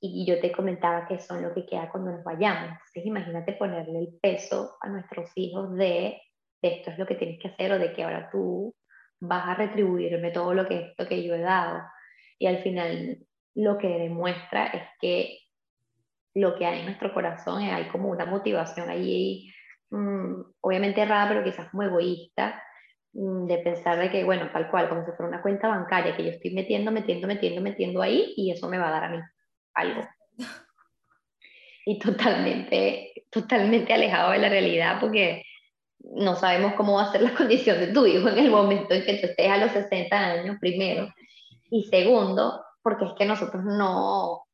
y, 0.01 0.25
yo 0.27 0.41
te 0.41 0.53
comentaba 0.53 1.07
que 1.07 1.19
son 1.19 1.43
lo 1.43 1.53
que 1.55 1.67
queda 1.67 1.91
cuando 1.91 2.13
nos 2.13 2.25
vayamos. 2.25 2.71
Entonces 2.71 3.07
imagínate 3.07 3.53
ponerle 3.53 4.01
el 4.01 4.19
peso 4.21 4.77
a 4.81 4.89
nuestros 4.89 5.31
hijos 5.37 5.75
de, 5.77 6.21
esto 6.63 6.91
es 6.91 6.99
lo 6.99 7.07
que 7.07 7.15
tienes 7.15 7.39
que 7.41 7.49
hacer 7.49 7.73
o 7.73 7.79
de 7.79 7.93
que 7.93 8.03
ahora 8.03 8.29
tú 8.31 8.75
vas 9.21 9.49
a 9.49 9.55
retribuirme 9.55 10.31
todo 10.31 10.55
lo 10.55 10.67
que, 10.67 10.95
lo 10.97 11.07
que 11.07 11.23
yo 11.23 11.35
he 11.35 11.41
dado. 11.41 11.83
Y 12.39 12.47
al 12.47 12.63
final 12.63 13.19
lo 13.55 13.79
que 13.79 13.89
demuestra 13.89 14.67
es 14.67 14.83
que 15.01 15.39
lo 16.35 16.57
que 16.57 16.67
hay 16.67 16.81
en 16.81 16.87
nuestro 16.87 17.13
corazón 17.13 17.63
hay 17.63 17.89
como 17.89 18.09
una 18.09 18.27
motivación 18.27 18.89
ahí, 18.89 19.53
mm, 19.91 20.43
obviamente 20.61 21.01
errada, 21.01 21.29
pero 21.29 21.45
quizás 21.45 21.69
como 21.71 21.83
egoísta, 21.83 22.63
mm, 23.13 23.47
de 23.47 23.59
pensar 23.59 23.99
de 23.99 24.11
que, 24.11 24.25
bueno, 24.25 24.51
tal 24.53 24.71
cual, 24.71 24.89
como 24.89 25.05
si 25.05 25.11
fuera 25.13 25.29
una 25.29 25.43
cuenta 25.43 25.69
bancaria 25.69 26.17
que 26.17 26.25
yo 26.25 26.31
estoy 26.31 26.53
metiendo, 26.53 26.93
metiendo, 26.93 27.27
metiendo, 27.27 27.61
metiendo 27.61 28.03
ahí 28.03 28.33
y 28.37 28.53
eso 28.53 28.69
me 28.69 28.79
va 28.79 28.89
a 28.89 28.93
dar 28.93 29.05
a 29.05 29.09
mí 29.11 29.19
algo. 29.75 30.09
Y 31.87 31.99
totalmente, 31.99 33.25
totalmente 33.31 33.93
alejado 33.93 34.33
de 34.33 34.39
la 34.39 34.51
realidad 34.51 34.99
porque 35.01 35.43
no 35.99 36.37
sabemos 36.37 36.75
cómo 36.75 36.95
va 36.95 37.05
a 37.05 37.13
ser 37.13 37.23
la 37.23 37.35
condición 37.35 37.81
de 37.81 37.89
tu 37.89 38.07
hijo 38.07 38.29
en 38.29 38.39
el 38.39 38.51
momento 38.51 38.95
en 38.95 39.05
que 39.05 39.15
tú 39.15 39.27
estés 39.27 39.51
a 39.51 39.57
los 39.57 39.73
60 39.73 40.17
años, 40.17 40.57
primero. 40.61 41.13
Y 41.71 41.85
segundo, 41.85 42.63
porque 42.83 43.05
es 43.05 43.13
que 43.13 43.27
nosotros 43.27 43.65
no, 43.65 44.45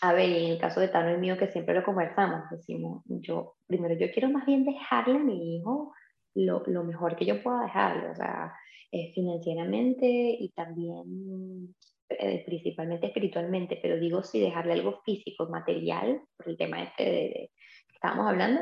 a 0.00 0.12
ver, 0.12 0.30
en 0.30 0.52
el 0.52 0.58
caso 0.58 0.80
de 0.80 0.88
Tano 0.88 1.12
y 1.14 1.18
mío, 1.18 1.38
que 1.38 1.48
siempre 1.48 1.74
lo 1.74 1.84
conversamos, 1.84 2.48
decimos, 2.50 3.02
yo, 3.06 3.56
primero 3.66 3.94
yo 3.94 4.10
quiero 4.12 4.30
más 4.30 4.46
bien 4.46 4.64
dejarle 4.64 5.16
a 5.16 5.22
mi 5.22 5.56
hijo 5.56 5.92
lo, 6.34 6.62
lo 6.66 6.84
mejor 6.84 7.16
que 7.16 7.24
yo 7.24 7.42
pueda 7.42 7.62
dejarle, 7.62 8.10
o 8.10 8.14
sea, 8.14 8.52
eh, 8.92 9.12
financieramente 9.14 10.06
y 10.06 10.50
también 10.54 11.74
eh, 12.08 12.44
principalmente 12.44 13.06
espiritualmente, 13.06 13.78
pero 13.82 13.98
digo, 13.98 14.22
si 14.22 14.38
dejarle 14.38 14.74
algo 14.74 15.00
físico, 15.04 15.48
material, 15.48 16.20
por 16.36 16.48
el 16.48 16.56
tema 16.56 16.82
este 16.82 17.04
de, 17.04 17.50
que 17.88 17.94
estábamos 17.94 18.28
hablando, 18.28 18.60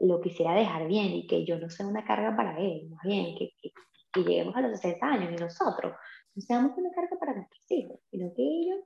lo 0.00 0.20
quisiera 0.20 0.54
dejar 0.54 0.86
bien 0.86 1.08
y 1.08 1.26
que 1.26 1.44
yo 1.44 1.58
no 1.58 1.68
sea 1.68 1.86
una 1.86 2.04
carga 2.04 2.34
para 2.36 2.58
él, 2.58 2.88
más 2.88 3.02
bien, 3.04 3.36
que, 3.36 3.50
que, 3.60 3.70
que 4.12 4.22
lleguemos 4.22 4.56
a 4.56 4.62
los 4.62 4.80
60 4.80 5.06
años 5.06 5.32
y 5.32 5.42
nosotros 5.42 5.94
no 6.40 6.46
seamos 6.46 6.76
una 6.76 6.90
carga 6.90 7.16
para 7.18 7.34
nuestros 7.34 7.70
hijos, 7.70 8.00
sino 8.10 8.32
que 8.34 8.42
ellos 8.42 8.78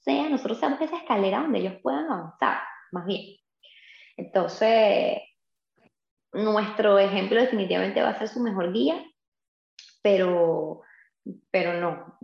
sean, 0.00 0.30
nosotros 0.30 0.58
seamos 0.58 0.80
esa 0.80 0.96
escalera 0.96 1.40
donde 1.40 1.60
ellos 1.60 1.80
puedan 1.82 2.10
avanzar, 2.10 2.58
más 2.92 3.06
bien. 3.06 3.36
Entonces, 4.16 5.18
nuestro 6.32 6.98
ejemplo 6.98 7.40
definitivamente 7.40 8.02
va 8.02 8.10
a 8.10 8.18
ser 8.18 8.28
su 8.28 8.40
mejor 8.40 8.72
guía, 8.72 9.02
pero, 10.02 10.82
pero 11.50 11.80
no, 11.80 12.18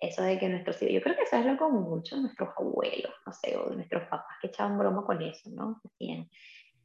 eso 0.00 0.22
de 0.22 0.38
que 0.38 0.48
nuestros 0.48 0.80
hijos, 0.82 0.94
yo 0.94 1.02
creo 1.02 1.16
que 1.16 1.22
eso 1.22 1.36
es 1.36 1.46
lo 1.46 1.58
como 1.58 1.80
mucho 1.80 2.16
nuestros 2.16 2.50
abuelos, 2.56 3.12
no 3.26 3.32
sé, 3.32 3.56
o 3.56 3.70
nuestros 3.70 4.04
papás 4.04 4.36
que 4.40 4.48
echaban 4.48 4.78
broma 4.78 5.04
con 5.04 5.20
eso, 5.20 5.50
¿no? 5.50 5.80
Decían, 5.82 6.28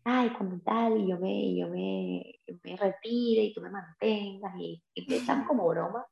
ay, 0.03 0.32
como 0.32 0.60
tal, 0.62 0.99
y 0.99 1.10
yo 1.10 1.18
me, 1.18 1.56
yo 1.56 1.70
me, 1.70 2.40
me 2.64 2.76
retire 2.76 3.44
y 3.44 3.53
tú 3.53 3.62
me 3.62 3.70
mantengas, 3.70 4.53
y, 4.60 4.84
y 4.95 5.26
como 5.48 5.68
broma 5.68 6.06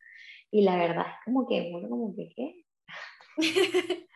y 0.51 0.61
la 0.63 0.77
verdad 0.77 1.05
es 1.07 1.25
como 1.25 1.47
que, 1.47 1.71
bueno, 1.71 1.89
como 1.89 2.15
que, 2.15 2.29
¿qué? 2.35 2.65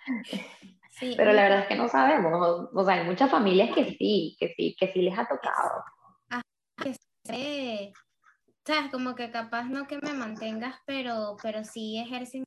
sí, 0.92 1.14
Pero 1.16 1.34
la 1.34 1.44
verdad 1.44 1.60
es 1.60 1.68
que 1.68 1.76
no 1.76 1.88
sabemos. 1.88 2.70
O 2.74 2.84
sea, 2.84 2.96
hay 2.96 3.06
muchas 3.06 3.30
familias 3.30 3.74
que 3.74 3.86
sí, 3.98 4.36
que 4.40 4.54
sí, 4.56 4.76
que 4.80 4.92
sí 4.92 5.02
les 5.02 5.18
ha 5.18 5.28
tocado. 5.28 5.84
Ah, 6.30 6.42
que 6.82 6.96
sé. 7.26 7.94
sabes, 8.66 8.92
como 8.92 9.16
que 9.16 9.32
capaz 9.32 9.66
no 9.66 9.88
que 9.88 10.00
me 10.00 10.14
mantengas, 10.14 10.76
pero, 10.86 11.38
pero 11.42 11.64
sí 11.64 12.00
ejercen 12.00 12.44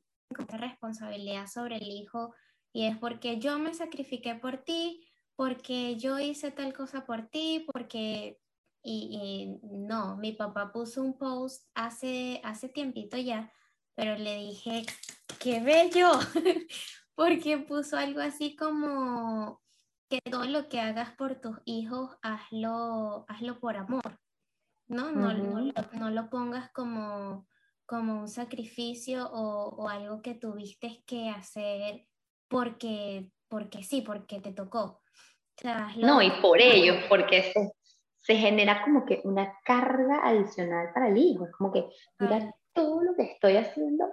responsabilidad 0.47 1.47
sobre 1.47 1.77
el 1.77 1.87
hijo 1.87 2.33
y 2.73 2.85
es 2.85 2.97
porque 2.97 3.39
yo 3.39 3.57
me 3.59 3.73
sacrifiqué 3.73 4.35
por 4.35 4.57
ti, 4.57 5.07
porque 5.35 5.95
yo 5.95 6.19
hice 6.19 6.51
tal 6.51 6.73
cosa 6.73 7.05
por 7.05 7.27
ti, 7.27 7.65
porque 7.71 8.39
y, 8.83 9.59
no, 9.63 10.15
mi 10.17 10.31
papá 10.31 10.71
puso 10.71 11.01
un 11.01 11.17
post 11.17 11.67
hace, 11.75 12.39
hace 12.43 12.69
tiempito 12.69 13.17
ya, 13.17 13.51
pero 13.97 14.15
le 14.15 14.35
dije, 14.37 14.85
qué 15.39 15.59
bello, 15.59 16.11
porque 17.15 17.57
puso 17.57 17.97
algo 17.97 18.21
así 18.21 18.55
como 18.55 19.59
que 20.07 20.19
todo 20.21 20.45
lo 20.45 20.69
que 20.69 20.79
hagas 20.79 21.15
por 21.15 21.41
tus 21.41 21.57
hijos, 21.65 22.15
hazlo, 22.21 23.25
hazlo 23.27 23.59
por 23.59 23.75
amor, 23.75 24.19
¿no? 24.87 25.11
No, 25.11 25.33
no, 25.33 26.11
lo, 26.11 26.29
pongas 26.29 26.71
como, 26.73 27.47
como 27.87 28.19
un 28.21 28.27
sacrificio 28.27 29.27
o, 29.31 29.69
o, 29.75 29.89
algo 29.89 30.21
que 30.21 30.35
tuviste 30.35 31.03
que 31.07 31.29
hacer 31.29 32.05
porque, 32.47 33.31
porque 33.49 33.81
sí, 33.81 34.01
porque 34.01 34.39
te 34.39 34.53
tocó. 34.53 35.01
no, 35.97 36.21
y 36.21 36.29
por 36.39 36.61
ello, 36.61 36.93
porque 37.09 37.51
se, 37.51 37.71
se 38.15 38.35
genera 38.35 38.83
como 38.83 39.07
que 39.07 39.21
una 39.23 39.57
carga 39.65 40.21
adicional 40.23 40.91
para 40.93 41.07
el 41.07 41.17
hijo. 41.17 41.45
Es 41.47 41.51
como 41.53 41.73
que, 41.73 41.89
mira 42.19 42.53
todo 42.77 43.03
lo 43.03 43.15
que 43.15 43.23
estoy 43.23 43.57
haciendo 43.57 44.05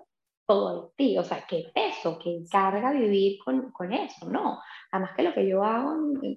por 0.46 0.92
ti. 0.96 1.18
O 1.18 1.24
sea, 1.24 1.44
qué 1.46 1.70
peso, 1.74 2.18
qué 2.18 2.42
carga 2.50 2.92
vivir 2.92 3.38
con, 3.44 3.70
con 3.72 3.92
eso, 3.92 4.28
¿no? 4.28 4.58
Además 4.90 5.12
que 5.14 5.22
lo 5.22 5.34
que 5.34 5.46
yo 5.46 5.62
hago 5.62 5.94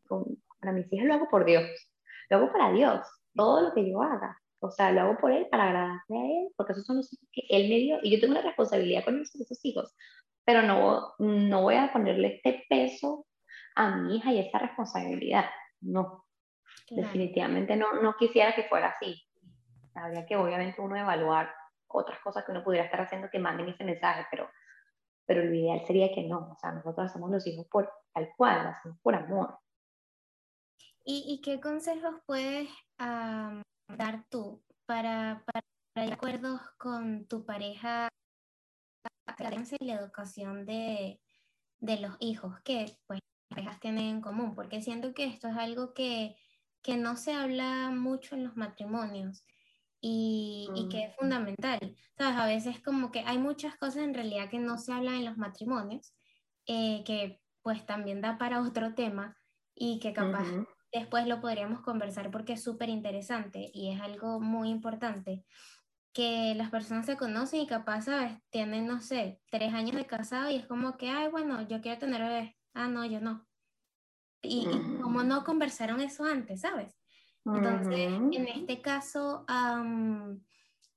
con, 0.08 0.26
para 0.60 0.74
mis 0.74 0.92
hijos 0.92 1.08
lo 1.08 1.14
hago 1.14 1.30
por 1.30 1.46
Dios. 1.46 1.66
Lo 2.30 2.38
hago 2.38 2.52
para 2.52 2.72
Dios. 2.72 3.08
Todo 3.34 3.62
lo 3.62 3.74
que 3.74 3.90
yo 3.90 4.02
haga. 4.02 4.38
O 4.60 4.70
sea, 4.70 4.92
lo 4.92 5.02
hago 5.02 5.18
por 5.18 5.32
Él, 5.32 5.48
para 5.50 5.66
agradarle 5.66 6.18
a 6.18 6.26
Él, 6.26 6.48
porque 6.58 6.74
esos 6.74 6.86
son 6.86 6.98
los 6.98 7.14
hijos 7.14 7.30
que 7.32 7.44
Él 7.50 7.70
me 7.70 7.76
dio. 7.78 8.00
Y 8.02 8.12
yo 8.12 8.20
tengo 8.20 8.34
una 8.34 8.42
responsabilidad 8.42 9.06
con 9.06 9.22
esos 9.22 9.64
hijos. 9.64 9.96
Pero 10.44 10.64
no, 10.64 11.14
no 11.20 11.62
voy 11.62 11.76
a 11.76 11.92
ponerle 11.94 12.36
este 12.44 12.66
peso 12.68 13.26
a 13.76 13.96
mi 13.96 14.18
hija 14.18 14.34
y 14.34 14.40
esa 14.40 14.60
responsabilidad. 14.60 15.46
No, 15.80 16.26
Definitivamente 16.90 17.76
no, 17.76 18.02
no 18.02 18.16
quisiera 18.18 18.56
que 18.56 18.64
fuera 18.64 18.90
así. 18.90 19.22
Habría 19.94 20.26
que 20.26 20.36
obviamente 20.36 20.82
uno 20.82 20.96
evaluar 20.96 21.52
otras 21.88 22.20
cosas 22.20 22.44
que 22.46 22.52
uno 22.52 22.64
pudiera 22.64 22.86
estar 22.86 23.02
haciendo 23.02 23.30
que 23.30 23.40
manden 23.40 23.70
ese 23.70 23.84
mensaje, 23.84 24.26
pero, 24.30 24.50
pero 25.26 25.44
lo 25.44 25.54
ideal 25.54 25.86
sería 25.86 26.14
que 26.14 26.24
no. 26.24 26.52
O 26.52 26.58
sea, 26.60 26.72
nosotros 26.72 27.10
hacemos 27.10 27.32
los 27.32 27.46
hijos 27.48 27.68
por 27.68 27.92
tal 28.14 28.30
cual, 28.36 28.64
lo 28.64 28.70
hacemos 28.70 29.00
por 29.02 29.16
amor. 29.16 29.60
¿Y, 31.04 31.24
y 31.28 31.42
qué 31.42 31.60
consejos 31.60 32.16
puedes 32.26 32.70
dar 32.98 34.26
tú 34.30 34.62
para, 34.86 35.44
para, 35.46 36.14
acuerdos 36.14 36.62
con 36.78 37.28
tu 37.28 37.46
pareja 37.46 38.10
y 39.80 39.86
la 39.86 39.94
educación 39.94 40.66
de, 40.66 41.20
de 41.80 42.00
los 42.00 42.16
hijos 42.20 42.60
que 42.64 42.98
pues 43.08 43.20
parejas 43.50 43.80
tienen 43.80 44.06
en 44.06 44.22
común? 44.22 44.54
Porque 44.54 44.82
siento 44.82 45.14
que 45.14 45.26
esto 45.26 45.48
es 45.48 45.58
algo 45.58 45.94
que 45.94 46.36
que 46.88 46.96
no 46.96 47.18
se 47.18 47.34
habla 47.34 47.92
mucho 47.92 48.36
en 48.36 48.46
los 48.46 48.56
matrimonios 48.56 49.44
y, 50.02 50.70
y, 50.76 50.90
que 50.90 51.04
es 51.06 51.10
mm. 51.10 51.20
fundamental. 51.20 51.96
¿Sabes? 52.18 52.38
A 52.38 52.46
veces 52.46 52.82
como 52.82 53.12
que 53.12 53.22
hay 53.22 53.38
muchas 53.38 53.76
cosas 53.78 54.04
en 54.04 54.14
realidad 54.14 54.50
que 54.50 54.60
no 54.60 54.78
se 54.78 54.94
hablan 54.94 55.16
en 55.16 55.26
los 55.26 55.38
matrimonios, 55.38 56.14
eh, 56.66 57.04
que 57.06 57.42
pues 57.62 57.86
también 57.86 58.22
da 58.22 58.38
para 58.38 58.62
otro 58.62 58.94
tema 58.94 59.38
y 59.76 60.00
que 60.00 60.14
capaz 60.14 60.48
después 60.94 61.28
lo 61.28 61.42
podríamos 61.42 61.82
conversar 61.82 62.32
porque 62.32 62.54
es 62.54 62.64
súper 62.64 62.90
interesante 62.90 63.70
y 63.74 63.92
es 63.92 64.02
algo 64.02 64.40
muy 64.40 64.70
importante 64.70 65.44
que 66.14 66.56
las 66.56 66.72
personas 66.72 67.06
se 67.06 67.18
conocen 67.18 67.62
y 67.62 67.68
capaz, 67.68 68.04
¿sabes? 68.04 68.40
Tienen, 68.50 68.88
no 68.88 69.02
sé, 69.02 69.40
tres 69.52 69.74
años 69.74 69.96
de 69.96 70.08
casado 70.08 70.50
y 70.50 70.56
es 70.56 70.66
como 70.66 70.98
que, 70.98 71.10
ay, 71.10 71.30
bueno, 71.30 71.68
yo 71.68 71.82
quiero 71.82 72.00
tener 72.00 72.22
bebés. 72.22 72.56
Ah, 72.74 72.88
no, 72.88 73.06
yo 73.06 73.20
no 73.20 73.48
y, 74.42 74.66
como 75.02 75.24
no 75.24 75.44
conversaron 75.44 76.02
eso 76.02 76.24
antes, 76.24 76.62
¿sabes? 76.62 76.97
Entonces, 77.56 78.14
en 78.14 78.48
este 78.48 78.82
caso, 78.82 79.46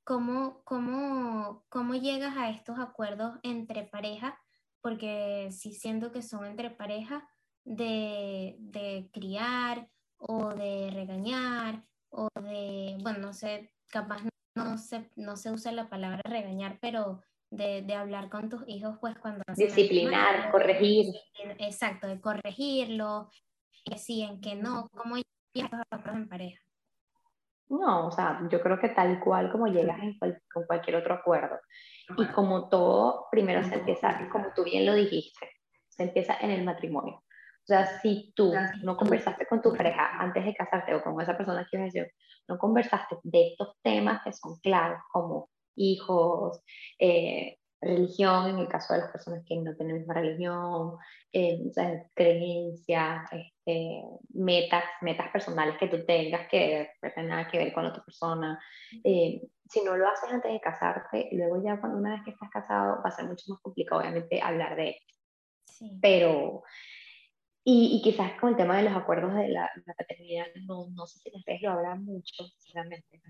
¿cómo, 0.05 0.63
cómo, 0.65 1.65
cómo 1.69 1.95
llegas 1.95 2.37
a 2.37 2.51
estos 2.51 2.79
acuerdos 2.79 3.39
entre 3.43 3.85
pareja? 3.85 4.39
Porque 4.81 5.51
si 5.53 5.75
siento 5.75 6.11
que 6.11 6.23
son 6.23 6.47
entre 6.47 6.71
pareja 6.71 7.29
de, 7.65 8.57
de 8.59 9.11
criar 9.13 9.89
o 10.17 10.55
de 10.55 10.91
regañar 10.93 11.85
o 12.09 12.29
de, 12.41 12.99
bueno, 13.03 13.19
no 13.19 13.33
sé, 13.33 13.73
capaz 13.89 14.23
no, 14.57 14.79
se, 14.79 15.11
no 15.17 15.37
se 15.37 15.51
usa 15.51 15.73
la 15.73 15.89
palabra 15.89 16.23
regañar, 16.25 16.79
pero 16.81 17.23
de, 17.51 17.83
de, 17.83 17.95
hablar 17.95 18.31
con 18.31 18.49
tus 18.49 18.63
hijos, 18.69 18.97
pues 19.01 19.17
cuando... 19.19 19.43
Disciplinar, 19.57 20.51
corregir. 20.51 21.15
Exacto, 21.59 22.07
de 22.07 22.21
corregirlo, 22.21 23.31
que 23.85 23.99
sí, 23.99 24.23
en 24.23 24.41
que 24.41 24.55
no, 24.55 24.89
¿cómo 24.93 25.17
llegas 25.53 25.83
a 25.91 26.11
en 26.13 26.29
pareja? 26.29 26.61
No, 27.69 28.09
o 28.09 28.11
sea, 28.11 28.41
yo 28.51 28.61
creo 28.61 28.81
que 28.81 28.89
tal 28.89 29.21
cual 29.21 29.51
como 29.53 29.69
llegas 29.69 30.01
en 30.01 30.19
con 30.53 30.65
cualquier 30.67 30.97
otro 30.97 31.15
acuerdo. 31.15 31.61
Y 32.19 32.27
como 32.27 32.69
todo, 32.69 33.29
primero 33.31 33.63
se 33.63 33.77
empieza, 33.77 34.29
como 34.33 34.53
tú 34.55 34.65
bien 34.65 34.87
lo 34.87 34.95
dijiste, 34.95 35.49
se 35.89 36.03
empieza 36.03 36.37
en 36.41 36.51
el 36.51 36.65
matrimonio. 36.65 37.15
O 37.17 37.67
sea, 37.67 38.01
si 38.01 38.33
tú 38.35 38.53
no 38.83 38.97
conversaste 38.97 39.47
con 39.47 39.63
tu 39.63 39.73
pareja 39.73 40.19
antes 40.19 40.45
de 40.45 40.55
casarte 40.55 40.95
o 40.95 41.03
con 41.03 41.21
esa 41.21 41.37
persona 41.37 41.65
que 41.71 41.79
decir, 41.79 42.11
no 42.49 42.59
conversaste 42.59 43.17
de 43.23 43.49
estos 43.53 43.77
temas 43.83 44.23
que 44.25 44.33
son 44.33 44.59
claros, 44.61 44.99
como 45.13 45.49
hijos, 45.77 46.61
eh, 46.99 47.60
religión, 47.81 48.51
en 48.51 48.59
el 48.59 48.69
caso 48.69 48.93
de 48.93 49.01
las 49.01 49.11
personas 49.11 49.43
que 49.47 49.57
no 49.57 49.75
tienen 49.75 49.99
misma 49.99 50.15
religión, 50.15 50.97
eh, 51.33 51.59
creencias, 52.15 53.31
este, 53.33 54.03
metas, 54.35 54.85
metas 55.01 55.31
personales 55.31 55.77
que 55.79 55.89
tú 55.89 56.05
tengas 56.05 56.49
que 56.49 56.91
no 57.03 57.09
tengan 57.11 57.29
nada 57.29 57.49
que 57.49 57.59
ver 57.59 57.73
con 57.73 57.87
otra 57.87 58.05
persona. 58.05 58.61
Eh, 59.05 59.41
si 59.69 59.83
no 59.83 59.97
lo 59.97 60.09
haces 60.09 60.31
antes 60.31 60.53
de 60.53 60.61
casarte, 60.61 61.29
luego 61.33 61.63
ya 61.63 61.81
cuando 61.81 61.99
una 61.99 62.13
vez 62.13 62.23
que 62.25 62.33
estás 62.33 62.51
casado 62.51 63.01
va 63.05 63.09
a 63.09 63.11
ser 63.13 63.27
mucho 63.27 63.45
más 63.49 63.61
complicado, 63.61 64.01
obviamente, 64.01 64.41
hablar 64.43 64.77
de 64.77 64.99
Sí. 65.81 65.99
Pero, 66.03 66.63
y, 67.65 67.97
y, 67.97 68.03
quizás 68.03 68.39
con 68.41 68.51
el 68.51 68.57
tema 68.57 68.77
de 68.77 68.85
los 68.85 68.95
acuerdos 68.95 69.35
de 69.35 69.49
la, 69.49 69.71
paternidad, 69.97 70.47
no, 70.67 70.89
no 70.91 71.07
sé 71.07 71.19
si 71.21 71.31
las 71.31 71.63
lo 71.63 71.71
hablan 71.71 72.05
mucho, 72.05 72.45
sinceramente 72.59 73.21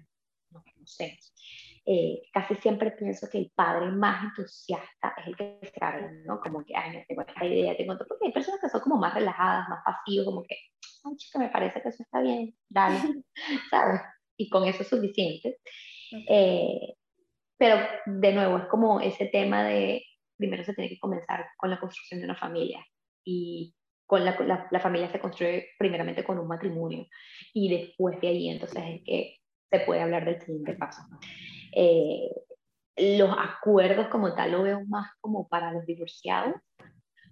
no, 0.51 0.62
no 0.77 0.86
sé. 0.86 1.18
Eh, 1.86 2.22
casi 2.32 2.55
siempre 2.56 2.90
pienso 2.93 3.28
que 3.31 3.39
el 3.39 3.52
padre 3.55 3.90
más 3.90 4.22
entusiasta 4.24 5.14
es 5.18 5.27
el 5.27 5.36
que 5.36 5.59
se 5.62 5.81
¿no? 6.27 6.39
Como 6.40 6.64
que, 6.64 6.77
ay, 6.77 6.98
no 6.98 7.05
tengo 7.09 7.22
esta 7.22 7.44
idea, 7.44 7.77
tengo 7.77 7.94
otra, 7.94 8.06
porque 8.06 8.27
hay 8.27 8.32
personas 8.32 8.60
que 8.60 8.68
son 8.68 8.81
como 8.82 8.97
más 8.97 9.14
relajadas, 9.14 9.68
más 9.68 9.82
pasivos, 9.85 10.27
como 10.27 10.43
que, 10.43 10.56
ay, 11.05 11.16
chica, 11.16 11.39
me 11.39 11.48
parece 11.48 11.81
que 11.81 11.89
eso 11.89 12.02
está 12.02 12.20
bien, 12.20 12.55
dale, 12.68 12.98
¿sabes? 13.70 14.01
Y 14.36 14.48
con 14.51 14.64
eso 14.64 14.82
es 14.82 14.89
suficiente. 14.89 15.59
Eh, 16.28 16.94
pero, 17.56 17.77
de 18.06 18.32
nuevo, 18.32 18.59
es 18.59 18.66
como 18.66 19.01
ese 19.01 19.27
tema 19.27 19.64
de, 19.64 20.05
primero 20.36 20.64
se 20.64 20.74
tiene 20.74 20.90
que 20.90 20.98
comenzar 20.98 21.47
con 21.56 21.70
la 21.70 21.81
construcción 21.81 22.20
de 22.20 22.27
una 22.27 22.36
familia 22.36 22.85
y 23.24 23.74
con 24.06 24.24
la, 24.24 24.39
la, 24.40 24.68
la, 24.70 24.81
familia 24.81 25.10
se 25.10 25.20
construye 25.20 25.68
primeramente 25.78 26.24
con 26.24 26.39
un 26.39 26.48
matrimonio 26.48 27.06
y 27.52 27.68
después 27.68 28.20
de 28.20 28.28
ahí 28.28 28.48
entonces 28.48 28.82
es 28.85 29.02
que 29.05 29.39
se 29.70 29.80
puede 29.80 30.02
hablar 30.02 30.24
del 30.24 30.40
siguiente 30.40 30.74
paso. 30.74 31.02
Eh, 31.72 32.30
los 32.97 33.30
acuerdos 33.38 34.09
como 34.09 34.34
tal 34.34 34.52
lo 34.52 34.62
veo 34.62 34.84
más 34.86 35.10
como 35.20 35.48
para 35.48 35.72
los 35.72 35.86
divorciados, 35.86 36.55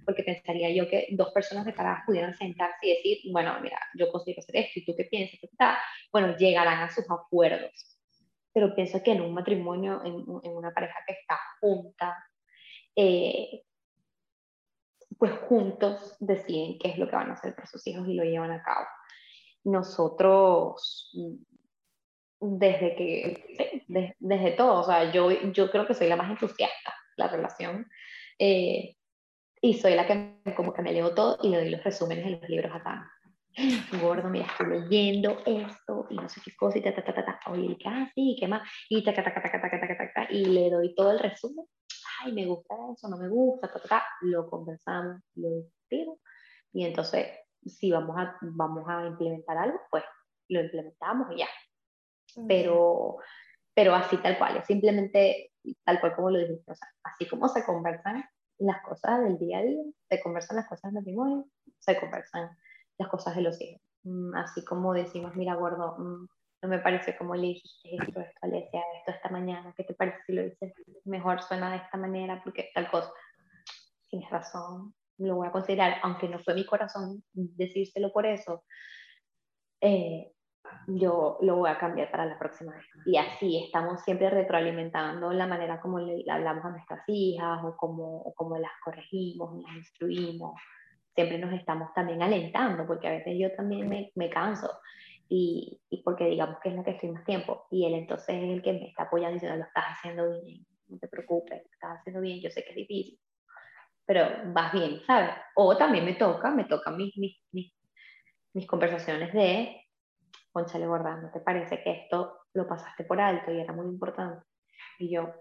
porque 0.07 0.23
pensaría 0.23 0.71
yo 0.71 0.89
que 0.89 1.09
dos 1.11 1.33
personas 1.33 1.67
separadas 1.67 2.05
pudieran 2.07 2.35
sentarse 2.35 2.87
y 2.87 2.95
decir, 2.95 3.19
bueno, 3.31 3.55
mira, 3.61 3.79
yo 3.95 4.11
consigo 4.11 4.41
hacer 4.41 4.57
esto 4.57 4.81
y 4.81 4.85
tú 4.85 4.95
qué 4.97 5.05
piensas, 5.05 5.39
bueno, 6.11 6.35
llegarán 6.37 6.83
a 6.83 6.91
sus 6.91 7.05
acuerdos. 7.11 7.99
Pero 8.55 8.75
pienso 8.75 9.03
que 9.03 9.13
en 9.13 9.21
un 9.21 9.35
matrimonio, 9.35 10.01
en, 10.05 10.15
en 10.15 10.57
una 10.57 10.73
pareja 10.73 10.95
que 11.07 11.13
está 11.13 11.39
junta, 11.61 12.17
eh, 12.97 13.65
pues 15.19 15.33
juntos 15.49 16.17
deciden 16.21 16.79
qué 16.79 16.89
es 16.91 16.99
lo 16.99 17.09
que 17.09 17.17
van 17.17 17.31
a 17.31 17.35
hacer 17.35 17.55
para 17.55 17.67
sus 17.67 17.87
hijos 17.87 18.09
y 18.09 18.15
lo 18.15 18.25
llevan 18.25 18.53
a 18.53 18.63
cabo. 18.63 18.87
Nosotros 19.65 21.11
desde 22.41 22.95
que, 22.95 23.85
desde 24.19 24.51
todo, 24.53 24.81
o 24.81 24.85
sea, 24.85 25.11
yo, 25.13 25.31
yo 25.31 25.71
creo 25.71 25.87
que 25.87 25.95
soy 25.95 26.09
la 26.09 26.17
más 26.17 26.31
entusiasta 26.31 26.95
la 27.17 27.29
relación 27.29 27.87
eh, 28.39 28.97
y 29.61 29.75
soy 29.75 29.95
la 29.95 30.07
que 30.07 30.55
como 30.55 30.73
que 30.73 30.83
me 30.83 30.93
leo 30.93 31.15
todo 31.15 31.39
y 31.43 31.49
le 31.49 31.59
doy 31.59 31.71
los 31.71 31.85
resúmenes 31.85 32.25
en 32.25 32.41
los 32.41 32.49
libros 32.49 32.73
acá. 32.75 33.11
Gordo, 34.01 34.29
mira, 34.29 34.47
estoy 34.47 34.69
leyendo 34.69 35.43
esto 35.45 36.07
y 36.11 36.15
no 36.15 36.29
sé 36.29 36.41
qué 36.45 36.55
cosa 36.55 36.79
y 36.79 36.83
ta, 36.83 36.95
ta, 36.95 37.05
ta, 37.05 37.13
ta, 37.13 37.25
ta. 37.25 37.51
Oye, 37.51 37.77
¿qué 37.77 37.89
así? 37.89 38.37
¿Qué 38.39 38.47
más? 38.47 38.63
Y 38.89 39.03
ta, 39.03 39.13
ta, 39.13 39.25
ta, 39.25 39.35
ta, 39.35 39.43
ta, 39.43 39.51
ta, 39.51 39.71
ta, 39.71 39.97
ta, 39.97 40.13
ta, 40.15 40.27
y 40.31 40.45
le 40.45 40.71
doy 40.71 40.95
todo 40.95 41.11
el 41.11 41.19
resumen. 41.19 41.67
Ay, 42.23 42.33
me 42.33 42.47
gusta 42.47 42.75
eso, 42.95 43.09
no 43.09 43.17
me 43.17 43.29
gusta, 43.29 43.67
ta, 43.67 43.81
ta, 43.81 43.89
ta. 43.89 44.05
Lo 44.21 44.49
conversamos, 44.49 45.21
lo 45.35 45.49
discutimos 45.51 46.19
y 46.73 46.85
entonces 46.85 47.27
si 47.67 47.91
vamos 47.91 48.17
a, 48.17 48.37
vamos 48.43 48.85
a 48.89 49.07
implementar 49.07 49.59
algo, 49.59 49.81
pues 49.91 50.05
lo 50.49 50.61
implementamos 50.61 51.29
y 51.33 51.39
ya 51.39 51.49
pero, 52.47 53.17
pero 53.75 53.95
así 53.95 54.17
tal 54.19 54.39
cual, 54.39 54.59
es 54.59 54.67
simplemente 54.67 55.53
tal 55.85 56.01
cual 56.01 56.15
como 56.15 56.31
lo 56.31 56.39
dijiste, 56.39 56.71
o 56.71 56.75
sea, 56.75 56.89
así 57.05 57.27
como 57.27 57.49
se 57.49 57.65
conversan 57.65 58.25
las 58.59 58.83
cosas 58.83 59.21
del 59.23 59.39
día 59.39 59.59
a 59.59 59.63
día, 59.63 59.83
se 60.09 60.21
conversan 60.21 60.57
las 60.57 60.69
cosas 60.69 60.91
del 60.91 61.01
matrimonio, 61.01 61.47
se 61.79 61.99
conversan 61.99 62.51
las 62.99 63.09
cosas 63.09 63.37
de 63.37 63.43
los 63.43 63.61
hijos. 63.61 63.81
Mm, 64.05 64.35
así 64.35 64.65
como 64.65 64.95
decimos, 64.95 65.35
mira, 65.37 65.55
gordo, 65.55 65.97
mm, 65.99 66.27
no 66.63 66.69
me 66.69 66.79
pareció 66.81 67.17
como 67.17 67.35
le 67.35 67.49
dijiste 67.49 67.97
esto, 67.97 68.21
esto, 68.21 68.39
Alesia, 68.43 68.83
esto 68.99 69.13
esta 69.13 69.29
mañana, 69.29 69.73
¿qué 69.77 69.85
te 69.85 69.95
parece 69.95 70.19
si 70.27 70.33
lo 70.33 70.43
dices 70.43 70.73
mejor 71.05 71.43
suena 71.43 71.71
de 71.71 71.77
esta 71.79 71.97
manera? 71.97 72.41
Porque 72.43 72.71
tal 72.75 72.91
cosa. 72.91 73.13
Tienes 74.09 74.31
razón, 74.31 74.95
lo 75.19 75.37
voy 75.37 75.49
a 75.49 75.53
considerar, 75.53 75.99
aunque 76.03 76.29
no 76.29 76.39
fue 76.39 76.55
mi 76.55 76.65
corazón 76.65 77.23
decírselo 77.33 78.11
por 78.13 78.27
eso, 78.27 78.65
eh, 79.81 80.33
yo 80.87 81.39
lo 81.43 81.57
voy 81.57 81.71
a 81.71 81.79
cambiar 81.79 82.11
para 82.11 82.27
la 82.27 82.39
próxima 82.39 82.73
vez. 82.73 82.85
Y 83.05 83.17
así 83.17 83.65
estamos 83.65 84.03
siempre 84.03 84.31
retroalimentando 84.31 85.33
la 85.33 85.47
manera 85.47 85.81
como 85.81 85.99
le 85.99 86.25
hablamos 86.31 86.65
a 86.65 86.71
nuestras 86.71 87.01
hijas 87.09 87.61
o 87.65 87.77
como, 87.77 88.33
como 88.35 88.57
las 88.59 88.73
corregimos, 88.83 89.63
las 89.63 89.77
instruimos. 89.77 90.61
Siempre 91.15 91.39
nos 91.39 91.53
estamos 91.53 91.93
también 91.95 92.23
alentando, 92.23 92.87
porque 92.87 93.09
a 93.09 93.13
veces 93.13 93.35
yo 93.39 93.53
también 93.55 93.89
me, 93.89 94.13
me 94.15 94.31
canso 94.31 94.71
y, 95.29 95.79
y, 95.91 96.03
porque 96.03 96.27
digamos 96.27 96.59
que 96.61 96.71
es 96.71 96.75
la 96.75 96.85
que 96.85 96.93
estoy 96.93 97.11
más 97.11 97.25
tiempo. 97.25 97.67
Y 97.71 97.85
él 97.85 97.95
entonces 97.95 98.37
es 98.37 98.51
el 98.51 98.63
que 98.63 98.73
me 98.73 98.89
está 98.89 99.05
apoyando 99.05 99.35
diciendo, 99.35 99.59
lo 99.59 99.65
estás 99.65 99.85
haciendo 99.89 100.41
bien, 100.41 100.65
no 100.89 100.99
te 100.99 101.09
preocupes, 101.09 101.63
lo 101.63 101.71
estás 101.73 101.99
haciendo 101.99 102.21
bien, 102.21 102.41
yo 102.41 102.51
sé 102.51 102.65
que 102.65 102.71
es 102.71 102.77
difícil, 102.77 103.21
pero 104.07 104.27
vas 104.55 104.73
bien, 104.73 105.03
¿sabes? 105.07 105.31
O 105.55 105.77
también 105.77 106.05
me 106.05 106.15
toca, 106.15 106.51
me 106.51 106.65
tocan 106.65 106.97
mis, 106.97 107.17
mis, 107.19 107.37
mis, 107.53 107.75
mis 108.55 108.67
conversaciones 108.67 109.33
de, 109.35 109.88
conchale 110.59 110.87
gorda, 110.87 111.17
¿no 111.17 111.31
te 111.31 111.41
parece 111.41 111.83
que 111.83 111.93
esto 111.93 112.41
lo 112.55 112.67
pasaste 112.67 113.05
por 113.05 113.21
alto 113.21 113.53
y 113.53 113.61
era 113.61 113.73
muy 113.73 113.87
importante? 113.87 114.45
Y 114.99 115.15
yo, 115.15 115.33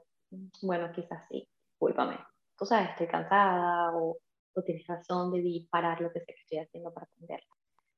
bueno, 0.62 0.92
quizás 0.92 1.28
sí, 1.30 1.50
discúlpame. 1.72 2.18
Tú 2.58 2.66
sabes, 2.66 2.90
estoy 2.90 3.08
cansada 3.08 3.96
o, 3.96 4.18
o 4.54 4.64
tienes 4.64 4.86
razón, 4.88 5.32
de 5.32 5.68
parar 5.72 6.02
lo 6.02 6.12
que 6.12 6.20
sé 6.20 6.28
que 6.28 6.42
estoy 6.42 6.60
haciendo 6.60 6.94
para 6.94 7.08
atenderla. 7.08 7.48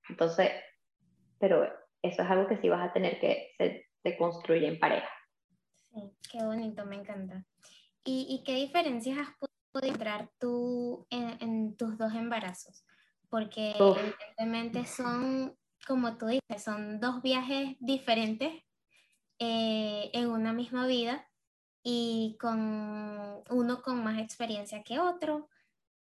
Entonces, 0.10 0.52
pero 1.38 1.66
eso 2.02 2.22
es 2.22 2.30
algo 2.30 2.48
que 2.48 2.58
sí 2.58 2.70
vas 2.70 2.90
a 2.90 2.94
tener 2.94 3.20
que 3.20 3.52
se, 3.58 3.86
se 4.02 4.18
construye 4.18 4.68
en 4.68 4.80
pareja. 4.80 5.10
Sí, 5.92 6.12
qué 6.32 6.44
bonito, 6.46 6.86
me 6.86 6.96
encanta. 6.96 7.46
¿Y, 8.06 8.28
y 8.30 8.44
qué 8.44 8.56
diferencias 8.56 9.18
has 9.18 9.36
podido 9.38 9.94
encontrar 9.94 10.30
tú 10.40 11.06
en, 11.10 11.38
en, 11.42 11.76
tus 11.76 11.98
dos 11.98 12.14
embarazos? 12.14 12.86
Porque 13.30 13.74
Uf. 13.80 13.98
evidentemente 13.98 14.86
son, 14.86 15.58
como 15.88 16.18
tú 16.18 16.28
dices, 16.28 16.64
son 16.64 17.00
dos 17.00 17.22
viajes 17.22 17.76
diferentes 17.80 18.52
eh, 19.40 20.10
en 20.14 20.30
una 20.30 20.54
misma 20.54 20.86
vida 20.88 21.28
y 21.84 22.38
con 22.40 23.42
uno 23.50 23.82
con 23.82 24.04
más 24.04 24.20
experiencia 24.20 24.84
que 24.84 25.00
otro. 25.00 25.50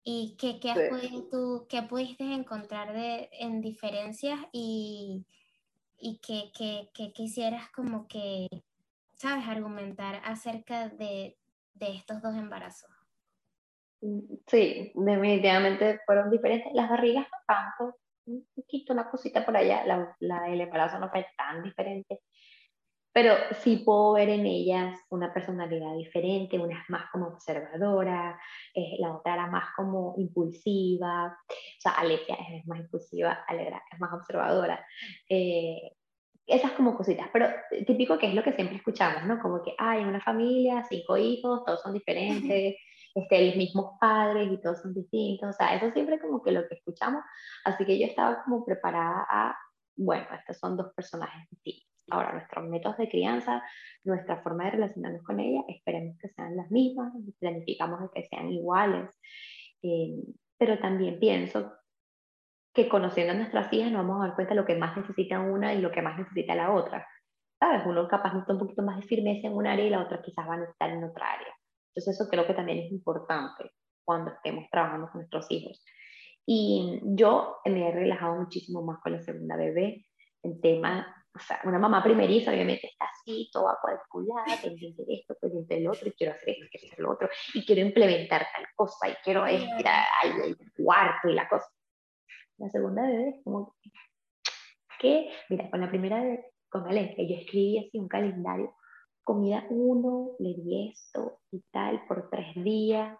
¿Y 0.03 0.37
qué, 0.39 0.59
qué, 0.59 0.71
has 0.71 0.79
sí. 0.79 0.89
podido 0.89 1.29
tú, 1.29 1.67
qué 1.69 1.83
pudiste 1.83 2.25
encontrar 2.25 2.93
de, 2.93 3.29
en 3.33 3.61
diferencias 3.61 4.41
y, 4.53 5.27
y 5.99 6.19
que, 6.19 6.51
que, 6.57 6.89
que, 6.95 7.13
quisieras 7.13 7.71
como 7.71 8.09
que, 8.09 8.49
sabes, 9.15 9.47
argumentar 9.47 10.23
acerca 10.25 10.89
de, 10.89 11.37
de 11.75 11.95
estos 11.95 12.23
dos 12.23 12.35
embarazos? 12.37 12.91
Sí, 14.47 14.93
definitivamente 14.95 16.01
fueron 16.07 16.31
diferentes. 16.31 16.73
Las 16.73 16.89
barrigas 16.89 17.27
no 17.31 17.39
tanto, 17.47 17.99
un 18.29 18.47
poquito, 18.55 18.93
una 18.93 19.11
cosita 19.11 19.45
por 19.45 19.57
allá. 19.57 19.85
La, 19.87 20.17
la, 20.21 20.49
el 20.49 20.61
embarazo 20.61 20.99
no 20.99 21.11
fue 21.11 21.27
tan 21.37 21.63
diferente 21.63 22.21
pero 23.19 23.35
sí 23.63 23.79
puedo 23.79 24.13
ver 24.13 24.29
en 24.29 24.47
ellas 24.47 24.97
una 25.11 25.35
personalidad 25.35 25.97
diferente, 25.97 26.57
una 26.57 26.81
es 26.81 26.89
más 26.89 27.11
como 27.11 27.27
observadora, 27.27 28.39
eh, 28.73 28.97
la 29.01 29.13
otra 29.13 29.35
era 29.35 29.49
más 29.49 29.75
como 29.75 30.15
impulsiva, 30.19 31.27
o 31.27 31.81
sea, 31.81 31.95
Alesia 31.95 32.37
es 32.53 32.65
más 32.69 32.79
impulsiva, 32.79 33.45
Alegra 33.49 33.83
es 33.91 33.99
más 33.99 34.13
observadora. 34.13 34.87
Eh, 35.29 35.95
esas 36.47 36.71
como 36.73 36.97
cositas, 36.97 37.29
pero 37.33 37.49
típico 37.89 38.19
que 38.19 38.29
es 38.29 38.35
lo 38.35 38.45
que 38.45 38.53
siempre 38.53 38.77
escuchamos, 38.77 39.25
¿no? 39.25 39.41
Como 39.41 39.65
que 39.65 39.75
hay 39.77 40.05
una 40.05 40.21
familia, 40.21 40.87
cinco 40.89 41.17
hijos, 41.17 41.65
todos 41.65 41.83
son 41.83 41.95
diferentes, 41.95 42.77
este, 43.23 43.47
los 43.47 43.57
mismos 43.57 43.99
padres 44.01 44.51
y 44.53 44.61
todos 44.61 44.81
son 44.83 44.95
distintos, 44.95 45.51
o 45.51 45.53
sea, 45.53 45.75
eso 45.75 45.91
siempre 45.93 46.21
como 46.21 46.43
que 46.43 46.53
lo 46.53 46.67
que 46.69 46.75
escuchamos, 46.77 47.23
así 47.65 47.85
que 47.85 47.99
yo 47.99 48.07
estaba 48.07 48.43
como 48.45 48.65
preparada 48.65 49.27
a, 49.29 49.57
bueno, 49.97 50.27
estos 50.39 50.59
son 50.59 50.77
dos 50.77 50.93
personajes 50.95 51.49
distintos. 51.51 51.89
Ahora, 52.11 52.33
nuestros 52.33 52.65
métodos 52.67 52.97
de 52.97 53.09
crianza, 53.09 53.63
nuestra 54.03 54.43
forma 54.43 54.65
de 54.65 54.71
relacionarnos 54.71 55.23
con 55.23 55.41
ella, 55.41 55.61
esperemos 55.69 56.17
que 56.19 56.29
sean 56.31 56.57
las 56.57 56.71
mismas, 56.71 57.13
planificamos 57.39 58.11
que 58.15 58.25
sean 58.25 58.51
iguales, 58.51 59.11
eh, 59.83 60.17
pero 60.57 60.79
también 60.79 61.21
pienso 61.21 61.73
que 62.75 62.89
conociendo 62.89 63.33
a 63.33 63.37
nuestras 63.37 63.73
hijas 63.73 63.91
nos 63.91 64.07
vamos 64.07 64.23
a 64.23 64.29
dar 64.29 64.37
cuenta 64.37 64.55
de 64.55 64.61
lo 64.61 64.67
que 64.67 64.77
más 64.77 64.97
necesita 64.97 65.41
una 65.41 65.75
y 65.75 65.81
lo 65.81 65.91
que 65.91 66.01
más 66.03 66.19
necesita 66.19 66.55
la 66.55 66.73
otra. 66.73 67.07
¿Sabes? 67.59 67.83
Uno 67.87 68.07
capaz 68.07 68.33
necesita 68.33 68.53
un 68.53 68.61
poquito 68.61 68.83
más 68.83 69.01
de 69.01 69.07
firmeza 69.07 69.49
en 69.49 69.55
un 69.55 69.67
área 69.67 69.85
y 69.85 69.91
la 69.91 70.03
otra 70.03 70.23
quizás 70.23 70.49
va 70.49 70.55
a 70.55 70.59
necesitar 70.59 70.91
en 70.91 71.05
otra 71.05 71.33
área. 71.33 71.58
Entonces 71.89 72.21
eso 72.21 72.29
creo 72.31 72.47
que 72.47 72.55
también 72.55 72.79
es 72.79 72.93
importante 72.93 73.71
cuando 74.05 74.33
estemos 74.33 74.65
trabajando 74.71 75.09
con 75.11 75.21
nuestros 75.21 75.51
hijos. 75.51 75.85
Y 76.47 77.01
yo 77.05 77.57
me 77.67 77.89
he 77.89 77.93
relajado 77.93 78.37
muchísimo 78.37 78.83
más 78.83 79.01
con 79.01 79.13
la 79.13 79.21
segunda 79.21 79.57
bebé 79.57 80.07
en 80.43 80.61
tema 80.61 81.15
o 81.39 81.41
sea, 81.41 81.61
una 81.65 81.79
mamá 81.79 82.03
primeriza 82.03 82.51
obviamente 82.51 82.89
está 82.89 83.05
así, 83.05 83.49
toda 83.53 83.79
cuadriculada, 83.81 84.61
pendiente 84.61 85.05
de 85.05 85.15
esto, 85.15 85.37
pendiente 85.41 85.75
del 85.75 85.89
otro, 85.89 86.09
y 86.09 86.13
quiero 86.13 86.33
hacer 86.33 86.51
esto, 86.51 86.67
quiero 86.71 86.87
hacer 86.87 86.99
lo 86.99 87.13
otro, 87.13 87.29
y 87.55 87.65
quiero 87.65 87.83
implementar 87.83 88.47
tal 88.53 88.67
cosa, 88.75 89.09
y 89.09 89.15
quiero 89.23 89.49
ir 89.49 89.69
al 89.87 90.57
cuarto 90.77 91.29
y 91.29 91.35
la 91.35 91.49
cosa. 91.49 91.67
La 92.57 92.69
segunda 92.71 93.03
vez, 93.07 93.37
como 93.45 93.77
que, 94.99 95.31
mira, 95.49 95.71
con 95.71 95.81
la 95.81 95.91
primera 95.91 96.23
vez, 96.23 96.41
con 96.69 96.83
Valencia, 96.83 97.25
yo 97.25 97.37
escribí 97.37 97.79
así 97.79 97.99
un 97.99 98.09
calendario, 98.09 98.75
comida 99.29 99.67
uno, 99.69 100.37
le 100.39 100.55
di 100.55 100.89
esto 100.89 101.43
y 101.53 101.61
tal, 101.71 102.07
por 102.07 102.31
tres 102.31 102.55
días, 102.65 103.15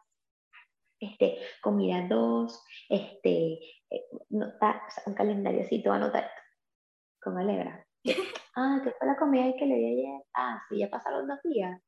este, 0.99 1.37
comida 1.61 2.09
dos, 2.09 2.65
este, 2.89 3.59
eh, 3.91 4.05
nota, 4.31 4.85
o 4.89 4.91
sea, 4.91 5.03
un 5.05 5.13
calendario 5.13 5.61
así, 5.61 5.83
todo 5.83 5.93
anotado, 5.93 6.27
con 7.21 7.37
Alegra 7.37 7.87
Ah, 8.57 8.81
¿qué 8.83 8.91
fue 8.99 9.07
la 9.07 9.19
comida 9.19 9.53
que 9.59 9.67
le 9.67 9.75
di 9.75 9.85
ayer? 9.85 10.23
Ah, 10.33 10.63
sí, 10.71 10.79
ya 10.79 10.89
pasaron 10.89 11.29
dos 11.29 11.41
días. 11.45 11.79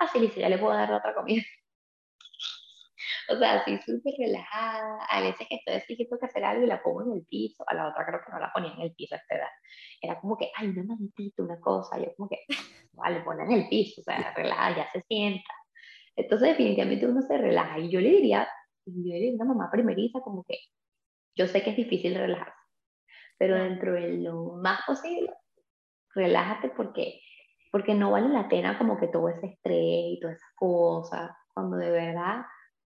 Ah, 0.00 0.08
sí, 0.08 0.18
listo, 0.18 0.40
ya 0.40 0.48
le 0.48 0.58
puedo 0.58 0.74
dar 0.74 0.92
otra 0.92 1.14
comida. 1.14 1.42
o 3.30 3.38
sea, 3.38 3.60
así 3.60 3.78
súper 3.86 4.14
relajada. 4.18 5.04
A 5.08 5.20
veces 5.20 5.46
que 5.48 5.54
estoy 5.54 5.74
así 5.74 5.96
que 5.96 6.06
tengo 6.06 6.18
que 6.18 6.26
hacer 6.26 6.44
algo 6.44 6.64
y 6.64 6.66
la 6.66 6.82
pongo 6.82 7.02
en 7.02 7.12
el 7.12 7.24
piso. 7.24 7.64
A 7.68 7.74
la 7.74 7.88
otra 7.88 8.04
creo 8.04 8.20
que 8.20 8.32
no 8.32 8.40
la 8.40 8.52
ponía 8.52 8.72
en 8.72 8.80
el 8.80 8.94
piso 8.94 9.14
a 9.14 9.18
esta 9.18 9.36
edad. 9.36 9.52
Era 10.02 10.20
como 10.20 10.36
que, 10.36 10.50
ay, 10.56 10.68
una 10.68 10.82
mantita, 10.82 11.42
una 11.42 11.60
cosa. 11.60 11.98
Yo 11.98 12.14
como 12.16 12.28
que, 12.28 12.44
vale, 12.98 13.20
pone 13.22 13.44
en 13.44 13.52
el 13.52 13.68
piso, 13.68 14.00
o 14.00 14.04
sea, 14.04 14.32
relajada, 14.34 14.76
ya 14.76 14.90
se 14.92 15.02
sienta. 15.08 15.52
Entonces, 16.16 16.48
definitivamente 16.48 17.06
uno 17.06 17.22
se 17.22 17.38
relaja. 17.38 17.78
Y 17.78 17.90
yo 17.90 18.00
le 18.00 18.10
diría, 18.10 18.48
yo 18.86 18.92
le 19.04 19.14
diría 19.14 19.32
a 19.32 19.34
una 19.34 19.54
mamá 19.54 19.70
primeriza 19.70 20.20
como 20.20 20.44
que, 20.44 20.58
yo 21.36 21.46
sé 21.46 21.62
que 21.62 21.70
es 21.70 21.76
difícil 21.76 22.14
relajarse 22.14 22.58
pero 23.38 23.56
dentro 23.56 23.92
de 23.94 24.18
lo 24.18 24.56
más 24.56 24.80
posible, 24.86 25.32
relájate 26.14 26.70
porque, 26.70 27.20
porque 27.70 27.94
no 27.94 28.10
vale 28.10 28.28
la 28.28 28.48
pena 28.48 28.76
como 28.76 28.98
que 28.98 29.08
todo 29.08 29.28
ese 29.28 29.46
estrés 29.46 29.76
y 29.78 30.18
todas 30.20 30.36
esas 30.36 30.54
cosas, 30.56 31.30
cuando 31.54 31.76
de 31.76 31.90
verdad 31.90 32.42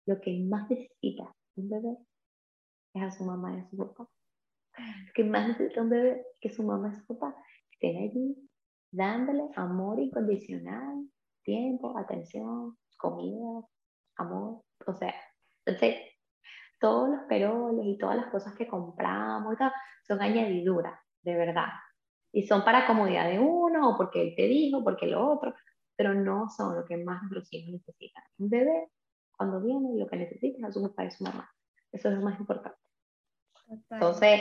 lo 0.07 0.21
que 0.21 0.39
más 0.49 0.69
necesita 0.69 1.35
un 1.57 1.71
bebé 1.71 1.97
es 2.95 3.03
a 3.03 3.11
su 3.11 3.25
mamá 3.25 3.57
y 3.57 3.61
a 3.61 3.69
su 3.71 3.77
papá. 3.77 4.09
Lo 5.07 5.13
que 5.15 5.25
más 5.25 5.49
necesita 5.49 5.83
un 5.83 5.91
bebé 5.91 6.21
es 6.21 6.27
que 6.41 6.51
su 6.51 6.63
mamá 6.63 6.93
y 6.95 7.01
su 7.01 7.07
papá 7.07 7.35
estén 7.71 7.97
allí 7.97 8.37
dándole 8.93 9.49
amor 9.57 9.99
incondicional, 9.99 11.09
tiempo, 11.43 11.99
atención, 11.99 12.77
comida, 12.97 13.67
amor, 14.17 14.63
o 14.87 14.95
sea, 14.95 15.15
entonces 15.65 15.97
todos 16.79 17.09
los 17.09 17.21
peroles 17.29 17.87
y 17.87 17.99
todas 17.99 18.17
las 18.17 18.27
cosas 18.27 18.55
que 18.55 18.69
compramos 18.69 19.57
son 20.07 20.21
añadiduras, 20.21 20.99
de 21.23 21.35
verdad. 21.37 21.69
Y 22.33 22.47
son 22.47 22.65
para 22.65 22.87
comodidad 22.87 23.31
de 23.31 23.39
uno, 23.39 23.91
o 23.91 23.97
porque 23.97 24.23
él 24.23 24.35
te 24.37 24.49
dijo, 24.49 24.83
porque 24.83 25.07
lo 25.07 25.33
otro, 25.33 25.55
pero 25.97 26.15
no 26.15 26.49
son 26.49 26.77
lo 26.77 26.85
que 26.85 26.97
más 26.97 27.23
los 27.31 27.47
hijos 27.53 27.73
necesitan. 27.73 28.25
Un 28.39 28.51
bebé, 28.51 28.89
cuando 29.37 29.61
viene, 29.61 29.97
lo 29.97 30.09
que 30.09 30.17
necesita 30.17 30.67
es 30.67 30.75
su 30.75 30.83
papá 30.83 31.05
y 31.05 31.11
su 31.11 31.25
mamá. 31.25 31.49
Eso 31.93 32.09
es 32.09 32.15
lo 32.17 32.23
más 32.23 32.39
importante. 32.41 32.79
Entonces, 33.91 34.41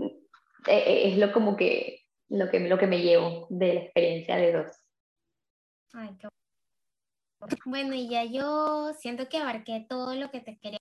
eh, 0.00 0.24
eh, 0.68 1.08
es 1.08 1.18
lo 1.18 1.32
como 1.32 1.56
que 1.56 2.01
lo 2.32 2.50
que, 2.50 2.60
lo 2.60 2.78
que 2.78 2.86
me 2.86 3.02
llevo 3.02 3.46
de 3.50 3.74
la 3.74 3.80
experiencia 3.80 4.36
de 4.36 4.52
dos. 4.52 4.72
Ay, 5.92 6.16
qué 6.18 6.28
bueno, 7.64 7.94
y 7.94 8.08
ya 8.08 8.24
yo 8.24 8.92
siento 8.94 9.28
que 9.28 9.38
abarqué 9.38 9.84
todo 9.88 10.14
lo 10.14 10.30
que 10.30 10.40
te 10.40 10.58
quería 10.58 10.78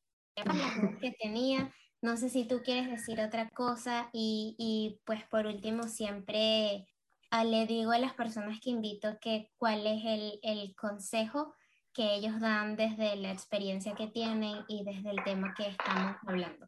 que 1.02 1.12
tenía. 1.20 1.74
No 2.02 2.18
sé 2.18 2.30
si 2.30 2.48
tú 2.48 2.62
quieres 2.64 2.90
decir 2.90 3.20
otra 3.20 3.50
cosa 3.50 4.10
y, 4.14 4.56
y 4.58 5.00
pues 5.06 5.24
por 5.28 5.46
último 5.46 5.84
siempre 5.84 6.88
uh, 7.32 7.44
le 7.44 7.66
digo 7.66 7.92
a 7.92 8.00
las 8.00 8.14
personas 8.14 8.60
que 8.60 8.70
invito 8.70 9.18
que 9.20 9.50
cuál 9.58 9.86
es 9.86 10.04
el, 10.06 10.40
el 10.44 10.76
consejo 10.76 11.54
que 11.94 12.16
ellos 12.16 12.40
dan 12.40 12.76
desde 12.76 13.16
la 13.18 13.32
experiencia 13.32 13.94
que 13.96 14.08
tienen 14.08 14.64
y 14.68 14.84
desde 14.84 15.12
el 15.12 15.24
tema 15.24 15.54
que 15.56 15.68
estamos 15.68 16.16
hablando. 16.26 16.68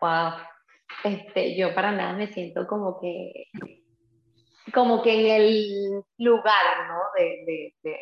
Wow, 0.00 0.32
este, 1.04 1.56
yo 1.56 1.74
para 1.74 1.92
nada 1.92 2.12
me 2.12 2.32
siento 2.32 2.66
como 2.66 3.00
que 3.00 3.48
como 4.72 5.02
que 5.02 5.12
en 5.12 5.42
el 5.42 6.04
lugar, 6.18 6.88
¿no? 6.88 7.00
De, 7.16 7.74
de, 7.82 7.96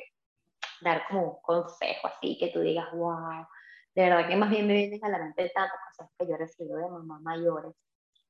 dar 0.81 1.02
como 1.09 1.23
un 1.23 1.43
consejo 1.43 2.06
así, 2.06 2.39
que 2.39 2.48
tú 2.48 2.60
digas, 2.60 2.86
wow, 2.93 3.47
de 3.94 4.02
verdad 4.02 4.28
que 4.28 4.36
más 4.36 4.51
bien 4.51 4.66
me 4.66 4.74
vienen 4.74 5.05
a 5.05 5.09
la 5.09 5.19
mente 5.19 5.51
tantas 5.55 5.78
cosas 5.89 6.12
que 6.16 6.27
yo 6.27 6.35
he 6.35 6.39
recibido 6.39 6.78
de 6.78 6.89
mamás 6.89 7.20
mayores. 7.23 7.74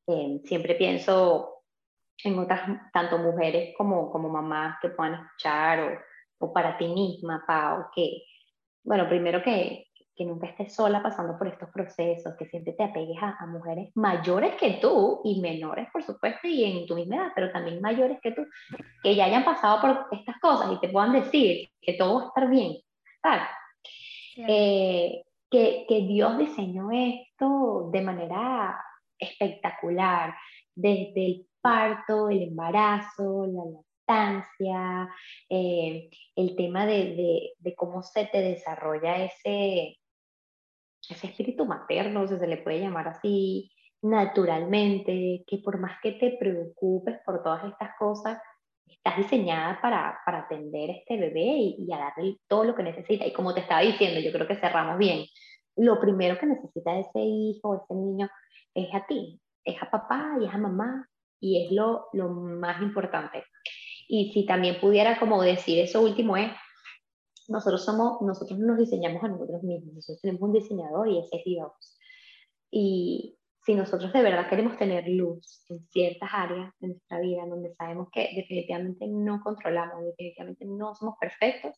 Eh, 0.06 0.40
siempre 0.44 0.74
pienso 0.74 1.62
en 2.24 2.38
otras, 2.38 2.62
tanto 2.92 3.18
mujeres 3.18 3.74
como, 3.76 4.10
como 4.10 4.30
mamás 4.30 4.78
que 4.80 4.88
puedan 4.88 5.14
escuchar, 5.14 5.80
o, 5.80 6.46
o 6.46 6.52
para 6.52 6.78
ti 6.78 6.88
misma, 6.88 7.44
Pau, 7.46 7.90
que, 7.94 8.22
bueno, 8.82 9.08
primero 9.08 9.42
que, 9.42 9.87
que 10.18 10.24
nunca 10.24 10.48
estés 10.48 10.74
sola 10.74 11.00
pasando 11.00 11.38
por 11.38 11.46
estos 11.46 11.70
procesos, 11.70 12.34
que 12.36 12.46
siempre 12.46 12.72
te 12.72 12.82
apegues 12.82 13.16
a, 13.22 13.46
mujeres 13.46 13.90
mayores 13.94 14.56
que 14.56 14.72
tú 14.82 15.20
y 15.22 15.40
menores, 15.40 15.86
por 15.92 16.02
supuesto, 16.02 16.48
y 16.48 16.64
en 16.64 16.86
tu 16.86 16.96
misma 16.96 17.16
edad, 17.16 17.32
pero 17.36 17.52
también 17.52 17.80
mayores 17.80 18.18
que 18.20 18.32
tú, 18.32 18.44
que 19.02 19.14
ya 19.14 19.26
hayan 19.26 19.44
pasado 19.44 19.80
por 19.80 20.18
estas 20.18 20.38
cosas 20.40 20.72
y 20.72 20.80
te 20.80 20.88
puedan 20.88 21.12
decir 21.12 21.70
que 21.80 21.92
todo 21.92 22.16
va 22.16 22.22
a 22.24 22.26
estar 22.26 22.50
bien. 22.50 22.76
Eh, 24.36 25.22
que, 25.50 25.86
que 25.88 26.00
Dios 26.02 26.36
diseñó 26.36 26.90
esto 26.90 27.88
de 27.92 28.02
manera 28.02 28.84
espectacular, 29.18 30.34
desde 30.74 31.26
el 31.26 31.46
parto, 31.60 32.28
el 32.28 32.42
embarazo, 32.42 33.46
la 33.46 33.64
lactancia, 34.08 35.08
eh, 35.48 36.10
el 36.36 36.56
tema 36.56 36.86
de, 36.86 37.14
de, 37.14 37.52
de, 37.58 37.74
cómo 37.74 38.02
se 38.02 38.26
te 38.26 38.40
desarrolla 38.40 39.24
ese, 39.24 39.97
ese 41.08 41.28
espíritu 41.28 41.64
materno, 41.66 42.26
si 42.28 42.36
se 42.36 42.46
le 42.46 42.58
puede 42.58 42.80
llamar 42.80 43.08
así, 43.08 43.70
naturalmente, 44.02 45.44
que 45.46 45.58
por 45.58 45.78
más 45.78 45.98
que 46.02 46.12
te 46.12 46.36
preocupes 46.38 47.18
por 47.24 47.42
todas 47.42 47.64
estas 47.64 47.90
cosas, 47.98 48.38
estás 48.86 49.16
diseñada 49.16 49.80
para, 49.80 50.18
para 50.24 50.40
atender 50.40 50.90
a 50.90 50.94
este 50.94 51.16
bebé 51.16 51.74
y, 51.78 51.92
a 51.92 51.98
darle 51.98 52.38
todo 52.48 52.64
lo 52.64 52.74
que 52.74 52.82
necesita. 52.82 53.26
Y 53.26 53.32
como 53.32 53.54
te 53.54 53.60
estaba 53.60 53.80
diciendo, 53.80 54.20
yo 54.20 54.32
creo 54.32 54.46
que 54.46 54.56
cerramos 54.56 54.98
bien. 54.98 55.24
Lo 55.76 56.00
primero 56.00 56.38
que 56.38 56.46
necesita 56.46 56.98
ese 56.98 57.20
hijo, 57.20 57.76
ese 57.76 57.94
niño, 57.94 58.28
es 58.74 58.92
a 58.94 59.06
ti, 59.06 59.40
es 59.64 59.80
a 59.82 59.90
papá 59.90 60.36
y 60.40 60.46
es 60.46 60.54
a 60.54 60.58
mamá, 60.58 61.08
y 61.40 61.64
es 61.64 61.72
lo, 61.72 62.06
lo 62.12 62.28
más 62.28 62.82
importante. 62.82 63.44
Y 64.08 64.32
si 64.32 64.46
también 64.46 64.80
pudiera 64.80 65.18
como 65.18 65.42
decir 65.42 65.78
eso 65.78 66.00
último 66.00 66.36
es, 66.36 66.50
nosotros 67.48 67.84
somos, 67.84 68.20
nosotros 68.20 68.58
nos 68.58 68.78
diseñamos 68.78 69.24
a 69.24 69.28
nosotros 69.28 69.62
mismos, 69.62 69.94
nosotros 69.94 70.20
tenemos 70.20 70.42
un 70.42 70.52
diseñador 70.52 71.08
y 71.08 71.18
ese 71.18 71.36
es 71.36 71.44
Dios. 71.44 71.98
Y 72.70 73.38
si 73.64 73.74
nosotros 73.74 74.12
de 74.12 74.22
verdad 74.22 74.48
queremos 74.48 74.76
tener 74.76 75.08
luz 75.08 75.64
en 75.68 75.86
ciertas 75.88 76.28
áreas 76.32 76.72
de 76.78 76.88
nuestra 76.88 77.20
vida 77.20 77.46
donde 77.46 77.74
sabemos 77.74 78.08
que 78.12 78.30
definitivamente 78.36 79.06
no 79.08 79.40
controlamos, 79.42 80.04
definitivamente 80.04 80.64
no 80.66 80.94
somos 80.94 81.16
perfectos, 81.18 81.74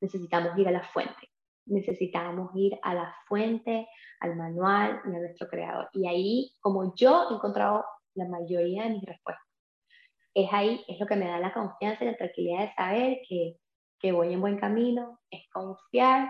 necesitamos 0.00 0.56
ir 0.58 0.68
a 0.68 0.72
la 0.72 0.82
fuente. 0.82 1.30
Necesitamos 1.66 2.50
ir 2.54 2.78
a 2.82 2.94
la 2.94 3.14
fuente, 3.26 3.86
al 4.20 4.36
manual 4.36 5.02
y 5.04 5.16
a 5.16 5.18
nuestro 5.18 5.48
creador. 5.48 5.88
Y 5.92 6.06
ahí, 6.06 6.54
como 6.60 6.94
yo 6.94 7.28
he 7.30 7.34
encontrado 7.34 7.84
la 8.14 8.26
mayoría 8.26 8.84
de 8.84 8.90
mis 8.90 9.04
respuestas, 9.04 9.44
es 10.34 10.48
ahí, 10.52 10.84
es 10.88 10.98
lo 10.98 11.06
que 11.06 11.16
me 11.16 11.26
da 11.26 11.38
la 11.38 11.52
confianza 11.52 12.04
y 12.04 12.08
la 12.08 12.16
tranquilidad 12.16 12.60
de 12.60 12.74
saber 12.74 13.18
que 13.28 13.56
que 13.98 14.12
voy 14.12 14.32
en 14.32 14.40
buen 14.40 14.58
camino, 14.58 15.20
es 15.30 15.42
confiar 15.52 16.28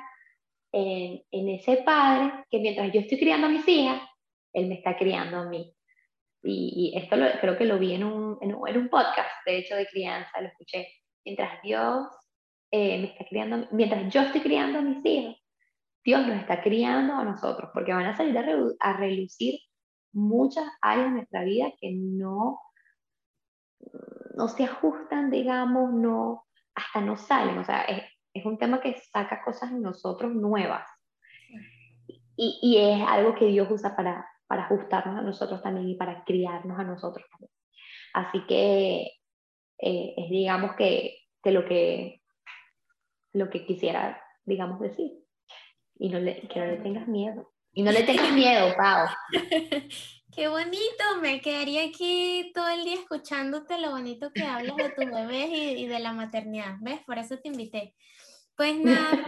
en, 0.73 1.23
en, 1.31 1.49
ese 1.49 1.79
padre 1.79 2.45
que 2.51 2.59
mientras 2.59 2.93
yo 2.93 3.01
estoy 3.01 3.19
criando 3.19 3.47
a 3.47 3.51
mis 3.51 3.67
hijas, 3.69 4.03
él 4.53 4.67
me 4.67 4.75
está 4.75 4.97
criando 4.97 5.39
a 5.39 5.45
mí. 5.45 5.75
Y, 6.43 6.93
esto 6.97 7.17
creo 7.41 7.59
que 7.59 7.65
lo 7.65 7.79
vi 7.79 7.95
en 7.95 8.05
un, 8.05 8.39
en 8.41 8.55
un, 8.55 8.89
podcast, 8.89 9.29
de 9.45 9.59
hecho, 9.59 9.77
de 9.77 9.87
crianza, 9.87 10.41
lo 10.41 10.49
escuché. 10.49 10.89
Mientras 11.25 11.61
Dios 11.63 12.07
eh, 12.71 12.99
me 12.99 13.05
está 13.09 13.25
criando, 13.27 13.69
mientras 13.73 14.13
yo 14.13 14.23
estoy 14.23 14.41
criando 14.41 14.79
a 14.79 14.83
mis 14.83 15.05
hijos, 15.05 15.37
Dios 16.05 16.27
nos 16.27 16.39
está 16.39 16.63
criando 16.63 17.15
a 17.15 17.25
nosotros, 17.25 17.71
porque 17.75 17.93
van 17.93 18.07
a 18.07 18.17
salir 18.17 18.39
a, 18.39 18.45
a 18.81 18.97
relucir 18.97 19.59
muchas 20.13 20.65
áreas 20.81 21.09
de 21.09 21.13
nuestra 21.13 21.45
vida 21.45 21.73
que 21.81 21.91
no, 21.93 22.61
no 24.35 24.49
se 24.49 24.65
ajustan, 24.65 25.31
digamos, 25.31 25.93
no, 25.93 26.47
hasta 26.79 27.01
no 27.01 27.17
salen, 27.17 27.59
o 27.59 27.65
sea, 27.65 27.83
es, 27.83 28.03
es 28.33 28.45
un 28.45 28.59
tema 28.59 28.81
que 28.81 28.99
saca 29.13 29.43
cosas 29.45 29.71
en 29.71 29.83
nosotros 29.83 30.33
nuevas. 30.33 30.89
Y, 32.37 32.59
y, 32.63 32.79
es 32.79 33.09
algo 33.09 33.35
que 33.35 33.47
Dios 33.47 33.69
usa 33.69 33.97
para, 33.97 34.25
para 34.47 34.65
ajustarnos 34.67 35.19
a 35.19 35.23
nosotros 35.23 35.61
también 35.61 35.89
y 35.89 35.97
para 35.97 36.23
criarnos 36.25 36.79
a 36.79 36.85
nosotros 36.85 37.27
también. 37.33 37.51
Así 38.15 38.47
que 38.47 39.11
eh, 39.79 40.15
es, 40.17 40.31
digamos, 40.31 40.77
que, 40.77 41.19
que, 41.43 41.51
lo 41.51 41.65
que 41.65 42.23
lo 43.33 43.51
que 43.51 43.67
quisiera, 43.67 44.23
digamos, 44.45 44.79
decir. 44.81 45.13
Y 45.99 46.11
no 46.11 46.21
le, 46.21 46.43
que 46.43 46.61
no 46.61 46.67
le 46.67 46.77
tengas 46.77 47.09
miedo. 47.09 47.53
Y 47.73 47.83
no 47.83 47.91
le 47.91 48.05
tengas 48.05 48.33
miedo, 48.33 48.73
Pau. 48.77 49.09
Qué 50.35 50.47
bonito, 50.47 51.05
me 51.23 51.41
quedaría 51.41 51.85
aquí 51.85 52.53
todo 52.55 52.69
el 52.69 52.85
día 52.85 52.95
escuchándote 52.95 53.79
lo 53.79 53.91
bonito 53.91 54.31
que 54.33 54.45
hablas 54.45 54.77
de 54.77 54.91
tu 54.91 55.15
bebé 55.15 55.47
y, 55.47 55.87
de 55.87 55.99
la 55.99 56.13
maternidad, 56.13 56.77
¿ves? 56.81 57.01
Por 57.07 57.19
eso 57.19 57.39
te 57.39 57.49
invité. 57.49 57.95
Pues 58.55 58.79
nada, 58.85 59.19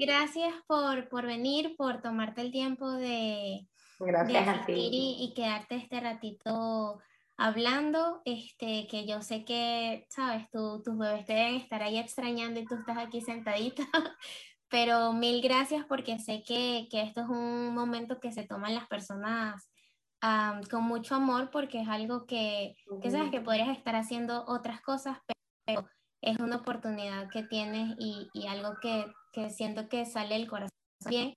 gracias 0.00 0.54
por, 0.66 1.08
por 1.08 1.26
venir, 1.26 1.74
por 1.76 2.02
tomarte 2.02 2.42
el 2.42 2.52
tiempo 2.52 2.90
de, 2.92 3.66
gracias 3.98 4.48
asistir 4.48 4.90
y, 4.92 5.32
quedarte 5.34 5.76
este 5.76 6.00
ratito 6.00 7.00
hablando, 7.36 8.20
este, 8.24 8.86
que 8.86 9.06
yo 9.06 9.22
sé 9.22 9.44
que, 9.44 10.06
sabes, 10.10 10.48
tus 10.50 10.98
bebés 10.98 11.24
te 11.24 11.32
deben 11.32 11.56
estar 11.56 11.82
ahí 11.82 11.98
extrañando 11.98 12.60
y 12.60 12.66
tú 12.66 12.74
estás 12.74 12.98
aquí 12.98 13.22
sentadita, 13.22 13.82
pero 14.68 15.12
mil 15.14 15.40
gracias 15.42 15.84
porque 15.88 16.18
sé 16.18 16.44
que, 16.46 16.86
que 16.90 17.02
esto 17.02 17.22
es 17.22 17.28
un 17.28 17.74
momento 17.74 18.20
que 18.20 18.30
se 18.30 18.44
toman 18.44 18.74
las 18.74 18.86
personas 18.86 19.73
con 20.70 20.84
mucho 20.84 21.14
amor 21.14 21.50
porque 21.50 21.80
es 21.80 21.88
algo 21.88 22.26
que, 22.26 22.76
que, 23.02 23.10
sabes 23.10 23.30
que 23.30 23.40
podrías 23.40 23.76
estar 23.76 23.94
haciendo 23.94 24.44
otras 24.46 24.80
cosas, 24.80 25.18
pero 25.66 25.86
es 26.22 26.38
una 26.38 26.56
oportunidad 26.56 27.28
que 27.28 27.42
tienes 27.42 27.94
y, 27.98 28.28
y 28.32 28.46
algo 28.46 28.76
que, 28.80 29.12
que, 29.32 29.50
siento 29.50 29.88
que 29.88 30.06
sale 30.06 30.34
del 30.34 30.48
corazón 30.48 30.70
bien, 31.06 31.34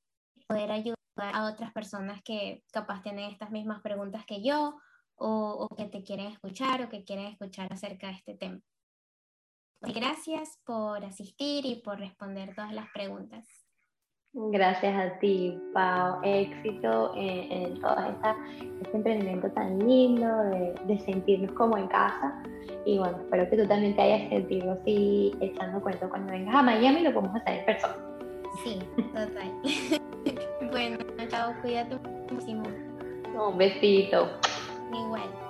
poder 0.47 0.71
ayudar 0.71 0.97
a 1.17 1.45
otras 1.45 1.73
personas 1.73 2.21
que 2.23 2.63
capaz 2.71 3.01
tienen 3.01 3.29
estas 3.29 3.51
mismas 3.51 3.81
preguntas 3.81 4.25
que 4.25 4.41
yo 4.41 4.79
o, 5.15 5.67
o 5.69 5.75
que 5.75 5.85
te 5.85 6.03
quieren 6.03 6.27
escuchar 6.27 6.83
o 6.83 6.89
que 6.89 7.03
quieren 7.03 7.25
escuchar 7.25 7.71
acerca 7.71 8.07
de 8.07 8.13
este 8.13 8.35
tema. 8.35 8.59
Gracias 9.81 10.59
por 10.63 11.03
asistir 11.03 11.65
y 11.65 11.81
por 11.81 11.99
responder 11.99 12.55
todas 12.55 12.73
las 12.73 12.89
preguntas. 12.91 13.66
Gracias 14.33 14.93
a 14.95 15.19
ti, 15.19 15.59
Pau. 15.73 16.19
Éxito 16.23 17.13
en, 17.15 17.79
todo 17.79 17.95
este 18.81 18.97
emprendimiento 18.97 19.49
tan 19.51 19.79
lindo 19.79 20.27
de, 20.85 20.99
sentirnos 20.99 21.51
como 21.53 21.77
en 21.77 21.87
casa. 21.87 22.43
Y 22.85 22.99
bueno, 22.99 23.17
espero 23.17 23.49
que 23.49 23.57
tú 23.57 23.67
también 23.67 23.95
te 23.95 24.01
hayas 24.01 24.29
sentido 24.29 24.73
así 24.73 25.33
echando 25.41 25.81
cuento 25.81 26.09
cuando 26.09 26.31
vengas 26.31 26.55
a 26.55 26.61
Miami 26.61 27.01
lo 27.01 27.13
podemos 27.13 27.35
hacer 27.41 27.59
en 27.59 27.65
persona. 27.65 27.95
Sí, 28.63 28.79
total. 28.95 29.51
bueno, 30.71 30.97
chao, 31.29 31.53
cuídate 31.61 31.95
muchísimo. 32.29 32.63
Un 33.33 33.57
besito. 33.57 34.29
Igual. 34.93 35.46